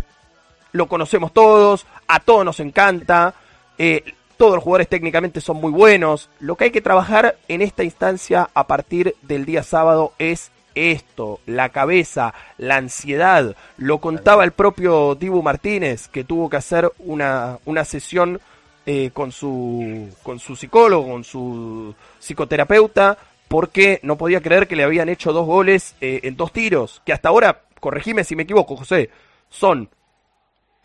lo 0.73 0.89
conocemos 0.89 1.32
todos, 1.32 1.86
a 2.06 2.20
todos 2.20 2.44
nos 2.44 2.60
encanta. 2.60 3.35
Eh, 3.78 4.14
todos 4.36 4.55
los 4.56 4.64
jugadores 4.64 4.89
técnicamente 4.89 5.40
son 5.40 5.56
muy 5.59 5.73
buenos. 5.73 6.28
Lo 6.40 6.56
que 6.56 6.64
hay 6.64 6.70
que 6.70 6.81
trabajar 6.81 7.36
en 7.48 7.62
esta 7.62 7.85
instancia 7.85 8.51
a 8.52 8.66
partir 8.66 9.16
del 9.23 9.47
día 9.47 9.62
sábado 9.62 10.12
es 10.18 10.51
esto, 10.77 11.40
la 11.47 11.70
cabeza, 11.70 12.35
la 12.59 12.77
ansiedad. 12.77 13.57
Lo 13.78 13.98
contaba 13.98 14.44
el 14.44 14.53
propio 14.53 15.16
Dibu 15.16 15.43
Martínez, 15.43 16.07
que 16.09 16.23
tuvo 16.23 16.48
que 16.48 16.59
hacer 16.59 16.93
una, 16.98 17.59
una 17.65 17.85
sesión 17.85 18.40
eh, 18.85 19.11
con, 19.12 19.32
su, 19.32 20.09
con 20.23 20.39
su 20.39 20.55
psicólogo, 20.55 21.11
con 21.11 21.24
su 21.24 21.94
psicoterapeuta, 22.20 23.19
porque 23.48 23.98
no 24.03 24.16
podía 24.16 24.40
creer 24.40 24.69
que 24.69 24.77
le 24.77 24.85
habían 24.85 25.09
hecho 25.09 25.32
dos 25.32 25.47
goles 25.47 25.97
eh, 26.01 26.20
en 26.23 26.36
dos 26.36 26.53
tiros, 26.53 27.03
que 27.05 27.12
hasta 27.12 27.31
ahora, 27.31 27.62
corregime 27.81 28.23
si 28.23 28.36
me 28.36 28.44
equivoco, 28.44 28.77
José, 28.77 29.11
son 29.48 29.89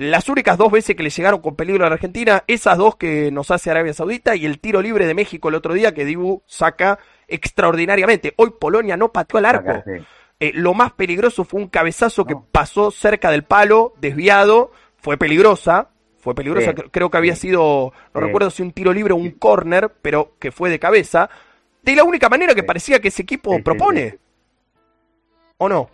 las 0.02 0.30
únicas 0.30 0.58
dos 0.58 0.72
veces 0.72 0.96
que 0.96 1.04
le 1.04 1.12
llegaron 1.12 1.42
con 1.42 1.56
peligro 1.56 1.86
a 1.86 1.90
la 1.90 1.94
Argentina, 1.94 2.44
esas 2.48 2.78
dos 2.78 2.96
que 2.96 3.30
nos 3.30 3.52
hace 3.52 3.70
Arabia 3.70 3.94
Saudita 3.94 4.36
y 4.36 4.48
el 4.48 4.60
tiro 4.60 4.82
libre 4.82 5.06
de 5.06 5.14
México 5.14 5.50
el 5.50 5.56
otro 5.56 5.76
día 5.76 5.94
que 5.94 6.06
Dibu 6.06 6.42
saca 6.48 6.98
extraordinariamente. 7.28 8.34
Hoy 8.38 8.54
Polonia 8.60 8.98
no 8.98 9.12
pateó 9.12 9.38
al 9.38 9.46
arco. 9.46 9.84
Eh, 10.40 10.52
lo 10.56 10.74
más 10.74 10.94
peligroso 10.94 11.44
fue 11.44 11.62
un 11.62 11.68
cabezazo 11.68 12.26
que 12.26 12.36
pasó 12.52 12.90
cerca 12.90 13.30
del 13.30 13.44
palo, 13.44 13.94
desviado, 14.02 14.72
fue 14.98 15.18
peligrosa, 15.18 15.90
fue 16.18 16.34
peligrosa, 16.34 16.74
creo 16.74 17.12
que 17.12 17.18
había 17.18 17.36
sido, 17.36 17.94
no 18.14 18.22
recuerdo 18.22 18.50
si 18.50 18.64
un 18.64 18.72
tiro 18.72 18.94
libre 18.94 19.14
o 19.14 19.18
un 19.18 19.32
córner, 19.32 19.92
pero 20.02 20.34
que 20.40 20.52
fue 20.52 20.72
de 20.72 20.80
cabeza, 20.80 21.30
de 21.84 21.96
la 21.96 22.04
única 22.04 22.28
manera 22.28 22.56
que 22.56 22.64
parecía 22.64 23.00
que 23.00 23.10
ese 23.10 23.22
equipo 23.22 23.62
propone. 23.64 24.18
¿O 25.58 25.70
no? 25.70 25.90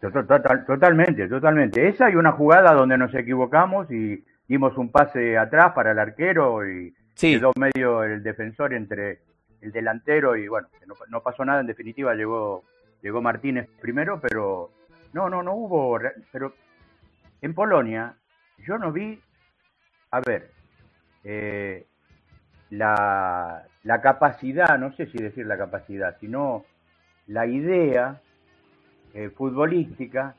Totalmente, 0.00 1.28
totalmente. 1.28 1.88
Esa 1.88 2.10
y 2.10 2.16
una 2.16 2.32
jugada 2.32 2.72
donde 2.72 2.98
nos 2.98 3.14
equivocamos 3.14 3.90
y 3.90 4.24
dimos 4.48 4.76
un 4.76 4.90
pase 4.90 5.36
atrás 5.36 5.72
para 5.72 5.92
el 5.92 5.98
arquero 5.98 6.68
y 6.68 6.94
quedó 7.18 7.52
medio 7.58 8.04
el 8.04 8.22
defensor 8.22 8.74
entre 8.74 9.20
el 9.60 9.72
delantero 9.72 10.36
y 10.36 10.48
bueno, 10.48 10.68
no, 11.08 11.22
pasó 11.22 11.44
nada, 11.44 11.60
en 11.60 11.66
definitiva 11.66 12.14
llegó, 12.14 12.64
llegó 13.02 13.22
Martínez 13.22 13.68
primero, 13.80 14.20
pero 14.20 14.70
no, 15.12 15.28
no, 15.28 15.42
no 15.42 15.54
hubo, 15.54 15.98
pero 16.30 16.54
en 17.40 17.54
Polonia 17.54 18.14
yo 18.58 18.78
no 18.78 18.92
vi, 18.92 19.18
a 20.10 20.20
ver, 20.20 20.50
eh, 21.24 21.86
la, 22.70 23.64
la 23.82 24.00
capacidad, 24.00 24.78
no 24.78 24.92
sé 24.92 25.06
si 25.06 25.18
decir 25.18 25.46
la 25.46 25.56
capacidad, 25.56 26.16
sino 26.20 26.64
la 27.26 27.46
idea 27.46 28.20
eh, 29.16 29.30
futbolística 29.30 30.34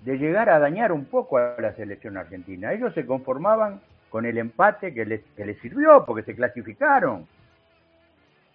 de 0.00 0.16
llegar 0.16 0.48
a 0.48 0.58
dañar 0.58 0.90
un 0.90 1.04
poco 1.04 1.36
a 1.36 1.54
la 1.58 1.74
selección 1.74 2.16
argentina. 2.16 2.72
Ellos 2.72 2.94
se 2.94 3.04
conformaban 3.04 3.82
con 4.08 4.24
el 4.24 4.38
empate 4.38 4.94
que 4.94 5.04
les, 5.04 5.20
que 5.36 5.44
les 5.44 5.58
sirvió 5.60 6.06
porque 6.06 6.22
se 6.22 6.34
clasificaron. 6.34 7.26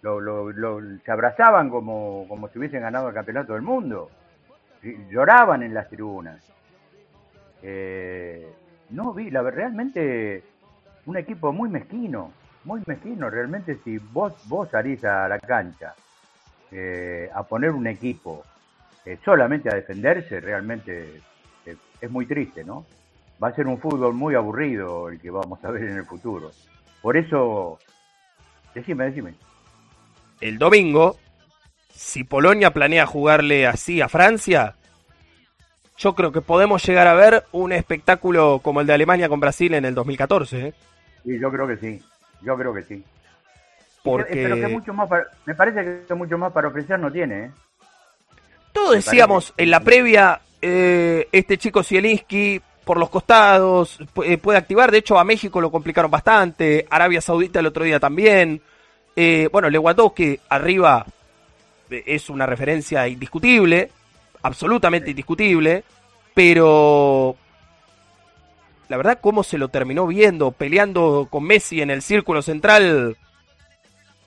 se 0.02 1.12
abrazaban 1.12 1.70
como, 1.70 2.26
como 2.28 2.48
si 2.48 2.58
hubiesen 2.58 2.80
ganado 2.80 3.06
el 3.06 3.14
campeonato 3.14 3.52
del 3.52 3.62
mundo. 3.62 4.10
Lloraban 4.82 5.62
en 5.62 5.74
las 5.74 5.88
tribunas. 5.88 6.42
Eh, 7.62 8.52
no 8.90 9.14
vi, 9.14 9.30
la, 9.30 9.42
realmente 9.42 10.42
un 11.06 11.16
equipo 11.16 11.52
muy 11.52 11.68
mezquino, 11.68 12.32
muy 12.64 12.82
mezquino. 12.84 13.30
Realmente 13.30 13.76
si 13.84 13.98
vos, 13.98 14.34
vos 14.48 14.70
salís 14.70 15.04
a 15.04 15.28
la 15.28 15.38
cancha 15.38 15.94
eh, 16.72 17.30
a 17.32 17.44
poner 17.44 17.70
un 17.70 17.86
equipo 17.86 18.44
eh, 19.04 19.18
solamente 19.24 19.68
a 19.68 19.74
defenderse 19.74 20.40
realmente 20.40 21.20
eh, 21.66 21.76
es 22.00 22.10
muy 22.10 22.26
triste, 22.26 22.64
¿no? 22.64 22.86
Va 23.42 23.48
a 23.48 23.54
ser 23.54 23.66
un 23.66 23.78
fútbol 23.78 24.14
muy 24.14 24.34
aburrido 24.34 25.08
el 25.08 25.20
que 25.20 25.30
vamos 25.30 25.64
a 25.64 25.70
ver 25.70 25.84
en 25.84 25.98
el 25.98 26.04
futuro. 26.04 26.50
Por 27.00 27.16
eso, 27.16 27.78
decime, 28.74 29.04
decime. 29.06 29.34
El 30.40 30.58
domingo, 30.58 31.16
si 31.90 32.24
Polonia 32.24 32.72
planea 32.72 33.06
jugarle 33.06 33.66
así 33.66 34.00
a 34.00 34.08
Francia, 34.08 34.74
yo 35.96 36.14
creo 36.14 36.32
que 36.32 36.40
podemos 36.40 36.84
llegar 36.84 37.06
a 37.06 37.14
ver 37.14 37.44
un 37.52 37.72
espectáculo 37.72 38.60
como 38.62 38.80
el 38.80 38.86
de 38.86 38.94
Alemania 38.94 39.28
con 39.28 39.40
Brasil 39.40 39.74
en 39.74 39.84
el 39.84 39.94
2014. 39.94 40.68
¿eh? 40.68 40.74
Sí, 41.24 41.38
yo 41.38 41.50
creo 41.50 41.66
que 41.66 41.76
sí. 41.76 42.02
Yo 42.42 42.56
creo 42.56 42.72
que 42.72 42.82
sí. 42.82 43.04
Porque... 44.04 44.68
mucho 44.70 44.94
más 44.94 45.08
me 45.44 45.54
parece 45.54 46.04
que 46.06 46.14
mucho 46.14 46.38
más 46.38 46.52
para 46.52 46.68
ofrecer 46.68 46.98
no 46.98 47.10
tiene. 47.10 47.46
¿eh? 47.46 47.50
Todos 48.72 48.94
decíamos 48.96 49.54
en 49.56 49.70
la 49.70 49.80
previa, 49.80 50.40
eh, 50.60 51.28
este 51.32 51.58
chico 51.58 51.82
Zielinski 51.82 52.60
por 52.84 52.98
los 52.98 53.10
costados 53.10 53.98
eh, 54.24 54.38
puede 54.38 54.58
activar. 54.58 54.90
De 54.90 54.98
hecho, 54.98 55.18
a 55.18 55.24
México 55.24 55.60
lo 55.60 55.70
complicaron 55.70 56.10
bastante. 56.10 56.86
Arabia 56.88 57.20
Saudita 57.20 57.60
el 57.60 57.66
otro 57.66 57.84
día 57.84 58.00
también. 58.00 58.62
Eh, 59.14 59.48
bueno, 59.52 59.68
Lewandowski 59.68 60.38
arriba 60.48 61.04
es 61.90 62.30
una 62.30 62.46
referencia 62.46 63.08
indiscutible, 63.08 63.90
absolutamente 64.42 65.10
indiscutible, 65.10 65.84
pero 66.34 67.36
la 68.88 68.96
verdad 68.96 69.18
cómo 69.20 69.42
se 69.42 69.58
lo 69.58 69.68
terminó 69.68 70.06
viendo, 70.06 70.52
peleando 70.52 71.28
con 71.30 71.44
Messi 71.44 71.82
en 71.82 71.90
el 71.90 72.00
círculo 72.00 72.42
central, 72.42 73.16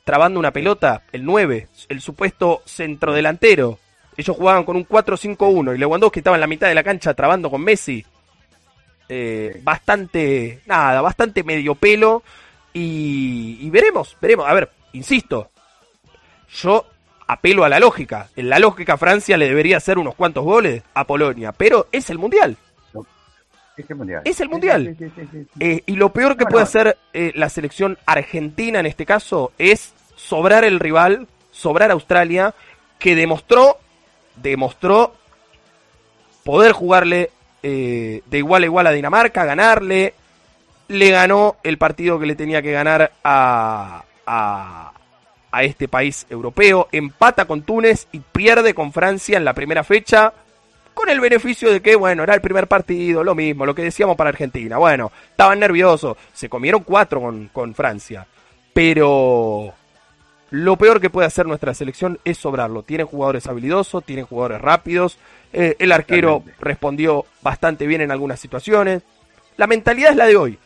trabando 0.03 0.39
una 0.39 0.51
pelota, 0.51 1.03
el 1.11 1.25
9, 1.25 1.67
el 1.89 2.01
supuesto 2.01 2.61
centrodelantero. 2.65 3.79
Ellos 4.17 4.35
jugaban 4.35 4.63
con 4.63 4.75
un 4.75 4.87
4-5-1 4.87 5.75
y 5.75 5.77
Lewandowski 5.77 6.19
estaba 6.19 6.35
en 6.35 6.41
la 6.41 6.47
mitad 6.47 6.67
de 6.67 6.75
la 6.75 6.83
cancha 6.83 7.13
trabando 7.13 7.49
con 7.49 7.61
Messi. 7.61 8.05
Eh, 9.07 9.59
bastante, 9.63 10.61
nada, 10.65 11.01
bastante 11.01 11.43
medio 11.43 11.75
pelo. 11.75 12.23
Y, 12.73 13.57
y 13.61 13.69
veremos, 13.69 14.17
veremos. 14.21 14.47
A 14.47 14.53
ver, 14.53 14.71
insisto, 14.93 15.49
yo 16.53 16.85
apelo 17.27 17.63
a 17.63 17.69
la 17.69 17.79
lógica. 17.79 18.29
En 18.35 18.49
la 18.49 18.59
lógica 18.59 18.97
Francia 18.97 19.37
le 19.37 19.47
debería 19.47 19.77
hacer 19.77 19.97
unos 19.97 20.15
cuantos 20.15 20.43
goles 20.43 20.83
a 20.93 21.05
Polonia, 21.05 21.51
pero 21.53 21.87
es 21.91 22.09
el 22.09 22.17
Mundial. 22.17 22.57
Es 23.77 23.89
el 23.89 23.95
Mundial. 23.95 24.21
Es 24.25 24.41
el 24.41 24.49
Mundial. 24.49 24.97
Eh, 25.59 25.83
y 25.85 25.95
lo 25.95 26.11
peor 26.11 26.35
que 26.35 26.45
puede 26.45 26.63
hacer 26.63 26.97
eh, 27.13 27.31
la 27.35 27.49
selección 27.49 27.97
argentina 28.05 28.79
en 28.79 28.85
este 28.85 29.05
caso 29.05 29.53
es 29.57 29.93
sobrar 30.15 30.63
el 30.65 30.79
rival, 30.79 31.27
sobrar 31.51 31.89
a 31.89 31.93
Australia, 31.93 32.53
que 32.99 33.15
demostró, 33.15 33.77
demostró 34.35 35.13
poder 36.43 36.71
jugarle 36.71 37.31
eh, 37.63 38.21
de 38.25 38.37
igual 38.37 38.63
a 38.63 38.65
igual 38.65 38.87
a 38.87 38.91
Dinamarca, 38.91 39.45
ganarle, 39.45 40.13
le 40.87 41.11
ganó 41.11 41.57
el 41.63 41.77
partido 41.77 42.19
que 42.19 42.25
le 42.25 42.35
tenía 42.35 42.61
que 42.61 42.71
ganar 42.71 43.11
a, 43.23 44.03
a, 44.25 44.91
a 45.51 45.63
este 45.63 45.87
país 45.87 46.25
europeo, 46.29 46.87
empata 46.91 47.45
con 47.45 47.61
Túnez 47.63 48.07
y 48.11 48.19
pierde 48.19 48.73
con 48.73 48.91
Francia 48.91 49.37
en 49.37 49.45
la 49.45 49.53
primera 49.53 49.83
fecha, 49.83 50.33
con 50.93 51.09
el 51.09 51.19
beneficio 51.19 51.71
de 51.71 51.81
que, 51.81 51.95
bueno, 51.95 52.23
era 52.23 52.33
el 52.33 52.41
primer 52.41 52.67
partido, 52.67 53.23
lo 53.23 53.35
mismo, 53.35 53.65
lo 53.65 53.75
que 53.75 53.83
decíamos 53.83 54.17
para 54.17 54.29
Argentina. 54.29 54.77
Bueno, 54.77 55.11
estaban 55.29 55.59
nerviosos, 55.59 56.17
se 56.33 56.49
comieron 56.49 56.83
cuatro 56.83 57.21
con, 57.21 57.47
con 57.53 57.73
Francia, 57.73 58.25
pero 58.73 59.73
lo 60.51 60.75
peor 60.75 60.99
que 60.99 61.09
puede 61.09 61.27
hacer 61.27 61.45
nuestra 61.45 61.73
selección 61.73 62.19
es 62.25 62.37
sobrarlo. 62.37 62.83
Tienen 62.83 63.07
jugadores 63.07 63.47
habilidosos, 63.47 64.03
tienen 64.03 64.25
jugadores 64.25 64.61
rápidos, 64.61 65.17
eh, 65.53 65.75
el 65.79 65.93
arquero 65.93 66.33
Totalmente. 66.39 66.63
respondió 66.63 67.25
bastante 67.41 67.87
bien 67.87 68.01
en 68.01 68.11
algunas 68.11 68.39
situaciones. 68.39 69.01
La 69.55 69.65
mentalidad 69.65 70.11
es 70.11 70.17
la 70.17 70.25
de 70.25 70.35
hoy 70.35 70.59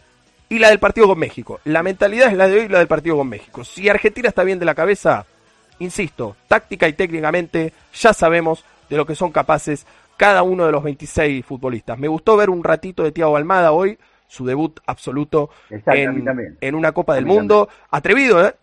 y 0.49 0.57
la 0.57 0.69
del 0.69 0.79
partido 0.79 1.07
con 1.07 1.19
México. 1.19 1.59
La 1.65 1.83
mentalidad 1.83 2.29
es 2.29 2.33
la 2.37 2.47
de 2.47 2.55
hoy 2.59 2.65
y 2.65 2.67
la 2.67 2.79
del 2.79 2.87
partido 2.87 3.17
con 3.17 3.29
México. 3.29 3.63
Si 3.63 3.87
Argentina 3.87 4.27
está 4.27 4.43
bien 4.43 4.57
de 4.57 4.65
la 4.65 4.73
cabeza, 4.73 5.27
insisto, 5.77 6.35
táctica 6.47 6.87
y 6.87 6.93
técnicamente 6.93 7.71
ya 7.93 8.11
sabemos 8.11 8.65
de 8.89 8.97
lo 8.97 9.05
que 9.05 9.15
son 9.15 9.31
capaces 9.31 9.85
cada 10.17 10.41
uno 10.41 10.65
de 10.65 10.71
los 10.71 10.83
26 10.83 11.45
futbolistas. 11.45 11.99
Me 11.99 12.07
gustó 12.07 12.37
ver 12.37 12.49
un 12.49 12.63
ratito 12.63 13.03
de 13.03 13.11
Thiago 13.11 13.37
Almada 13.37 13.71
hoy, 13.71 13.99
su 14.27 14.45
debut 14.45 14.79
absoluto 14.87 15.51
Exacto, 15.69 15.99
en, 16.01 16.57
en 16.59 16.75
una 16.75 16.91
Copa 16.91 17.13
del 17.13 17.27
Mundo. 17.27 17.69
Atrevido, 17.91 18.43
¿eh? 18.43 18.55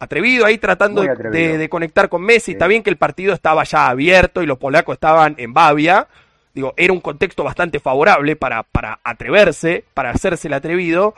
Atrevido 0.00 0.46
ahí 0.46 0.58
tratando 0.58 1.02
de, 1.02 1.10
atrevido. 1.10 1.32
de- 1.52 1.58
de 1.58 1.68
conectar 1.68 2.08
con 2.08 2.22
Messi. 2.22 2.46
Sí. 2.46 2.52
Está 2.52 2.66
bien 2.66 2.82
que 2.82 2.90
el 2.90 2.96
partido 2.96 3.34
estaba 3.34 3.64
ya 3.64 3.88
abierto 3.88 4.42
y 4.42 4.46
los 4.46 4.58
polacos 4.58 4.94
estaban 4.94 5.34
en 5.38 5.52
Bavia. 5.52 6.06
Digo, 6.54 6.72
era 6.76 6.92
un 6.92 7.00
contexto 7.00 7.44
bastante 7.44 7.80
favorable 7.80 8.36
para, 8.36 8.62
para 8.62 8.98
atreverse, 9.04 9.84
para 9.94 10.10
hacerse 10.10 10.48
el 10.48 10.54
atrevido. 10.54 11.14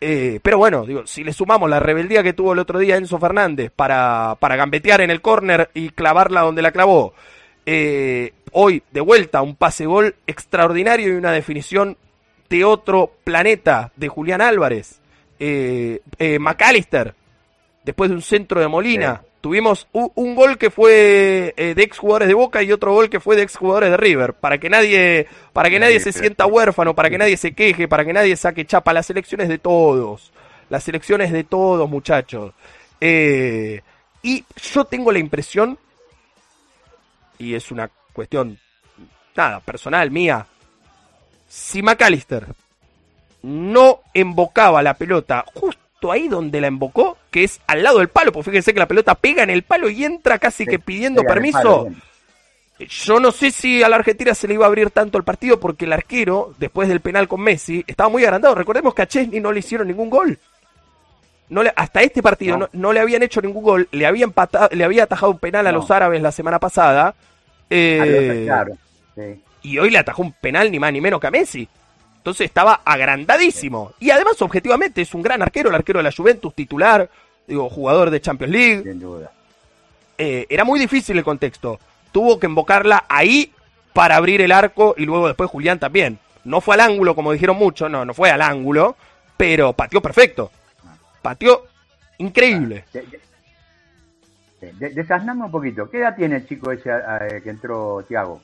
Eh, 0.00 0.40
pero 0.42 0.58
bueno, 0.58 0.84
digo, 0.84 1.06
si 1.06 1.24
le 1.24 1.32
sumamos 1.32 1.70
la 1.70 1.80
rebeldía 1.80 2.22
que 2.22 2.32
tuvo 2.32 2.52
el 2.52 2.58
otro 2.58 2.78
día 2.78 2.96
Enzo 2.96 3.18
Fernández 3.18 3.70
para, 3.74 4.36
para 4.38 4.56
gambetear 4.56 5.00
en 5.00 5.10
el 5.10 5.20
córner 5.22 5.70
y 5.72 5.88
clavarla 5.90 6.42
donde 6.42 6.60
la 6.62 6.72
clavó, 6.72 7.14
eh, 7.66 8.32
hoy 8.52 8.82
de 8.92 9.00
vuelta 9.00 9.40
un 9.42 9.56
pase 9.56 9.86
gol 9.86 10.14
extraordinario 10.26 11.08
y 11.08 11.16
una 11.16 11.32
definición 11.32 11.96
de 12.50 12.64
otro 12.64 13.12
planeta 13.24 13.92
de 13.96 14.08
Julián 14.08 14.40
Álvarez. 14.42 15.00
Eh, 15.38 16.00
eh, 16.18 16.38
McAllister, 16.38 17.14
después 17.84 18.10
de 18.10 18.16
un 18.16 18.22
centro 18.22 18.60
de 18.60 18.68
Molina. 18.68 19.20
Sí. 19.22 19.28
Tuvimos 19.40 19.86
un, 19.92 20.10
un 20.14 20.34
gol 20.34 20.56
que 20.56 20.70
fue 20.70 21.52
eh, 21.58 21.74
de 21.74 21.82
ex 21.82 21.98
jugadores 21.98 22.28
de 22.28 22.34
Boca 22.34 22.62
y 22.62 22.72
otro 22.72 22.94
gol 22.94 23.10
que 23.10 23.20
fue 23.20 23.36
de 23.36 23.42
ex 23.42 23.56
jugadores 23.56 23.90
de 23.90 23.98
River. 23.98 24.32
Para 24.32 24.56
que 24.58 24.70
nadie, 24.70 25.28
para 25.52 25.68
que 25.68 25.76
Sí, 25.76 25.80
nadie 25.80 26.00
se 26.00 26.12
sienta 26.12 26.46
huérfano, 26.46 26.94
para 26.94 27.10
que 27.10 27.18
nadie 27.18 27.36
se 27.36 27.52
queje, 27.54 27.86
para 27.86 28.06
que 28.06 28.14
nadie 28.14 28.36
saque 28.36 28.64
chapa. 28.64 28.94
Las 28.94 29.10
elecciones 29.10 29.48
de 29.48 29.58
todos. 29.58 30.32
Las 30.70 30.88
elecciones 30.88 31.30
de 31.30 31.44
todos, 31.44 31.88
muchachos. 31.90 32.54
Eh, 33.00 33.82
y 34.22 34.42
yo 34.56 34.86
tengo 34.86 35.12
la 35.12 35.18
impresión, 35.18 35.78
y 37.36 37.54
es 37.54 37.70
una 37.70 37.90
cuestión, 38.14 38.58
nada, 39.36 39.60
personal, 39.60 40.10
mía. 40.10 40.46
Si 41.46 41.82
McAllister 41.82 42.46
no 43.42 44.00
embocaba 44.14 44.82
la 44.82 44.94
pelota 44.94 45.44
justo 45.52 45.83
ahí 46.12 46.28
donde 46.28 46.60
la 46.60 46.66
embocó, 46.68 47.16
que 47.30 47.44
es 47.44 47.60
al 47.66 47.82
lado 47.82 47.98
del 47.98 48.08
palo, 48.08 48.32
porque 48.32 48.50
fíjense 48.50 48.72
que 48.72 48.78
la 48.80 48.88
pelota 48.88 49.14
pega 49.14 49.42
en 49.42 49.50
el 49.50 49.62
palo 49.62 49.88
y 49.90 50.04
entra 50.04 50.38
casi 50.38 50.64
Sí, 50.64 50.70
que 50.70 50.78
pidiendo 50.78 51.22
permiso. 51.22 51.88
Yo 52.78 53.20
no 53.20 53.30
sé 53.30 53.50
si 53.52 53.82
a 53.84 53.88
la 53.88 53.96
Argentina 53.96 54.34
se 54.34 54.48
le 54.48 54.54
iba 54.54 54.64
a 54.64 54.68
abrir 54.68 54.90
tanto 54.90 55.16
el 55.16 55.22
partido 55.24 55.60
porque 55.60 55.84
el 55.84 55.92
arquero, 55.92 56.54
después 56.58 56.88
del 56.88 57.00
penal 57.00 57.28
con 57.28 57.40
Messi, 57.40 57.84
estaba 57.86 58.08
muy 58.08 58.24
agrandado. 58.24 58.54
Recordemos 58.56 58.94
que 58.94 59.02
a 59.02 59.06
Chesney 59.06 59.38
no 59.40 59.52
le 59.52 59.60
hicieron 59.60 59.86
ningún 59.86 60.10
gol. 60.10 60.38
No 61.50 61.62
le- 61.62 61.72
hasta 61.76 62.02
este 62.02 62.20
partido 62.22 62.56
no. 62.56 62.64
No. 62.72 62.80
no 62.80 62.92
le 62.92 63.00
habían 63.00 63.22
hecho 63.22 63.40
ningún 63.40 63.62
gol. 63.62 63.88
Le 63.92 64.06
había, 64.06 64.24
empatado, 64.24 64.68
le 64.72 64.82
había 64.82 65.04
atajado 65.04 65.30
un 65.32 65.38
penal 65.38 65.66
a 65.68 65.72
No. 65.72 65.78
los 65.78 65.90
árabes 65.90 66.20
la 66.20 66.32
semana 66.32 66.58
pasada. 66.58 67.14
eh, 67.70 67.98
Adiós, 68.00 68.44
claro. 68.44 68.76
Sí. 69.14 69.42
y 69.62 69.78
hoy 69.78 69.90
le 69.90 69.98
atajó 69.98 70.22
un 70.22 70.32
penal 70.32 70.70
ni 70.72 70.78
más 70.80 70.92
ni 70.92 71.00
menos 71.00 71.20
que 71.20 71.26
a 71.28 71.30
Messi. 71.30 71.68
Entonces 72.24 72.46
estaba 72.46 72.80
agrandadísimo. 72.86 73.92
Y 74.00 74.08
además, 74.08 74.40
objetivamente, 74.40 75.02
es 75.02 75.12
un 75.12 75.20
gran 75.20 75.42
arquero, 75.42 75.68
el 75.68 75.74
arquero 75.74 75.98
de 75.98 76.04
la 76.04 76.10
Juventus, 76.10 76.54
titular, 76.54 77.10
digo, 77.46 77.68
jugador 77.68 78.08
de 78.08 78.18
Champions 78.22 78.50
League. 78.50 78.82
Sin 78.82 78.98
duda. 78.98 79.30
Eh, 80.16 80.46
era 80.48 80.64
muy 80.64 80.80
difícil 80.80 81.18
el 81.18 81.22
contexto. 81.22 81.78
Tuvo 82.12 82.40
que 82.40 82.46
invocarla 82.46 83.04
ahí 83.10 83.52
para 83.92 84.16
abrir 84.16 84.40
el 84.40 84.52
arco 84.52 84.94
y 84.96 85.04
luego 85.04 85.26
después 85.26 85.50
Julián 85.50 85.78
también. 85.78 86.18
No 86.44 86.62
fue 86.62 86.76
al 86.76 86.80
ángulo, 86.80 87.14
como 87.14 87.30
dijeron 87.30 87.58
muchos, 87.58 87.90
no, 87.90 88.06
no 88.06 88.14
fue 88.14 88.30
al 88.30 88.40
ángulo, 88.40 88.96
pero 89.36 89.74
pateó 89.74 90.00
perfecto. 90.00 90.50
Pateó 91.20 91.66
increíble. 92.16 92.86
De- 94.62 94.90
desasname 94.94 95.44
un 95.44 95.50
poquito. 95.50 95.90
¿Qué 95.90 95.98
edad 95.98 96.16
tiene 96.16 96.36
el 96.36 96.48
chico 96.48 96.72
ese 96.72 96.88
eh, 96.90 97.42
que 97.44 97.50
entró 97.50 98.02
Tiago? 98.08 98.40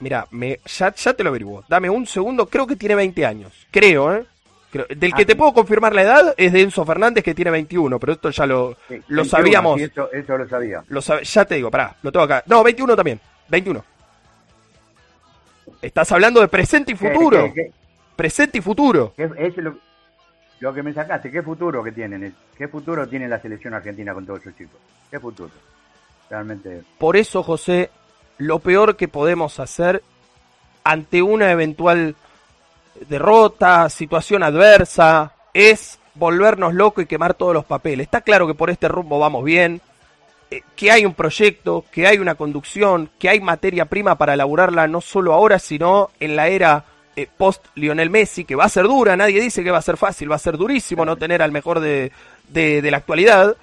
Mira, 0.00 0.26
me, 0.30 0.58
ya, 0.64 0.94
ya 0.94 1.14
te 1.14 1.22
lo 1.22 1.30
averiguo. 1.30 1.64
Dame 1.68 1.88
un 1.90 2.06
segundo, 2.06 2.46
creo 2.46 2.66
que 2.66 2.76
tiene 2.76 2.94
20 2.94 3.24
años. 3.26 3.52
Creo, 3.70 4.14
¿eh? 4.14 4.24
Creo- 4.72 4.86
del 4.88 5.12
que 5.12 5.22
Ah, 5.22 5.26
te 5.26 5.36
puedo 5.36 5.52
confirmar 5.52 5.94
la 5.94 6.02
edad 6.02 6.34
es 6.36 6.52
de 6.52 6.62
Enzo 6.62 6.84
Fernández, 6.86 7.22
que 7.24 7.34
tiene 7.34 7.50
21, 7.50 7.98
pero 7.98 8.12
esto 8.12 8.30
ya 8.30 8.46
lo, 8.46 8.76
Sí, 8.88 8.94
lo 9.08 9.22
21, 9.22 9.24
sabíamos. 9.24 9.78
sí, 9.78 9.84
eso, 9.84 10.10
eso 10.12 10.38
lo 10.38 10.48
sabía. 10.48 10.82
Lo 10.88 11.02
sabe- 11.02 11.24
ya 11.24 11.44
te 11.44 11.56
digo, 11.56 11.70
pará, 11.70 11.96
lo 12.02 12.10
tengo 12.12 12.24
acá. 12.24 12.42
No, 12.46 12.62
21 12.62 12.94
también, 12.96 13.20
21. 13.48 13.84
Estás 15.82 16.12
hablando 16.12 16.40
de 16.40 16.48
presente 16.48 16.92
y 16.92 16.94
¿Qué- 16.94 17.10
futuro. 17.10 17.44
qué- 17.44 17.52
qué- 17.54 17.72
Presente 18.16 18.58
y 18.58 18.60
futuro. 18.60 19.14
es 19.16 19.56
lo, 19.56 19.76
lo 20.60 20.74
que 20.74 20.82
me 20.82 20.92
sacaste. 20.92 21.30
¿Qué 21.30 21.42
futuro 21.42 21.82
que 21.82 21.90
tienen? 21.92 22.34
¿Qué 22.56 22.68
futuro 22.68 23.08
tiene 23.08 23.26
la 23.28 23.40
selección 23.40 23.72
argentina 23.74 24.12
con 24.12 24.26
todos 24.26 24.40
esos 24.42 24.56
chicos? 24.56 24.76
¿Qué 25.10 25.18
futuro? 25.18 25.50
Realmente. 26.28 26.82
Por 26.98 27.16
eso, 27.16 27.42
José, 27.42 27.90
lo 28.40 28.58
peor 28.58 28.96
que 28.96 29.06
podemos 29.08 29.60
hacer 29.60 30.02
ante 30.82 31.22
una 31.22 31.50
eventual 31.52 32.16
derrota, 33.08 33.88
situación 33.88 34.42
adversa, 34.42 35.32
es 35.54 35.98
volvernos 36.14 36.74
locos 36.74 37.04
y 37.04 37.06
quemar 37.06 37.34
todos 37.34 37.54
los 37.54 37.64
papeles. 37.64 38.04
Está 38.04 38.20
claro 38.22 38.46
que 38.46 38.54
por 38.54 38.70
este 38.70 38.88
rumbo 38.88 39.18
vamos 39.18 39.44
bien, 39.44 39.80
eh, 40.50 40.62
que 40.76 40.90
hay 40.90 41.04
un 41.06 41.14
proyecto, 41.14 41.84
que 41.92 42.06
hay 42.06 42.18
una 42.18 42.34
conducción, 42.34 43.10
que 43.18 43.28
hay 43.28 43.40
materia 43.40 43.84
prima 43.84 44.16
para 44.16 44.34
elaborarla 44.34 44.86
no 44.88 45.00
solo 45.00 45.32
ahora, 45.32 45.58
sino 45.58 46.10
en 46.18 46.34
la 46.36 46.48
era 46.48 46.84
eh, 47.16 47.26
post 47.36 47.64
Lionel 47.74 48.10
Messi, 48.10 48.44
que 48.44 48.56
va 48.56 48.64
a 48.64 48.68
ser 48.70 48.84
dura, 48.84 49.16
nadie 49.16 49.40
dice 49.40 49.62
que 49.62 49.70
va 49.70 49.78
a 49.78 49.82
ser 49.82 49.96
fácil, 49.96 50.30
va 50.30 50.36
a 50.36 50.40
ser 50.40 50.56
durísimo 50.56 51.04
no 51.04 51.16
tener 51.16 51.42
al 51.42 51.52
mejor 51.52 51.80
de, 51.80 52.10
de- 52.48 52.82
de 52.82 52.90
la 52.90 52.96
actualidad, 52.98 53.54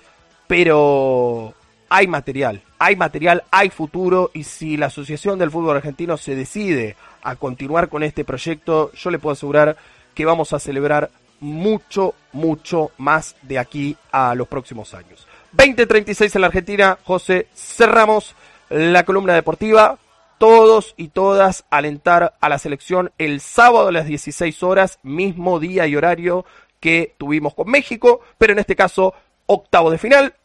pero 0.48 1.54
hay 1.90 2.08
material, 2.08 2.62
hay 2.80 2.96
material, 2.96 3.44
hay 3.52 3.70
futuro 3.70 4.32
y 4.34 4.44
si 4.44 4.78
la 4.78 4.88
Asociación 4.88 5.40
del 5.40 5.52
Fútbol 5.52 5.78
Argentino 5.78 6.18
se 6.18 6.36
decide 6.36 6.96
a 7.22 7.36
continuar 7.36 7.90
con 7.90 8.04
este 8.04 8.26
proyecto, 8.26 8.92
yo 8.94 9.12
le 9.12 9.20
puedo 9.20 9.34
asegurar 9.34 9.78
que 10.14 10.26
vamos 10.26 10.54
a 10.54 10.60
celebrar 10.60 11.10
mucho, 11.40 12.16
mucho 12.34 12.92
más 12.98 13.36
de 13.42 13.60
aquí 13.60 13.96
a 14.12 14.36
los 14.36 14.48
próximos 14.48 14.94
años. 14.94 15.28
2036 15.54 16.36
en 16.36 16.42
la 16.42 16.48
Argentina, 16.48 16.98
José, 17.04 17.48
cerramos 17.56 18.36
la 18.70 19.04
columna 19.04 19.34
deportiva. 19.34 19.98
Todos 20.38 20.94
y 20.98 21.08
todas 21.08 21.66
alentar 21.72 22.36
a 22.40 22.50
la 22.50 22.60
selección 22.60 23.12
el 23.18 23.42
sábado 23.42 23.88
a 23.88 23.92
las 23.92 24.06
16 24.06 24.62
horas, 24.62 25.00
mismo 25.02 25.60
día 25.60 25.88
y 25.88 25.96
horario 25.96 26.46
que 26.80 27.16
tuvimos 27.18 27.56
con 27.56 27.72
México, 27.72 28.22
pero 28.38 28.54
en 28.54 28.60
este 28.60 28.76
caso 28.76 29.16
octavo 29.48 29.90
de 29.90 29.98
final, 29.98 30.36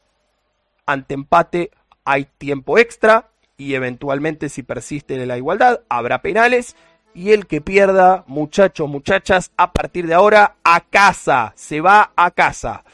ante 0.87 1.15
empate 1.15 1.71
hay 2.05 2.27
tiempo 2.39 2.79
extra 2.79 3.29
y 3.57 3.75
eventualmente 3.75 4.49
si 4.49 4.63
persiste 4.63 5.25
la 5.25 5.37
igualdad 5.37 5.81
habrá 5.89 6.23
penales 6.23 6.77
y 7.15 7.33
el 7.33 7.47
que 7.47 7.61
pierda, 7.61 8.25
muchachos, 8.27 8.89
muchachas, 8.89 9.53
a 9.57 9.73
partir 9.73 10.07
de 10.07 10.15
ahora 10.15 10.57
a 10.65 10.81
casa, 10.81 11.53
se 11.57 11.81
va 11.81 12.13
a 12.17 12.31
casa. 12.31 12.85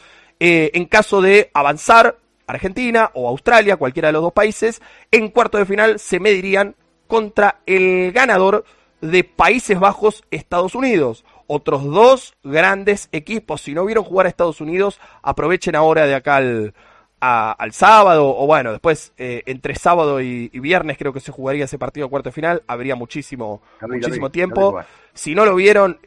Eh, 0.40 0.70
en 0.74 0.86
caso 0.86 1.20
de 1.20 1.50
avanzar, 1.54 2.16
Argentina 2.46 3.10
o 3.14 3.28
Australia, 3.28 3.76
cualquiera 3.76 4.08
de 4.08 4.12
los 4.12 4.22
dos 4.22 4.32
países, 4.32 4.80
en 5.12 5.28
cuarto 5.28 5.58
de 5.58 5.66
final 5.66 5.98
se 5.98 6.18
medirían 6.18 6.74
contra 7.06 7.60
el 7.66 8.12
ganador 8.12 8.64
de 9.00 9.22
Países 9.22 9.78
Bajos, 9.78 10.24
Estados 10.30 10.74
Unidos. 10.74 11.24
Otros 11.46 11.84
dos 11.84 12.34
grandes 12.42 13.08
equipos. 13.12 13.62
Si 13.62 13.72
no 13.72 13.84
vieron 13.84 14.04
jugar 14.04 14.26
a 14.26 14.28
Estados 14.28 14.60
Unidos, 14.60 15.00
aprovechen 15.22 15.76
ahora 15.76 16.06
de 16.06 16.14
acá 16.14 16.36
al, 16.36 16.74
al 17.20 17.72
sábado, 17.72 18.36
o 18.36 18.46
bueno, 18.46 18.70
después 18.70 19.12
eh, 19.18 19.42
entre 19.46 19.74
sábado 19.74 20.20
y, 20.20 20.48
viernes 20.48 20.98
creo 20.98 21.12
que 21.12 21.20
se 21.20 21.32
jugaría 21.32 21.64
ese 21.64 21.78
partido 21.78 22.06
de 22.06 22.10
cuarto 22.10 22.32
final, 22.32 22.62
habría 22.66 22.94
muchísimo, 22.96 23.62
muchísimo 23.80 24.30
tiempo. 24.30 24.80
si 25.14 25.34
no 25.34 25.44
lo 25.44 25.54
vieron, 25.54 25.98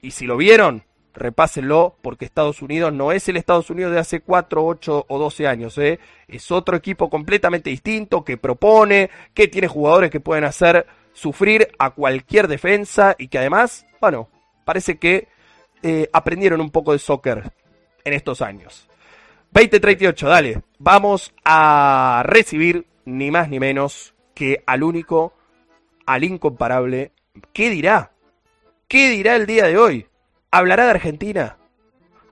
y 0.00 0.10
si 0.10 0.26
lo 0.26 0.36
vieron, 0.36 0.84
repásenlo, 1.14 1.96
porque 2.02 2.24
Estados 2.24 2.60
Unidos 2.60 2.92
no 2.92 3.12
es 3.12 3.28
el 3.28 3.36
Estados 3.36 3.70
Unidos 3.70 3.92
de 3.92 4.00
hace 4.00 4.20
4, 4.20 4.64
8 4.64 5.06
o 5.08 5.18
12 5.18 5.46
años, 5.46 5.78
¿eh? 5.78 5.98
es 6.28 6.50
otro 6.50 6.76
equipo 6.76 7.08
completamente 7.08 7.70
distinto, 7.70 8.24
que 8.24 8.36
propone, 8.36 9.10
que 9.32 9.48
tiene 9.48 9.68
jugadores 9.68 10.10
que 10.10 10.20
pueden 10.20 10.44
hacer 10.44 10.86
sufrir 11.12 11.68
a 11.78 11.90
cualquier 11.90 12.48
defensa 12.48 13.14
y 13.18 13.28
que 13.28 13.38
además, 13.38 13.86
bueno, 14.00 14.28
parece 14.64 14.98
que 14.98 15.28
eh, 15.82 16.08
aprendieron 16.12 16.60
un 16.60 16.70
poco 16.70 16.92
de 16.92 16.98
soccer 16.98 17.52
en 18.04 18.12
estos 18.12 18.42
años. 18.42 18.88
2038, 19.54 20.26
dale. 20.26 20.62
Vamos 20.80 21.32
a 21.44 22.24
recibir 22.26 22.88
ni 23.04 23.30
más 23.30 23.48
ni 23.48 23.60
menos 23.60 24.12
que 24.34 24.64
al 24.66 24.82
único, 24.82 25.32
al 26.06 26.24
incomparable. 26.24 27.12
¿Qué 27.52 27.70
dirá? 27.70 28.10
¿Qué 28.88 29.10
dirá 29.10 29.36
el 29.36 29.46
día 29.46 29.66
de 29.66 29.78
hoy? 29.78 30.08
¿Hablará 30.50 30.86
de 30.86 30.90
Argentina? 30.90 31.56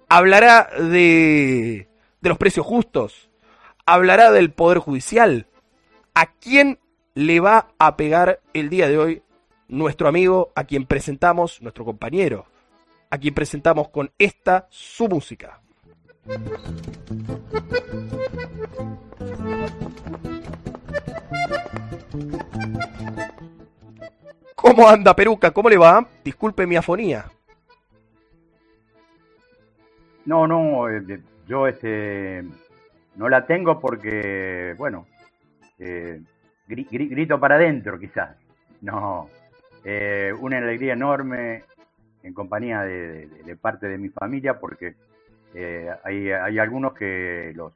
¿Hablará 0.09 0.69
de, 0.77 1.89
de 2.21 2.29
los 2.29 2.39
precios 2.39 2.67
justos? 2.67 3.31
¿Hablará 3.87 4.33
del 4.33 4.51
Poder 4.51 4.79
Judicial? 4.79 5.47
¿A 6.15 6.27
quién 6.27 6.81
le 7.15 7.39
va 7.39 7.69
a 7.79 7.97
pegar 7.97 8.41
el 8.53 8.69
día 8.69 8.89
de 8.89 8.99
hoy 8.99 9.23
nuestro 9.69 10.09
amigo 10.09 10.51
a 10.57 10.65
quien 10.65 10.87
presentamos, 10.87 11.63
nuestro 11.63 11.85
compañero, 11.85 12.47
a 13.11 13.19
quien 13.19 13.33
presentamos 13.33 13.91
con 13.91 14.11
esta 14.19 14.67
su 14.71 15.09
música? 15.09 15.62
¿Cómo 24.55 24.89
anda 24.89 25.15
Peruca? 25.17 25.51
¿Cómo 25.51 25.69
le 25.69 25.77
va? 25.77 26.07
Disculpe 26.25 26.67
mi 26.67 26.77
afonía. 26.77 27.25
No, 30.25 30.47
no, 30.47 30.87
yo 31.49 31.67
este 31.67 32.45
no 33.17 33.29
la 33.29 33.45
tengo 33.45 33.81
porque, 33.81 34.75
bueno, 34.79 35.07
eh, 35.79 36.21
grito 36.69 37.41
para 37.41 37.57
adentro 37.57 37.99
quizás. 37.99 38.37
No, 38.81 39.29
eh, 39.85 40.33
una 40.41 40.59
alegría 40.59 40.93
enorme 40.93 41.65
en 42.23 42.35
compañía 42.35 42.83
de, 42.83 43.57
parte 43.61 43.89
de 43.89 43.99
mi 43.99 44.09
familia 44.09 44.59
porque 44.59 44.95
eh, 45.55 45.91
hay, 46.05 46.31
hay, 46.31 46.59
algunos 46.59 46.95
que 46.95 47.53
los, 47.55 47.75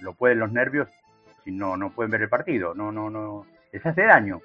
lo 0.00 0.14
pueden 0.14 0.38
los 0.38 0.52
nervios 0.52 0.88
si 1.44 1.50
no, 1.50 1.76
no 1.76 1.90
pueden 1.90 2.10
ver 2.10 2.22
el 2.22 2.28
partido, 2.28 2.74
no, 2.74 2.92
no, 2.92 3.10
no, 3.10 3.46
les 3.72 3.84
hace 3.84 4.02
daño. 4.02 4.40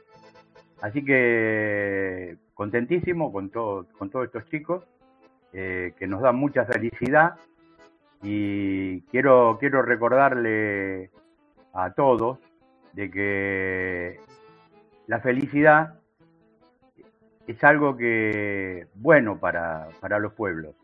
Así 0.81 1.03
que 1.03 2.37
contentísimo 2.53 3.31
con, 3.31 3.49
todo, 3.49 3.85
con 3.97 4.09
todos 4.09 4.25
estos 4.25 4.45
chicos 4.49 4.83
eh, 5.53 5.93
que 5.97 6.07
nos 6.07 6.21
dan 6.21 6.35
mucha 6.35 6.65
felicidad. 6.65 7.35
Y 8.21 9.01
quiero, 9.03 9.57
quiero 9.59 9.81
recordarle 9.81 11.09
a 11.73 11.91
todos 11.91 12.39
de 12.93 13.11
que 13.11 14.19
la 15.07 15.19
felicidad 15.19 15.99
es 17.47 17.61
algo 17.63 17.97
que 17.97 18.87
bueno 18.95 19.39
para, 19.39 19.89
para 19.99 20.19
los 20.19 20.33
pueblos 20.33 20.75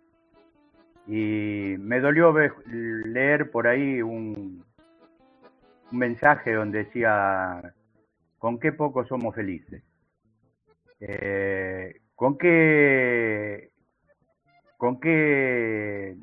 y 1.11 1.75
me 1.79 1.99
dolió 2.01 2.31
leer 2.67 3.49
por 3.49 3.65
ahí 3.65 3.99
un, 3.99 4.63
mensaje 5.91 6.53
donde 6.53 6.83
decía, 6.83 7.73
¿con 8.37 8.59
qué 8.59 8.71
poco 8.71 9.03
somos 9.05 9.33
felices? 9.33 9.81
Eh, 10.99 11.99
¿Con 12.13 12.37
qué, 12.37 13.71
con 14.77 14.99
qué, 14.99 16.15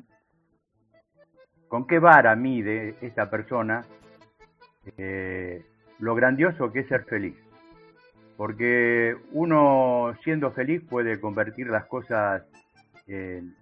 con 1.67 1.85
qué 1.85 1.99
vara 1.99 2.33
mide 2.37 2.95
esta 3.01 3.29
persona 3.29 3.83
eh, 4.97 5.65
lo 5.99 6.15
grandioso 6.15 6.71
que 6.71 6.79
es 6.79 6.87
ser 6.87 7.03
feliz? 7.03 7.35
Porque 8.37 9.17
uno 9.33 10.15
siendo 10.23 10.53
feliz 10.53 10.81
puede 10.89 11.19
convertir 11.19 11.67
las 11.67 11.87
cosas 11.87 12.43
en 13.07 13.53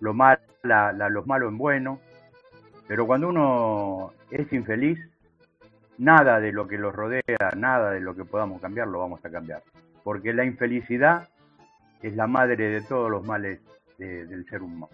lo 0.00 0.14
mal, 0.14 0.38
los 0.62 1.26
malos 1.26 1.50
en 1.50 1.58
bueno, 1.58 2.00
pero 2.88 3.06
cuando 3.06 3.28
uno 3.28 4.12
es 4.30 4.52
infeliz, 4.52 4.98
nada 5.98 6.40
de 6.40 6.52
lo 6.52 6.68
que 6.68 6.78
los 6.78 6.94
rodea, 6.94 7.22
nada 7.56 7.90
de 7.90 8.00
lo 8.00 8.14
que 8.14 8.24
podamos 8.24 8.60
cambiar, 8.60 8.88
lo 8.88 9.00
vamos 9.00 9.24
a 9.24 9.30
cambiar. 9.30 9.62
Porque 10.04 10.32
la 10.32 10.44
infelicidad 10.44 11.28
es 12.02 12.14
la 12.14 12.26
madre 12.26 12.68
de 12.68 12.80
todos 12.82 13.10
los 13.10 13.26
males 13.26 13.60
del 13.98 14.46
ser 14.48 14.62
humano. 14.62 14.90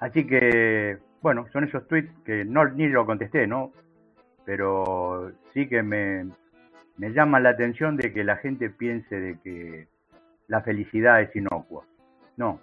Así 0.00 0.26
que, 0.26 0.98
bueno, 1.20 1.46
son 1.52 1.64
esos 1.64 1.86
tweets 1.88 2.12
que 2.24 2.44
no 2.44 2.64
ni 2.68 2.88
lo 2.88 3.04
contesté, 3.04 3.46
¿no? 3.46 3.72
Pero 4.44 5.32
sí 5.52 5.68
que 5.68 5.82
me, 5.82 6.26
me 6.96 7.10
llama 7.12 7.40
la 7.40 7.50
atención 7.50 7.96
de 7.96 8.12
que 8.12 8.24
la 8.24 8.36
gente 8.36 8.70
piense 8.70 9.18
de 9.18 9.38
que 9.40 9.88
la 10.48 10.62
felicidad 10.62 11.22
es 11.22 11.34
inocua. 11.34 11.84
No, 12.36 12.60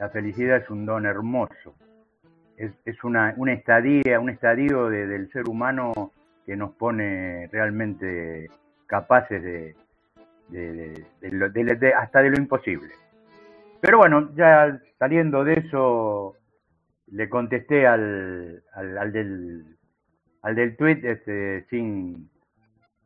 la 0.00 0.08
felicidad 0.08 0.56
es 0.56 0.70
un 0.70 0.86
don 0.86 1.04
hermoso. 1.04 1.74
Es, 2.56 2.72
es 2.86 3.04
una, 3.04 3.34
una, 3.36 3.52
estadía, 3.52 4.18
un 4.18 4.30
estadio 4.30 4.88
del 4.88 5.30
ser 5.30 5.48
humano 5.48 6.12
que 6.46 6.56
nos 6.56 6.72
pone 6.72 7.48
realmente 7.52 8.48
capaces 8.86 9.42
de, 9.42 9.76
de, 10.48 11.94
hasta 11.96 12.22
de 12.22 12.30
lo 12.30 12.36
imposible. 12.38 12.92
Pero 13.80 13.98
bueno, 13.98 14.30
ya 14.34 14.80
saliendo 14.98 15.44
de 15.44 15.54
eso, 15.54 16.34
le 17.06 17.28
contesté 17.28 17.86
al, 17.86 18.62
al, 18.72 19.12
del 19.12 19.76
al 20.42 20.54
del 20.54 20.76
tweet 20.76 21.00
este, 21.02 21.66
sin 21.68 22.30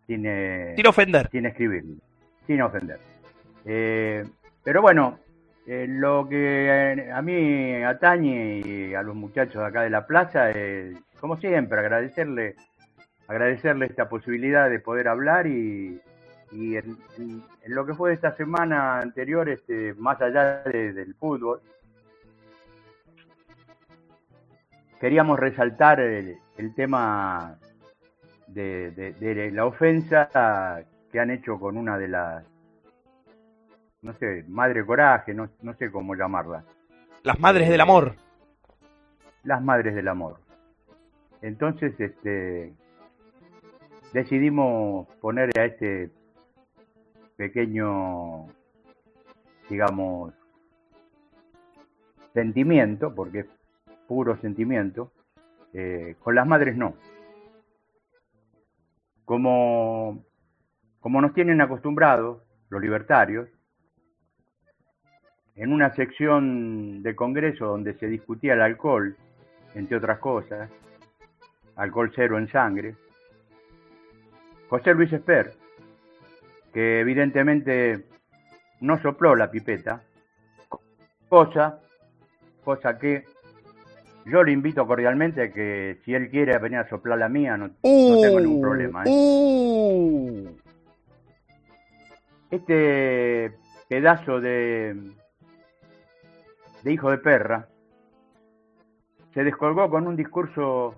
sin, 0.07 0.25
eh, 0.27 0.75
sin 0.77 0.87
ofender 0.87 1.29
sin 1.31 1.47
escribir 1.47 1.85
sin 2.47 2.61
ofender 2.61 2.99
eh, 3.65 4.23
pero 4.63 4.83
bueno 4.83 5.19
eh, 5.67 5.87
lo 5.89 6.29
que 6.29 7.11
a 7.11 7.23
mí 7.23 7.83
atañe 7.83 8.61
y 8.65 8.95
a 8.95 9.03
los 9.03 9.15
muchachos 9.15 9.63
de 9.63 9.67
acá 9.67 9.83
de 9.83 9.91
la 9.91 10.07
plaza 10.07 10.51
es, 10.51 10.95
como 11.19 11.39
siempre, 11.39 11.79
agradecerle, 11.81 12.55
agradecerle 13.29 13.87
esta 13.87 14.09
posibilidad 14.09 14.69
de 14.69 14.81
poder 14.81 15.09
hablar 15.09 15.47
y, 15.47 16.01
en, 16.53 16.99
lo 17.67 17.87
que 17.87 17.95
fue 17.95 18.13
esta 18.13 18.37
semana 18.37 18.99
anterior, 18.99 19.49
este, 19.49 19.95
más 19.95 20.21
allá 20.21 20.63
del 20.65 21.15
fútbol, 21.15 21.63
queríamos 25.01 25.39
resaltar 25.39 26.01
el, 26.01 26.39
tema 26.77 27.59
de 28.49 29.51
la 29.53 29.65
ofensa 29.65 30.85
que 31.11 31.21
han 31.21 31.31
hecho 31.31 31.59
con 31.59 31.79
una 31.79 31.97
de 31.97 32.09
las 32.09 32.54
no 34.05 34.13
sé, 34.19 34.45
Madre 34.49 34.85
Coraje, 34.85 35.33
no, 35.33 35.49
no 35.63 35.75
sé 35.75 35.91
cómo 35.91 36.15
llamarla. 36.15 36.63
Las 37.23 37.41
Madres 37.41 37.71
del 37.71 37.81
Amor. 37.81 38.15
Las 39.43 39.63
Madres 39.63 39.95
del 39.95 40.09
Amor. 40.09 40.39
Entonces, 41.41 41.99
este, 41.99 42.75
decidimos 44.13 45.09
poner 45.23 45.59
a 45.59 45.65
este 45.65 46.11
pequeño, 47.37 48.47
digamos, 49.71 50.35
sentimiento, 52.35 53.15
porque 53.15 53.41
es 53.41 53.47
puro 54.07 54.37
sentimiento, 54.37 55.13
eh, 55.73 56.15
con 56.21 56.35
las 56.35 56.47
madres 56.47 56.77
no. 56.77 56.95
Como, 59.25 60.23
como 61.01 61.23
nos 61.23 61.33
tienen 61.33 61.63
acostumbrados 61.63 62.43
los 62.69 62.83
libertarios, 62.83 63.49
en 65.57 65.73
una 65.73 65.95
sección 65.95 67.03
de 67.03 67.15
Congreso 67.15 67.67
donde 67.67 67.95
se 67.95 68.07
discutía 68.07 68.55
el 68.55 68.63
alcohol, 68.63 69.17
entre 69.75 69.97
otras 69.97 70.19
cosas, 70.19 70.71
alcohol 71.77 72.13
cero 72.15 72.39
en 72.39 72.49
sangre, 72.49 72.95
José 74.69 74.95
Luis 74.95 75.13
Esper, 75.13 75.53
que 76.73 77.01
evidentemente 77.01 78.05
no 78.81 79.01
sopló 79.01 79.37
la 79.37 79.51
pipeta, 79.51 80.03
cosa, 81.29 81.81
cosa 82.65 82.99
que 82.99 83.25
yo 84.27 84.43
le 84.43 84.53
invito 84.53 84.87
cordialmente 84.87 85.43
a 85.43 85.53
que 85.53 85.99
si 86.05 86.15
él 86.15 86.31
quiere 86.31 86.59
venir 86.59 86.79
a 86.79 86.89
soplar 86.89 87.19
la 87.19 87.29
mía, 87.29 87.57
no, 87.57 87.69
no 87.69 88.21
tengo 88.21 88.41
ningún 88.41 88.61
problema. 88.61 89.05
¿eh? 89.05 89.11
Uh. 89.11 90.57
Este 92.51 93.53
pedazo 93.89 94.41
de, 94.41 94.97
de 96.85 96.93
hijo 96.93 97.11
de 97.11 97.19
perra 97.19 97.67
se 99.33 99.43
descolgó 99.43 99.89
con 99.89 100.07
un 100.07 100.17
discurso 100.17 100.95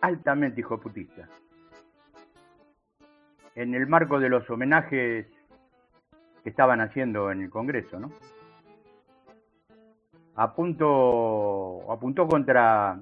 altamente 0.00 0.60
hijoputista. 0.60 1.28
En 3.54 3.74
el 3.74 3.86
marco 3.86 4.18
de 4.18 4.28
los 4.28 4.50
homenajes 4.50 5.26
que 6.42 6.50
estaban 6.50 6.80
haciendo 6.80 7.30
en 7.30 7.42
el 7.42 7.50
Congreso, 7.50 8.00
¿no? 8.00 8.10
Apunto, 10.34 11.90
apuntó 11.90 12.26
contra, 12.26 13.00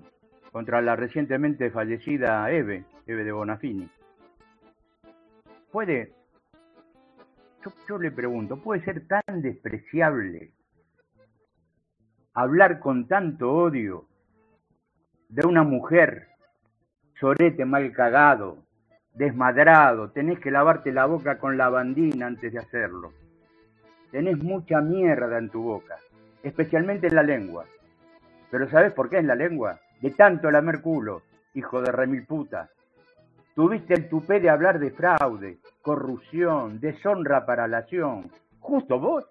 contra 0.52 0.80
la 0.82 0.94
recientemente 0.94 1.70
fallecida 1.70 2.48
Eve, 2.52 2.84
Eve 3.06 3.24
de 3.24 3.32
Bonafini. 3.32 3.88
¿Puede, 5.72 6.12
yo, 7.64 7.72
yo 7.88 7.98
le 7.98 8.12
pregunto, 8.12 8.62
¿puede 8.62 8.84
ser 8.84 9.08
tan 9.08 9.42
despreciable 9.42 10.52
hablar 12.34 12.80
con 12.80 13.06
tanto 13.06 13.52
odio 13.52 14.06
de 15.28 15.46
una 15.46 15.62
mujer, 15.62 16.26
sorete 17.18 17.64
mal 17.64 17.92
cagado, 17.92 18.58
desmadrado, 19.14 20.10
tenés 20.10 20.40
que 20.40 20.50
lavarte 20.50 20.92
la 20.92 21.06
boca 21.06 21.38
con 21.38 21.56
lavandina 21.56 22.26
antes 22.26 22.52
de 22.52 22.58
hacerlo. 22.58 23.12
Tenés 24.10 24.42
mucha 24.42 24.80
mierda 24.80 25.38
en 25.38 25.48
tu 25.48 25.62
boca, 25.62 25.96
especialmente 26.42 27.06
en 27.06 27.14
la 27.14 27.22
lengua. 27.22 27.64
Pero 28.50 28.68
¿sabés 28.68 28.92
por 28.92 29.08
qué 29.08 29.18
en 29.18 29.28
la 29.28 29.36
lengua? 29.36 29.78
De 30.00 30.10
tanto 30.10 30.50
lamer 30.50 30.82
culo, 30.82 31.22
hijo 31.54 31.80
de 31.80 31.92
remil 31.92 32.26
puta. 32.26 32.68
Tuviste 33.54 33.94
el 33.94 34.08
tupé 34.08 34.40
de 34.40 34.50
hablar 34.50 34.80
de 34.80 34.90
fraude, 34.90 35.58
corrupción, 35.82 36.80
deshonra 36.80 37.46
para 37.46 37.68
la 37.68 37.80
nación. 37.80 38.30
Justo 38.58 38.98
vos, 38.98 39.24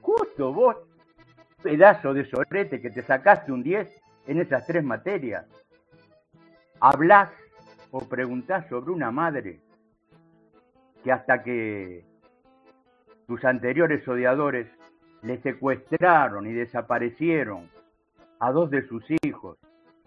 justo 0.00 0.52
vos, 0.52 0.76
pedazo 1.62 2.14
de 2.14 2.24
sorete 2.24 2.80
que 2.80 2.90
te 2.90 3.02
sacaste 3.02 3.52
un 3.52 3.62
10 3.62 3.88
en 4.26 4.40
esas 4.40 4.66
tres 4.66 4.84
materias. 4.84 5.46
Hablás 6.80 7.30
o 7.90 8.00
preguntás 8.00 8.66
sobre 8.68 8.90
una 8.90 9.10
madre 9.10 9.60
que 11.02 11.12
hasta 11.12 11.42
que 11.42 12.04
tus 13.26 13.44
anteriores 13.44 14.06
odiadores 14.06 14.66
le 15.22 15.40
secuestraron 15.40 16.46
y 16.46 16.52
desaparecieron 16.52 17.68
a 18.38 18.52
dos 18.52 18.70
de 18.70 18.86
sus 18.86 19.04
hijos 19.22 19.58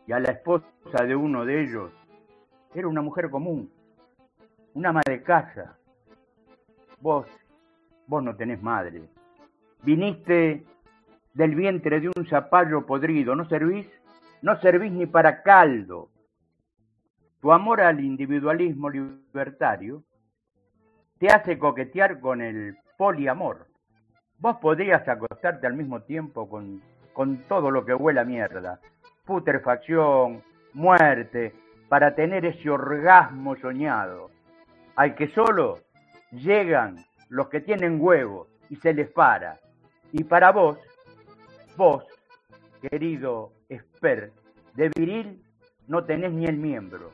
y 0.07 0.11
a 0.11 0.19
la 0.19 0.31
esposa 0.31 0.65
de 1.05 1.15
uno 1.15 1.45
de 1.45 1.61
ellos, 1.61 1.91
era 2.73 2.87
una 2.87 3.01
mujer 3.01 3.29
común, 3.29 3.71
una 4.73 4.89
ama 4.89 5.01
de 5.05 5.21
casa. 5.21 5.77
Vos, 6.99 7.27
vos 8.07 8.23
no 8.23 8.35
tenés 8.35 8.61
madre. 8.61 9.03
Viniste 9.83 10.65
del 11.33 11.55
vientre 11.55 11.99
de 11.99 12.11
un 12.15 12.27
zapallo 12.27 12.85
podrido, 12.85 13.35
¿no 13.35 13.47
servís? 13.47 13.87
No 14.41 14.59
servís 14.59 14.91
ni 14.91 15.05
para 15.05 15.41
caldo. 15.41 16.09
Tu 17.41 17.51
amor 17.51 17.81
al 17.81 17.99
individualismo 17.99 18.89
libertario 18.89 20.03
te 21.17 21.27
hace 21.27 21.57
coquetear 21.57 22.19
con 22.19 22.41
el 22.41 22.77
poliamor. 22.97 23.67
Vos 24.37 24.57
podrías 24.57 25.07
acostarte 25.07 25.67
al 25.67 25.73
mismo 25.73 26.01
tiempo 26.01 26.49
con, 26.49 26.81
con 27.13 27.37
todo 27.47 27.71
lo 27.71 27.85
que 27.85 27.93
huele 27.93 28.19
a 28.19 28.25
mierda, 28.25 28.79
putrefacción, 29.25 30.43
muerte, 30.73 31.53
para 31.87 32.15
tener 32.15 32.45
ese 32.45 32.69
orgasmo 32.69 33.55
soñado, 33.55 34.31
al 34.95 35.15
que 35.15 35.27
solo 35.29 35.79
llegan 36.31 36.97
los 37.29 37.49
que 37.49 37.61
tienen 37.61 37.99
huevos 38.01 38.47
y 38.69 38.75
se 38.77 38.93
les 38.93 39.09
para. 39.09 39.59
Y 40.11 40.23
para 40.23 40.51
vos, 40.51 40.77
vos, 41.75 42.03
querido 42.81 43.53
Esper, 43.69 44.31
de 44.75 44.89
viril 44.95 45.43
no 45.87 46.03
tenés 46.05 46.31
ni 46.31 46.45
el 46.45 46.57
miembro. 46.57 47.11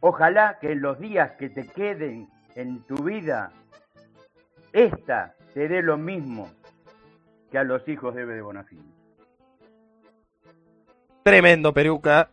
Ojalá 0.00 0.58
que 0.60 0.72
en 0.72 0.82
los 0.82 0.98
días 0.98 1.32
que 1.32 1.48
te 1.50 1.66
queden 1.66 2.28
en 2.54 2.82
tu 2.84 3.02
vida, 3.02 3.52
esta 4.72 5.34
te 5.54 5.68
dé 5.68 5.82
lo 5.82 5.96
mismo 5.96 6.50
que 7.50 7.58
a 7.58 7.64
los 7.64 7.86
hijos 7.88 8.14
de 8.14 8.26
de 8.26 8.40
Bonafini. 8.40 8.92
Tremendo 11.22 11.74
peruca, 11.74 12.30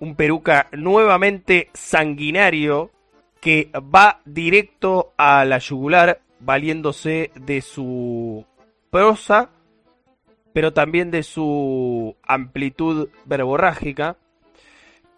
un 0.00 0.16
peruca 0.16 0.68
nuevamente 0.72 1.70
sanguinario 1.72 2.90
que 3.40 3.70
va 3.74 4.20
directo 4.24 5.12
a 5.16 5.44
la 5.44 5.58
yugular 5.58 6.20
valiéndose 6.40 7.30
de 7.34 7.60
su 7.60 8.44
prosa, 8.90 9.50
pero 10.54 10.72
también 10.72 11.10
de 11.10 11.24
su 11.24 12.16
amplitud 12.22 13.08
verborrágica 13.26 14.16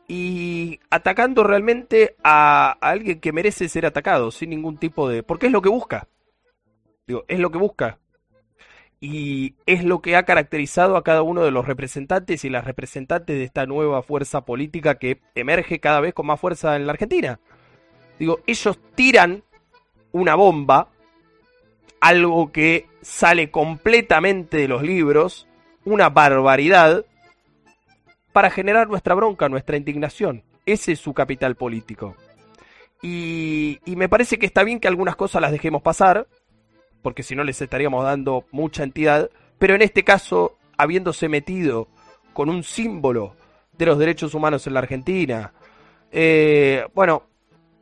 y 0.08 0.80
atacando 0.88 1.44
realmente 1.44 2.16
a, 2.24 2.70
alguien 2.80 3.20
que 3.20 3.32
merece 3.32 3.68
ser 3.68 3.84
atacado 3.84 4.30
sin 4.30 4.48
ningún 4.48 4.78
tipo 4.78 5.08
de... 5.08 5.22
porque 5.22 5.46
es 5.46 5.52
lo 5.52 5.60
que 5.60 5.68
busca. 5.68 6.08
Digo, 7.06 7.24
es 7.28 7.38
lo 7.38 7.50
que 7.50 7.58
busca. 7.58 7.98
Y 8.98 9.56
es 9.66 9.84
lo 9.84 10.00
que 10.00 10.16
ha 10.16 10.24
caracterizado 10.24 10.96
a 10.96 11.04
cada 11.04 11.20
uno 11.20 11.44
de 11.44 11.50
los 11.50 11.66
representantes 11.66 12.46
y 12.46 12.48
las 12.48 12.64
representantes 12.64 13.36
de 13.36 13.44
esta 13.44 13.66
nueva 13.66 14.02
fuerza 14.02 14.40
política 14.46 14.98
que 14.98 15.20
emerge 15.34 15.80
cada 15.80 16.00
vez 16.00 16.14
con 16.14 16.26
más 16.26 16.40
fuerza 16.40 16.76
en 16.76 16.86
la 16.86 16.92
Argentina. 16.92 17.40
Digo, 18.18 18.40
ellos 18.46 18.78
tiran 18.94 19.42
una 20.12 20.34
bomba, 20.34 20.88
algo 22.07 22.53
que 22.53 22.87
sale 23.03 23.51
completamente 23.51 24.59
de 24.59 24.69
los 24.69 24.83
libros, 24.83 25.49
una 25.85 26.09
barbaridad, 26.09 27.05
para 28.33 28.49
generar 28.49 28.87
nuestra 28.87 29.16
bronca, 29.16 29.49
nuestra 29.49 29.77
indignación. 29.77 30.45
Ese 30.66 30.93
es 30.93 31.01
su 31.01 31.12
capital 31.15 31.57
político. 31.57 32.15
Y, 33.03 33.81
me 33.87 34.09
parece 34.09 34.39
que 34.39 34.47
está 34.47 34.62
bien 34.62 34.78
que 34.78 34.87
algunas 34.87 35.16
cosas 35.16 35.43
las 35.43 35.51
dejemos 35.51 35.83
pasar, 35.83 36.28
porque 37.03 37.24
si 37.24 37.35
no 37.35 37.43
les 37.43 37.61
estaríamos 37.61 38.05
dando 38.05 38.45
mucha 38.53 38.85
entidad, 38.85 39.28
pero 39.59 39.74
en 39.74 39.83
este 39.83 40.05
caso, 40.05 40.59
habiéndose 40.77 41.28
metido 41.28 41.89
con 42.33 42.49
un 42.49 42.62
símbolo 42.62 43.35
de 43.77 43.87
los 43.87 43.99
derechos 43.99 44.33
humanos 44.33 44.65
en 44.69 44.74
la 44.74 44.81
Argentina, 44.81 45.53
eh, 46.12 46.87
bueno, 46.95 47.24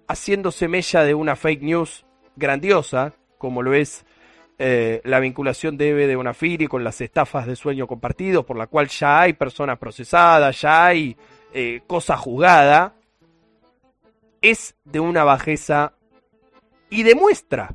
haciéndose 0.09 0.67
mella 0.67 1.03
de 1.03 1.13
una 1.13 1.37
fake 1.37 1.63
news 1.63 2.07
grandiosa, 2.37 3.13
como 3.37 3.63
lo 3.63 3.75
es 3.75 4.07
eh, 4.59 5.01
la 5.05 5.20
vinculación 5.20 5.76
de 5.76 5.90
Eve 5.90 6.06
de 6.06 6.16
Bonafiri 6.16 6.66
con 6.66 6.85
las 6.85 7.01
estafas 7.01 7.47
de 7.47 7.56
sueño 7.56 7.86
compartido, 7.86 8.44
por 8.44 8.56
la 8.56 8.66
cual 8.66 8.89
ya 8.89 9.20
hay 9.22 9.32
personas 9.32 9.78
procesadas, 9.78 10.60
ya 10.60 10.86
hay 10.86 11.16
eh, 11.52 11.82
cosa 11.86 12.16
juzgada, 12.16 12.94
es 14.40 14.76
de 14.85 15.01
una 15.01 15.24
bajeza 15.24 15.94
y 16.90 17.02
demuestra 17.02 17.74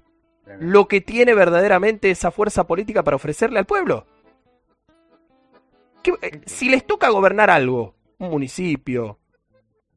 lo 0.60 0.88
que 0.88 1.02
tiene 1.02 1.34
verdaderamente 1.34 2.10
esa 2.12 2.32
fuerza 2.32 2.66
política 2.66 3.04
para 3.04 3.16
ofrecerle 3.16 3.60
al 3.60 3.66
pueblo. 3.66 4.06
¿Qué- 6.04 6.14
eh, 6.22 6.42
si 6.46 6.70
les 6.70 6.86
toca 6.86 7.10
gobernar 7.10 7.50
algo, 7.50 7.96
un 8.20 8.30
municipio, 8.30 9.20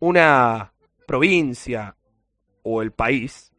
una 0.01 0.73
provincia 1.07 1.97
o 2.63 2.83
el 2.83 2.93
país, 2.93 3.52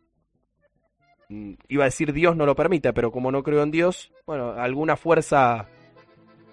iba 1.29 1.83
a 1.83 1.85
decir 1.85 2.13
Dios 2.13 2.35
no 2.35 2.45
lo 2.45 2.55
permite, 2.55 2.93
pero 2.93 3.11
como 3.11 3.31
no 3.31 3.43
creo 3.43 3.63
en 3.63 3.71
Dios, 3.71 4.11
bueno, 4.25 4.51
alguna 4.51 4.95
fuerza, 4.95 5.67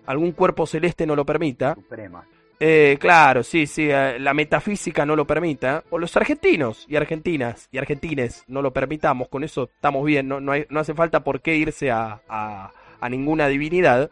algún 0.07 0.33
cuerpo 0.33 0.67
celeste 0.67 1.07
no 1.07 1.15
lo 1.17 1.25
permita, 1.27 1.75
Suprema. 1.75 2.25
eh, 2.59 2.97
claro, 3.01 3.43
sí, 3.43 3.67
sí, 3.67 3.89
eh, 3.91 4.19
la 4.19 4.33
metafísica 4.35 5.05
no 5.05 5.17
lo 5.17 5.27
permita, 5.27 5.85
o 5.91 5.99
los 5.99 6.17
argentinos 6.17 6.87
y 6.89 6.97
argentinas 6.97 7.69
y 7.73 7.79
argentines 7.79 8.45
no 8.49 8.63
lo 8.63 8.73
permitamos, 8.73 9.29
con 9.29 9.45
eso 9.45 9.65
estamos 9.75 10.05
bien, 10.05 10.29
no, 10.29 10.41
no, 10.41 10.53
hay- 10.53 10.67
no 10.71 10.81
hace 10.81 10.95
falta 10.95 11.23
por 11.25 11.41
qué 11.41 11.57
irse 11.57 11.91
a, 11.91 12.21
a- 12.29 12.71
a 13.01 13.09
ninguna 13.09 13.49
divinidad. 13.49 14.11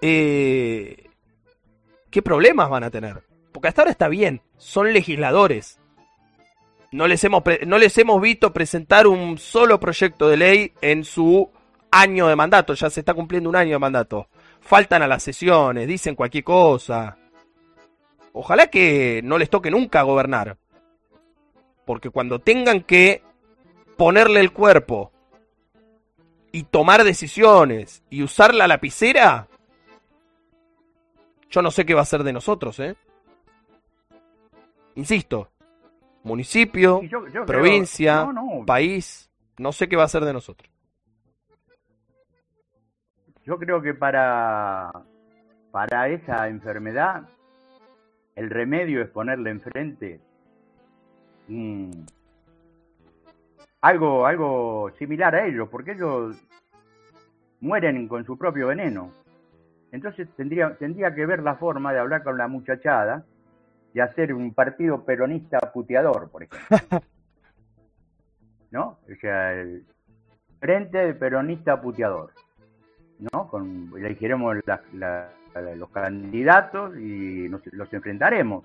Eh, 0.00 1.06
¿Qué 2.10 2.22
problemas 2.22 2.68
van 2.68 2.84
a 2.84 2.90
tener? 2.90 3.22
Porque 3.52 3.68
hasta 3.68 3.82
ahora 3.82 3.90
está 3.92 4.08
bien, 4.08 4.40
son 4.56 4.92
legisladores. 4.92 5.78
No 6.94 7.08
les 7.08 7.22
hemos, 7.24 7.42
no 7.66 7.78
les 7.78 7.96
hemos 7.98 8.20
visto 8.20 8.52
presentar 8.52 9.06
un 9.06 9.38
solo 9.38 9.80
proyecto 9.80 10.28
de 10.28 10.36
ley 10.36 10.72
en 10.80 11.04
su 11.04 11.50
año 11.90 12.26
de 12.26 12.36
mandato, 12.36 12.74
ya 12.74 12.90
se 12.90 13.00
está 13.00 13.14
cumpliendo 13.14 13.48
un 13.48 13.56
año 13.56 13.72
de 13.72 13.78
mandato 13.78 14.28
faltan 14.64 15.02
a 15.02 15.06
las 15.06 15.22
sesiones, 15.22 15.86
dicen 15.86 16.16
cualquier 16.16 16.42
cosa. 16.42 17.16
Ojalá 18.32 18.66
que 18.68 19.20
no 19.22 19.38
les 19.38 19.50
toque 19.50 19.70
nunca 19.70 20.02
gobernar. 20.02 20.56
Porque 21.84 22.10
cuando 22.10 22.40
tengan 22.40 22.80
que 22.80 23.22
ponerle 23.96 24.40
el 24.40 24.52
cuerpo 24.52 25.12
y 26.50 26.64
tomar 26.64 27.04
decisiones 27.04 28.02
y 28.08 28.22
usar 28.22 28.54
la 28.54 28.66
lapicera, 28.66 29.48
yo 31.50 31.62
no 31.62 31.70
sé 31.70 31.84
qué 31.84 31.94
va 31.94 32.02
a 32.02 32.06
ser 32.06 32.24
de 32.24 32.32
nosotros, 32.32 32.80
¿eh? 32.80 32.96
Insisto, 34.96 35.50
municipio, 36.24 37.02
yo- 37.02 37.24
creo- 37.26 37.44
provincia, 37.46 38.24
no, 38.24 38.32
no, 38.32 38.66
país, 38.66 39.30
no 39.58 39.72
sé 39.72 39.88
qué 39.88 39.96
va 39.96 40.04
a 40.04 40.08
ser 40.08 40.24
de 40.24 40.32
nosotros. 40.32 40.70
Yo 43.44 43.58
creo 43.58 43.82
que 43.82 43.92
para, 43.94 44.90
para 45.70 46.08
esa 46.08 46.48
enfermedad 46.48 47.28
el 48.36 48.48
remedio 48.50 49.02
es 49.02 49.10
ponerle 49.10 49.50
enfrente 49.50 50.18
mm, 51.48 51.90
algo, 53.82 54.26
algo 54.26 54.90
similar 54.98 55.34
a 55.34 55.46
ellos, 55.46 55.68
porque 55.68 55.92
ellos 55.92 56.36
mueren 57.60 58.08
con 58.08 58.24
su 58.24 58.38
propio 58.38 58.68
veneno. 58.68 59.10
Entonces 59.92 60.26
tendría, 60.36 60.74
tendría 60.76 61.14
que 61.14 61.26
ver 61.26 61.42
la 61.42 61.56
forma 61.56 61.92
de 61.92 61.98
hablar 62.00 62.22
con 62.24 62.36
la 62.38 62.48
muchachada 62.48 63.24
y 63.94 64.00
hacer 64.00 64.34
un 64.34 64.52
partido 64.52 65.04
peronista 65.04 65.58
puteador, 65.72 66.28
por 66.30 66.42
ejemplo. 66.42 67.00
¿No? 68.70 68.98
O 69.10 69.14
sea, 69.20 69.52
el 69.54 69.84
frente 70.60 71.14
peronista 71.14 71.80
puteador. 71.80 72.32
¿no? 73.32 73.48
Con, 73.48 73.92
elegiremos 73.96 74.56
la- 74.66 74.82
la- 74.92 75.30
los 75.76 75.88
candidatos 75.90 76.98
y 76.98 77.48
nos- 77.48 77.64
los 77.72 77.92
enfrentaremos. 77.92 78.64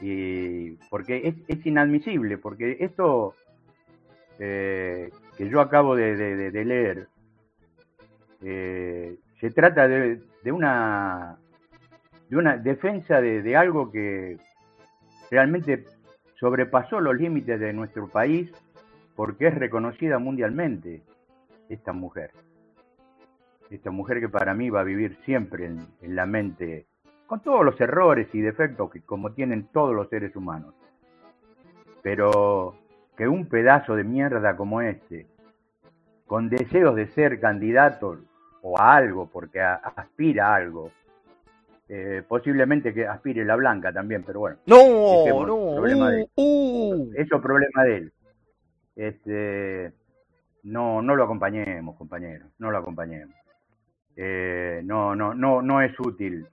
Y, 0.00 0.72
porque 0.88 1.34
es, 1.48 1.66
inadmisible, 1.66 2.38
porque 2.38 2.76
esto 2.80 3.34
eh, 4.38 5.10
que 5.36 5.48
yo 5.48 5.60
acabo 5.60 5.96
de, 5.96 6.14
leer 6.64 7.08
eh, 8.42 9.16
se 9.40 9.50
trata 9.50 9.88
de 9.88 10.52
una 10.52 11.36
de 12.28 12.36
una 12.36 12.56
defensa 12.56 13.20
de, 13.20 13.56
algo 13.56 13.90
que 13.90 14.38
realmente 15.30 15.84
sobrepasó 16.38 17.00
los 17.00 17.16
límites 17.16 17.58
de 17.60 17.72
nuestro 17.72 18.08
país 18.08 18.50
porque 19.14 19.48
es 19.48 19.54
reconocida 19.54 20.18
mundialmente 20.18 21.02
esta 21.68 21.92
mujer 21.92 22.30
esta 23.70 23.90
mujer 23.90 24.20
que 24.20 24.28
para 24.28 24.54
mí 24.54 24.70
va 24.70 24.80
a 24.80 24.84
vivir 24.84 25.18
siempre 25.24 25.66
en, 25.66 25.86
la 26.14 26.26
mente, 26.26 26.86
con 27.26 27.40
todos 27.40 27.64
los 27.64 27.80
errores 27.80 28.28
y 28.32 28.40
defectos 28.40 28.90
que 28.90 29.00
como 29.02 29.32
tienen 29.32 29.68
todos 29.72 29.94
los 29.94 30.08
seres 30.08 30.34
humanos. 30.36 30.74
Pero 32.02 32.76
que 33.16 33.26
un 33.26 33.46
pedazo 33.46 33.96
de 33.96 34.04
mierda 34.04 34.56
como 34.56 34.80
este, 34.80 35.26
con 36.26 36.48
deseos 36.48 36.94
de 36.94 37.08
ser 37.08 37.40
candidato 37.40 38.18
o 38.62 38.78
a 38.78 38.96
algo, 38.96 39.26
porque 39.26 39.60
aspira 39.60 40.48
a 40.48 40.56
algo, 40.56 40.90
eh, 41.88 42.22
posiblemente 42.26 42.92
que 42.92 43.06
aspire 43.06 43.44
la 43.44 43.56
blanca 43.56 43.92
también, 43.92 44.22
pero 44.24 44.40
bueno, 44.40 44.56
No, 44.66 44.76
Dejemos, 44.76 45.46
no, 45.46 45.74
problema 45.76 46.10
de- 46.10 46.28
uh, 46.34 46.94
uh. 46.94 47.12
eso 47.16 47.36
es 47.36 47.42
problema 47.42 47.84
de 47.84 47.96
él. 47.96 48.12
Este, 48.96 49.92
no, 50.64 51.02
no 51.02 51.14
lo 51.16 51.24
acompañemos, 51.24 51.96
compañeros, 51.96 52.48
no 52.58 52.70
lo 52.70 52.78
acompañemos. 52.78 53.34
Eh, 54.16 54.80
no, 54.84 55.14
no, 55.14 55.34
no, 55.34 55.62
no 55.62 55.82
es 55.82 55.98
útil. 56.00 56.46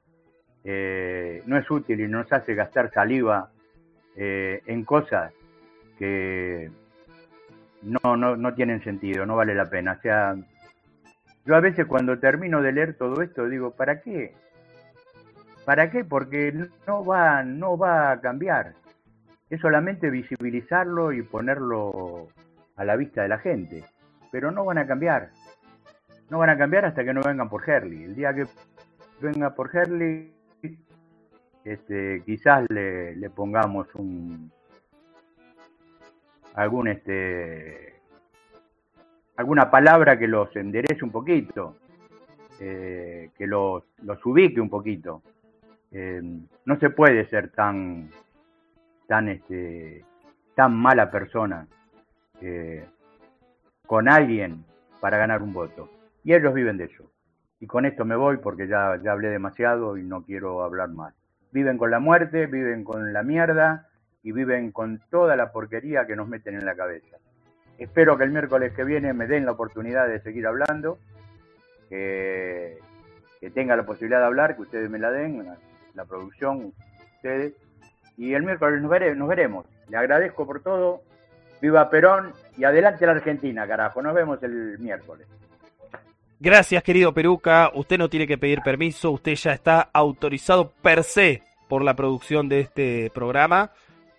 Eh, 0.65 1.41
no 1.45 1.57
es 1.57 1.69
útil 1.71 1.99
y 2.01 2.07
nos 2.07 2.31
hace 2.31 2.53
gastar 2.55 2.91
saliva 2.91 3.49
eh, 4.15 4.61
en 4.65 4.83
cosas 4.85 5.33
que 5.97 6.69
no, 7.81 8.15
no, 8.17 8.35
no 8.37 8.53
tienen 8.53 8.83
sentido, 8.83 9.25
no 9.25 9.35
vale 9.35 9.55
la 9.55 9.69
pena. 9.69 9.93
O 9.97 10.01
sea, 10.01 10.35
yo 11.45 11.55
a 11.55 11.59
veces 11.59 11.85
cuando 11.85 12.19
termino 12.19 12.61
de 12.61 12.71
leer 12.71 12.93
todo 12.97 13.21
esto 13.21 13.47
digo, 13.49 13.71
¿para 13.71 14.01
qué? 14.01 14.33
¿Para 15.65 15.89
qué? 15.89 16.03
Porque 16.03 16.53
no 16.87 17.05
va, 17.05 17.43
no 17.43 17.77
va 17.77 18.11
a 18.11 18.21
cambiar 18.21 18.73
es 19.53 19.61
solamente 19.61 20.09
visibilizarlo 20.09 21.13
y 21.13 21.21
ponerlo 21.21 22.27
a 22.75 22.83
la 22.83 22.95
vista 22.95 23.21
de 23.21 23.27
la 23.27 23.37
gente. 23.37 23.83
Pero 24.31 24.49
no 24.49 24.65
van 24.65 24.79
a 24.79 24.87
cambiar. 24.87 25.29
No 26.31 26.39
van 26.39 26.49
a 26.49 26.57
cambiar 26.57 26.85
hasta 26.85 27.03
que 27.03 27.13
no 27.13 27.21
vengan 27.21 27.49
por 27.49 27.69
Herley. 27.69 28.03
El 28.03 28.15
día 28.15 28.33
que 28.33 28.47
venga 29.21 29.53
por 29.53 29.69
Herley, 29.71 30.33
este, 31.63 32.23
quizás 32.25 32.65
le, 32.69 33.29
pongamos 33.29 33.93
un 33.93 34.51
algún 36.55 36.87
este 36.87 38.01
alguna 39.35 39.69
palabra 39.69 40.17
que 40.17 40.27
los 40.27 40.55
enderece 40.55 41.05
un 41.05 41.11
poquito, 41.11 41.77
eh, 42.59 43.29
que 43.37 43.45
los, 43.45 43.83
los 44.01 44.25
ubique 44.25 44.59
un 44.59 44.69
poquito. 44.69 45.21
Eh, 45.93 46.21
no 46.65 46.79
se 46.79 46.89
puede 46.89 47.27
ser 47.29 47.49
tan 47.51 48.09
tan 49.07 49.29
este 49.29 50.03
tan 50.55 50.75
mala 50.75 51.11
persona 51.11 51.67
eh, 52.41 52.85
con 53.85 54.09
alguien 54.09 54.65
para 54.99 55.17
ganar 55.17 55.43
un 55.43 55.53
voto. 55.53 55.89
Y 56.23 56.33
ellos 56.33 56.53
viven 56.53 56.77
de 56.77 56.85
eso. 56.85 57.11
Y 57.59 57.67
con 57.67 57.85
esto 57.85 58.05
me 58.05 58.15
voy 58.15 58.37
porque 58.37 58.67
ya, 58.67 58.99
ya 59.03 59.11
hablé 59.11 59.29
demasiado 59.29 59.97
y 59.97 60.03
no 60.03 60.23
quiero 60.23 60.63
hablar 60.63 60.89
más. 60.89 61.13
Viven 61.51 61.77
con 61.77 61.91
la 61.91 61.99
muerte 61.99 62.47
viven 62.47 62.83
con 62.83 63.13
la 63.13 63.21
mierda 63.21 63.87
y 64.23 64.31
viven 64.31 64.71
con 64.71 64.99
toda 65.11 65.35
la 65.35 65.51
porquería 65.51 66.07
que 66.07 66.15
nos 66.15 66.27
meten 66.27 66.55
en 66.55 66.65
la 66.65 66.75
cabeza. 66.75 67.17
Espero 67.77 68.17
que 68.17 68.23
el 68.23 68.31
miércoles 68.31 68.73
que 68.73 68.83
viene 68.83 69.13
me 69.13 69.27
den 69.27 69.45
la 69.45 69.51
oportunidad 69.51 70.07
de 70.07 70.21
seguir 70.21 70.47
hablando 70.47 70.97
que, 71.89 72.79
que 73.39 73.49
tenga 73.51 73.75
la 73.75 73.85
posibilidad 73.85 74.19
de 74.19 74.25
hablar 74.25 74.55
que 74.55 74.61
ustedes 74.61 74.89
me 74.89 74.99
la 74.99 75.11
den 75.11 75.45
la, 75.93 76.05
producción 76.05 76.73
ustedes 77.15 77.53
y 78.17 78.33
el 78.33 78.43
miércoles 78.43 78.81
nos, 78.81 78.91
nos 79.17 79.27
veremos. 79.27 79.65
Le 79.89 79.97
agradezco 79.97 80.45
por 80.45 80.61
todo. 80.61 81.01
Viva 81.61 81.89
Perón 81.89 82.33
y 82.57 82.65
adelante 82.65 83.05
la 83.05 83.13
Argentina, 83.13 83.65
carajo. 83.65 84.01
Nos 84.01 84.13
vemos 84.13 84.43
el 84.43 84.77
miércoles. 84.79 85.27
Gracias, 86.39 86.83
querido 86.83 87.13
Peruca. 87.13 87.71
Usted 87.73 87.97
no 87.97 88.09
tiene 88.09 88.27
que 88.27 88.37
pedir 88.37 88.61
permiso, 88.61 89.11
usted 89.11 89.35
ya 89.35 89.53
está 89.53 89.89
autorizado 89.93 90.71
per 90.81 91.05
se 91.05 91.41
por 91.69 91.83
la 91.83 91.95
producción 91.95 92.49
de 92.49 92.59
este 92.59 93.09
programa. 93.13 93.71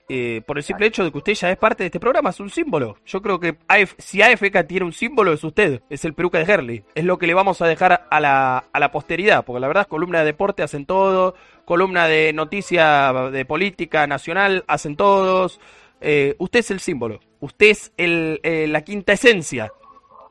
Eh, 0.09 0.43
por 0.47 0.59
el 0.59 0.65
simple 0.65 0.87
hecho 0.87 1.03
de 1.03 1.11
que 1.11 1.19
usted 1.19 1.33
ya 1.33 1.51
es 1.51 1.57
parte 1.57 1.83
de 1.83 1.87
este 1.87 2.01
programa, 2.01 2.31
es 2.31 2.41
un 2.41 2.51
símbolo. 2.51 2.99
Yo 3.07 3.23
creo 3.23 3.41
que 3.41 3.57
AF 3.69 3.95
si 3.97 4.21
AFK 4.21 4.67
tiene 4.67 4.85
un 4.85 4.93
símbolo, 4.93 5.33
es 5.33 5.43
usted, 5.43 5.83
es 5.89 6.05
el 6.05 6.13
Peruca 6.13 6.39
de 6.39 6.53
Herley. 6.53 6.85
Es 6.95 7.05
lo 7.05 7.19
que 7.19 7.27
le 7.27 7.33
vamos 7.33 7.63
a 7.63 7.67
dejar 7.67 8.07
a 8.11 8.21
la, 8.21 8.65
a 8.71 8.81
la 8.81 8.91
posteridad, 8.91 9.45
porque 9.45 9.61
la 9.61 9.69
verdad, 9.69 9.87
columna 9.87 10.19
de 10.19 10.27
deporte 10.27 10.63
hacen 10.63 10.85
todo, 10.85 11.35
columna 11.65 12.07
de 12.07 12.33
noticia 12.35 13.13
de 13.33 13.45
política 13.47 14.07
nacional 14.07 14.65
hacen 14.67 14.97
todos. 14.97 15.59
Eh, 16.03 16.35
usted 16.39 16.61
es 16.61 16.71
el 16.71 16.81
símbolo, 16.81 17.21
usted 17.41 17.67
es 17.69 17.93
el, 17.97 18.41
eh, 18.43 18.67
la 18.69 18.83
quinta 18.83 19.15
esencia 19.15 19.73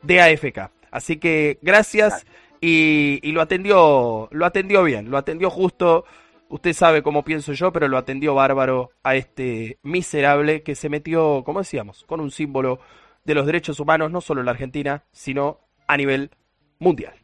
de 0.03 0.21
AFK. 0.21 0.69
Así 0.91 1.17
que 1.17 1.57
gracias 1.63 2.27
y, 2.61 3.19
y 3.23 3.31
lo 3.31 3.41
atendió, 3.41 4.27
lo 4.29 4.45
atendió 4.45 4.83
bien, 4.83 5.09
lo 5.09 5.17
atendió 5.17 5.49
justo. 5.49 6.05
Usted 6.53 6.73
sabe 6.73 7.01
cómo 7.01 7.23
pienso 7.23 7.53
yo, 7.53 7.73
pero 7.73 7.87
lo 7.87 7.97
atendió 7.97 8.35
bárbaro 8.35 8.91
a 9.01 9.15
este 9.15 9.79
miserable 9.81 10.61
que 10.61 10.75
se 10.75 10.87
metió, 10.87 11.41
como 11.43 11.61
decíamos, 11.61 12.03
con 12.03 12.19
un 12.19 12.29
símbolo 12.29 12.79
de 13.23 13.33
los 13.33 13.47
derechos 13.47 13.79
humanos, 13.79 14.11
no 14.11 14.21
solo 14.21 14.41
en 14.41 14.45
la 14.45 14.51
Argentina, 14.51 15.03
sino 15.11 15.61
a 15.87 15.97
nivel 15.97 16.29
mundial. 16.77 17.15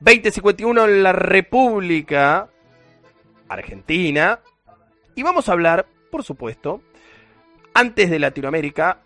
2051 0.00 0.84
en 0.84 1.02
la 1.04 1.12
República 1.12 2.48
Argentina. 3.48 4.40
Y 5.14 5.22
vamos 5.22 5.48
a 5.48 5.52
hablar, 5.52 5.86
por 6.10 6.24
supuesto, 6.24 6.82
antes 7.74 8.10
de 8.10 8.18
Latinoamérica, 8.18 8.98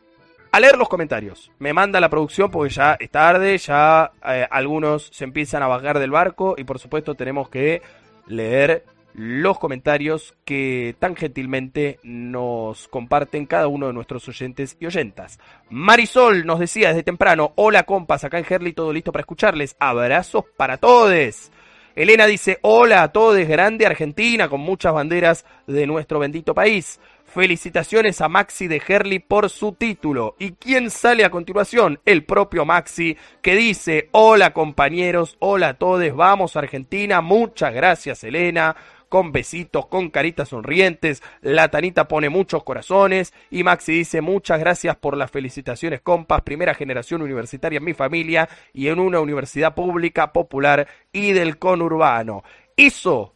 a 0.52 0.58
leer 0.58 0.78
los 0.78 0.88
comentarios. 0.88 1.52
Me 1.58 1.74
manda 1.74 2.00
la 2.00 2.08
producción 2.08 2.50
porque 2.50 2.72
ya 2.72 2.96
es 2.98 3.10
tarde, 3.10 3.58
ya 3.58 4.10
eh, 4.26 4.48
algunos 4.50 5.10
se 5.12 5.24
empiezan 5.24 5.62
a 5.62 5.66
bajar 5.66 5.98
del 5.98 6.12
barco 6.12 6.54
y 6.56 6.64
por 6.64 6.78
supuesto 6.78 7.14
tenemos 7.14 7.50
que 7.50 7.82
leer 8.26 8.95
los 9.16 9.58
comentarios 9.58 10.34
que 10.44 10.94
tan 10.98 11.16
gentilmente 11.16 11.98
nos 12.02 12.86
comparten 12.88 13.46
cada 13.46 13.66
uno 13.66 13.86
de 13.86 13.94
nuestros 13.94 14.28
oyentes 14.28 14.76
y 14.78 14.84
oyentas. 14.84 15.38
Marisol 15.70 16.44
nos 16.44 16.60
decía 16.60 16.88
desde 16.88 17.02
temprano, 17.02 17.52
hola 17.56 17.84
compas, 17.84 18.24
acá 18.24 18.38
en 18.38 18.44
Herley 18.48 18.74
todo 18.74 18.92
listo 18.92 19.12
para 19.12 19.22
escucharles, 19.22 19.74
abrazos 19.80 20.44
para 20.58 20.76
todos. 20.76 21.50
Elena 21.94 22.26
dice, 22.26 22.58
hola 22.60 23.02
a 23.02 23.08
todos, 23.08 23.48
grande 23.48 23.86
Argentina, 23.86 24.50
con 24.50 24.60
muchas 24.60 24.92
banderas 24.92 25.46
de 25.66 25.86
nuestro 25.86 26.18
bendito 26.18 26.52
país. 26.54 27.00
Felicitaciones 27.24 28.20
a 28.20 28.28
Maxi 28.28 28.68
de 28.68 28.82
Herley 28.86 29.18
por 29.18 29.48
su 29.48 29.72
título. 29.72 30.36
¿Y 30.38 30.52
quién 30.52 30.90
sale 30.90 31.24
a 31.24 31.30
continuación? 31.30 31.98
El 32.04 32.24
propio 32.24 32.66
Maxi, 32.66 33.16
que 33.40 33.56
dice, 33.56 34.10
hola 34.12 34.52
compañeros, 34.52 35.36
hola 35.38 35.70
a 35.70 35.74
todos, 35.74 36.14
vamos 36.14 36.54
Argentina, 36.56 37.22
muchas 37.22 37.72
gracias 37.72 38.22
Elena. 38.24 38.76
Con 39.16 39.32
besitos, 39.32 39.86
con 39.86 40.10
caritas 40.10 40.50
sonrientes. 40.50 41.22
La 41.40 41.70
Tanita 41.70 42.06
pone 42.06 42.28
muchos 42.28 42.64
corazones. 42.64 43.32
Y 43.50 43.64
Maxi 43.64 43.92
dice 43.92 44.20
muchas 44.20 44.60
gracias 44.60 44.94
por 44.96 45.16
las 45.16 45.30
felicitaciones, 45.30 46.02
compas. 46.02 46.42
Primera 46.42 46.74
generación 46.74 47.22
universitaria 47.22 47.78
en 47.78 47.84
mi 47.84 47.94
familia 47.94 48.46
y 48.74 48.88
en 48.88 48.98
una 49.00 49.18
universidad 49.20 49.74
pública, 49.74 50.34
popular 50.34 50.86
y 51.12 51.32
del 51.32 51.56
conurbano. 51.56 52.42
Eso, 52.76 53.32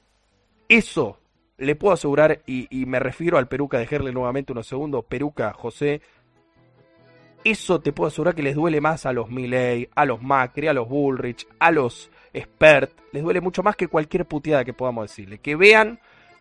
eso 0.69 1.19
le 1.57 1.77
puedo 1.77 1.95
asegurar, 1.95 2.43
y, 2.47 2.67
y, 2.69 2.85
me 2.85 2.99
refiero 2.99 3.39
al 3.39 3.49
Peruca, 3.49 3.79
dejarle 3.79 4.13
nuevamente 4.13 4.53
unos 4.53 4.67
segundos, 4.67 5.07
Peruca, 5.07 5.55
José, 5.55 6.03
eso 7.45 7.81
te 7.81 7.93
puedo 7.93 8.09
asegurar 8.09 8.35
que 8.35 8.43
les 8.43 8.55
duele 8.55 8.81
más 8.81 9.07
a 9.07 9.13
los 9.13 9.31
Milley, 9.31 9.89
a 9.95 10.05
los 10.05 10.23
Macri, 10.23 10.69
a 10.69 10.73
los 10.73 10.89
Bullrich, 10.89 11.47
a 11.59 11.71
los 11.71 12.11
Spert, 12.37 12.93
les 13.13 13.23
duele 13.23 13.41
mucho 13.41 13.63
más 13.63 13.77
que 13.77 13.89
cualquier 13.89 14.27
puteada 14.27 14.65
que 14.65 14.73
podamos 14.73 15.09
decirle. 15.09 15.39
Que 15.39 15.57
vean 15.57 16.01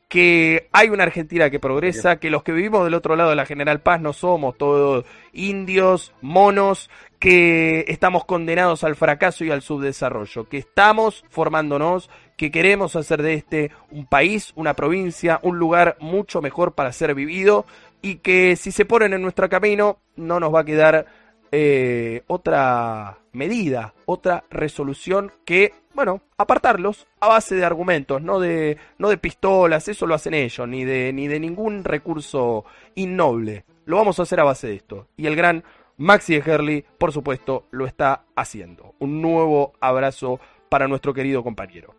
que 0.09 0.67
hay 0.71 0.89
una 0.89 1.03
Argentina 1.03 1.51
que 1.51 1.59
progresa, 1.59 2.19
que 2.19 2.31
los 2.31 2.41
que 2.41 2.51
vivimos 2.51 2.83
del 2.83 2.95
otro 2.95 3.15
lado 3.15 3.29
de 3.29 3.35
la 3.35 3.45
General 3.45 3.79
Paz 3.79 4.01
no 4.01 4.11
somos 4.11 4.57
todos 4.57 5.05
indios, 5.33 6.13
monos, 6.21 6.89
que 7.19 7.85
estamos 7.87 8.25
condenados 8.25 8.83
al 8.83 8.95
fracaso 8.95 9.45
y 9.45 9.51
al 9.51 9.61
subdesarrollo, 9.61 10.49
que 10.49 10.57
estamos 10.57 11.23
formándonos, 11.29 12.09
que 12.37 12.49
queremos 12.49 12.95
hacer 12.95 13.21
de 13.21 13.35
este 13.35 13.71
un 13.91 14.07
país, 14.07 14.51
una 14.55 14.73
provincia, 14.73 15.39
un 15.43 15.59
lugar 15.59 15.95
mucho 15.99 16.41
mejor 16.41 16.73
para 16.73 16.91
ser 16.91 17.13
vivido 17.13 17.67
y 18.01 18.15
que 18.15 18.55
si 18.55 18.71
se 18.71 18.85
ponen 18.85 19.13
en 19.13 19.21
nuestro 19.21 19.49
camino 19.49 19.99
no 20.15 20.39
nos 20.39 20.53
va 20.53 20.61
a 20.61 20.65
quedar 20.65 21.05
eh, 21.51 22.23
otra 22.27 23.19
medida, 23.31 23.93
otra 24.05 24.43
resolución 24.49 25.31
que, 25.45 25.73
bueno, 25.93 26.21
apartarlos 26.37 27.07
a 27.19 27.27
base 27.27 27.55
de 27.55 27.65
argumentos, 27.65 28.21
no 28.21 28.39
de, 28.39 28.77
no 28.97 29.09
de 29.09 29.17
pistolas, 29.17 29.87
eso 29.87 30.05
lo 30.05 30.15
hacen 30.15 30.33
ellos, 30.33 30.67
ni 30.67 30.85
de, 30.85 31.11
ni 31.13 31.27
de 31.27 31.39
ningún 31.39 31.83
recurso 31.83 32.65
innoble. 32.95 33.65
Lo 33.85 33.97
vamos 33.97 34.19
a 34.19 34.23
hacer 34.23 34.39
a 34.39 34.43
base 34.43 34.67
de 34.67 34.75
esto. 34.75 35.07
Y 35.17 35.27
el 35.27 35.35
gran 35.35 35.63
Maxi 35.97 36.39
de 36.39 36.51
Herley, 36.51 36.85
por 36.97 37.11
supuesto, 37.11 37.65
lo 37.71 37.85
está 37.85 38.23
haciendo. 38.35 38.95
Un 38.99 39.21
nuevo 39.21 39.73
abrazo 39.79 40.39
para 40.69 40.87
nuestro 40.87 41.13
querido 41.13 41.43
compañero. 41.43 41.95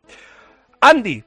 Andy, 0.81 1.22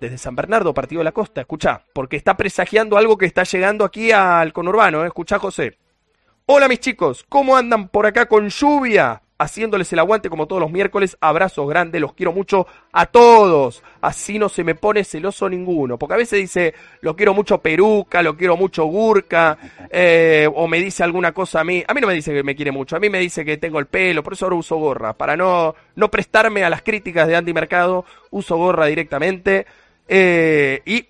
desde 0.00 0.18
San 0.18 0.34
Bernardo, 0.34 0.74
Partido 0.74 1.00
de 1.00 1.04
la 1.04 1.12
Costa, 1.12 1.42
escucha, 1.42 1.84
porque 1.92 2.16
está 2.16 2.36
presagiando 2.36 2.96
algo 2.96 3.18
que 3.18 3.26
está 3.26 3.44
llegando 3.44 3.84
aquí 3.84 4.10
al 4.10 4.52
conurbano, 4.52 5.04
¿eh? 5.04 5.08
escucha 5.08 5.38
José. 5.38 5.76
Hola 6.46 6.66
mis 6.66 6.80
chicos, 6.80 7.24
¿cómo 7.28 7.56
andan 7.56 7.88
por 7.88 8.06
acá 8.06 8.26
con 8.26 8.48
lluvia? 8.48 9.22
Haciéndoles 9.38 9.90
el 9.92 10.00
aguante 10.00 10.28
como 10.28 10.46
todos 10.46 10.60
los 10.60 10.70
miércoles, 10.70 11.16
abrazos 11.20 11.66
grandes, 11.68 12.00
los 12.00 12.12
quiero 12.12 12.32
mucho 12.32 12.66
a 12.92 13.06
todos. 13.06 13.82
Así 14.02 14.38
no 14.38 14.50
se 14.50 14.64
me 14.64 14.74
pone 14.74 15.02
celoso 15.02 15.48
ninguno. 15.48 15.96
Porque 15.96 16.12
a 16.12 16.18
veces 16.18 16.40
dice, 16.40 16.74
lo 17.00 17.16
quiero 17.16 17.32
mucho 17.32 17.56
peruca, 17.58 18.22
lo 18.22 18.36
quiero 18.36 18.58
mucho 18.58 18.84
gurka, 18.84 19.56
eh, 19.90 20.46
o 20.54 20.68
me 20.68 20.78
dice 20.78 21.04
alguna 21.04 21.32
cosa 21.32 21.60
a 21.60 21.64
mí. 21.64 21.82
A 21.88 21.94
mí 21.94 22.02
no 22.02 22.06
me 22.06 22.12
dice 22.12 22.34
que 22.34 22.42
me 22.42 22.54
quiere 22.54 22.70
mucho, 22.70 22.96
a 22.96 23.00
mí 23.00 23.08
me 23.08 23.18
dice 23.18 23.42
que 23.42 23.56
tengo 23.56 23.78
el 23.78 23.86
pelo, 23.86 24.22
por 24.22 24.34
eso 24.34 24.44
ahora 24.44 24.56
uso 24.56 24.76
gorra. 24.76 25.14
Para 25.14 25.38
no, 25.38 25.74
no 25.94 26.10
prestarme 26.10 26.62
a 26.64 26.68
las 26.68 26.82
críticas 26.82 27.26
de 27.26 27.36
Andy 27.36 27.54
Mercado, 27.54 28.04
uso 28.30 28.58
gorra 28.58 28.86
directamente. 28.86 29.66
Eh, 30.12 30.82
y 30.84 31.06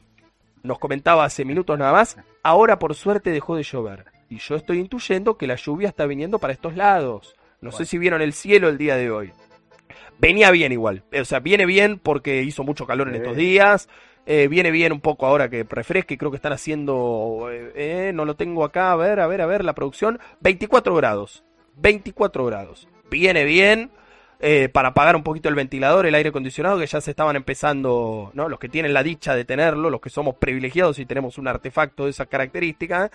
nos 0.62 0.78
comentaba 0.78 1.24
hace 1.24 1.47
minutos 1.47 1.78
nada 1.78 1.93
más, 1.93 2.18
ahora 2.43 2.78
por 2.78 2.94
suerte 2.94 3.31
dejó 3.31 3.56
de 3.56 3.62
llover. 3.62 4.05
Y 4.28 4.36
yo 4.39 4.56
estoy 4.56 4.78
intuyendo 4.78 5.39
que 5.39 5.47
la 5.47 5.56
lluvia 5.56 5.89
está 5.89 6.05
viniendo 6.05 6.39
para 6.39 6.52
estos 6.52 6.77
lados. 6.77 7.35
No 7.62 7.72
sé 7.72 7.86
si 7.86 7.97
vieron 7.97 8.20
el 8.20 8.35
cielo 8.35 8.68
el 8.68 8.77
día 8.78 8.97
de 8.97 9.10
hoy. 9.10 9.32
Venía 10.18 10.51
bien 10.51 10.70
igual. 10.70 11.02
O 11.18 11.24
sea, 11.24 11.40
viene 11.40 11.64
bien 11.64 11.98
porque 11.98 12.43
hizo 12.43 12.62
mucho 12.62 12.86
calor 12.86 13.09
en 13.09 13.16
estos 13.16 13.36
días. 13.36 13.89
Eh, 14.27 14.48
viene 14.48 14.70
bien 14.70 14.93
un 14.93 15.01
poco 15.01 15.27
ahora 15.27 15.48
que 15.48 15.64
refresque. 15.68 16.18
Creo 16.18 16.31
que 16.31 16.36
están 16.36 16.52
haciendo. 16.52 17.48
Eh, 17.51 18.12
no 18.14 18.27
lo 18.27 18.36
tengo 18.36 18.64
acá. 18.64 18.93
A 18.93 18.97
ver, 18.97 19.18
a 19.20 19.27
ver, 19.27 19.40
a 19.40 19.47
ver. 19.47 19.64
La 19.64 19.74
producción. 19.74 20.20
24 20.40 20.94
grados. 20.94 21.43
24 21.77 22.44
grados. 22.44 22.89
Viene 23.10 23.44
bien. 23.44 23.90
Eh, 24.42 24.70
para 24.70 24.88
apagar 24.88 25.16
un 25.16 25.22
poquito 25.22 25.50
el 25.50 25.54
ventilador, 25.54 26.06
el 26.06 26.14
aire 26.14 26.30
acondicionado, 26.30 26.78
que 26.78 26.86
ya 26.86 27.02
se 27.02 27.10
estaban 27.10 27.36
empezando, 27.36 28.30
¿no? 28.32 28.48
Los 28.48 28.58
que 28.58 28.70
tienen 28.70 28.94
la 28.94 29.02
dicha 29.02 29.34
de 29.34 29.44
tenerlo, 29.44 29.90
los 29.90 30.00
que 30.00 30.08
somos 30.08 30.36
privilegiados 30.36 30.98
y 30.98 31.04
tenemos 31.04 31.36
un 31.36 31.46
artefacto 31.46 32.04
de 32.04 32.10
esa 32.10 32.24
característica, 32.24 33.10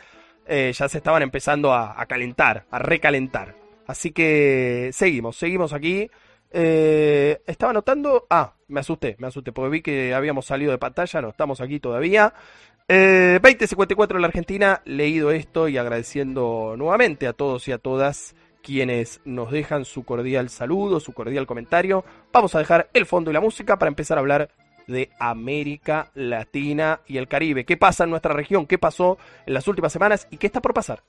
eh, 0.46 0.72
ya 0.72 0.88
se 0.88 1.00
estaban 1.00 1.24
empezando 1.24 1.74
a, 1.74 2.06
calentar, 2.06 2.66
a 2.70 2.78
recalentar. 2.78 3.56
Así 3.88 4.12
que 4.12 4.92
seguimos, 4.94 5.36
seguimos 5.36 5.74
aquí. 5.74 6.10
Eh, 6.52 7.42
estaba 7.48 7.74
notando. 7.74 8.28
Ah, 8.30 8.54
me 8.68 8.82
asusté, 8.82 9.16
me 9.18 9.28
asusté, 9.28 9.52
porque 9.52 9.70
vi 9.70 9.82
que 9.82 10.14
habíamos 10.14 10.46
salido 10.46 10.72
de 10.72 10.78
pantalla, 10.78 11.22
no 11.22 11.30
estamos 11.30 11.60
aquí 11.60 11.80
todavía. 11.80 12.34
Eh, 12.88 13.40
2054 13.42 14.18
en 14.18 14.22
la 14.22 14.28
Argentina, 14.28 14.82
leído 14.86 15.32
esto 15.32 15.68
y 15.68 15.78
agradeciendo 15.78 16.76
nuevamente 16.78 17.26
a 17.26 17.34
todos 17.34 17.68
y 17.68 17.72
a 17.72 17.80
todas 17.80 18.36
quienes 18.66 19.22
nos 19.26 19.52
dejan 19.52 19.86
su 19.86 20.04
cordial 20.04 20.50
saludo, 20.50 21.00
su 21.00 21.14
cordial 21.14 21.46
comentario. 21.46 22.04
Vamos 22.34 22.56
a 22.56 22.60
dejar 22.60 22.90
el 22.94 23.06
fondo 23.06 23.30
y 23.30 23.34
la 23.34 23.40
música 23.40 23.78
para 23.78 23.90
empezar 23.90 24.18
a 24.18 24.22
hablar 24.22 24.50
de 24.88 25.12
América 25.20 26.10
Latina 26.16 27.00
y 27.06 27.18
el 27.18 27.28
Caribe. 27.28 27.64
¿Qué 27.64 27.78
pasa 27.78 28.06
en 28.06 28.10
nuestra 28.10 28.34
región? 28.34 28.66
¿Qué 28.66 28.80
pasó 28.80 29.20
en 29.46 29.54
las 29.54 29.68
últimas 29.68 29.94
semanas? 29.94 30.28
¿Y 30.32 30.38
qué 30.38 30.48
está 30.48 30.62
por 30.62 30.74
pasar? 30.74 31.04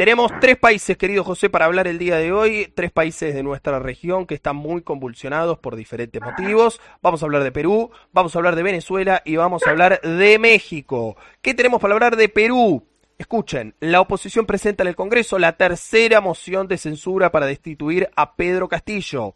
Tenemos 0.00 0.32
tres 0.40 0.56
países, 0.56 0.96
querido 0.96 1.24
José, 1.24 1.50
para 1.50 1.66
hablar 1.66 1.86
el 1.86 1.98
día 1.98 2.16
de 2.16 2.32
hoy. 2.32 2.72
Tres 2.74 2.90
países 2.90 3.34
de 3.34 3.42
nuestra 3.42 3.78
región 3.80 4.24
que 4.24 4.34
están 4.34 4.56
muy 4.56 4.80
convulsionados 4.80 5.58
por 5.58 5.76
diferentes 5.76 6.22
motivos. 6.22 6.80
Vamos 7.02 7.22
a 7.22 7.26
hablar 7.26 7.42
de 7.42 7.52
Perú, 7.52 7.90
vamos 8.10 8.34
a 8.34 8.38
hablar 8.38 8.56
de 8.56 8.62
Venezuela 8.62 9.20
y 9.26 9.36
vamos 9.36 9.66
a 9.66 9.68
hablar 9.68 10.00
de 10.00 10.38
México. 10.38 11.18
¿Qué 11.42 11.52
tenemos 11.52 11.82
para 11.82 11.92
hablar 11.92 12.16
de 12.16 12.30
Perú? 12.30 12.82
Escuchen, 13.18 13.74
la 13.80 14.00
oposición 14.00 14.46
presenta 14.46 14.82
en 14.82 14.88
el 14.88 14.96
Congreso 14.96 15.38
la 15.38 15.58
tercera 15.58 16.22
moción 16.22 16.66
de 16.66 16.78
censura 16.78 17.30
para 17.30 17.44
destituir 17.44 18.08
a 18.16 18.34
Pedro 18.36 18.66
Castillo. 18.66 19.34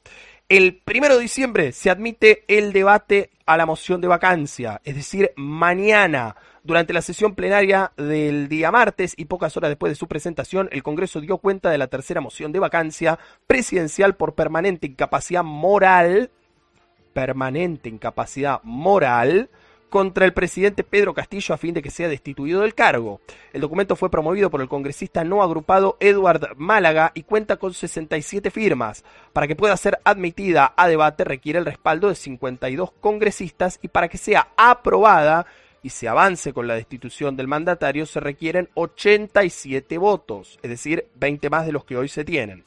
El 0.48 0.76
primero 0.76 1.16
de 1.16 1.22
diciembre 1.22 1.72
se 1.72 1.88
admite 1.88 2.44
el 2.48 2.74
debate 2.74 3.30
a 3.46 3.56
la 3.56 3.64
moción 3.64 4.02
de 4.02 4.08
vacancia, 4.08 4.80
es 4.84 4.94
decir, 4.94 5.32
mañana. 5.36 6.36
Durante 6.62 6.92
la 6.92 7.00
sesión 7.00 7.34
plenaria 7.34 7.92
del 7.96 8.48
día 8.48 8.70
martes 8.70 9.14
y 9.16 9.24
pocas 9.24 9.56
horas 9.56 9.70
después 9.70 9.90
de 9.90 9.96
su 9.96 10.06
presentación, 10.06 10.68
el 10.70 10.82
Congreso 10.82 11.20
dio 11.20 11.38
cuenta 11.38 11.70
de 11.70 11.78
la 11.78 11.86
tercera 11.86 12.20
moción 12.20 12.52
de 12.52 12.58
vacancia 12.58 13.18
presidencial 13.46 14.16
por 14.16 14.34
permanente 14.34 14.86
incapacidad 14.86 15.44
moral, 15.44 16.30
permanente 17.14 17.88
incapacidad 17.88 18.60
moral, 18.64 19.48
contra 19.94 20.24
el 20.24 20.32
presidente 20.32 20.82
Pedro 20.82 21.14
Castillo 21.14 21.54
a 21.54 21.56
fin 21.56 21.72
de 21.72 21.80
que 21.80 21.88
sea 21.88 22.08
destituido 22.08 22.62
del 22.62 22.74
cargo. 22.74 23.20
El 23.52 23.60
documento 23.60 23.94
fue 23.94 24.10
promovido 24.10 24.50
por 24.50 24.60
el 24.60 24.66
congresista 24.66 25.22
no 25.22 25.40
agrupado 25.40 25.96
Edward 26.00 26.56
Málaga 26.56 27.12
y 27.14 27.22
cuenta 27.22 27.58
con 27.58 27.72
67 27.72 28.50
firmas. 28.50 29.04
Para 29.32 29.46
que 29.46 29.54
pueda 29.54 29.76
ser 29.76 30.00
admitida 30.02 30.74
a 30.76 30.88
debate 30.88 31.22
requiere 31.22 31.60
el 31.60 31.64
respaldo 31.64 32.08
de 32.08 32.16
52 32.16 32.90
congresistas 33.00 33.78
y 33.82 33.86
para 33.86 34.08
que 34.08 34.18
sea 34.18 34.48
aprobada 34.56 35.46
y 35.80 35.90
se 35.90 36.08
avance 36.08 36.52
con 36.52 36.66
la 36.66 36.74
destitución 36.74 37.36
del 37.36 37.46
mandatario, 37.46 38.04
se 38.04 38.18
requieren 38.18 38.70
87 38.74 39.96
votos, 39.98 40.58
es 40.64 40.70
decir, 40.70 41.06
20 41.14 41.50
más 41.50 41.66
de 41.66 41.72
los 41.72 41.84
que 41.84 41.96
hoy 41.96 42.08
se 42.08 42.24
tienen. 42.24 42.64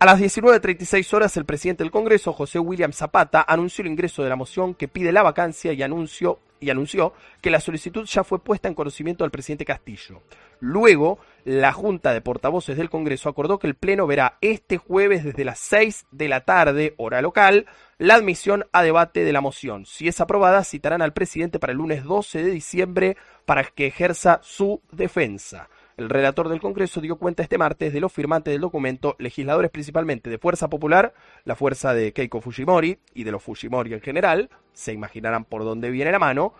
A 0.00 0.06
las 0.06 0.20
19.36 0.20 1.14
horas, 1.14 1.36
el 1.36 1.44
presidente 1.44 1.84
del 1.84 1.92
Congreso, 1.92 2.32
José 2.32 2.58
William 2.58 2.92
Zapata, 2.92 3.44
anunció 3.46 3.82
el 3.82 3.90
ingreso 3.90 4.22
de 4.22 4.28
la 4.28 4.36
moción 4.36 4.74
que 4.74 4.88
pide 4.88 5.12
la 5.12 5.22
vacancia 5.22 5.72
y 5.72 5.82
anunció, 5.82 6.40
y 6.58 6.68
anunció 6.70 7.14
que 7.40 7.50
la 7.50 7.60
solicitud 7.60 8.04
ya 8.04 8.24
fue 8.24 8.42
puesta 8.42 8.68
en 8.68 8.74
conocimiento 8.74 9.22
del 9.24 9.30
presidente 9.30 9.64
Castillo. 9.64 10.20
Luego, 10.58 11.20
la 11.44 11.72
Junta 11.72 12.12
de 12.12 12.20
Portavoces 12.20 12.76
del 12.76 12.90
Congreso 12.90 13.28
acordó 13.28 13.58
que 13.58 13.68
el 13.68 13.76
Pleno 13.76 14.06
verá 14.06 14.36
este 14.40 14.78
jueves 14.78 15.24
desde 15.24 15.44
las 15.44 15.60
6 15.60 16.06
de 16.10 16.28
la 16.28 16.40
tarde, 16.40 16.94
hora 16.98 17.22
local, 17.22 17.66
la 17.98 18.16
admisión 18.16 18.66
a 18.72 18.82
debate 18.82 19.24
de 19.24 19.32
la 19.32 19.40
moción. 19.40 19.86
Si 19.86 20.08
es 20.08 20.20
aprobada, 20.20 20.64
citarán 20.64 21.02
al 21.02 21.12
presidente 21.12 21.60
para 21.60 21.70
el 21.70 21.78
lunes 21.78 22.02
12 22.02 22.42
de 22.42 22.50
diciembre 22.50 23.16
para 23.46 23.62
que 23.64 23.86
ejerza 23.86 24.40
su 24.42 24.82
defensa. 24.90 25.68
El 25.96 26.10
relator 26.10 26.48
del 26.48 26.60
Congreso 26.60 27.00
dio 27.00 27.16
cuenta 27.16 27.42
este 27.44 27.56
martes 27.56 27.92
de 27.92 28.00
los 28.00 28.12
firmantes 28.12 28.52
del 28.52 28.62
documento, 28.62 29.14
legisladores 29.18 29.70
principalmente 29.70 30.28
de 30.28 30.38
Fuerza 30.38 30.68
Popular, 30.68 31.14
la 31.44 31.54
fuerza 31.54 31.94
de 31.94 32.12
Keiko 32.12 32.40
Fujimori 32.40 32.98
y 33.14 33.22
de 33.22 33.30
los 33.30 33.42
Fujimori 33.42 33.94
en 33.94 34.00
general, 34.00 34.50
se 34.72 34.92
imaginarán 34.92 35.44
por 35.44 35.62
dónde 35.62 35.90
viene 35.90 36.10
la 36.10 36.18
mano, 36.18 36.52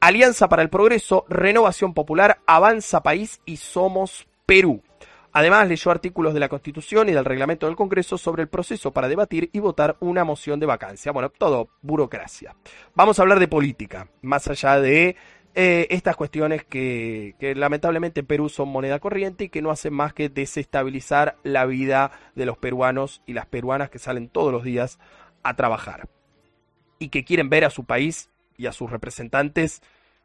Alianza 0.00 0.48
para 0.48 0.62
el 0.62 0.70
Progreso, 0.70 1.24
Renovación 1.28 1.94
Popular, 1.94 2.40
Avanza 2.46 3.02
País 3.02 3.40
y 3.46 3.56
Somos 3.56 4.26
Perú. 4.44 4.82
Además, 5.32 5.66
leyó 5.66 5.90
artículos 5.90 6.32
de 6.32 6.40
la 6.40 6.48
Constitución 6.48 7.08
y 7.08 7.12
del 7.12 7.24
reglamento 7.24 7.66
del 7.66 7.74
Congreso 7.74 8.16
sobre 8.16 8.42
el 8.42 8.48
proceso 8.48 8.92
para 8.92 9.08
debatir 9.08 9.50
y 9.52 9.58
votar 9.58 9.96
una 9.98 10.22
moción 10.22 10.60
de 10.60 10.66
vacancia. 10.66 11.10
Bueno, 11.10 11.30
todo 11.30 11.70
burocracia. 11.82 12.54
Vamos 12.94 13.18
a 13.18 13.22
hablar 13.22 13.40
de 13.40 13.48
política, 13.48 14.08
más 14.22 14.46
allá 14.46 14.80
de 14.80 15.16
eh, 15.54 15.86
estas 15.90 16.16
cuestiones 16.16 16.64
que, 16.64 17.34
lamentablemente 17.56 18.20
en 18.20 18.26
Perú 18.26 18.48
son 18.48 18.68
moneda 18.68 18.98
corriente 18.98 19.44
y 19.44 19.48
que 19.48 19.62
no 19.62 19.70
hacen 19.70 19.94
más 19.94 20.12
que 20.12 20.28
desestabilizar 20.28 21.36
la 21.44 21.64
vida 21.64 22.10
de 22.34 22.46
los 22.46 22.58
peruanos 22.58 23.22
y 23.26 23.34
las 23.34 23.46
peruanas 23.46 23.90
que 23.90 24.00
salen 24.00 24.28
todos 24.28 24.52
los 24.52 24.64
días 24.64 24.98
a 25.42 25.54
trabajar 25.54 26.08
y 26.98 27.08
que 27.08 27.24
quieren 27.24 27.50
ver 27.50 27.64
a 27.64 27.70
su 27.70 27.84
país 27.84 28.30
y 28.56 28.66
a 28.66 28.72
sus 28.72 28.90
representantes 28.90 29.80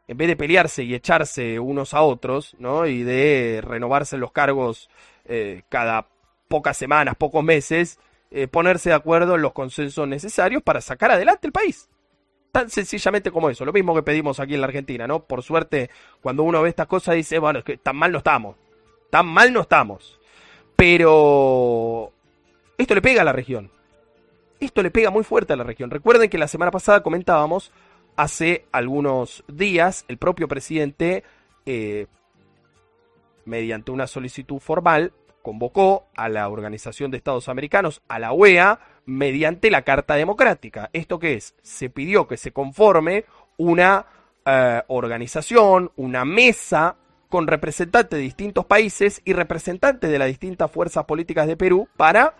en 0.08 0.16
vez 0.16 0.26
de 0.26 0.36
pelearse 0.36 0.82
y 0.82 0.94
echarse 0.94 1.60
unos 1.60 1.94
a 1.94 2.02
otros, 2.02 2.56
¿no? 2.58 2.86
Y 2.86 3.04
de 3.04 3.60
renovarse 3.62 4.16
los 4.16 4.32
cargos 4.32 4.90
eh, 5.24 5.62
cada 5.68 6.08
pocas 6.48 6.76
semanas, 6.76 7.14
pocos 7.14 7.44
meses, 7.44 8.00
eh, 8.32 8.48
ponerse 8.48 8.88
de 8.88 8.96
acuerdo 8.96 9.36
en 9.36 9.42
los 9.42 9.52
consensos 9.52 10.08
necesarios 10.08 10.64
para 10.64 10.80
sacar 10.80 11.12
adelante 11.12 11.46
el 11.46 11.52
país. 11.52 11.88
Tan 12.52 12.68
sencillamente 12.68 13.30
como 13.30 13.48
eso, 13.48 13.64
lo 13.64 13.72
mismo 13.72 13.94
que 13.94 14.02
pedimos 14.02 14.40
aquí 14.40 14.54
en 14.54 14.60
la 14.60 14.66
Argentina, 14.66 15.06
¿no? 15.06 15.24
Por 15.24 15.42
suerte, 15.42 15.90
cuando 16.20 16.42
uno 16.42 16.62
ve 16.62 16.68
estas 16.68 16.88
cosas 16.88 17.14
dice, 17.14 17.38
bueno, 17.38 17.60
es 17.60 17.64
que 17.64 17.76
tan 17.76 17.96
mal 17.96 18.10
no 18.10 18.18
estamos, 18.18 18.56
tan 19.10 19.26
mal 19.26 19.52
no 19.52 19.60
estamos. 19.60 20.18
Pero 20.74 22.12
esto 22.78 22.94
le 22.94 23.02
pega 23.02 23.22
a 23.22 23.24
la 23.24 23.32
región. 23.32 23.70
Esto 24.58 24.82
le 24.82 24.90
pega 24.90 25.10
muy 25.10 25.24
fuerte 25.24 25.52
a 25.52 25.56
la 25.56 25.64
región. 25.64 25.90
Recuerden 25.90 26.28
que 26.28 26.38
la 26.38 26.48
semana 26.48 26.70
pasada 26.70 27.02
comentábamos 27.02 27.72
hace 28.16 28.66
algunos 28.72 29.44
días 29.48 30.04
el 30.08 30.18
propio 30.18 30.48
presidente, 30.48 31.24
eh, 31.66 32.06
mediante 33.44 33.90
una 33.90 34.06
solicitud 34.06 34.58
formal, 34.58 35.12
convocó 35.42 36.06
a 36.14 36.28
la 36.28 36.48
Organización 36.48 37.10
de 37.10 37.16
Estados 37.16 37.48
Americanos, 37.48 38.02
a 38.08 38.18
la 38.18 38.32
OEA, 38.32 38.80
mediante 39.06 39.70
la 39.70 39.82
Carta 39.82 40.14
Democrática. 40.14 40.90
¿Esto 40.92 41.18
qué 41.18 41.34
es? 41.34 41.54
Se 41.62 41.90
pidió 41.90 42.26
que 42.26 42.36
se 42.36 42.52
conforme 42.52 43.24
una 43.56 44.06
eh, 44.44 44.82
organización, 44.88 45.92
una 45.96 46.24
mesa 46.24 46.96
con 47.28 47.46
representantes 47.46 48.18
de 48.18 48.24
distintos 48.24 48.66
países 48.66 49.22
y 49.24 49.32
representantes 49.32 50.10
de 50.10 50.18
las 50.18 50.28
distintas 50.28 50.70
fuerzas 50.70 51.04
políticas 51.04 51.46
de 51.46 51.56
Perú 51.56 51.88
para 51.96 52.34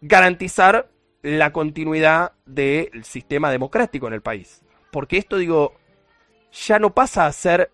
garantizar 0.00 0.88
la 1.22 1.52
continuidad 1.52 2.32
del 2.46 3.04
sistema 3.04 3.50
democrático 3.50 4.06
en 4.06 4.14
el 4.14 4.22
país. 4.22 4.62
Porque 4.90 5.18
esto, 5.18 5.36
digo, 5.36 5.74
ya 6.52 6.78
no 6.78 6.94
pasa 6.94 7.26
a 7.26 7.32
ser 7.32 7.70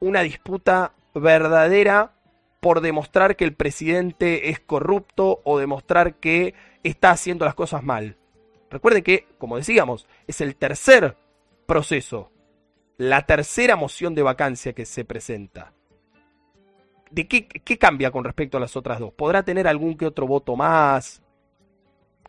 una 0.00 0.22
disputa 0.22 0.92
verdadera 1.14 2.12
por 2.60 2.80
demostrar 2.80 3.36
que 3.36 3.44
el 3.44 3.54
presidente 3.54 4.50
es 4.50 4.60
corrupto 4.60 5.40
o 5.44 5.58
demostrar 5.58 6.14
que 6.14 6.54
está 6.82 7.10
haciendo 7.10 7.44
las 7.44 7.54
cosas 7.54 7.82
mal. 7.82 8.16
Recuerden 8.70 9.02
que, 9.02 9.26
como 9.38 9.56
decíamos, 9.56 10.06
es 10.26 10.40
el 10.40 10.56
tercer 10.56 11.16
proceso, 11.66 12.30
la 12.96 13.26
tercera 13.26 13.76
moción 13.76 14.14
de 14.14 14.22
vacancia 14.22 14.72
que 14.72 14.86
se 14.86 15.04
presenta. 15.04 15.72
¿De 17.10 17.28
qué, 17.28 17.46
qué, 17.46 17.78
cambia 17.78 18.10
con 18.10 18.24
respecto 18.24 18.56
a 18.56 18.60
las 18.60 18.74
otras 18.76 18.98
dos? 18.98 19.12
¿Podrá 19.12 19.42
tener 19.42 19.68
algún 19.68 19.96
que 19.96 20.06
otro 20.06 20.26
voto 20.26 20.56
más? 20.56 21.22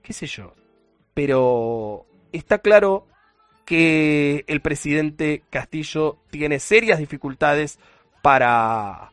¿Qué 0.01 0.11
sé 0.11 0.27
yo? 0.27 0.53
Pero 1.13 2.05
está 2.33 2.59
claro 2.59 3.07
que 3.65 4.43
el 4.47 4.61
presidente 4.61 5.43
Castillo 5.49 6.17
tiene 6.29 6.59
serias 6.59 6.99
dificultades 6.99 7.79
para, 8.21 9.11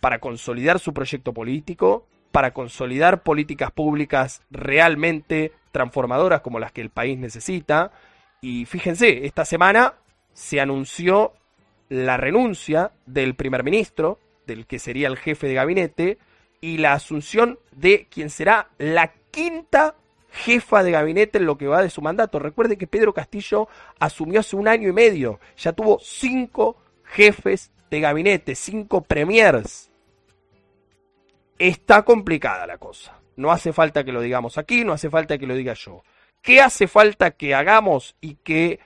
para 0.00 0.18
consolidar 0.18 0.78
su 0.78 0.92
proyecto 0.92 1.32
político, 1.32 2.06
para 2.36 2.52
consolidar 2.52 3.22
políticas 3.22 3.70
públicas 3.70 4.42
realmente 4.50 5.52
transformadoras 5.72 6.42
como 6.42 6.58
las 6.58 6.70
que 6.70 6.82
el 6.82 6.90
país 6.90 7.16
necesita. 7.18 7.92
Y 8.42 8.66
fíjense, 8.66 9.24
esta 9.24 9.46
semana 9.46 9.94
se 10.34 10.60
anunció 10.60 11.32
la 11.88 12.18
renuncia 12.18 12.92
del 13.06 13.36
primer 13.36 13.64
ministro, 13.64 14.18
del 14.46 14.66
que 14.66 14.78
sería 14.78 15.08
el 15.08 15.16
jefe 15.16 15.48
de 15.48 15.54
gabinete, 15.54 16.18
y 16.60 16.76
la 16.76 16.92
asunción 16.92 17.58
de 17.72 18.06
quien 18.10 18.28
será 18.28 18.68
la 18.76 19.14
quinta 19.30 19.94
jefa 20.30 20.82
de 20.82 20.90
gabinete 20.90 21.38
en 21.38 21.46
lo 21.46 21.56
que 21.56 21.68
va 21.68 21.80
de 21.80 21.88
su 21.88 22.02
mandato. 22.02 22.38
Recuerde 22.38 22.76
que 22.76 22.86
Pedro 22.86 23.14
Castillo 23.14 23.66
asumió 23.98 24.40
hace 24.40 24.56
un 24.56 24.68
año 24.68 24.90
y 24.90 24.92
medio, 24.92 25.40
ya 25.56 25.72
tuvo 25.72 25.98
cinco 26.02 26.76
jefes 27.02 27.72
de 27.90 28.00
gabinete, 28.00 28.54
cinco 28.54 29.00
premiers. 29.00 29.90
Está 31.58 32.02
complicada 32.02 32.66
la 32.66 32.78
cosa. 32.78 33.20
No 33.36 33.50
hace 33.50 33.72
falta 33.72 34.04
que 34.04 34.12
lo 34.12 34.20
digamos 34.20 34.58
aquí, 34.58 34.84
no 34.84 34.92
hace 34.92 35.10
falta 35.10 35.38
que 35.38 35.46
lo 35.46 35.54
diga 35.54 35.74
yo. 35.74 36.02
¿Qué 36.42 36.60
hace 36.60 36.86
falta 36.86 37.32
que 37.32 37.54
hagamos 37.54 38.16
y 38.20 38.36
que 38.36 38.80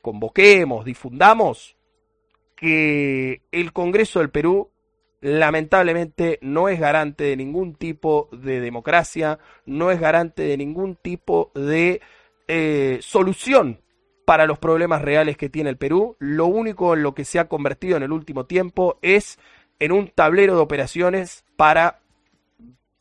convoquemos, 0.00 0.84
difundamos? 0.84 1.76
Que 2.56 3.42
el 3.52 3.72
Congreso 3.72 4.20
del 4.20 4.30
Perú 4.30 4.70
lamentablemente 5.20 6.38
no 6.42 6.68
es 6.68 6.78
garante 6.78 7.24
de 7.24 7.36
ningún 7.36 7.74
tipo 7.74 8.28
de 8.30 8.60
democracia, 8.60 9.38
no 9.64 9.90
es 9.90 9.98
garante 9.98 10.42
de 10.42 10.56
ningún 10.56 10.96
tipo 10.96 11.50
de 11.54 12.02
eh, 12.46 12.98
solución 13.00 13.80
para 14.26 14.46
los 14.46 14.58
problemas 14.58 15.02
reales 15.02 15.36
que 15.36 15.48
tiene 15.48 15.70
el 15.70 15.78
Perú. 15.78 16.16
Lo 16.18 16.46
único 16.46 16.94
en 16.94 17.02
lo 17.02 17.14
que 17.14 17.24
se 17.24 17.38
ha 17.38 17.48
convertido 17.48 17.96
en 17.96 18.02
el 18.02 18.12
último 18.12 18.46
tiempo 18.46 18.98
es 19.02 19.38
en 19.78 19.92
un 19.92 20.08
tablero 20.08 20.56
de 20.56 20.62
operaciones 20.62 21.43
para 21.56 22.00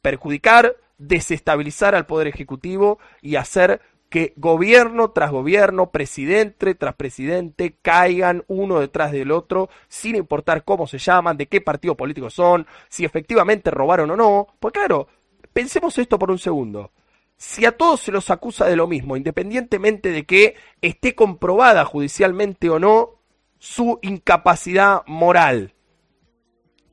perjudicar, 0.01 0.75
desestabilizar 0.97 1.95
al 1.95 2.05
Poder 2.05 2.27
Ejecutivo 2.27 2.99
y 3.21 3.35
hacer 3.35 3.81
que 4.13 4.34
gobierno 4.38 5.09
tras 5.09 5.31
gobierno, 5.31 5.89
presidente 5.89 6.75
tras 6.75 6.93
presidente, 6.93 7.77
caigan 7.81 8.43
uno 8.47 8.80
detrás 8.80 9.11
del 9.11 9.31
otro, 9.31 9.69
sin 9.88 10.15
importar 10.15 10.63
cómo 10.63 10.85
se 10.85 10.99
llaman, 10.99 11.35
de 11.35 11.47
qué 11.47 11.61
partido 11.61 11.97
político 11.97 12.30
son, 12.30 12.67
si 12.89 13.05
efectivamente 13.05 13.71
robaron 13.71 14.11
o 14.11 14.15
no. 14.15 14.47
Pues 14.59 14.71
claro, 14.71 15.07
pensemos 15.51 15.97
esto 15.97 16.19
por 16.19 16.30
un 16.30 16.38
segundo. 16.38 16.91
Si 17.38 17.65
a 17.65 17.75
todos 17.75 18.01
se 18.01 18.11
los 18.11 18.30
acusa 18.30 18.65
de 18.65 18.75
lo 18.75 18.85
mismo, 18.85 19.17
independientemente 19.17 20.11
de 20.11 20.25
que 20.25 20.57
esté 20.81 21.15
comprobada 21.15 21.84
judicialmente 21.84 22.69
o 22.69 22.77
no 22.77 23.15
su 23.57 23.97
incapacidad 24.03 25.01
moral, 25.07 25.73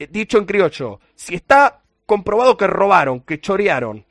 dicho 0.09 0.39
en 0.39 0.47
criollo, 0.47 1.01
si 1.15 1.35
está 1.35 1.83
comprobado 2.07 2.57
que 2.57 2.67
robaron, 2.67 3.21
que 3.21 3.41
chorearon, 3.41 4.05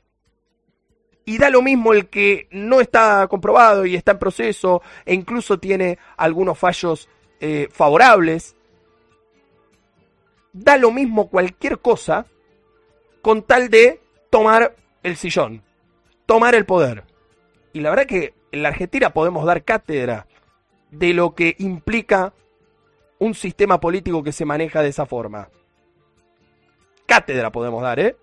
y 1.24 1.38
da 1.38 1.48
lo 1.48 1.62
mismo 1.62 1.92
el 1.92 2.08
que 2.08 2.48
no 2.50 2.80
está 2.80 3.26
comprobado 3.28 3.86
y 3.86 3.94
está 3.94 4.12
en 4.12 4.18
proceso 4.18 4.82
e 5.04 5.14
incluso 5.14 5.60
tiene 5.60 5.98
algunos 6.16 6.58
fallos 6.58 7.08
eh, 7.38 7.68
favorables. 7.70 8.56
Da 10.52 10.76
lo 10.76 10.90
mismo 10.90 11.28
cualquier 11.28 11.78
cosa 11.78 12.26
con 13.22 13.42
tal 13.42 13.70
de 13.70 14.00
tomar 14.28 14.74
el 15.04 15.16
sillón, 15.16 15.62
tomar 16.26 16.56
el 16.56 16.66
poder. 16.66 17.04
Y 17.72 17.80
la 17.80 17.90
verdad 17.90 18.06
que 18.06 18.34
en 18.50 18.62
la 18.62 18.70
Argentina 18.70 19.10
podemos 19.10 19.44
dar 19.44 19.62
cátedra 19.62 20.26
de 20.90 21.14
lo 21.14 21.34
que 21.36 21.54
implica 21.58 22.32
un 23.20 23.34
sistema 23.34 23.78
político 23.78 24.24
que 24.24 24.32
se 24.32 24.44
maneja 24.44 24.82
de 24.82 24.88
esa 24.88 25.06
forma. 25.06 25.48
Cátedra 27.10 27.50
podemos 27.50 27.82
dar, 27.82 27.98
¿eh? 27.98 28.16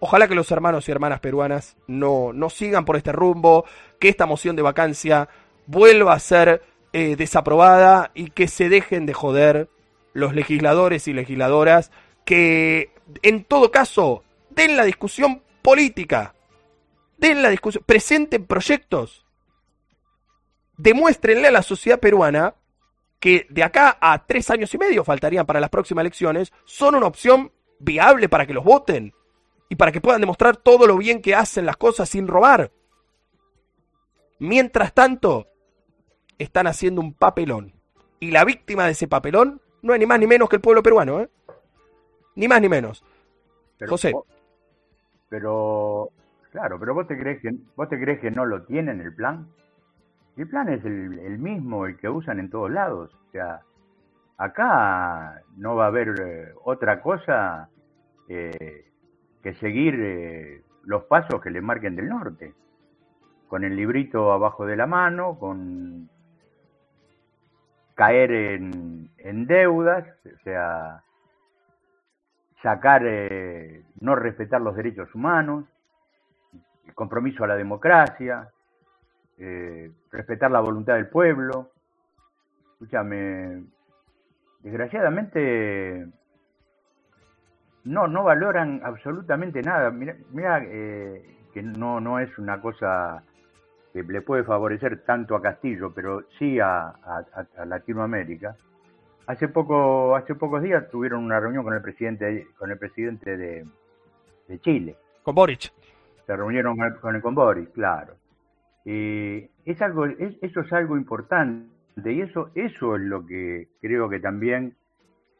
Ojalá 0.00 0.26
que 0.26 0.34
los 0.34 0.50
hermanos 0.50 0.88
y 0.88 0.90
hermanas 0.90 1.20
peruanas 1.20 1.76
no, 1.86 2.32
no 2.32 2.50
sigan 2.50 2.84
por 2.84 2.96
este 2.96 3.12
rumbo, 3.12 3.64
que 4.00 4.08
esta 4.08 4.26
moción 4.26 4.56
de 4.56 4.62
vacancia 4.62 5.28
vuelva 5.68 6.12
a 6.12 6.18
ser 6.18 6.64
eh, 6.92 7.14
desaprobada 7.14 8.10
y 8.12 8.30
que 8.30 8.48
se 8.48 8.68
dejen 8.68 9.06
de 9.06 9.14
joder 9.14 9.68
los 10.14 10.34
legisladores 10.34 11.06
y 11.06 11.12
legisladoras 11.12 11.92
que 12.24 12.90
en 13.22 13.44
todo 13.44 13.70
caso 13.70 14.24
den 14.50 14.76
la 14.76 14.82
discusión 14.82 15.44
política, 15.62 16.34
den 17.18 17.40
la 17.40 17.50
discusión, 17.50 17.84
presenten 17.86 18.46
proyectos, 18.46 19.24
demuéstrenle 20.76 21.46
a 21.46 21.52
la 21.52 21.62
sociedad 21.62 22.00
peruana 22.00 22.56
que 23.20 23.46
de 23.48 23.62
acá 23.62 23.96
a 24.00 24.26
tres 24.26 24.50
años 24.50 24.74
y 24.74 24.78
medio 24.78 25.04
faltarían 25.04 25.46
para 25.46 25.60
las 25.60 25.70
próximas 25.70 26.02
elecciones, 26.02 26.52
son 26.64 26.96
una 26.96 27.06
opción 27.06 27.52
viable 27.78 28.28
para 28.28 28.46
que 28.46 28.54
los 28.54 28.64
voten 28.64 29.12
y 29.68 29.76
para 29.76 29.92
que 29.92 30.00
puedan 30.00 30.20
demostrar 30.20 30.56
todo 30.56 30.86
lo 30.86 30.96
bien 30.96 31.20
que 31.20 31.34
hacen 31.34 31.66
las 31.66 31.76
cosas 31.76 32.08
sin 32.08 32.28
robar. 32.28 32.70
Mientras 34.38 34.92
tanto, 34.92 35.48
están 36.38 36.66
haciendo 36.66 37.00
un 37.00 37.14
papelón. 37.14 37.72
Y 38.20 38.30
la 38.30 38.44
víctima 38.44 38.84
de 38.84 38.92
ese 38.92 39.08
papelón 39.08 39.60
no 39.82 39.94
es 39.94 40.00
ni 40.00 40.06
más 40.06 40.18
ni 40.18 40.26
menos 40.26 40.48
que 40.48 40.56
el 40.56 40.62
pueblo 40.62 40.82
peruano, 40.82 41.20
¿eh? 41.20 41.28
Ni 42.34 42.48
más 42.48 42.60
ni 42.60 42.68
menos. 42.68 43.04
Pero, 43.78 43.90
José. 43.90 44.14
Pero, 45.28 46.10
claro, 46.50 46.78
pero 46.78 46.94
vos 46.94 47.06
te 47.06 47.18
crees 47.18 47.40
que 47.40 47.54
vos 47.74 47.88
te 47.88 47.98
crees 47.98 48.20
que 48.20 48.30
no 48.30 48.44
lo 48.44 48.62
tienen 48.62 49.00
el 49.00 49.14
plan. 49.14 49.48
El 50.36 50.48
plan 50.48 50.68
es 50.68 50.84
el, 50.84 51.38
mismo, 51.38 51.86
el 51.86 51.96
que 51.96 52.08
usan 52.08 52.38
en 52.40 52.50
todos 52.50 52.70
lados. 52.70 53.10
O 53.28 53.32
sea, 53.32 53.62
acá 54.36 55.42
no 55.56 55.74
va 55.76 55.84
a 55.84 55.88
haber 55.88 56.14
eh, 56.20 56.54
otra 56.64 57.00
cosa 57.00 57.68
eh, 58.28 58.90
que 59.42 59.54
seguir 59.54 59.94
eh, 59.98 60.62
los 60.84 61.04
pasos 61.04 61.40
que 61.40 61.50
le 61.50 61.60
marquen 61.60 61.96
del 61.96 62.08
norte. 62.08 62.54
Con 63.48 63.64
el 63.64 63.76
librito 63.76 64.32
abajo 64.32 64.66
de 64.66 64.76
la 64.76 64.86
mano, 64.86 65.38
con 65.38 66.10
caer 67.94 68.32
en, 68.32 69.10
en 69.18 69.46
deudas, 69.46 70.04
o 70.24 70.42
sea, 70.42 71.02
sacar, 72.60 73.02
no 74.00 74.16
respetar 74.16 74.60
los 74.60 74.74
derechos 74.74 75.14
humanos, 75.14 75.64
el 76.84 76.94
compromiso 76.94 77.44
a 77.44 77.46
la 77.46 77.56
democracia, 77.56 78.50
eh, 79.38 79.90
respetar 80.10 80.50
la 80.50 80.60
voluntad 80.60 80.94
del 80.94 81.08
pueblo. 81.08 81.70
Escúchame, 82.72 83.64
desgraciadamente 84.66 86.08
no, 87.84 88.08
no 88.08 88.24
valoran 88.24 88.80
absolutamente 88.82 89.62
nada. 89.62 89.92
Mira, 89.92 90.16
mira 90.32 90.60
eh, 90.64 91.22
que 91.54 91.62
no, 91.62 92.00
no 92.00 92.18
es 92.18 92.36
una 92.36 92.60
cosa 92.60 93.22
que 93.92 94.02
le 94.02 94.22
puede 94.22 94.42
favorecer 94.42 95.04
tanto 95.04 95.36
a 95.36 95.40
Castillo, 95.40 95.92
pero 95.94 96.24
sí 96.36 96.58
a, 96.58 96.94
Latinoamérica. 97.64 98.56
Hace 99.28 99.46
poco, 99.46 100.16
hace 100.16 100.34
pocos 100.34 100.60
días 100.62 100.90
tuvieron 100.90 101.22
una 101.24 101.38
reunión 101.38 101.62
con 101.62 101.74
el 101.74 101.80
presidente, 101.80 102.48
con 102.58 102.68
el 102.68 102.76
presidente 102.76 103.36
de, 103.36 103.66
Chile. 104.62 104.96
Con 105.22 105.36
Boric. 105.36 105.72
Se 106.26 106.36
reunieron 106.36 106.76
con, 107.00 107.14
el, 107.14 107.22
con 107.22 107.36
Boric, 107.36 107.72
claro. 107.72 108.16
Eh, 108.84 109.48
es 109.64 109.80
algo, 109.80 110.06
eso 110.06 110.60
es 110.60 110.72
algo 110.72 110.96
importante 110.96 111.75
y 112.04 112.20
eso, 112.20 112.50
eso 112.54 112.96
es 112.96 113.02
lo 113.02 113.26
que 113.26 113.68
creo 113.80 114.08
que 114.08 114.20
también 114.20 114.76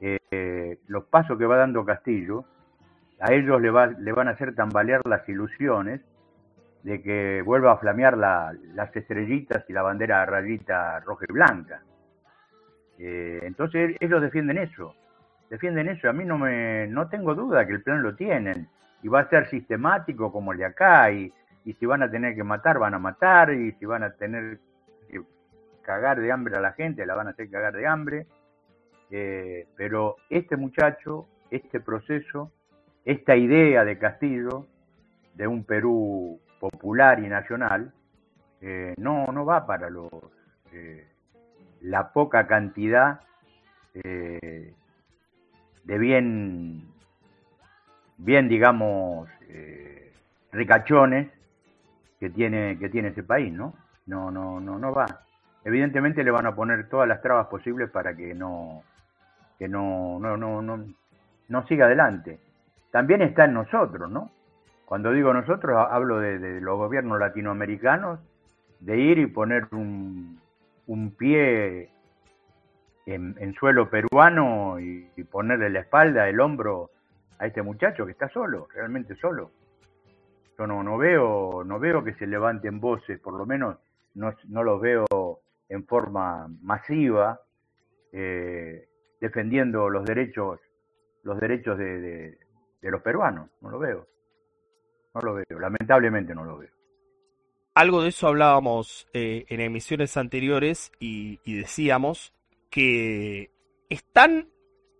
eh, 0.00 0.78
los 0.88 1.04
pasos 1.04 1.38
que 1.38 1.46
va 1.46 1.56
dando 1.56 1.84
Castillo, 1.84 2.44
a 3.20 3.32
ellos 3.32 3.60
le, 3.60 3.70
va, 3.70 3.86
le 3.86 4.12
van 4.12 4.28
a 4.28 4.32
hacer 4.32 4.54
tambalear 4.54 5.02
las 5.06 5.28
ilusiones 5.28 6.00
de 6.82 7.02
que 7.02 7.42
vuelva 7.42 7.72
a 7.72 7.78
flamear 7.78 8.16
las 8.16 8.94
estrellitas 8.94 9.64
y 9.68 9.72
la 9.72 9.82
bandera 9.82 10.24
rayita 10.24 11.00
roja 11.00 11.24
y 11.28 11.32
blanca. 11.32 11.82
Eh, 12.98 13.40
entonces 13.42 13.96
ellos 14.00 14.22
defienden 14.22 14.58
eso, 14.58 14.94
defienden 15.50 15.88
eso. 15.88 16.08
A 16.08 16.12
mí 16.12 16.24
no 16.24 16.38
me, 16.38 16.86
no 16.86 17.08
tengo 17.08 17.34
duda 17.34 17.66
que 17.66 17.72
el 17.72 17.82
plan 17.82 18.02
lo 18.02 18.14
tienen 18.14 18.68
y 19.02 19.08
va 19.08 19.20
a 19.20 19.28
ser 19.28 19.48
sistemático 19.50 20.32
como 20.32 20.52
el 20.52 20.58
de 20.58 20.64
acá 20.66 21.10
y, 21.10 21.32
y 21.64 21.72
si 21.74 21.86
van 21.86 22.02
a 22.02 22.10
tener 22.10 22.34
que 22.34 22.44
matar, 22.44 22.78
van 22.78 22.94
a 22.94 22.98
matar, 22.98 23.52
y 23.52 23.72
si 23.72 23.84
van 23.84 24.04
a 24.04 24.10
tener 24.10 24.60
cagar 25.86 26.20
de 26.20 26.32
hambre 26.32 26.56
a 26.56 26.60
la 26.60 26.72
gente, 26.72 27.06
la 27.06 27.14
van 27.14 27.28
a 27.28 27.30
hacer 27.30 27.48
cagar 27.48 27.72
de 27.72 27.86
hambre. 27.86 28.26
Eh, 29.10 29.68
pero 29.76 30.16
este 30.28 30.56
muchacho, 30.56 31.28
este 31.50 31.80
proceso, 31.80 32.50
esta 33.04 33.36
idea 33.36 33.84
de 33.84 33.96
Castillo, 33.96 34.66
de 35.34 35.46
un 35.46 35.64
Perú 35.64 36.40
popular 36.58 37.20
y 37.20 37.28
nacional, 37.28 37.92
eh, 38.60 38.94
no, 38.98 39.26
no 39.28 39.44
va 39.44 39.64
para 39.64 39.88
los 39.88 40.10
eh, 40.72 41.06
la 41.82 42.12
poca 42.12 42.46
cantidad 42.46 43.20
de 43.94 44.74
bien, 45.98 46.82
bien 48.18 48.46
digamos, 48.46 49.26
ricachones 50.52 51.28
que 52.20 52.28
tiene, 52.28 52.78
que 52.78 52.90
tiene 52.90 53.08
ese 53.08 53.22
país, 53.22 53.50
¿no? 53.54 53.74
No, 54.04 54.30
no, 54.30 54.60
no, 54.60 54.78
no 54.78 54.92
va. 54.92 55.25
Evidentemente 55.66 56.22
le 56.22 56.30
van 56.30 56.46
a 56.46 56.54
poner 56.54 56.88
todas 56.88 57.08
las 57.08 57.20
trabas 57.20 57.48
posibles 57.48 57.90
para 57.90 58.14
que 58.14 58.32
no, 58.34 58.84
que 59.58 59.66
no, 59.66 60.20
no, 60.20 60.36
no, 60.36 60.62
no, 60.62 60.86
no 61.48 61.66
siga 61.66 61.86
adelante. 61.86 62.38
También 62.92 63.20
está 63.20 63.46
en 63.46 63.54
nosotros, 63.54 64.08
¿no? 64.08 64.30
Cuando 64.84 65.10
digo 65.10 65.34
nosotros, 65.34 65.76
hablo 65.90 66.20
de, 66.20 66.60
los 66.60 66.78
gobiernos 66.78 67.18
latinoamericanos, 67.18 68.20
de 68.78 68.96
ir 68.96 69.18
y 69.18 69.26
poner 69.26 69.66
un, 69.72 70.40
un 70.86 71.10
pie 71.16 71.90
en, 73.06 73.52
suelo 73.54 73.90
peruano 73.90 74.78
y, 74.78 75.10
y, 75.16 75.24
ponerle 75.24 75.68
la 75.70 75.80
espalda, 75.80 76.28
el 76.28 76.38
hombro 76.38 76.90
a 77.40 77.46
este 77.48 77.62
muchacho 77.62 78.06
que 78.06 78.12
está 78.12 78.28
solo, 78.28 78.68
realmente 78.72 79.16
solo. 79.16 79.50
Yo 80.56 80.68
no, 80.68 80.84
no 80.84 80.96
veo, 80.96 81.64
no 81.66 81.80
veo 81.80 82.04
que 82.04 82.14
se 82.14 82.28
levanten 82.28 82.78
voces, 82.78 83.18
por 83.18 83.34
lo 83.34 83.44
menos 83.46 83.78
no, 84.14 84.32
no 84.46 84.62
los 84.62 84.80
veo 84.80 85.40
en 85.68 85.86
forma 85.86 86.48
masiva, 86.62 87.40
eh, 88.12 88.88
defendiendo 89.20 89.88
los 89.88 90.04
derechos, 90.04 90.60
los 91.22 91.40
derechos 91.40 91.78
de, 91.78 92.38
los 92.82 93.02
peruanos. 93.02 93.50
No 93.60 93.70
lo 93.70 93.78
veo. 93.78 94.06
No 95.14 95.20
lo 95.20 95.34
veo. 95.34 95.58
Lamentablemente 95.58 96.34
no 96.34 96.44
lo 96.44 96.58
veo. 96.58 96.70
Algo 97.74 98.02
de 98.02 98.08
eso 98.08 98.28
hablábamos 98.28 99.06
eh, 99.12 99.44
en 99.48 99.60
emisiones 99.60 100.16
anteriores 100.16 100.92
y, 100.98 101.40
y 101.44 101.58
decíamos 101.58 102.32
que 102.70 103.50
es 103.90 104.04
tan 104.12 104.48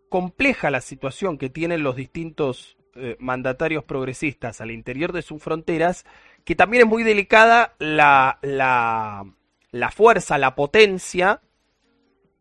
compleja 0.08 0.70
la 0.70 0.80
situación 0.80 1.38
que 1.38 1.48
tienen 1.48 1.82
los 1.82 1.96
distintos 1.96 2.76
eh, 2.98 3.16
mandatarios 3.18 3.84
progresistas 3.84 4.62
al 4.62 4.70
interior 4.70 5.12
de 5.12 5.20
sus 5.20 5.42
fronteras, 5.42 6.06
que 6.46 6.54
también 6.54 6.84
es 6.84 6.88
muy 6.88 7.02
delicada 7.02 7.74
la, 7.78 8.38
la, 8.40 9.26
la 9.70 9.90
fuerza, 9.90 10.38
la 10.38 10.54
potencia 10.54 11.40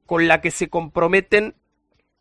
con 0.06 0.28
la 0.28 0.42
que 0.42 0.52
se 0.52 0.70
comprometen 0.70 1.56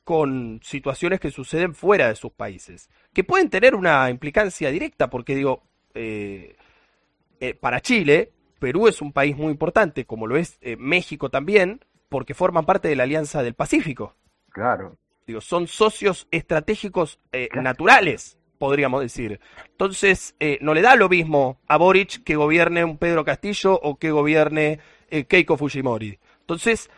con 0.05 0.61
situaciones 0.63 1.21
que 1.21 1.31
suceden 1.31 1.75
fuera 1.75 2.09
de 2.09 2.17
sus 2.17 2.33
países, 2.33 2.91
que 3.13 3.25
pueden 3.25 3.49
tener 3.49 3.75
una 3.75 4.11
implicancia 4.11 4.71
directa, 4.71 5.09
porque 5.09 5.35
digo, 5.35 5.63
eh, 5.95 6.57
eh, 7.41 7.55
para 7.55 7.81
Chile, 7.81 8.33
Perú 8.59 8.89
es 8.89 9.01
un 9.01 9.13
país 9.13 9.37
muy 9.37 9.51
importante, 9.51 10.05
como 10.05 10.27
lo 10.27 10.37
es 10.37 10.59
México 10.79 11.31
también, 11.31 11.81
porque 12.09 12.35
forman 12.35 12.65
parte 12.65 12.89
de 12.89 12.97
la 12.97 13.03
Alianza 13.03 13.43
del 13.43 13.55
Pacífico. 13.55 14.15
Claro. 14.51 14.97
Digo, 15.27 15.41
son 15.41 15.67
socios 15.67 16.29
estratégicos 16.31 17.19
eh, 17.33 17.49
naturales, 17.55 18.39
podríamos 18.65 19.03
decir. 19.03 19.41
Entonces, 19.73 20.35
eh, 20.41 20.57
no 20.63 20.73
le 20.73 20.81
da 20.81 20.97
lo 20.97 21.11
mismo 21.11 21.59
a 21.69 21.77
Boric 21.77 22.25
que 22.25 22.35
gobierne 22.35 22.83
un 22.83 22.97
Pedro 22.97 23.23
Castillo 23.23 23.79
o 23.79 23.97
que 23.97 24.11
gobierne 24.11 24.79
eh, 25.11 25.25
Keiko 25.25 25.59
Fujimori. 25.59 26.19
Entonces, 26.41 26.89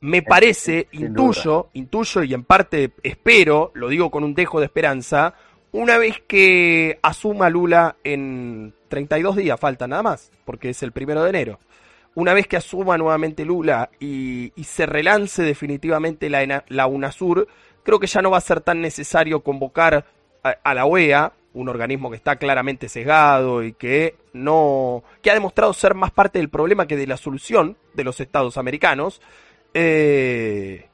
me 0.00 0.22
parece, 0.22 0.88
intuyo, 0.92 1.68
intuyo 1.74 2.22
y 2.22 2.32
en 2.32 2.44
parte 2.44 2.94
espero, 3.02 3.70
lo 3.74 3.88
digo 3.88 4.10
con 4.10 4.24
un 4.24 4.32
dejo 4.32 4.60
de 4.60 4.66
esperanza, 4.66 5.34
una 5.72 5.98
vez 5.98 6.22
que 6.26 6.98
asuma 7.02 7.50
Lula 7.50 7.96
en 8.02 8.72
32 8.88 9.36
días, 9.36 9.60
falta 9.60 9.86
nada 9.86 10.02
más, 10.02 10.32
porque 10.46 10.70
es 10.70 10.82
el 10.82 10.92
primero 10.92 11.22
de 11.22 11.28
enero 11.28 11.58
una 12.14 12.34
vez 12.34 12.46
que 12.46 12.58
asuma 12.58 12.98
nuevamente 12.98 13.44
Lula 13.44 13.88
y, 13.98 14.52
se 14.64 14.86
relance 14.86 15.42
definitivamente 15.42 16.28
la, 16.28 16.64
la, 16.68 16.86
UNASUR, 16.86 17.48
creo 17.82 17.98
que 17.98 18.06
ya 18.06 18.20
no 18.20 18.30
va 18.30 18.38
a 18.38 18.42
ser 18.42 18.60
tan 18.60 18.80
necesario 18.80 19.42
convocar 19.42 20.04
a, 20.42 20.74
la 20.74 20.86
OEA, 20.86 21.32
un 21.54 21.68
organismo 21.68 22.10
que 22.10 22.16
está 22.16 22.36
claramente 22.36 22.88
sesgado 22.88 23.62
y 23.62 23.72
que 23.74 24.16
no 24.32 25.04
que 25.22 25.30
ha 25.30 25.34
demostrado 25.34 25.72
ser 25.72 25.94
más 25.94 26.10
parte 26.10 26.38
del 26.38 26.48
problema 26.48 26.86
que 26.86 26.96
de 26.96 27.06
la 27.06 27.16
solución 27.16 27.76
de 27.94 28.04
los 28.04 28.20
Estados 28.20 28.56
americanos, 28.56 29.20
eh, 29.74 30.88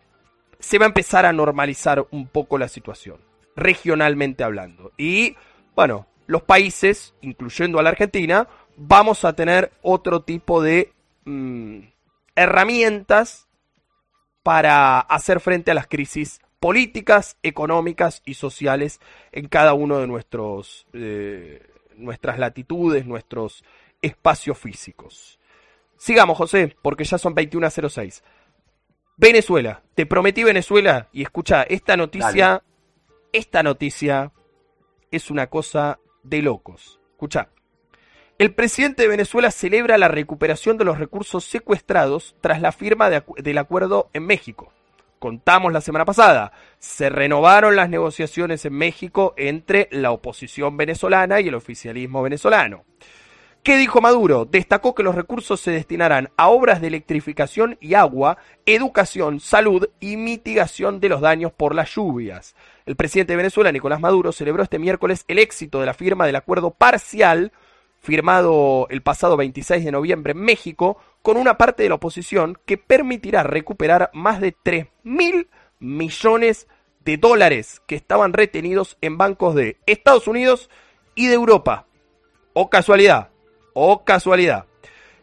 se 0.59 0.79
va 0.79 0.87
a 0.87 0.89
empezar 0.89 1.27
a 1.27 1.33
normalizar 1.33 2.07
un 2.11 2.27
poco 2.27 2.59
la 2.59 2.69
situación, 2.69 3.19
regionalmente 3.57 4.45
hablando. 4.45 4.93
Y 4.97 5.37
bueno, 5.75 6.07
los 6.27 6.43
países, 6.43 7.15
incluyendo 7.23 7.79
a 7.79 7.83
la 7.83 7.91
Argentina, 7.91 8.49
vamos 8.77 9.25
a 9.25 9.35
tener 9.35 9.73
otro 9.83 10.23
tipo 10.23 10.63
de 10.63 10.93
Mm, 11.29 11.81
herramientas 12.37 13.49
para 14.43 14.99
hacer 14.99 15.41
frente 15.41 15.71
a 15.71 15.75
las 15.75 15.87
crisis 15.87 16.41
políticas, 16.61 17.37
económicas 17.43 18.23
y 18.25 18.35
sociales 18.35 19.01
en 19.33 19.49
cada 19.49 19.75
uno 19.75 19.99
de 19.99 20.07
nuestros 20.07 20.87
eh, 20.93 21.63
nuestras 21.97 22.39
latitudes, 22.39 23.07
nuestros 23.07 23.65
espacios 24.01 24.59
físicos. 24.59 25.39
Sigamos, 25.97 26.39
José, 26.39 26.77
porque 26.81 27.05
ya 27.05 27.19
son 27.19 27.35
21.06. 27.35 28.23
Venezuela, 29.17 29.83
te 29.95 30.07
prometí 30.07 30.45
Venezuela 30.45 31.09
y 31.13 31.23
escucha, 31.23 31.65
esta 31.65 31.97
noticia, 31.97 32.63
esta 33.33 33.65
noticia 33.65 34.33
es 35.11 35.31
una 35.31 35.49
cosa 35.49 35.99
de 36.23 36.41
locos. 36.41 37.01
Escucha, 37.11 37.49
el 38.39 38.55
presidente 38.55 39.03
de 39.03 39.09
Venezuela 39.09 39.51
celebra 39.51 39.99
la 39.99 40.07
recuperación 40.07 40.79
de 40.79 40.85
los 40.85 40.99
recursos 40.99 41.45
secuestrados 41.45 42.37
tras 42.41 42.63
la 42.63 42.71
firma 42.71 43.11
del 43.11 43.59
acuerdo 43.59 44.09
en 44.13 44.27
México. 44.27 44.73
Contamos 45.19 45.73
la 45.73 45.81
semana 45.81 46.05
pasada, 46.05 46.53
se 46.79 47.09
renovaron 47.09 47.75
las 47.77 47.89
negociaciones 47.89 48.65
en 48.65 48.75
México 48.75 49.35
entre 49.37 49.89
la 49.91 50.13
oposición 50.13 50.77
venezolana 50.77 51.41
y 51.41 51.49
el 51.49 51.55
oficialismo 51.55 52.23
venezolano. 52.23 52.85
¿Qué 53.63 53.77
dijo 53.77 54.01
Maduro? 54.01 54.45
Destacó 54.45 54.95
que 54.95 55.03
los 55.03 55.15
recursos 55.15 55.61
se 55.61 55.73
destinarán 55.73 56.31
a 56.37 56.49
obras 56.49 56.81
de 56.81 56.87
electrificación 56.87 57.77
y 57.81 57.95
agua, 57.95 58.39
educación, 58.65 59.41
salud 59.41 59.89
y 60.01 60.17
mitigación 60.17 61.01
de 61.01 61.09
los 61.09 61.21
daños 61.21 61.53
por 61.53 61.75
las 61.75 61.95
lluvias. 61.95 62.55
El 62.87 62.97
presidente 62.97 63.33
de 63.33 63.39
Venezuela, 63.39 63.73
Nicolás 63.73 64.01
Maduro, 64.01 64.33
celebró 64.33 64.63
este 64.63 64.79
miércoles 64.79 65.25
el 65.29 65.39
éxito 65.39 65.81
de 65.81 65.87
la 65.87 65.95
firma 65.95 66.25
del 66.25 66.37
acuerdo 66.37 66.71
parcial 66.71 67.53
firmado 68.01 68.87
el 68.91 69.03
pasado 69.03 69.37
26 69.37 69.85
de 69.85 69.93
noviembre 69.93 70.33
en 70.33 70.39
México 70.39 70.99
con 71.23 71.37
una 71.37 71.59
parte 71.59 71.83
de 71.83 71.89
la 71.89 71.97
oposición 71.97 72.59
que 72.65 72.79
permitirá 72.79 73.43
recuperar 73.43 74.11
más 74.13 74.41
de 74.41 74.53
3 74.63 74.87
mil 75.03 75.49
millones 75.79 76.69
de 77.05 77.17
dólares 77.17 77.83
que 77.87 77.95
estaban 77.95 78.33
retenidos 78.33 78.97
en 79.01 79.19
bancos 79.19 79.55
de 79.55 79.77
Estados 79.87 80.29
Unidos 80.29 80.71
y 81.15 81.27
de 81.27 81.35
Europa. 81.35 81.87
O 82.53 82.71
casualidad, 82.71 83.31
o 83.73 84.05
casualidad. 84.05 84.67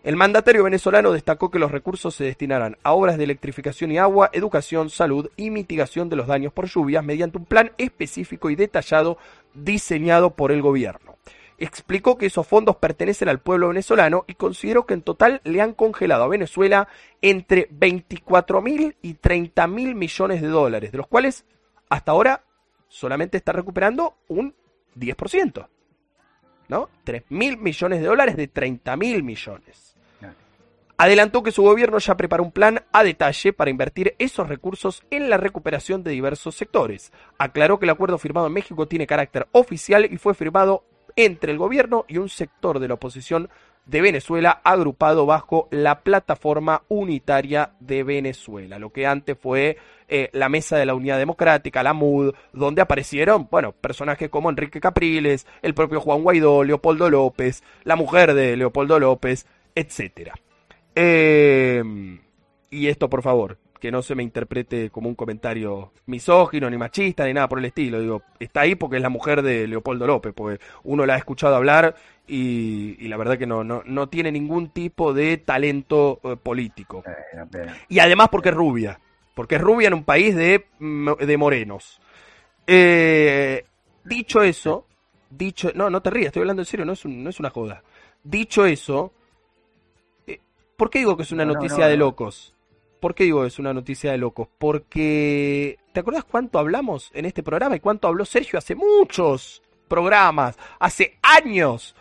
El 0.05 0.17
mandatario 0.17 0.63
venezolano 0.63 1.11
destacó 1.11 1.49
que 1.49 1.57
los 1.57 1.72
recursos 1.72 2.13
se 2.13 2.26
destinarán 2.26 2.77
a 2.84 2.93
obras 2.93 3.17
de 3.17 3.23
electrificación 3.23 3.91
y 3.91 3.97
agua, 3.97 4.30
educación, 4.34 4.91
salud 4.91 5.31
y 5.35 5.49
mitigación 5.49 6.09
de 6.09 6.15
los 6.15 6.27
daños 6.27 6.53
por 6.53 6.67
lluvias 6.67 7.03
mediante 7.03 7.39
un 7.39 7.45
plan 7.45 7.72
específico 7.80 8.51
y 8.51 8.55
detallado 8.55 9.17
diseñado 9.55 10.35
por 10.35 10.51
el 10.51 10.61
gobierno. 10.61 11.17
Explicó 11.57 12.18
que 12.18 12.26
esos 12.26 12.45
fondos 12.45 12.76
pertenecen 12.77 13.30
al 13.30 13.40
pueblo 13.40 13.69
venezolano 13.69 14.26
y 14.27 14.34
consideró 14.36 14.86
que 14.86 14.94
en 14.94 15.02
total 15.02 15.41
le 15.45 15.61
han 15.61 15.73
congelado 15.73 16.23
a 16.23 16.27
Venezuela 16.27 16.88
entre 17.22 17.68
24 17.72 18.61
mil 18.61 18.98
y 19.02 19.14
30 19.15 19.65
mil 19.68 19.95
millones 19.95 20.41
de 20.41 20.48
dólares, 20.48 20.91
de 20.91 20.98
los 20.98 21.07
cuales 21.07 21.45
hasta 21.90 22.11
ahora 22.11 22.44
solamente 22.90 23.38
está 23.38 23.53
recuperando 23.53 24.15
un 24.27 24.53
10%. 24.98 25.68
¿No? 26.68 26.90
3 27.03 27.23
mil 27.30 27.57
millones 27.57 28.02
de 28.02 28.07
dólares 28.07 28.36
de 28.36 28.48
30 28.48 28.98
mil 28.98 29.23
millones. 29.23 29.95
Adelantó 30.98 31.44
que 31.44 31.52
su 31.52 31.61
gobierno 31.61 31.98
ya 31.98 32.15
preparó 32.15 32.44
un 32.44 32.53
plan 32.53 32.82
a 32.94 33.03
detalle 33.03 33.52
para 33.52 33.69
invertir 33.69 34.15
esos 34.18 34.48
recursos 34.48 35.03
en 35.11 35.30
la 35.30 35.36
recuperación 35.36 36.03
de 36.03 36.11
diversos 36.11 36.56
sectores. 36.56 37.11
Aclaró 37.38 37.80
que 37.80 37.86
el 37.86 37.90
acuerdo 37.90 38.18
firmado 38.18 38.48
en 38.48 38.53
México 38.53 38.88
tiene 38.88 39.06
carácter 39.06 39.48
oficial 39.52 40.06
y 40.06 40.18
fue 40.18 40.34
firmado 40.34 40.86
entre 41.15 41.51
el 41.51 41.57
gobierno 41.57 42.05
y 42.07 42.17
un 42.17 42.29
sector 42.29 42.79
de 42.79 42.87
la 42.87 42.95
oposición 42.95 43.49
de 43.85 44.01
Venezuela 44.01 44.61
agrupado 44.63 45.25
bajo 45.25 45.67
la 45.71 46.01
plataforma 46.01 46.83
unitaria 46.87 47.71
de 47.79 48.03
Venezuela, 48.03 48.79
lo 48.79 48.91
que 48.91 49.05
antes 49.05 49.37
fue 49.37 49.77
eh, 50.07 50.29
la 50.33 50.49
Mesa 50.49 50.77
de 50.77 50.85
la 50.85 50.95
Unidad 50.95 51.17
Democrática, 51.17 51.83
la 51.83 51.93
MUD, 51.93 52.33
donde 52.51 52.81
aparecieron, 52.81 53.47
bueno, 53.49 53.73
personajes 53.73 54.29
como 54.29 54.49
Enrique 54.49 54.79
Capriles, 54.79 55.45
el 55.61 55.73
propio 55.73 56.01
Juan 56.01 56.23
Guaidó, 56.23 56.63
Leopoldo 56.63 57.09
López, 57.09 57.63
la 57.83 57.95
mujer 57.95 58.33
de 58.33 58.57
Leopoldo 58.57 58.99
López, 58.99 59.45
etcétera. 59.75 60.33
Em, 60.95 62.21
y 62.69 62.87
esto, 62.87 63.09
por 63.09 63.21
favor, 63.21 63.57
que 63.80 63.91
no 63.91 64.02
se 64.02 64.15
me 64.15 64.23
interprete 64.23 64.89
como 64.89 65.10
un 65.10 65.15
comentario 65.15 65.91
misógino, 66.06 66.69
ni 66.69 66.77
machista, 66.77 67.26
ni 67.26 67.34
nada 67.34 67.47
por 67.47 67.60
el 67.60 67.65
estilo. 67.65 67.99
Digo, 67.99 68.22
está 68.39 68.61
ahí 68.61 68.76
porque 68.76 68.97
es 68.97 69.02
la 69.02 69.10
mujer 69.10 69.41
de 69.41 69.68
Leopoldo 69.68 70.07
López, 70.07 70.34
porque 70.35 70.64
uno 70.84 71.06
la 71.06 71.15
ha 71.15 71.18
escuchado 71.18 71.56
hablar 71.56 71.95
y, 72.27 73.07
la 73.07 73.18
verdad 73.18 73.38
que 73.38 73.45
no, 73.45 73.64
no, 73.64 73.84
no, 73.85 74.10
tiene 74.10 74.31
ningún 74.31 74.69
tipo 74.69 75.14
de 75.14 75.38
talento 75.38 76.19
eh, 76.23 76.35
político. 76.41 77.03
Y 77.89 77.99
además 77.99 78.30
porque 78.30 78.49
es 78.49 78.56
rubia, 78.56 78.99
porque 79.34 79.56
es 79.56 79.61
rubia 79.61 79.88
en 79.88 79.93
un 79.93 80.03
país 80.03 80.35
de, 80.35 80.65
de 80.80 81.38
morenos. 81.38 81.99
Eh, 82.68 83.65
dicho 84.03 84.41
eso, 84.41 84.88
dicho, 85.30 85.72
no, 85.76 85.89
no 85.89 86.02
te 86.02 86.10
rías, 86.10 86.27
estoy 86.27 86.41
hablando 86.41 86.61
en 86.61 86.65
serio, 86.65 86.85
no 86.85 86.93
es, 86.93 87.06
no 87.06 87.30
es 87.30 87.39
una 87.39 87.49
joda. 87.49 87.84
Dicho 88.23 88.65
eso, 88.65 89.11
¿Por 90.77 90.89
qué 90.89 90.99
digo 90.99 91.15
que 91.15 91.23
es 91.23 91.31
una 91.31 91.45
noticia 91.45 91.88
de 91.88 91.97
locos? 91.97 92.53
¿Por 93.06 93.14
qué 93.14 93.26
digo 93.26 93.45
es 93.45 93.60
una 93.60 93.72
noticia 93.72 94.11
de 94.11 94.18
locos? 94.18 94.48
Porque, 94.57 95.77
¿te 95.94 95.99
acuerdas 95.99 96.23
cuánto 96.23 96.57
hablamos 96.57 97.11
en 97.14 97.26
este 97.26 97.44
programa 97.44 97.76
y 97.76 97.80
cuánto 97.80 98.07
habló 98.07 98.26
Sergio 98.26 98.57
hace 98.57 98.73
muchos 98.73 99.61
programas, 99.88 100.57
hace 100.80 101.19
años, 101.22 101.95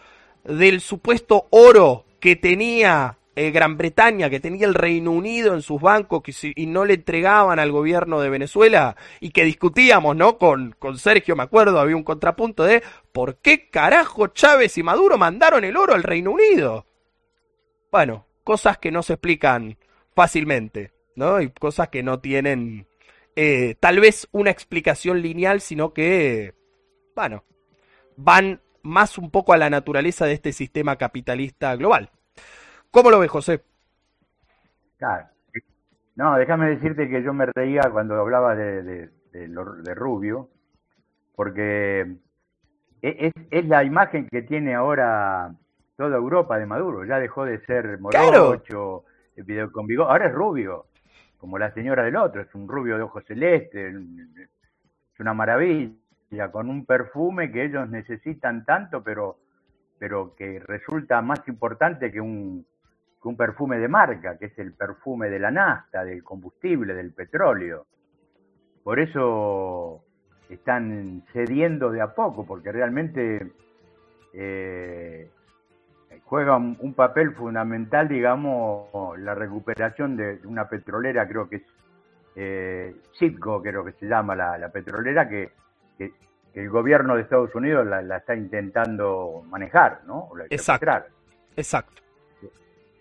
del 0.44 0.80
supuesto 0.80 1.46
oro 1.50 2.06
que 2.20 2.36
tenía 2.36 3.18
eh, 3.36 3.50
Gran 3.50 3.76
Bretaña, 3.76 4.30
que 4.30 4.40
tenía 4.40 4.66
el 4.66 4.72
Reino 4.72 5.10
Unido 5.10 5.52
en 5.52 5.60
sus 5.60 5.78
bancos 5.78 6.22
y 6.42 6.64
no 6.64 6.86
le 6.86 6.94
entregaban 6.94 7.58
al 7.58 7.70
gobierno 7.70 8.22
de 8.22 8.30
Venezuela 8.30 8.96
y 9.20 9.28
que 9.28 9.44
discutíamos, 9.44 10.16
¿no? 10.16 10.38
Con, 10.38 10.74
con 10.78 10.96
Sergio, 10.96 11.36
me 11.36 11.42
acuerdo, 11.42 11.80
había 11.80 11.96
un 11.96 12.02
contrapunto 12.02 12.64
de 12.64 12.82
¿por 13.12 13.36
qué 13.36 13.68
carajo 13.68 14.28
Chávez 14.28 14.78
y 14.78 14.82
Maduro 14.82 15.18
mandaron 15.18 15.64
el 15.64 15.76
oro 15.76 15.92
al 15.92 16.02
Reino 16.02 16.30
Unido? 16.30 16.86
Bueno, 17.92 18.24
cosas 18.42 18.78
que 18.78 18.90
no 18.90 19.02
se 19.02 19.12
explican 19.12 19.76
fácilmente, 20.14 20.93
¿no? 21.16 21.40
Y 21.40 21.50
cosas 21.50 21.88
que 21.88 22.02
no 22.02 22.20
tienen 22.20 22.86
eh, 23.36 23.74
tal 23.80 24.00
vez 24.00 24.28
una 24.32 24.50
explicación 24.50 25.20
lineal, 25.20 25.60
sino 25.60 25.92
que, 25.92 26.54
bueno, 27.16 27.44
van 28.16 28.60
más 28.82 29.18
un 29.18 29.30
poco 29.30 29.52
a 29.52 29.56
la 29.56 29.70
naturaleza 29.70 30.26
de 30.26 30.34
este 30.34 30.52
sistema 30.52 30.96
capitalista 30.96 31.74
global. 31.76 32.10
¿Cómo 32.90 33.10
lo 33.10 33.18
ves, 33.18 33.30
José? 33.30 33.62
Claro. 34.98 35.26
No, 36.16 36.36
déjame 36.36 36.68
decirte 36.70 37.08
que 37.08 37.24
yo 37.24 37.32
me 37.32 37.46
reía 37.46 37.82
cuando 37.90 38.20
hablaba 38.20 38.54
de, 38.54 38.82
de, 38.84 39.10
de, 39.32 39.94
Rubio, 39.96 40.48
porque 41.34 42.02
e, 43.02 43.16
es, 43.26 43.32
es, 43.50 43.66
la 43.66 43.82
imagen 43.82 44.28
que 44.28 44.42
tiene 44.42 44.74
ahora 44.74 45.52
toda 45.96 46.16
Europa 46.16 46.56
de 46.56 46.66
Maduro. 46.66 47.04
Ya 47.04 47.18
dejó 47.18 47.44
de 47.44 47.58
ser 47.66 47.98
morocho, 47.98 49.04
video 49.36 49.72
con. 49.72 49.88
Ahora 49.98 50.26
es 50.26 50.32
rubio, 50.32 50.86
como 51.44 51.58
la 51.58 51.74
señora 51.74 52.04
del 52.04 52.16
otro. 52.16 52.40
Es 52.40 52.54
un 52.54 52.66
rubio 52.66 52.96
de 52.96 53.02
ojos 53.02 53.22
celestes. 53.26 53.94
Es 53.94 55.20
una 55.20 55.34
maravilla, 55.34 56.50
con 56.50 56.70
un 56.70 56.86
perfume 56.86 57.52
que 57.52 57.66
ellos 57.66 57.86
necesitan 57.90 58.64
tanto, 58.64 59.04
pero, 59.04 59.36
pero 59.98 60.34
que 60.34 60.58
resulta 60.58 61.20
más 61.20 61.46
importante 61.46 62.10
que 62.10 62.18
un, 62.18 62.64
que 63.20 63.28
un 63.28 63.36
perfume 63.36 63.78
de 63.78 63.88
marca, 63.88 64.38
que 64.38 64.46
es 64.46 64.58
el 64.58 64.72
perfume 64.72 65.28
de 65.28 65.38
la 65.38 65.50
nafta, 65.50 66.02
del 66.02 66.24
combustible, 66.24 66.94
del 66.94 67.12
petróleo. 67.12 67.84
Por 68.82 68.98
eso 68.98 70.02
están 70.48 71.24
cediendo 71.34 71.90
de 71.90 72.00
a 72.00 72.14
poco, 72.14 72.46
porque 72.46 72.72
realmente 72.72 73.52
eh, 74.32 75.30
juega 76.24 76.56
un, 76.56 76.94
papel 76.94 77.32
fundamental, 77.34 78.08
digamos, 78.08 79.18
la 79.18 79.34
recuperación 79.34 80.16
de 80.16 80.40
una 80.44 80.68
petrolera, 80.68 81.26
creo 81.28 81.48
que 81.48 81.56
es 81.56 81.62
eh, 82.36 82.96
Citgo, 83.18 83.62
creo 83.62 83.84
que 83.84 83.92
se 83.92 84.06
llama 84.06 84.34
la, 84.34 84.68
petrolera, 84.70 85.28
que, 85.28 85.52
el 86.54 86.70
gobierno 86.70 87.16
de 87.16 87.22
Estados 87.22 87.52
Unidos 87.54 87.84
la, 87.86 88.16
está 88.16 88.34
intentando 88.36 89.44
manejar, 89.48 90.02
¿no? 90.06 90.30
Exacto. 90.50 90.86
Exacto. 91.56 92.02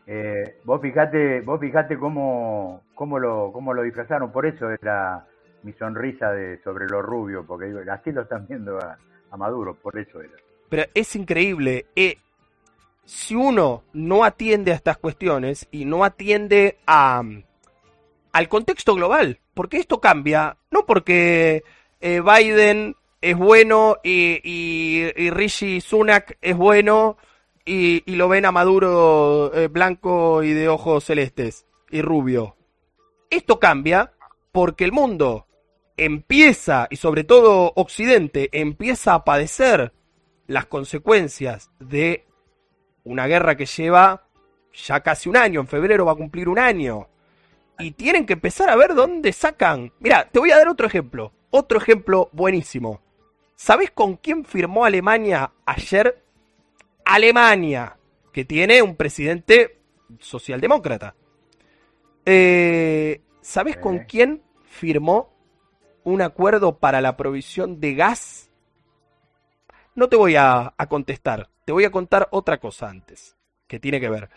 Eh, 0.06 0.60
vos 0.66 0.82
fijate, 0.82 1.42
vos 1.42 1.60
fijate 1.60 1.98
cómo, 1.98 2.82
cómo, 2.94 3.20
lo, 3.20 3.52
cómo 3.54 3.74
lo 3.74 3.84
disfrazaron, 3.84 4.32
por 4.32 4.46
eso 4.46 4.70
era 4.70 5.26
mi 5.64 5.72
sonrisa 5.74 6.32
de 6.32 6.62
sobre 6.62 6.88
lo 6.88 7.02
rubio, 7.02 7.46
porque 7.46 7.68
digo, 7.68 7.80
así 7.90 8.12
lo 8.12 8.24
están 8.24 8.46
viendo 8.48 8.78
a, 8.78 8.98
Maduro, 9.36 9.74
por 9.74 9.98
eso 9.98 10.22
era. 10.22 10.34
Pero 10.70 10.84
es 10.94 11.16
increíble, 11.16 11.88
eh, 11.96 12.18
si 13.06 13.36
uno 13.36 13.84
no 13.94 14.24
atiende 14.24 14.72
a 14.72 14.76
estas 14.76 14.98
cuestiones 14.98 15.68
y 15.72 15.86
no 15.86 16.04
atiende 16.04 16.80
a, 16.88 17.22
al 18.32 18.50
contexto 18.50 18.96
global, 18.96 19.40
porque 19.54 19.78
esto 19.78 20.00
cambia, 20.00 20.58
no 20.72 20.86
porque 20.86 21.64
eh, 22.02 22.22
Biden 22.22 22.96
es 23.22 23.38
bueno 23.38 23.98
y, 24.04 24.40
y, 24.44 25.30
Rishi 25.30 25.80
Sunak 25.80 26.38
es 26.42 26.58
bueno 26.58 27.18
y, 27.66 28.04
lo 28.16 28.28
ven 28.28 28.46
a 28.46 28.52
Maduro 28.52 29.52
eh, 29.54 29.68
blanco 29.68 30.44
y 30.44 30.52
de 30.52 30.68
ojos 30.68 31.06
celestes 31.06 31.66
y 31.90 32.02
rubio. 32.02 32.58
Esto 33.30 33.60
cambia 33.60 34.12
porque 34.52 34.84
el 34.84 34.92
mundo 34.92 35.48
empieza, 35.98 36.88
y 36.90 36.98
sobre 36.98 37.24
todo 37.24 37.72
Occidente, 37.76 38.50
empieza 38.52 39.14
a 39.14 39.24
padecer 39.24 39.94
las 40.48 40.66
consecuencias 40.66 41.72
de 41.80 42.26
una 43.04 43.28
guerra 43.28 43.56
que 43.56 43.66
lleva 43.66 44.28
ya 44.74 45.02
casi 45.02 45.30
un 45.30 45.38
año, 45.38 45.62
en 45.62 45.68
febrero 45.68 46.06
va 46.06 46.14
a 46.14 46.16
cumplir 46.16 46.50
un 46.50 46.60
año. 46.60 47.08
Y 47.80 47.92
tienen 47.92 48.26
que 48.26 48.34
empezar 48.34 48.70
a 48.70 48.76
ver 48.76 48.94
dónde 48.94 49.34
sacan. 49.34 49.92
Mira, 50.00 50.30
te 50.30 50.40
voy 50.40 50.52
a 50.52 50.58
dar 50.58 50.68
otro 50.68 50.88
ejemplo. 50.88 51.32
Otro 51.50 51.78
ejemplo 51.78 52.30
buenísimo. 52.32 53.02
¿Sabes 53.56 53.92
con 53.92 54.18
quién 54.18 54.46
firmó 54.46 54.86
Alemania 54.86 55.52
ayer? 55.66 56.24
Alemania, 57.06 57.98
que 58.32 58.46
tiene 58.46 58.82
un 58.82 58.96
presidente 58.96 59.80
socialdemócrata. 60.20 61.16
Eh, 62.26 63.22
¿Sabes 63.42 63.78
con 63.78 64.00
quién 64.00 64.42
firmó 64.64 65.34
un 66.04 66.22
acuerdo 66.22 66.80
para 66.80 67.02
la 67.02 67.18
provisión 67.18 67.80
de 67.80 67.96
gas 67.96 68.50
no 69.96 70.10
te 70.10 70.16
voy 70.16 70.36
a, 70.36 70.74
contestar, 70.90 71.50
te 71.66 71.72
voy 71.72 71.86
a 71.86 71.92
contar 71.92 72.28
otra 72.32 72.60
cosa 72.60 72.90
antes, 72.90 73.36
que 73.68 73.80
tiene 73.80 74.00
que 74.00 74.10
ver. 74.10 74.30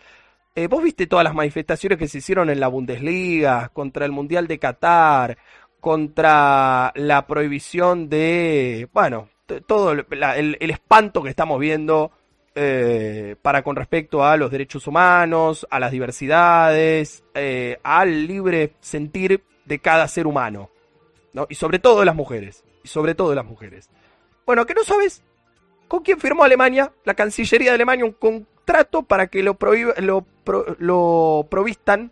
Eh, 0.55 0.67
vos 0.67 0.83
viste 0.83 1.07
todas 1.07 1.23
las 1.23 1.35
manifestaciones 1.35 1.97
que 1.97 2.07
se 2.07 2.19
hicieron 2.19 2.49
en 2.49 2.59
la 2.59 2.67
Bundesliga, 2.67 3.69
contra 3.69 4.05
el 4.05 4.11
Mundial 4.11 4.47
de 4.47 4.59
Qatar, 4.59 5.37
contra 5.79 6.91
la 6.95 7.27
prohibición 7.27 8.09
de, 8.09 8.89
bueno, 8.91 9.29
todo 9.65 9.91
el, 9.91 10.57
espanto 10.59 11.23
que 11.23 11.29
estamos 11.29 11.59
viendo 11.59 12.11
eh, 12.55 13.35
para 13.41 13.61
con 13.61 13.75
respecto 13.75 14.25
a 14.25 14.35
los 14.35 14.51
derechos 14.51 14.87
humanos, 14.87 15.67
a 15.69 15.79
las 15.79 15.91
diversidades, 15.91 17.23
eh, 17.33 17.77
al 17.83 18.25
libre 18.25 18.73
sentir 18.79 19.43
de 19.65 19.79
cada 19.79 20.07
ser 20.07 20.27
humano, 20.27 20.71
¿no? 21.33 21.45
Y 21.49 21.55
sobre 21.55 21.79
todo 21.79 21.99
de 21.99 22.05
las 22.05 22.15
mujeres, 22.15 22.63
y 22.83 22.87
sobre 22.87 23.15
todo 23.15 23.29
de 23.29 23.35
las 23.35 23.45
mujeres. 23.45 23.89
Bueno, 24.45 24.65
¿qué 24.65 24.73
no 24.73 24.83
sabes? 24.83 25.23
¿Con 25.87 26.03
quién 26.03 26.19
firmó 26.19 26.43
Alemania? 26.43 26.91
La 27.05 27.13
Cancillería 27.13 27.69
de 27.71 27.75
Alemania 27.75 28.05
un 28.05 28.11
contrato 28.13 29.03
para 29.03 29.27
que 29.27 29.41
lo, 29.43 29.57
lo, 29.99 30.25
pro- 30.43 30.75
lo 30.79 31.47
provistan. 31.49 32.11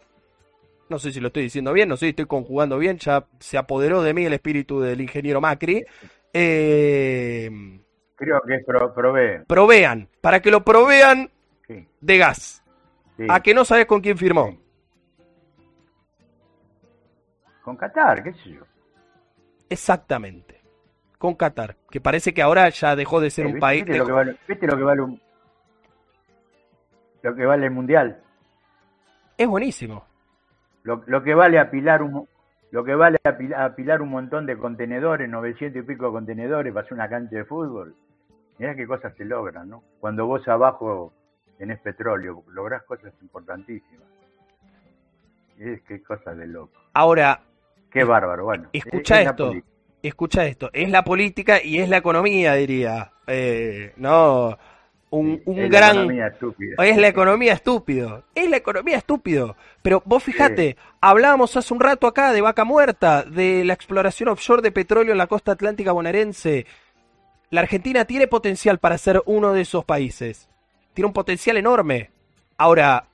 No 0.88 1.00
sé 1.00 1.12
si 1.12 1.20
lo 1.20 1.28
estoy 1.28 1.44
diciendo 1.44 1.74
bien, 1.74 1.90
no 1.90 1.98
sé 1.98 2.06
si 2.06 2.10
estoy 2.12 2.26
conjugando 2.28 2.78
bien, 2.78 2.98
ya 3.00 3.26
se 3.40 3.58
apoderó 3.58 4.02
de 4.04 4.14
mí 4.14 4.26
el 4.26 4.34
espíritu 4.34 4.80
del 4.80 5.02
ingeniero 5.02 5.42
Macri. 5.42 5.84
Eh, 6.32 7.50
Creo 8.16 8.42
que 8.48 8.56
es 8.56 8.66
pro, 8.66 8.94
provee. 8.94 9.44
provean, 9.48 10.08
para 10.22 10.42
que 10.42 10.52
lo 10.52 10.64
provean 10.64 11.30
Sí, 11.68 11.86
de 12.00 12.18
gas. 12.18 12.64
sí. 13.18 13.26
¿A 13.28 13.42
que 13.42 13.54
no 13.54 13.66
sabes 13.66 13.88
con 13.88 14.00
quién 14.00 14.18
firmó? 14.18 14.48
Sí. 14.52 14.60
Con 17.64 17.76
Qatar, 17.78 18.24
qué 18.24 18.32
sé 18.34 18.52
yo. 18.52 18.62
Exactamente. 19.70 20.55
Con 21.26 21.36
Qatar, 21.36 21.76
que 21.90 22.00
parece 22.00 22.34
que 22.34 22.42
ahora 22.42 22.70
ya 22.70 22.96
dejó 22.96 23.20
de 23.20 23.30
ser 23.32 23.46
Eh, 23.46 23.48
un 23.48 23.54
¿viste- 23.56 23.62
país. 23.62 23.84
¿Viste 23.86 23.98
lo 23.98 24.06
que 24.06 24.12
vale, 24.12 24.36
viste 24.48 24.68
lo 24.68 24.78
que 24.78 24.84
vale 24.84 25.02
un- 25.02 25.22
lo 27.24 27.36
que 27.36 27.46
vale 27.46 27.66
el 27.66 27.72
mundial? 27.72 28.22
Es 29.38 29.48
buenísimo. 29.48 30.06
Lo, 30.84 31.02
lo 31.08 31.24
que 31.24 31.34
vale 31.34 31.60
apilar 31.60 32.02
un 32.04 32.28
lo 32.72 32.84
que 32.84 32.94
vale 32.94 33.18
apil- 33.24 33.56
apilar 33.56 34.02
un 34.02 34.10
montón 34.10 34.46
de 34.46 34.58
contenedores, 34.58 35.30
900 35.30 35.82
y 35.82 35.86
pico 35.86 36.12
contenedores 36.12 36.74
para 36.74 36.84
hacer 36.86 36.94
una 36.94 37.08
cancha 37.10 37.36
de 37.38 37.46
fútbol. 37.46 37.96
Mirá 38.58 38.76
qué 38.76 38.86
cosas 38.86 39.14
se 39.16 39.24
logran, 39.24 39.70
¿no? 39.70 39.84
Cuando 40.00 40.26
vos 40.28 40.46
abajo 40.48 41.14
tenés 41.58 41.80
petróleo, 41.80 42.44
lográs 42.52 42.84
cosas 42.84 43.14
importantísimas. 43.22 44.08
Es 45.58 45.82
que 45.84 46.04
cosas 46.04 46.36
de 46.38 46.48
loco. 46.48 46.74
Ahora, 46.94 47.40
Qué 47.90 48.04
bárbaro, 48.04 48.44
bueno. 48.44 48.70
escucha 48.74 49.22
es 49.22 49.28
esto. 49.30 49.48
política. 49.48 49.75
Escucha 50.08 50.46
esto. 50.46 50.70
Es 50.74 50.90
la 50.90 51.04
política 51.04 51.64
y 51.64 51.80
es 51.80 51.90
la 51.90 51.98
economía, 51.98 52.54
diría. 52.56 53.12
Eh, 53.28 53.94
no, 53.98 54.58
un, 55.10 55.42
un 55.46 55.60
es 55.60 55.72
la 55.72 55.78
gran. 55.80 55.96
economía 55.96 56.28
estúpida. 56.28 56.76
Es 56.84 56.98
la 56.98 57.08
economía 57.08 57.54
estúpido. 57.54 58.24
Es 58.36 58.50
la 58.50 58.58
economía 58.58 58.98
estúpido. 58.98 59.56
Pero 59.82 60.02
vos 60.06 60.24
fijate, 60.24 60.78
hablábamos 61.02 61.56
hace 61.56 61.74
un 61.74 61.80
rato 61.80 62.08
acá 62.08 62.34
de 62.34 62.42
vaca 62.42 62.66
muerta, 62.66 63.24
de 63.24 63.64
la 63.64 63.74
exploración 63.74 64.30
offshore 64.30 64.62
de 64.62 64.72
petróleo 64.72 65.12
en 65.12 65.18
la 65.18 65.28
costa 65.28 65.54
atlántica 65.54 65.92
bonaerense. 65.92 66.66
La 67.52 67.62
Argentina 67.62 68.06
tiene 68.06 68.28
potencial 68.28 68.80
para 68.80 68.98
ser 68.98 69.22
uno 69.26 69.54
de 69.54 69.62
esos 69.62 69.86
países. 69.86 70.50
Tiene 70.94 71.08
un 71.08 71.14
potencial 71.14 71.58
enorme. 71.58 72.12
Ahora, 72.58 73.08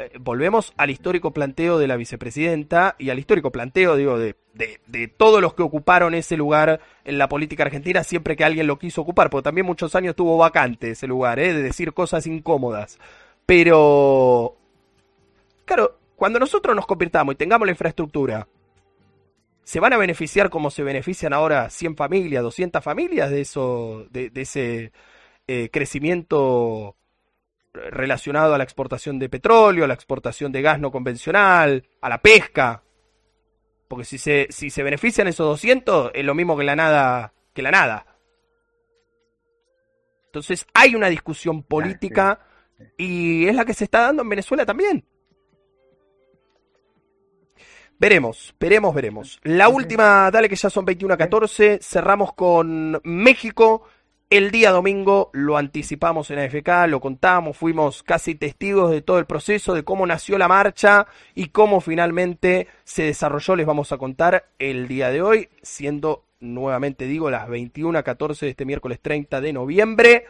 eh, 0.00 0.18
volvemos 0.18 0.72
al 0.76 0.90
histórico 0.90 1.32
planteo 1.32 1.78
de 1.78 1.86
la 1.86 1.96
vicepresidenta 1.96 2.96
y 2.98 3.10
al 3.10 3.18
histórico 3.18 3.52
planteo, 3.52 3.96
digo, 3.96 4.18
de, 4.18 4.36
de, 4.54 5.08
todos 5.08 5.40
los 5.40 5.54
que 5.54 5.62
ocuparon 5.62 6.14
ese 6.14 6.36
lugar 6.36 6.80
en 7.04 7.18
la 7.18 7.28
política 7.28 7.64
argentina 7.64 8.02
siempre 8.02 8.36
que 8.36 8.44
alguien 8.44 8.66
lo 8.66 8.78
quiso 8.78 9.02
ocupar, 9.02 9.30
porque 9.30 9.44
también 9.44 9.66
muchos 9.66 9.94
años 9.94 10.16
tuvo 10.16 10.36
vacante 10.36 10.90
ese 10.92 11.06
lugar, 11.06 11.38
¿eh? 11.38 11.52
de 11.52 11.62
decir 11.62 11.92
cosas 11.92 12.26
incómodas. 12.26 12.98
Pero, 13.46 14.56
claro, 15.64 15.98
cuando 16.16 16.38
nosotros 16.38 16.74
nos 16.74 16.86
convirtamos 16.86 17.34
y 17.34 17.36
tengamos 17.36 17.66
la 17.66 17.72
infraestructura, 17.72 18.48
¿se 19.64 19.80
van 19.80 19.92
a 19.92 19.98
beneficiar 19.98 20.50
como 20.50 20.70
se 20.70 20.82
benefician 20.82 21.32
ahora 21.32 21.68
100 21.68 21.96
familias, 21.96 22.42
200 22.42 22.82
familias 22.82 23.30
de, 23.30 23.40
eso, 23.40 24.06
de 24.10 24.30
ese 24.34 24.92
eh, 25.46 25.68
crecimiento 25.72 26.96
relacionado 27.72 28.54
a 28.54 28.58
la 28.58 28.64
exportación 28.64 29.18
de 29.18 29.28
petróleo, 29.28 29.84
a 29.84 29.88
la 29.88 29.94
exportación 29.94 30.52
de 30.52 30.62
gas 30.62 30.80
no 30.80 30.90
convencional, 30.90 31.88
a 32.00 32.08
la 32.08 32.20
pesca? 32.20 32.82
Porque 33.88 34.04
si 34.04 34.18
se, 34.18 34.46
si 34.50 34.70
se 34.70 34.82
benefician 34.82 35.28
esos 35.28 35.46
200, 35.46 36.12
es 36.14 36.24
lo 36.24 36.34
mismo 36.34 36.56
que 36.56 36.64
la 36.64 36.76
nada. 36.76 37.32
Que 37.52 37.62
la 37.62 37.70
nada. 37.70 38.06
Entonces 40.26 40.64
hay 40.74 40.94
una 40.94 41.08
discusión 41.08 41.64
política 41.64 42.38
y 42.96 43.48
es 43.48 43.54
la 43.54 43.64
que 43.64 43.74
se 43.74 43.84
está 43.84 44.02
dando 44.02 44.22
en 44.22 44.28
Venezuela 44.28 44.64
también. 44.64 45.04
Veremos, 47.98 48.54
veremos, 48.58 48.94
veremos. 48.94 49.40
La 49.42 49.68
última, 49.68 50.30
dale 50.30 50.48
que 50.48 50.56
ya 50.56 50.70
son 50.70 50.84
21 50.86 51.12
a 51.12 51.16
14, 51.18 51.80
cerramos 51.82 52.32
con 52.32 52.98
México. 53.04 53.82
El 54.30 54.52
día 54.52 54.70
domingo 54.70 55.30
lo 55.32 55.56
anticipamos 55.56 56.30
en 56.30 56.38
AFK, 56.38 56.86
lo 56.86 57.00
contamos, 57.00 57.56
fuimos 57.56 58.04
casi 58.04 58.36
testigos 58.36 58.92
de 58.92 59.02
todo 59.02 59.18
el 59.18 59.26
proceso, 59.26 59.74
de 59.74 59.82
cómo 59.82 60.06
nació 60.06 60.38
la 60.38 60.46
marcha 60.46 61.08
y 61.34 61.46
cómo 61.46 61.80
finalmente 61.80 62.68
se 62.84 63.02
desarrolló. 63.02 63.56
Les 63.56 63.66
vamos 63.66 63.90
a 63.90 63.98
contar 63.98 64.44
el 64.60 64.86
día 64.86 65.10
de 65.10 65.20
hoy, 65.20 65.48
siendo 65.62 66.26
nuevamente 66.38 67.06
digo 67.06 67.28
las 67.28 67.48
21 67.48 67.98
a 67.98 68.04
14 68.04 68.46
de 68.46 68.50
este 68.50 68.64
miércoles 68.64 69.00
30 69.02 69.40
de 69.40 69.52
noviembre. 69.52 70.26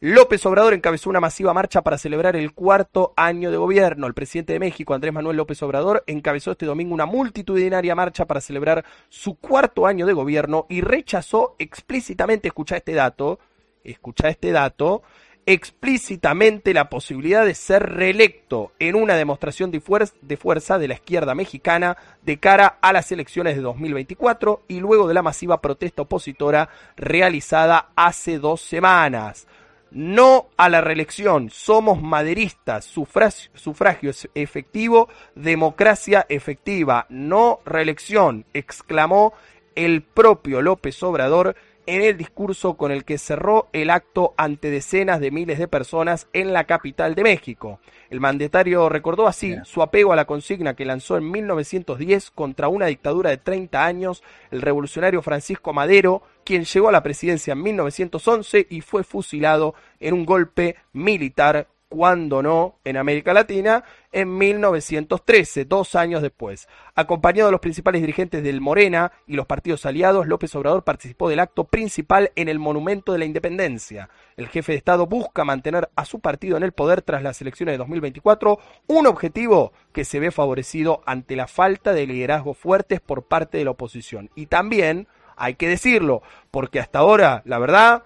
López 0.00 0.44
Obrador 0.44 0.74
encabezó 0.74 1.08
una 1.08 1.20
masiva 1.20 1.54
marcha 1.54 1.82
para 1.82 1.98
celebrar 1.98 2.36
el 2.36 2.52
cuarto 2.52 3.14
año 3.16 3.50
de 3.50 3.56
gobierno. 3.56 4.06
El 4.06 4.14
presidente 4.14 4.52
de 4.52 4.58
México, 4.58 4.92
Andrés 4.92 5.14
Manuel 5.14 5.36
López 5.36 5.62
Obrador, 5.62 6.04
encabezó 6.06 6.50
este 6.50 6.66
domingo 6.66 6.92
una 6.92 7.06
multitudinaria 7.06 7.94
marcha 7.94 8.26
para 8.26 8.40
celebrar 8.40 8.84
su 9.08 9.36
cuarto 9.36 9.86
año 9.86 10.04
de 10.04 10.12
gobierno 10.12 10.66
y 10.68 10.80
rechazó 10.80 11.54
explícitamente, 11.58 12.48
escucha 12.48 12.76
este 12.76 12.92
dato, 12.92 13.38
escucha 13.82 14.28
este 14.28 14.50
dato, 14.52 15.02
explícitamente 15.46 16.74
la 16.74 16.88
posibilidad 16.88 17.44
de 17.44 17.54
ser 17.54 17.82
reelecto 17.94 18.72
en 18.78 18.96
una 18.96 19.14
demostración 19.14 19.70
de, 19.70 19.82
de 20.22 20.36
fuerza 20.36 20.78
de 20.78 20.88
la 20.88 20.94
izquierda 20.94 21.34
mexicana 21.34 21.96
de 22.22 22.38
cara 22.38 22.78
a 22.80 22.92
las 22.92 23.12
elecciones 23.12 23.56
de 23.56 23.62
2024 23.62 24.64
y 24.68 24.80
luego 24.80 25.06
de 25.06 25.14
la 25.14 25.22
masiva 25.22 25.60
protesta 25.60 26.02
opositora 26.02 26.68
realizada 26.96 27.90
hace 27.94 28.38
dos 28.38 28.60
semanas. 28.60 29.46
No 29.94 30.48
a 30.56 30.68
la 30.68 30.80
reelección, 30.80 31.50
somos 31.50 32.02
maderistas, 32.02 32.84
sufragio, 32.84 33.52
sufragio 33.54 34.10
efectivo, 34.34 35.08
democracia 35.36 36.26
efectiva, 36.28 37.06
no 37.10 37.60
reelección, 37.64 38.44
exclamó 38.54 39.34
el 39.76 40.02
propio 40.02 40.62
López 40.62 41.00
Obrador 41.04 41.54
en 41.86 42.02
el 42.02 42.16
discurso 42.16 42.74
con 42.74 42.90
el 42.90 43.04
que 43.04 43.18
cerró 43.18 43.68
el 43.72 43.90
acto 43.90 44.34
ante 44.36 44.70
decenas 44.70 45.20
de 45.20 45.30
miles 45.30 45.58
de 45.58 45.68
personas 45.68 46.26
en 46.32 46.52
la 46.52 46.64
capital 46.64 47.14
de 47.14 47.22
México. 47.22 47.78
El 48.10 48.20
mandatario 48.20 48.88
recordó 48.88 49.28
así 49.28 49.50
Yeah. 49.50 49.64
su 49.64 49.82
apego 49.82 50.12
a 50.12 50.16
la 50.16 50.24
consigna 50.24 50.74
que 50.74 50.86
lanzó 50.86 51.16
en 51.18 51.30
1910 51.30 52.30
contra 52.30 52.68
una 52.68 52.86
dictadura 52.86 53.30
de 53.30 53.36
30 53.36 53.84
años, 53.84 54.24
el 54.50 54.62
revolucionario 54.62 55.22
Francisco 55.22 55.72
Madero, 55.72 56.22
quien 56.44 56.64
llegó 56.64 56.88
a 56.88 56.92
la 56.92 57.02
presidencia 57.02 57.52
en 57.52 57.62
1911 57.62 58.66
y 58.70 58.80
fue 58.80 59.04
fusilado 59.04 59.74
en 60.00 60.14
un 60.14 60.24
golpe 60.24 60.76
militar 60.92 61.68
cuando 61.94 62.42
no 62.42 62.80
en 62.82 62.96
América 62.96 63.32
Latina, 63.32 63.84
en 64.10 64.36
1913, 64.36 65.64
dos 65.64 65.94
años 65.94 66.22
después. 66.22 66.66
Acompañado 66.96 67.46
de 67.46 67.52
los 67.52 67.60
principales 67.60 68.00
dirigentes 68.00 68.42
del 68.42 68.60
Morena 68.60 69.12
y 69.28 69.34
los 69.34 69.46
partidos 69.46 69.86
aliados, 69.86 70.26
López 70.26 70.52
Obrador 70.56 70.82
participó 70.82 71.28
del 71.28 71.38
acto 71.38 71.62
principal 71.62 72.32
en 72.34 72.48
el 72.48 72.58
Monumento 72.58 73.12
de 73.12 73.20
la 73.20 73.26
Independencia. 73.26 74.10
El 74.36 74.48
jefe 74.48 74.72
de 74.72 74.78
Estado 74.78 75.06
busca 75.06 75.44
mantener 75.44 75.88
a 75.94 76.04
su 76.04 76.18
partido 76.18 76.56
en 76.56 76.64
el 76.64 76.72
poder 76.72 77.00
tras 77.00 77.22
las 77.22 77.40
elecciones 77.40 77.74
de 77.74 77.78
2024, 77.78 78.58
un 78.88 79.06
objetivo 79.06 79.72
que 79.92 80.04
se 80.04 80.18
ve 80.18 80.32
favorecido 80.32 81.00
ante 81.06 81.36
la 81.36 81.46
falta 81.46 81.92
de 81.92 82.08
liderazgos 82.08 82.58
fuertes 82.58 83.00
por 83.00 83.28
parte 83.28 83.58
de 83.58 83.66
la 83.66 83.70
oposición. 83.70 84.30
Y 84.34 84.46
también, 84.46 85.06
hay 85.36 85.54
que 85.54 85.68
decirlo, 85.68 86.22
porque 86.50 86.80
hasta 86.80 87.00
ahora, 87.00 87.42
la 87.44 87.58
verdad, 87.58 88.04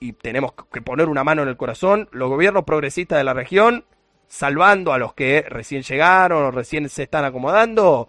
y 0.00 0.14
tenemos 0.14 0.52
que 0.72 0.82
poner 0.82 1.08
una 1.08 1.24
mano 1.24 1.42
en 1.42 1.48
el 1.48 1.56
corazón, 1.56 2.08
los 2.12 2.28
gobiernos 2.28 2.64
progresistas 2.64 3.18
de 3.18 3.24
la 3.24 3.34
región, 3.34 3.84
salvando 4.26 4.92
a 4.92 4.98
los 4.98 5.14
que 5.14 5.44
recién 5.48 5.82
llegaron 5.82 6.42
o 6.42 6.50
recién 6.50 6.88
se 6.88 7.04
están 7.04 7.24
acomodando, 7.24 8.08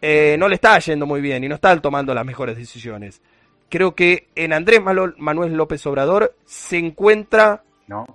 eh, 0.00 0.36
no 0.38 0.48
le 0.48 0.54
está 0.54 0.78
yendo 0.78 1.06
muy 1.06 1.20
bien 1.20 1.42
y 1.44 1.48
no 1.48 1.56
están 1.56 1.82
tomando 1.82 2.14
las 2.14 2.24
mejores 2.24 2.56
decisiones. 2.56 3.20
Creo 3.68 3.94
que 3.94 4.28
en 4.34 4.52
Andrés 4.52 4.80
Manuel 4.80 5.54
López 5.54 5.84
Obrador 5.86 6.36
se 6.44 6.78
encuentra 6.78 7.64
¿No? 7.88 8.06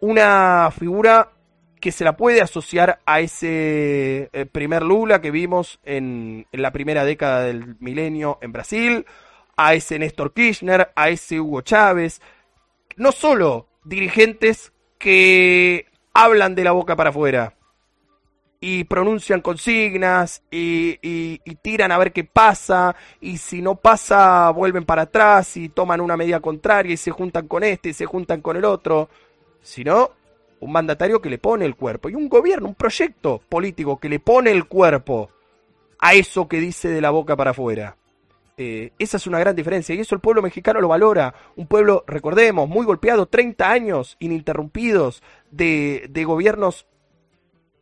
una 0.00 0.70
figura 0.70 1.30
que 1.80 1.92
se 1.92 2.04
la 2.04 2.16
puede 2.16 2.42
asociar 2.42 3.00
a 3.06 3.20
ese 3.20 4.28
eh, 4.32 4.46
primer 4.46 4.82
Lula 4.82 5.20
que 5.20 5.30
vimos 5.30 5.80
en, 5.84 6.46
en 6.52 6.62
la 6.62 6.72
primera 6.72 7.04
década 7.04 7.42
del 7.42 7.76
milenio 7.80 8.38
en 8.42 8.52
Brasil, 8.52 9.06
a 9.58 9.74
ese 9.74 9.98
Néstor 9.98 10.32
Kirchner, 10.32 10.92
a 10.94 11.08
ese 11.08 11.40
Hugo 11.40 11.62
Chávez, 11.62 12.22
no 12.96 13.10
solo 13.10 13.66
dirigentes 13.84 14.72
que 14.98 15.86
hablan 16.14 16.54
de 16.54 16.62
la 16.62 16.70
boca 16.70 16.94
para 16.94 17.10
afuera 17.10 17.54
y 18.60 18.84
pronuncian 18.84 19.40
consignas 19.40 20.42
y, 20.50 20.98
y, 21.02 21.38
tiran 21.56 21.90
a 21.90 21.98
ver 21.98 22.12
qué 22.12 22.22
pasa 22.22 22.94
y 23.20 23.38
si 23.38 23.60
no 23.60 23.74
pasa 23.74 24.50
vuelven 24.50 24.84
para 24.84 25.02
atrás 25.02 25.56
y 25.56 25.68
toman 25.68 26.00
una 26.00 26.16
medida 26.16 26.38
contraria 26.38 26.94
y 26.94 26.96
se 26.96 27.10
juntan 27.10 27.48
con 27.48 27.64
este 27.64 27.90
y 27.90 27.94
se 27.94 28.06
juntan 28.06 28.40
con 28.40 28.56
el 28.56 28.64
otro, 28.64 29.08
sino 29.60 30.12
un 30.60 30.72
mandatario 30.72 31.20
que 31.20 31.30
le 31.30 31.38
pone 31.38 31.64
el 31.64 31.74
cuerpo 31.74 32.08
y 32.08 32.14
un 32.14 32.28
gobierno, 32.28 32.68
un 32.68 32.74
proyecto 32.74 33.40
político 33.48 33.98
que 33.98 34.08
le 34.08 34.20
pone 34.20 34.52
el 34.52 34.66
cuerpo 34.66 35.30
a 35.98 36.14
eso 36.14 36.46
que 36.46 36.60
dice 36.60 36.88
de 36.88 37.00
la 37.00 37.10
boca 37.10 37.36
para 37.36 37.50
afuera. 37.50 37.96
Eh, 38.60 38.90
esa 38.98 39.18
es 39.18 39.28
una 39.28 39.38
gran 39.38 39.54
diferencia 39.54 39.94
y 39.94 40.00
eso 40.00 40.16
el 40.16 40.20
pueblo 40.20 40.42
mexicano 40.42 40.80
lo 40.80 40.88
valora. 40.88 41.32
Un 41.54 41.68
pueblo, 41.68 42.02
recordemos, 42.08 42.68
muy 42.68 42.84
golpeado, 42.84 43.26
30 43.26 43.70
años 43.70 44.16
ininterrumpidos 44.18 45.22
de, 45.52 46.08
de 46.10 46.24
gobiernos 46.24 46.88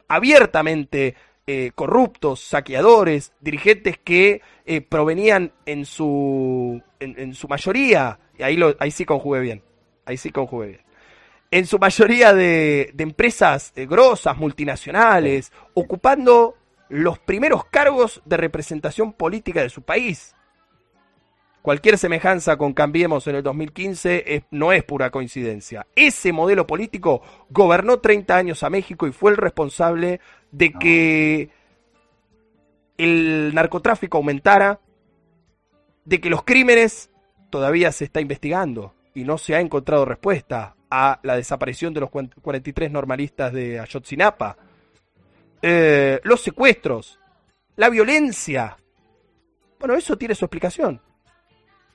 abiertamente 0.06 1.14
eh, 1.46 1.70
corruptos, 1.74 2.40
saqueadores, 2.40 3.32
dirigentes 3.40 3.96
que 3.96 4.42
eh, 4.66 4.82
provenían 4.82 5.52
en 5.64 5.86
su, 5.86 6.82
en, 7.00 7.32
su 7.32 7.48
mayoría, 7.48 8.18
y 8.38 8.42
ahí, 8.42 8.56
lo, 8.56 8.76
ahí 8.78 8.90
sí 8.90 9.06
conjugué 9.06 9.40
bien, 9.40 9.62
ahí 10.04 10.18
sí 10.18 10.30
conjugué 10.30 10.66
bien, 10.66 10.80
en 11.52 11.66
su 11.66 11.78
mayoría 11.78 12.34
de, 12.34 12.90
de 12.92 13.02
empresas 13.02 13.72
grosas, 13.76 14.36
multinacionales, 14.36 15.52
ocupando 15.72 16.56
los 16.88 17.18
primeros 17.18 17.64
cargos 17.64 18.20
de 18.24 18.36
representación 18.36 19.12
política 19.14 19.62
de 19.62 19.70
su 19.70 19.82
país. 19.82 20.36
Cualquier 21.66 21.98
semejanza 21.98 22.56
con 22.56 22.74
Cambiemos 22.74 23.26
en 23.26 23.34
el 23.34 23.42
2015 23.42 24.44
no 24.52 24.70
es 24.72 24.84
pura 24.84 25.10
coincidencia. 25.10 25.84
Ese 25.96 26.32
modelo 26.32 26.64
político 26.64 27.22
gobernó 27.50 27.98
30 27.98 28.36
años 28.36 28.62
a 28.62 28.70
México 28.70 29.08
y 29.08 29.10
fue 29.10 29.32
el 29.32 29.36
responsable 29.36 30.20
de 30.52 30.72
que 30.72 31.50
el 32.96 33.52
narcotráfico 33.52 34.16
aumentara, 34.16 34.78
de 36.04 36.20
que 36.20 36.30
los 36.30 36.44
crímenes 36.44 37.10
todavía 37.50 37.90
se 37.90 38.04
está 38.04 38.20
investigando 38.20 38.94
y 39.12 39.24
no 39.24 39.36
se 39.36 39.56
ha 39.56 39.60
encontrado 39.60 40.04
respuesta 40.04 40.76
a 40.88 41.18
la 41.24 41.34
desaparición 41.34 41.92
de 41.92 42.02
los 42.02 42.10
43 42.10 42.92
normalistas 42.92 43.52
de 43.52 43.80
Ayotzinapa, 43.80 44.56
eh, 45.60 46.20
los 46.22 46.40
secuestros, 46.42 47.18
la 47.74 47.90
violencia. 47.90 48.76
Bueno, 49.80 49.94
eso 49.94 50.16
tiene 50.16 50.36
su 50.36 50.44
explicación. 50.44 51.00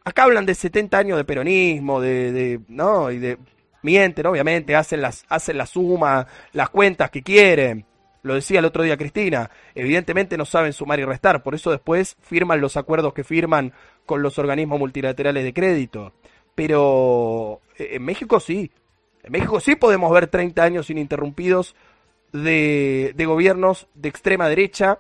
Acá 0.04 0.24
hablan 0.24 0.46
de 0.46 0.56
70 0.56 0.98
años 0.98 1.18
de 1.18 1.24
peronismo, 1.24 2.02
de, 2.02 2.60
no, 2.68 3.12
y 3.12 3.20
de 3.20 3.38
mienten, 3.84 4.26
obviamente, 4.26 4.76
hacen 4.76 5.02
las 5.02 5.26
hacen 5.30 5.58
la 5.58 5.68
suma, 5.68 6.26
las 6.54 6.70
cuentas 6.70 7.12
que 7.12 7.22
quieren. 7.22 7.86
Lo 8.24 8.36
decía 8.36 8.60
el 8.60 8.66
otro 8.66 8.84
día 8.84 8.98
Cristina, 8.98 9.50
evidentemente 9.74 10.38
no 10.38 10.46
saben 10.46 10.74
sumar 10.74 11.00
y 11.00 11.06
restar, 11.06 11.42
por 11.42 11.56
eso 11.56 11.72
después 11.72 12.18
firman 12.22 12.62
los 12.62 12.78
acuerdos 12.78 13.14
que 13.14 13.24
firman 13.24 13.74
con 14.06 14.22
los 14.22 14.38
organismos 14.38 14.80
multilaterales 14.80 15.44
de 15.44 15.54
crédito. 15.54 16.14
Pero 16.54 17.62
eh, 17.78 17.92
en 17.94 18.04
México 18.04 18.40
sí, 18.40 18.72
en 19.24 19.32
México 19.32 19.60
sí 19.60 19.76
podemos 19.76 20.12
ver 20.12 20.28
30 20.28 20.64
años 20.64 20.90
ininterrumpidos 20.90 21.76
de, 22.32 23.14
de 23.16 23.26
gobiernos 23.26 23.88
de 23.96 24.10
extrema 24.10 24.48
derecha 24.50 25.00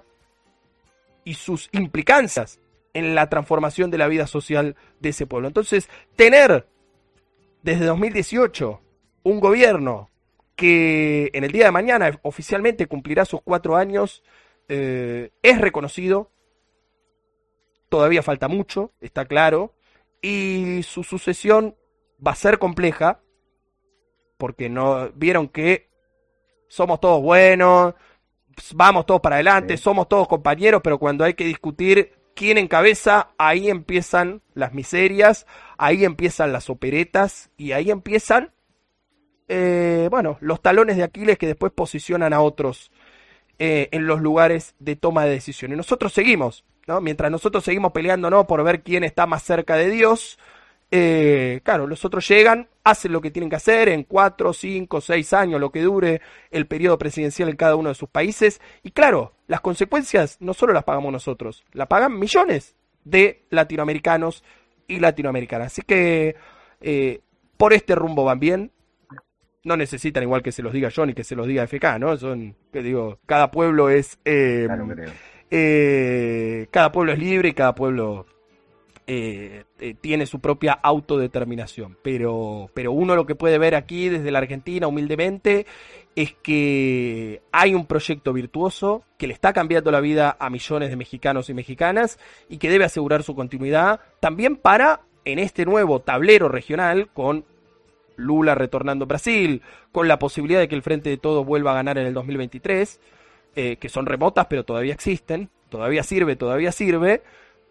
y 1.24 1.36
sus 1.36 1.70
implicancias 1.72 2.60
en 2.94 3.16
la 3.16 3.30
transformación 3.30 3.92
de 3.92 3.98
la 3.98 4.08
vida 4.08 4.28
social 4.28 4.76
de 5.00 5.10
ese 5.10 5.26
pueblo. 5.26 5.48
Entonces, 5.48 5.90
tener 6.16 6.68
desde 7.64 7.86
2018 7.86 8.82
un 9.24 9.40
gobierno 9.40 10.10
que 10.56 11.30
en 11.34 11.44
el 11.44 11.52
día 11.52 11.66
de 11.66 11.72
mañana 11.72 12.20
oficialmente 12.24 12.88
cumplirá 12.88 13.26
sus 13.26 13.42
cuatro 13.42 13.76
años, 13.76 14.24
eh, 14.68 15.32
es 15.42 15.60
reconocido, 15.60 16.30
todavía 17.90 18.24
falta 18.24 18.48
mucho, 18.48 18.92
está 19.02 19.26
claro, 19.26 19.74
y 20.22 20.84
su 20.84 21.04
sucesión 21.04 21.76
va 22.26 22.32
a 22.32 22.36
ser 22.36 22.60
compleja, 22.60 23.22
porque 24.38 24.70
no 24.70 25.10
vieron 25.16 25.48
que 25.48 25.90
somos 26.68 27.00
todos 27.00 27.22
buenos, 27.22 27.96
vamos 28.74 29.06
todos 29.06 29.22
para 29.22 29.38
adelante, 29.38 29.78
somos 29.78 30.08
todos 30.08 30.28
compañeros, 30.28 30.82
pero 30.84 30.98
cuando 30.98 31.24
hay 31.24 31.34
que 31.34 31.44
discutir 31.44 32.14
quién 32.42 32.58
encabeza, 32.58 33.30
ahí 33.38 33.70
empiezan 33.70 34.42
las 34.56 34.74
miserias, 34.74 35.46
ahí 35.78 36.06
empiezan 36.06 36.52
las 36.52 36.72
operetas 36.72 37.52
y 37.56 37.74
ahí 37.74 37.92
empiezan, 37.92 38.52
eh, 39.48 40.08
bueno, 40.10 40.40
los 40.42 40.60
talones 40.60 40.98
de 40.98 41.04
Aquiles 41.04 41.38
que 41.38 41.46
después 41.46 41.72
posicionan 41.72 42.34
a 42.34 42.42
otros 42.42 42.92
eh, 43.60 43.90
en 43.92 44.08
los 44.08 44.22
lugares 44.22 44.74
de 44.80 44.96
toma 44.96 45.24
de 45.26 45.30
decisiones. 45.34 45.78
Nosotros 45.78 46.14
seguimos, 46.14 46.66
¿no? 46.88 47.00
Mientras 47.00 47.30
nosotros 47.30 47.64
seguimos 47.64 47.92
peleando, 47.92 48.32
¿no? 48.32 48.48
Por 48.48 48.64
ver 48.64 48.82
quién 48.82 49.04
está 49.04 49.28
más 49.28 49.44
cerca 49.44 49.76
de 49.76 49.92
Dios, 49.92 50.40
eh, 50.94 51.62
claro, 51.64 51.88
los 51.88 52.04
otros 52.04 52.28
llegan, 52.28 52.68
hacen 52.84 53.14
lo 53.14 53.22
que 53.22 53.32
tienen 53.32 53.50
que 53.50 53.56
hacer 53.56 53.88
en 53.88 54.04
cuatro, 54.04 54.52
cinco, 54.52 55.00
seis 55.00 55.32
años, 55.32 55.62
lo 55.62 55.72
que 55.72 55.82
dure 55.82 56.22
el 56.52 56.68
periodo 56.68 56.98
presidencial 56.98 57.48
en 57.48 57.56
cada 57.56 57.78
uno 57.78 57.90
de 57.90 57.96
sus 57.96 58.10
países. 58.10 58.60
Y 58.84 58.92
claro, 58.92 59.34
las 59.48 59.62
consecuencias 59.62 60.36
no 60.42 60.54
solo 60.54 60.74
las 60.74 60.84
pagamos 60.84 61.14
nosotros, 61.14 61.64
las 61.72 61.88
pagan 61.88 62.20
millones 62.20 62.76
de 63.06 63.46
latinoamericanos 63.50 64.44
y 64.86 65.00
latinoamericanas. 65.00 65.68
Así 65.68 65.82
que 65.82 66.36
eh, 66.82 67.22
por 67.56 67.72
este 67.72 67.96
rumbo 67.96 68.26
van 68.26 68.40
bien. 68.40 68.72
No 69.64 69.78
necesitan 69.78 70.24
igual 70.24 70.42
que 70.42 70.52
se 70.52 70.64
los 70.64 70.74
diga 70.74 70.90
yo 70.90 71.06
ni 71.06 71.14
que 71.14 71.24
se 71.24 71.36
los 71.36 71.46
diga 71.46 71.68
FK, 71.68 72.00
¿no? 72.00 72.18
Son, 72.18 72.56
que 72.74 72.82
digo, 72.82 73.20
cada 73.28 73.52
pueblo 73.52 73.90
es... 73.90 74.20
Eh, 74.26 74.68
cada 76.72 76.92
pueblo 76.92 77.14
es 77.14 77.20
libre 77.20 77.50
y 77.50 77.54
cada 77.54 77.76
pueblo 77.76 78.26
eh, 79.08 79.64
eh, 79.80 79.96
tiene 80.00 80.26
su 80.26 80.40
propia 80.40 80.74
autodeterminación. 80.74 81.98
Pero, 82.02 82.70
pero 82.74 82.92
uno 82.92 83.16
lo 83.16 83.26
que 83.26 83.36
puede 83.36 83.58
ver 83.58 83.76
aquí 83.76 84.10
desde 84.10 84.32
la 84.32 84.40
Argentina, 84.40 84.88
humildemente, 84.88 85.66
es 86.16 86.34
que 86.34 87.42
hay 87.52 87.74
un 87.74 87.86
proyecto 87.86 88.34
virtuoso 88.34 89.04
que 89.18 89.28
le 89.28 89.34
está 89.34 89.54
cambiando 89.54 89.92
la 89.92 90.02
vida 90.02 90.38
a 90.40 90.50
millones 90.50 90.90
de 90.90 90.96
mexicanos 90.96 91.50
y 91.50 91.54
mexicanas 91.54 92.20
y 92.50 92.58
que 92.58 92.70
debe 92.70 92.86
asegurar 92.86 93.24
su 93.24 93.36
continuidad 93.36 94.02
también 94.20 94.56
para, 94.56 95.02
en 95.26 95.40
este 95.40 95.66
nuevo 95.66 96.00
tablero 96.02 96.50
regional, 96.50 97.10
con 97.14 97.46
Lula 98.18 98.56
retornando 98.56 99.06
a 99.06 99.08
Brasil, 99.08 99.62
con 99.92 100.08
la 100.08 100.20
posibilidad 100.20 100.60
de 100.60 100.68
que 100.68 100.76
el 100.76 100.84
Frente 100.84 101.10
de 101.10 101.18
Todos 101.18 101.46
vuelva 101.46 101.72
a 101.72 101.76
ganar 101.76 101.98
en 101.98 102.08
el 102.08 102.14
2023, 102.14 103.00
eh, 103.56 103.78
que 103.78 103.90
son 103.90 104.06
remotas 104.06 104.48
pero 104.50 104.64
todavía 104.64 104.94
existen, 104.94 105.50
todavía 105.70 106.04
sirve, 106.04 106.36
todavía 106.36 106.72
sirve, 106.72 107.24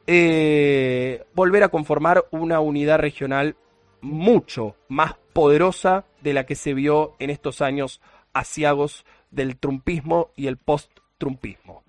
eh, 0.07 1.25
volver 1.35 1.63
a 1.63 1.69
conformar 1.69 2.25
una 2.31 2.61
unidad 2.61 2.99
regional 2.99 3.57
mucho 4.01 4.77
más 4.89 5.15
poderosa 5.33 6.05
de 6.23 6.35
la 6.35 6.45
que 6.47 6.55
se 6.55 6.75
vio 6.75 7.15
en 7.19 7.31
estos 7.31 7.61
años 7.61 8.01
asiagos 8.33 9.05
del 9.31 9.59
trumpismo 9.59 10.31
y 10.37 10.47
el 10.47 10.57
post-trumpismo. 10.57 11.85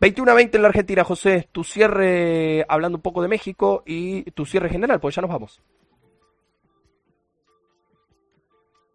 21 0.00 0.30
a 0.30 0.34
20 0.34 0.56
en 0.56 0.62
la 0.62 0.68
Argentina, 0.68 1.04
José, 1.04 1.48
tu 1.52 1.64
cierre 1.64 2.64
hablando 2.68 2.98
un 2.98 3.02
poco 3.02 3.22
de 3.22 3.28
México 3.28 3.82
y 3.86 4.30
tu 4.32 4.44
cierre 4.44 4.68
general, 4.68 5.00
pues 5.00 5.14
ya 5.14 5.22
nos 5.22 5.30
vamos. 5.30 5.62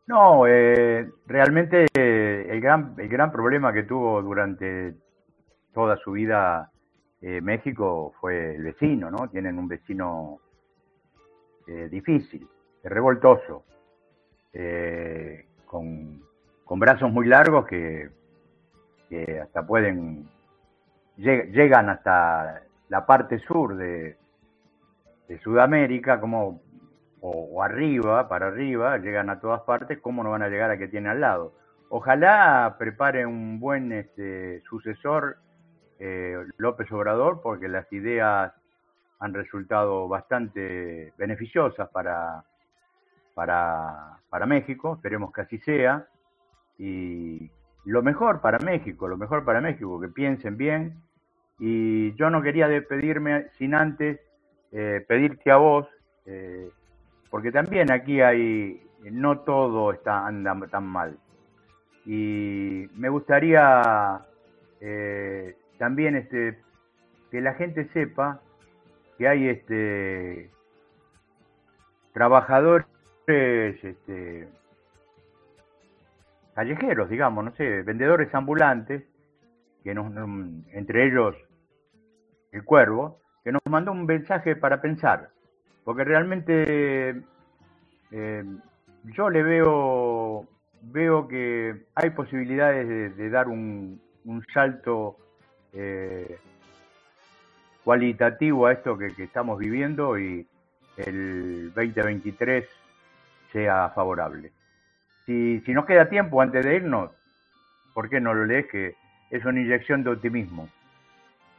No, 0.08 0.46
eh, 0.46 1.10
realmente 1.26 1.86
el, 1.94 2.60
gran, 2.60 2.96
el 2.98 3.08
gran 3.08 3.32
problema 3.32 3.72
que 3.72 3.84
tuvo 3.84 4.22
durante 4.22 4.96
toda 5.74 5.98
su 5.98 6.12
vida 6.12 6.71
eh, 7.22 7.40
México 7.40 8.14
fue 8.20 8.56
el 8.56 8.64
vecino, 8.64 9.12
¿no? 9.12 9.30
Tienen 9.30 9.60
un 9.60 9.68
vecino 9.68 10.40
eh, 11.68 11.88
difícil, 11.90 12.48
revoltoso, 12.84 13.64
eh, 14.54 15.46
con, 15.66 16.20
brazos 16.68 17.12
muy 17.12 17.28
largos 17.28 17.68
que, 17.68 18.10
hasta 19.42 19.68
pueden, 19.68 20.28
llegan 21.18 21.90
hasta 21.90 22.64
la 22.90 23.06
parte 23.06 23.40
sur 23.40 23.76
de, 23.76 24.18
Sudamérica, 25.44 26.20
como, 26.20 26.62
o, 27.22 27.64
arriba, 27.64 28.28
para 28.28 28.48
arriba, 28.48 28.98
llegan 28.98 29.30
a 29.30 29.40
todas 29.40 29.62
partes, 29.62 30.00
¿cómo 30.00 30.24
no 30.24 30.32
van 30.32 30.42
a 30.42 30.50
llegar 30.50 30.72
a 30.72 30.78
que 30.78 30.90
tiene 30.90 31.10
al 31.10 31.22
lado? 31.22 31.54
Ojalá 31.90 32.76
prepare 32.78 33.26
un 33.26 33.60
buen 33.60 33.92
este, 33.94 34.62
sucesor 34.62 35.38
eh, 36.04 36.36
López 36.58 36.92
Obrador 36.92 37.42
porque 37.44 37.68
las 37.68 37.92
ideas 37.94 38.52
han 39.20 39.34
resultado 39.36 40.08
bastante 40.08 41.14
beneficiosas 41.16 41.88
para, 41.90 42.44
para, 43.36 44.18
para 44.28 44.48
México, 44.48 44.96
esperemos 44.96 45.32
que 45.32 45.42
así 45.42 45.60
sea, 45.60 46.08
y 46.80 47.52
lo 47.86 48.02
mejor 48.02 48.42
para 48.42 48.58
México, 48.58 49.08
lo 49.08 49.16
mejor 49.16 49.46
para 49.46 49.62
México, 49.62 50.02
que 50.02 50.08
piensen 50.08 50.58
bien, 50.58 50.96
y 51.60 52.16
yo 52.16 52.32
no 52.32 52.42
quería 52.42 52.68
despedirme 52.68 53.50
sin 53.60 53.76
antes 53.76 54.20
eh, 54.72 55.06
pedirte 55.08 55.52
a 55.52 55.58
vos, 55.58 55.88
eh, 56.26 56.68
porque 57.30 57.52
también 57.52 57.92
aquí 57.92 58.22
hay 58.22 58.82
no 59.04 59.42
todo 59.42 59.92
está 59.94 60.26
anda 60.26 60.56
tan 60.68 60.88
mal. 60.88 61.16
Y 62.08 62.90
me 62.96 63.10
gustaría 63.10 64.26
también 65.82 66.16
este, 66.16 66.60
que 67.32 67.42
la 67.42 67.56
gente 67.56 67.90
sepa 67.92 68.40
que 69.18 69.28
hay 69.28 69.50
este, 69.50 70.52
trabajadores 72.14 72.86
este, 73.26 74.48
callejeros, 76.54 77.10
digamos, 77.10 77.46
no 77.46 77.52
sé, 77.56 77.82
vendedores 77.82 78.32
ambulantes, 78.36 79.02
que 79.84 79.90
entre 80.74 81.08
ellos 81.08 81.36
el 82.52 82.64
cuervo, 82.64 83.20
que 83.44 83.52
nos 83.52 83.64
mandó 83.68 83.92
un 83.92 84.06
mensaje 84.06 84.56
para 84.56 84.82
pensar, 84.82 85.30
porque 85.84 86.04
realmente 86.04 87.24
eh, 88.12 88.44
yo 89.06 89.32
le 89.32 89.42
veo 89.42 90.48
veo 90.84 91.28
que 91.28 91.88
hay 91.96 92.12
posibilidades 92.12 93.18
de, 93.18 93.30
dar 93.32 93.48
un, 93.48 94.00
salto 94.54 95.18
eh, 95.74 96.38
cualitativo 97.84 98.68
a 98.68 98.74
esto 98.74 98.98
que, 98.98 99.08
estamos 99.18 99.60
viviendo 99.60 100.18
y 100.20 100.46
el 100.98 101.74
2023 101.74 102.66
sea 103.52 103.90
favorable. 103.90 104.52
Si, 105.26 105.62
si 105.62 105.74
nos 105.74 105.86
queda 105.86 106.10
tiempo 106.10 106.42
antes 106.42 106.66
de 106.66 106.76
irnos, 106.76 107.12
¿por 107.94 108.10
qué 108.10 108.20
no 108.20 108.34
lo 108.34 108.46
lees? 108.46 108.68
Que 108.68 108.96
es 109.30 109.46
una 109.46 109.62
inyección 109.62 110.04
de 110.04 110.12
optimismo. 110.12 110.70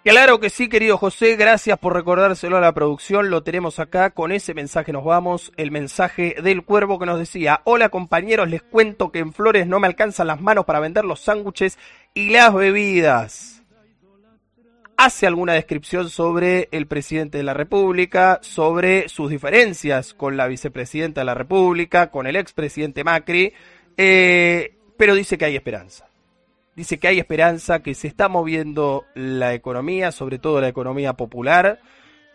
Claro 0.05 0.41
que 0.41 0.51
sí, 0.51 0.69
querido 0.69 0.99
José, 0.99 1.37
gracias 1.37 1.79
por 1.79 1.95
recordárselo 1.95 2.57
a 2.57 2.61
la 2.61 2.73
producción, 2.73 3.31
lo 3.31 3.45
tenemos 3.45 3.79
acá, 3.79 4.11
con 4.11 4.33
ese 4.33 4.53
mensaje 4.53 4.93
nos 4.93 5.05
vamos, 5.05 5.53
el 5.57 5.71
mensaje 5.71 6.35
del 6.43 6.65
cuervo 6.65 6.99
que 6.99 7.07
nos 7.07 7.21
decía, 7.21 7.61
hola 7.63 7.89
compañeros, 7.89 8.51
les 8.51 8.65
cuento 8.65 9.13
que 9.13 9.21
en 9.21 9.33
Flores 9.33 9.69
no 9.69 9.79
me 9.79 9.87
alcanzan 9.87 10.27
las 10.27 10.41
manos 10.41 10.65
para 10.65 10.81
vender 10.81 11.05
los 11.05 11.21
sándwiches 11.21 11.79
y 12.15 12.31
las 12.31 12.53
bebidas. 12.53 13.62
Hace 14.97 15.27
alguna 15.27 15.55
descripción 15.55 16.11
sobre 16.11 16.69
el 16.71 16.87
presidente 16.87 17.39
de 17.39 17.45
la 17.45 17.55
República, 17.55 18.39
sobre 18.43 19.09
sus 19.09 19.31
diferencias 19.31 20.15
con 20.15 20.37
la 20.37 20.47
vicepresidenta 20.47 21.23
de 21.23 21.25
la 21.25 21.35
República, 21.35 22.11
con 22.11 22.27
el 22.27 22.37
expresidente 22.37 23.03
Macri, 23.03 23.53
eh, 23.97 24.77
pero 24.97 25.15
dice 25.15 25.39
que 25.39 25.47
hay 25.47 25.57
esperanza. 25.57 26.07
Dice 26.77 26.99
que 26.99 27.09
hay 27.09 27.19
esperanza, 27.19 27.83
que 27.83 27.95
se 27.95 28.09
está 28.09 28.29
moviendo 28.29 29.05
la 29.15 29.55
economía, 29.55 30.13
sobre 30.13 30.39
todo 30.39 30.61
la 30.61 30.69
economía 30.69 31.15
popular, 31.15 31.81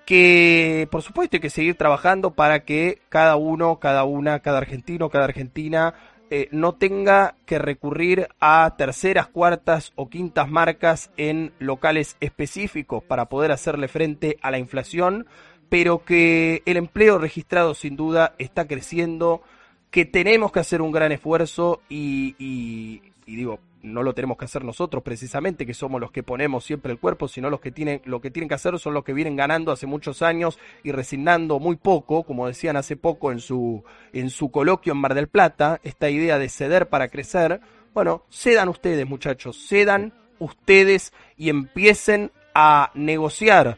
que 0.06 0.88
por 0.92 1.02
supuesto 1.02 1.38
hay 1.38 1.42
que 1.42 1.50
seguir 1.50 1.76
trabajando 1.76 2.32
para 2.32 2.64
que 2.64 3.02
cada 3.10 3.36
uno, 3.36 3.80
cada 3.80 4.04
una, 4.04 4.40
cada 4.40 4.60
argentino, 4.60 5.10
cada 5.10 5.26
argentina 5.26 5.94
eh, 6.30 6.50
no 6.52 6.74
tenga 6.74 7.36
que 7.46 7.58
recurrir 7.58 8.28
a 8.40 8.76
terceras, 8.78 9.28
cuartas 9.28 9.94
o 9.96 10.10
quintas 10.10 10.50
marcas 10.50 11.12
en 11.18 11.54
locales 11.60 12.18
específicos 12.20 13.04
para 13.04 13.30
poder 13.30 13.52
hacerle 13.52 13.88
frente 13.88 14.38
a 14.42 14.52
la 14.52 14.60
inflación, 14.60 15.26
pero 15.70 16.04
que 16.04 16.64
el 16.66 16.78
empleo 16.78 17.18
registrado 17.18 17.74
sin 17.74 17.96
duda 17.96 18.34
está 18.40 18.68
creciendo, 18.68 19.42
que 19.90 20.06
tenemos 20.06 20.52
que 20.52 20.60
hacer 20.60 20.82
un 20.82 20.92
gran 20.92 21.12
esfuerzo 21.12 21.82
y, 21.88 22.36
y 22.38 23.02
digo, 23.36 23.60
no 23.82 24.04
lo 24.04 24.14
tenemos 24.14 24.38
que 24.38 24.46
hacer 24.46 24.64
nosotros 24.64 25.04
precisamente, 25.04 25.66
que 25.66 25.74
somos 25.74 26.00
los 26.00 26.12
que 26.12 26.24
ponemos 26.24 26.64
siempre 26.64 26.92
el 26.92 27.00
cuerpo, 27.00 27.28
sino 27.28 27.50
los 27.50 27.60
que 27.60 27.72
tienen, 27.72 28.02
lo 28.06 28.22
que 28.22 28.32
tienen 28.32 28.50
que 28.50 28.56
hacer 28.56 28.78
son 28.80 28.94
los 28.94 29.04
que 29.04 29.14
vienen 29.14 29.36
ganando 29.36 29.72
hace 29.72 29.86
muchos 29.86 30.22
años 30.22 30.60
y 30.84 30.92
resignando 30.92 31.60
muy 31.60 31.76
poco, 31.76 32.24
como 32.24 32.48
decían 32.48 32.78
hace 32.78 32.96
poco 32.96 33.32
en 33.32 33.40
su, 33.40 33.84
en 34.14 34.30
su 34.30 34.52
coloquio 34.52 34.94
en 34.94 35.00
Mar 35.00 35.14
del 35.14 35.28
Plata, 35.28 35.80
esta 35.84 36.10
idea 36.10 36.40
de 36.40 36.50
ceder 36.50 36.90
para 36.90 37.10
crecer. 37.10 37.62
Bueno, 37.94 38.24
cedan 38.30 38.70
ustedes, 38.70 39.08
muchachos, 39.08 39.68
cedan 39.68 40.14
ustedes 40.40 41.14
y 41.36 41.50
empiecen 41.50 42.32
a 42.54 42.92
negociar 42.94 43.78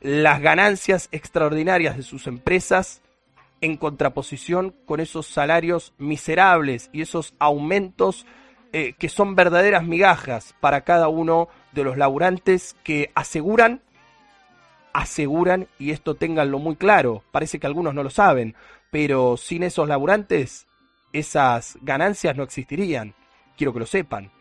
las 0.00 0.40
ganancias 0.40 1.08
extraordinarias 1.12 1.96
de 1.96 2.02
sus 2.02 2.26
empresas 2.26 3.00
en 3.60 3.76
contraposición 3.78 4.74
con 4.84 5.00
esos 5.00 5.26
salarios 5.26 5.94
miserables 5.96 6.90
y 6.92 7.00
esos 7.00 7.34
aumentos 7.38 8.26
eh, 8.76 8.94
que 8.98 9.08
son 9.08 9.36
verdaderas 9.36 9.84
migajas 9.84 10.52
para 10.58 10.80
cada 10.80 11.06
uno 11.06 11.46
de 11.70 11.84
los 11.84 11.96
laburantes 11.96 12.74
que 12.82 13.12
aseguran, 13.14 13.82
aseguran, 14.92 15.68
y 15.78 15.92
esto 15.92 16.16
ténganlo 16.16 16.58
muy 16.58 16.74
claro, 16.74 17.22
parece 17.30 17.60
que 17.60 17.68
algunos 17.68 17.94
no 17.94 18.02
lo 18.02 18.10
saben, 18.10 18.56
pero 18.90 19.36
sin 19.36 19.62
esos 19.62 19.86
laburantes 19.86 20.66
esas 21.12 21.78
ganancias 21.82 22.36
no 22.36 22.42
existirían. 22.42 23.14
Quiero 23.56 23.72
que 23.72 23.78
lo 23.78 23.86
sepan. 23.86 24.32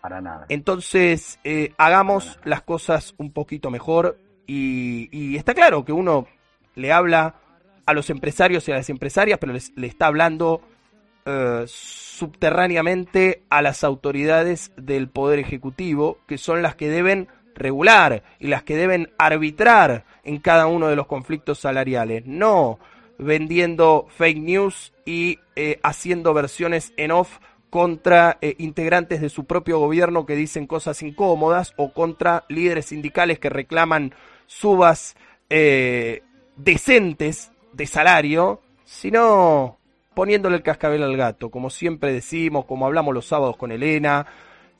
Para 0.00 0.22
nada. 0.22 0.46
Entonces, 0.48 1.38
eh, 1.44 1.74
hagamos 1.76 2.40
las 2.44 2.62
cosas 2.62 3.14
un 3.18 3.32
poquito 3.32 3.70
mejor 3.70 4.18
y, 4.46 5.36
está 5.36 5.52
claro 5.52 5.84
que 5.84 5.92
uno 5.92 6.26
le 6.74 6.90
habla 6.90 7.34
a 7.84 7.92
los 7.92 8.08
empresarios 8.08 8.66
y 8.66 8.72
a 8.72 8.76
las 8.76 8.88
empresarias, 8.88 9.38
pero 9.38 9.52
le 9.52 9.86
está 9.86 10.06
hablando 10.06 10.62
eh, 11.24 11.64
subterráneamente 11.66 13.44
a 13.48 13.62
las 13.62 13.84
autoridades 13.84 14.72
del 14.76 15.08
Poder 15.08 15.38
Ejecutivo, 15.38 16.18
que 16.26 16.36
son 16.36 16.62
las 16.62 16.74
que 16.74 16.88
deben 16.88 17.28
regular 17.54 18.24
y 18.40 18.48
las 18.48 18.64
que 18.64 18.76
deben 18.76 19.12
arbitrar 19.18 20.04
en 20.24 20.38
cada 20.38 20.66
uno 20.66 20.88
de 20.88 20.96
los 20.96 21.06
conflictos 21.06 21.60
salariales, 21.60 22.24
no 22.26 22.80
vendiendo 23.18 24.06
fake 24.16 24.38
news 24.38 24.92
y 25.04 25.38
eh, 25.54 25.78
haciendo 25.84 26.34
versiones 26.34 26.92
en 26.96 27.12
off 27.12 27.38
contra 27.70 28.38
eh, 28.40 28.56
integrantes 28.58 29.20
de 29.20 29.28
su 29.28 29.44
propio 29.44 29.78
gobierno 29.78 30.26
que 30.26 30.34
dicen 30.34 30.66
cosas 30.66 31.02
incómodas 31.02 31.72
o 31.76 31.92
contra 31.92 32.44
líderes 32.48 32.86
sindicales 32.86 33.38
que 33.38 33.48
reclaman 33.48 34.14
subas 34.46 35.14
decentes 36.56 37.52
de 37.74 37.86
salario, 37.86 38.62
sino 38.84 39.78
poniéndole 40.14 40.56
el 40.56 40.62
cascabel 40.62 41.02
al 41.02 41.16
gato, 41.16 41.50
como 41.50 41.70
siempre 41.70 42.12
decimos, 42.12 42.64
como 42.64 42.86
hablamos 42.86 43.14
los 43.14 43.26
sábados 43.26 43.56
con 43.56 43.72
Elena, 43.72 44.26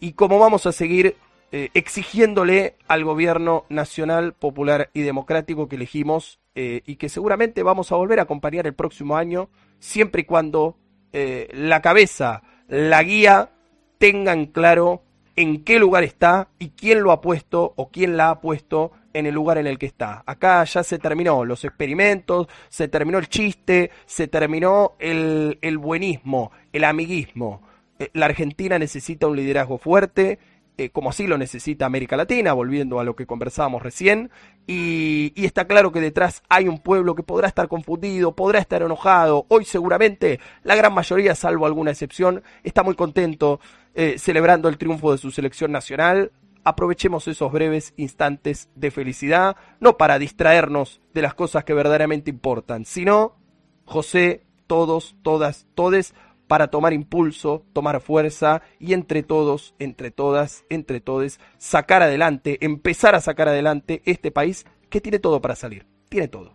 y 0.01 0.13
como 0.13 0.39
vamos 0.39 0.67
a 0.67 0.73
seguir 0.73 1.17
eh, 1.53 1.71
exigiéndole 1.75 2.77
al 2.89 3.05
gobierno 3.05 3.67
nacional, 3.69 4.33
popular 4.33 4.91
y 4.95 5.03
democrático 5.03 5.69
que 5.69 5.77
elegimos 5.77 6.41
eh, 6.55 6.83
y 6.87 6.97
que 6.97 7.09
seguramente 7.09 7.63
vamos 7.63 7.93
a 7.93 7.97
volver 7.97 8.19
a 8.19 8.23
acompañar 8.23 8.67
el 8.67 8.75
próximo 8.75 9.17
año, 9.17 9.51
siempre 9.79 10.23
y 10.23 10.25
cuando 10.25 10.77
eh, 11.13 11.49
la 11.53 11.83
cabeza, 11.83 12.43
la 12.69 13.03
guía, 13.03 13.51
tengan 13.99 14.47
claro 14.47 15.03
en 15.37 15.63
qué 15.63 15.79
lugar 15.79 16.05
está 16.05 16.49
y 16.59 16.71
quién 16.71 17.03
lo 17.03 17.13
ha 17.13 17.21
puesto 17.21 17.75
o 17.77 17.91
quién 17.91 18.17
la 18.17 18.31
ha 18.31 18.41
puesto 18.41 18.93
en 19.13 19.27
el 19.27 19.35
lugar 19.35 19.59
en 19.59 19.67
el 19.67 19.79
que 19.79 19.87
está. 19.87 20.23
Acá 20.27 20.65
ya 20.65 20.83
se 20.83 20.99
terminó 20.99 21.45
los 21.45 21.65
experimentos, 21.65 22.49
se 22.69 22.89
terminó 22.89 23.19
el 23.19 23.29
chiste, 23.29 23.91
se 24.07 24.29
terminó 24.29 24.93
el, 24.99 25.79
buenismo, 25.79 26.53
el 26.73 26.85
amiguismo. 26.85 27.63
Eh, 27.99 28.11
la 28.15 28.27
Argentina 28.27 28.79
necesita 28.79 29.27
un 29.27 29.37
liderazgo 29.37 29.79
fuerte, 29.79 30.39
eh, 30.79 30.91
como 30.91 31.11
así 31.11 31.27
lo 31.27 31.37
necesita 31.37 31.85
América 31.85 32.17
Latina, 32.17 32.55
volviendo 32.55 32.99
a 32.99 33.05
lo 33.05 33.15
que 33.15 33.27
conversábamos 33.27 33.83
recién, 33.83 34.31
y, 34.67 35.33
y, 35.35 35.45
está 35.45 35.67
claro 35.67 35.93
que 35.93 36.01
detrás 36.01 36.43
hay 36.49 36.69
un 36.69 36.79
pueblo 36.79 37.15
que 37.15 37.23
podrá 37.23 37.49
estar 37.49 37.69
confundido, 37.69 38.35
podrá 38.35 38.61
estar 38.61 38.81
enojado, 38.81 39.45
hoy 39.49 39.65
seguramente 39.65 40.41
la 40.63 40.75
gran 40.75 40.95
mayoría, 40.95 41.35
salvo 41.35 41.67
alguna 41.67 41.91
excepción, 41.91 42.43
está 42.63 42.83
muy 42.83 42.95
contento 42.95 43.61
eh, 43.95 44.19
celebrando 44.19 44.71
el 44.71 44.79
triunfo 44.79 45.13
de 45.13 45.19
su 45.19 45.31
selección 45.31 45.71
nacional, 45.71 46.33
aprovechemos 46.65 47.29
esos 47.29 47.53
breves 47.53 47.95
instantes 47.97 48.71
de 48.75 48.91
felicidad, 48.91 49.57
no 49.81 49.97
para 49.97 50.19
distraernos 50.19 51.01
de 51.15 51.23
las 51.23 51.35
cosas 51.35 51.65
que 51.65 51.75
verdaderamente 51.75 52.31
importan, 52.31 52.85
sino, 52.85 53.37
José, 53.85 54.45
todos, 54.67 55.17
todas, 55.23 55.67
todes, 55.75 56.15
para 56.47 56.69
tomar 56.69 56.93
impulso, 56.93 57.65
tomar 57.73 58.01
fuerza 58.01 58.63
y 58.79 58.93
entre 58.93 59.23
todos, 59.23 59.75
entre 59.79 60.11
todas, 60.11 60.65
entre 60.69 61.01
todes, 61.01 61.41
sacar 61.57 62.03
adelante, 62.03 62.59
empezar 62.61 63.15
a 63.15 63.21
sacar 63.21 63.49
adelante 63.49 64.03
este 64.05 64.31
país 64.31 64.67
que 64.91 65.01
tiene 65.01 65.19
todo 65.19 65.41
para 65.41 65.57
salir, 65.57 65.87
tiene 66.09 66.29
todo. 66.29 66.55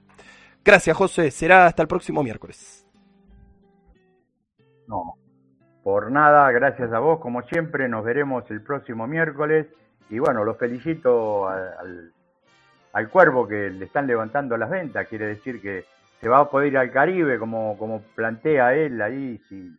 Gracias, 0.64 0.95
José, 0.95 1.32
será 1.32 1.66
hasta 1.66 1.82
el 1.82 1.88
próximo 1.88 2.22
miércoles. 2.22 2.86
No, 4.88 5.16
por 5.84 6.11
nada, 6.11 6.52
gracias 6.52 6.94
a 6.94 7.00
vos, 7.00 7.19
como 7.19 7.42
siempre, 7.44 7.90
nos 7.90 8.06
veremos 8.06 8.44
el 8.52 8.61
próximo 8.61 9.08
miércoles 9.08 9.68
y 10.10 10.19
bueno, 10.19 10.44
los 10.44 10.58
felicito 10.58 11.48
al, 11.48 12.11
al, 12.94 13.10
cuervo 13.10 13.48
que 13.48 13.69
le 13.69 13.86
están 13.86 14.08
levantando 14.08 14.58
las 14.58 14.69
ventas. 14.69 15.08
Quiere 15.08 15.27
decir 15.27 15.61
que 15.61 15.86
se 16.22 16.30
va 16.30 16.40
a 16.40 16.50
poder 16.50 16.72
ir 16.72 16.77
al 16.77 16.92
Caribe, 16.92 17.38
como, 17.38 17.77
como 17.77 18.02
plantea 18.16 18.74
él 18.74 19.02
ahí, 19.02 19.40
si, 19.50 19.72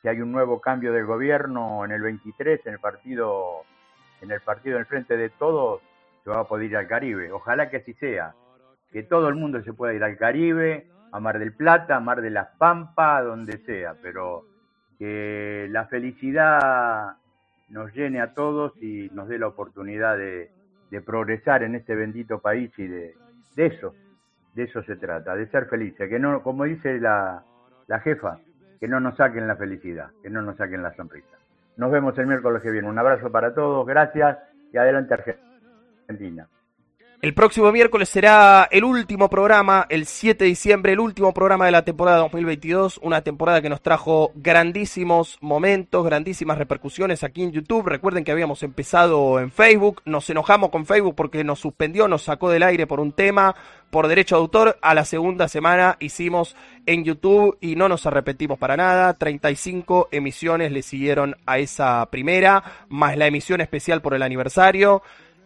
si 0.00 0.08
hay 0.08 0.20
un 0.20 0.32
nuevo 0.32 0.60
cambio 0.60 0.92
de 0.92 1.02
gobierno 1.02 1.84
en 1.84 1.92
el 1.92 2.02
23, 2.02 2.66
en 2.66 2.74
el 2.74 2.78
partido, 2.78 3.62
en 4.20 4.30
el 4.30 4.40
partido 4.40 4.76
del 4.76 4.86
frente 4.86 5.16
de 5.16 5.30
todos, 5.30 5.82
se 6.24 6.30
va 6.30 6.40
a 6.40 6.44
poder 6.44 6.66
ir 6.66 6.76
al 6.76 6.86
Caribe. 6.86 7.32
Ojalá 7.32 7.68
que 7.68 7.78
así 7.78 7.94
sea, 7.94 8.34
que 8.92 9.02
todo 9.02 9.28
el 9.28 9.34
mundo 9.34 9.62
se 9.62 9.72
pueda 9.72 9.94
ir 9.94 10.04
al 10.04 10.16
Caribe 10.16 10.86
a 11.12 11.20
Mar 11.20 11.38
del 11.38 11.52
Plata, 11.52 11.96
a 11.96 12.00
Mar 12.00 12.22
de 12.22 12.30
las 12.30 12.48
Pampas, 12.56 13.24
donde 13.24 13.58
sea, 13.58 13.94
pero 14.00 14.46
que 14.98 15.66
la 15.70 15.86
felicidad 15.86 17.16
nos 17.72 17.92
llene 17.94 18.20
a 18.20 18.34
todos 18.34 18.72
y 18.80 19.08
nos 19.12 19.28
dé 19.28 19.38
la 19.38 19.48
oportunidad 19.48 20.16
de, 20.16 20.50
progresar 21.06 21.62
en 21.62 21.74
este 21.74 21.94
bendito 21.94 22.38
país 22.38 22.70
y 22.76 22.86
de, 22.86 23.14
eso, 23.56 23.94
de 24.54 24.64
eso 24.64 24.82
se 24.82 24.96
trata, 24.96 25.34
de 25.34 25.48
ser 25.48 25.64
felices, 25.66 26.06
que 26.06 26.18
no, 26.18 26.42
como 26.42 26.64
dice 26.64 27.00
la, 27.00 27.42
la 27.86 28.00
jefa, 28.00 28.38
que 28.78 28.88
no 28.88 29.00
nos 29.00 29.16
saquen 29.16 29.48
la 29.48 29.56
felicidad, 29.56 30.10
que 30.22 30.28
no 30.28 30.42
nos 30.42 30.58
saquen 30.58 30.82
la 30.82 30.94
sonrisa. 30.94 31.38
Nos 31.78 31.90
vemos 31.90 32.16
el 32.18 32.26
miércoles 32.26 32.60
que 32.60 32.70
viene. 32.70 32.88
Un 32.88 32.98
abrazo 32.98 33.32
para 33.32 33.54
todos, 33.54 33.86
gracias 33.86 34.38
y 34.70 34.76
adelante 34.76 35.14
Argentina. 35.14 36.46
El 37.22 37.34
próximo 37.34 37.70
miércoles 37.70 38.08
será 38.08 38.66
el 38.68 38.82
último 38.82 39.30
programa, 39.30 39.86
el 39.90 40.06
7 40.06 40.42
de 40.42 40.48
diciembre, 40.48 40.94
el 40.94 40.98
último 40.98 41.32
programa 41.32 41.66
de 41.66 41.70
la 41.70 41.84
temporada 41.84 42.18
2022, 42.18 42.98
una 43.00 43.22
temporada 43.22 43.62
que 43.62 43.68
nos 43.68 43.80
trajo 43.80 44.32
grandísimos 44.34 45.38
momentos, 45.40 46.04
grandísimas 46.04 46.58
repercusiones 46.58 47.22
aquí 47.22 47.44
en 47.44 47.52
YouTube. 47.52 47.86
Recuerden 47.86 48.24
que 48.24 48.32
habíamos 48.32 48.64
empezado 48.64 49.38
en 49.38 49.52
Facebook, 49.52 50.02
nos 50.04 50.28
enojamos 50.30 50.70
con 50.70 50.84
Facebook 50.84 51.14
porque 51.14 51.44
nos 51.44 51.60
suspendió, 51.60 52.08
nos 52.08 52.22
sacó 52.22 52.50
del 52.50 52.64
aire 52.64 52.88
por 52.88 52.98
un 52.98 53.12
tema, 53.12 53.54
por 53.90 54.08
derecho 54.08 54.34
de 54.34 54.40
autor. 54.40 54.78
A 54.82 54.92
la 54.92 55.04
segunda 55.04 55.46
semana 55.46 55.98
hicimos 56.00 56.56
en 56.86 57.04
YouTube 57.04 57.56
y 57.60 57.76
no 57.76 57.88
nos 57.88 58.04
arrepentimos 58.04 58.58
para 58.58 58.76
nada. 58.76 59.14
35 59.14 60.08
emisiones 60.10 60.72
le 60.72 60.82
siguieron 60.82 61.36
a 61.46 61.60
esa 61.60 62.04
primera, 62.10 62.64
más 62.88 63.16
la 63.16 63.28
emisión 63.28 63.60
especial 63.60 64.02
por 64.02 64.14
el 64.14 64.22
aniversario. 64.22 65.04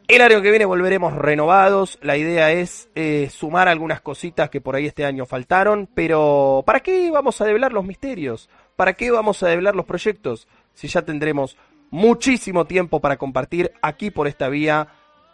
El 0.09 0.23
año 0.23 0.41
que 0.41 0.51
viene 0.51 0.65
volveremos 0.65 1.15
renovados. 1.15 1.99
La 2.01 2.17
idea 2.17 2.53
es 2.53 2.89
eh, 2.95 3.29
sumar 3.29 3.67
algunas 3.67 4.01
cositas 4.01 4.51
que 4.51 4.61
por 4.61 4.77
ahí 4.77 4.87
este 4.87 5.05
año 5.05 5.27
faltaron. 5.27 5.89
Pero 5.95 6.63
¿para 6.65 6.79
qué 6.79 7.11
vamos 7.11 7.41
a 7.41 7.45
develar 7.45 7.73
los 7.73 7.85
misterios? 7.85 8.49
¿Para 8.77 8.93
qué 8.93 9.11
vamos 9.11 9.43
a 9.43 9.49
develar 9.49 9.75
los 9.75 9.85
proyectos? 9.85 10.47
Si 10.75 10.87
ya 10.87 11.03
tendremos 11.03 11.57
muchísimo 11.91 12.67
tiempo 12.67 13.01
para 13.01 13.17
compartir 13.17 13.73
aquí 13.83 14.13
por 14.13 14.29
esta 14.29 14.49
vía, 14.49 14.89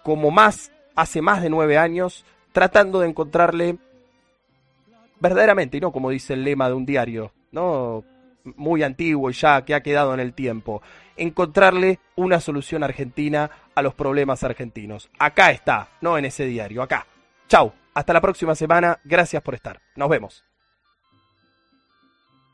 como 0.04 0.30
más 0.30 0.72
hace 0.94 1.20
más 1.20 1.42
de 1.42 1.50
nueve 1.50 1.76
años, 1.76 2.24
tratando 2.52 3.00
de 3.00 3.08
encontrarle 3.08 3.76
verdaderamente, 5.20 5.76
y 5.76 5.80
no 5.80 5.92
como 5.92 6.08
dice 6.08 6.32
el 6.32 6.44
lema 6.44 6.68
de 6.68 6.74
un 6.74 6.86
diario, 6.86 7.32
no 7.50 8.04
muy 8.56 8.82
antiguo 8.82 9.30
y 9.30 9.34
ya 9.34 9.64
que 9.64 9.74
ha 9.74 9.82
quedado 9.82 10.14
en 10.14 10.20
el 10.20 10.34
tiempo, 10.34 10.82
encontrarle 11.16 12.00
una 12.16 12.40
solución 12.40 12.82
argentina 12.82 13.50
a 13.74 13.82
los 13.82 13.94
problemas 13.94 14.42
argentinos. 14.44 15.10
Acá 15.18 15.50
está, 15.50 15.88
no 16.00 16.18
en 16.18 16.24
ese 16.24 16.44
diario, 16.46 16.82
acá. 16.82 17.06
Chau, 17.48 17.72
hasta 17.94 18.12
la 18.12 18.20
próxima 18.20 18.54
semana, 18.54 19.00
gracias 19.04 19.42
por 19.42 19.54
estar. 19.54 19.80
Nos 19.96 20.08
vemos. 20.08 20.51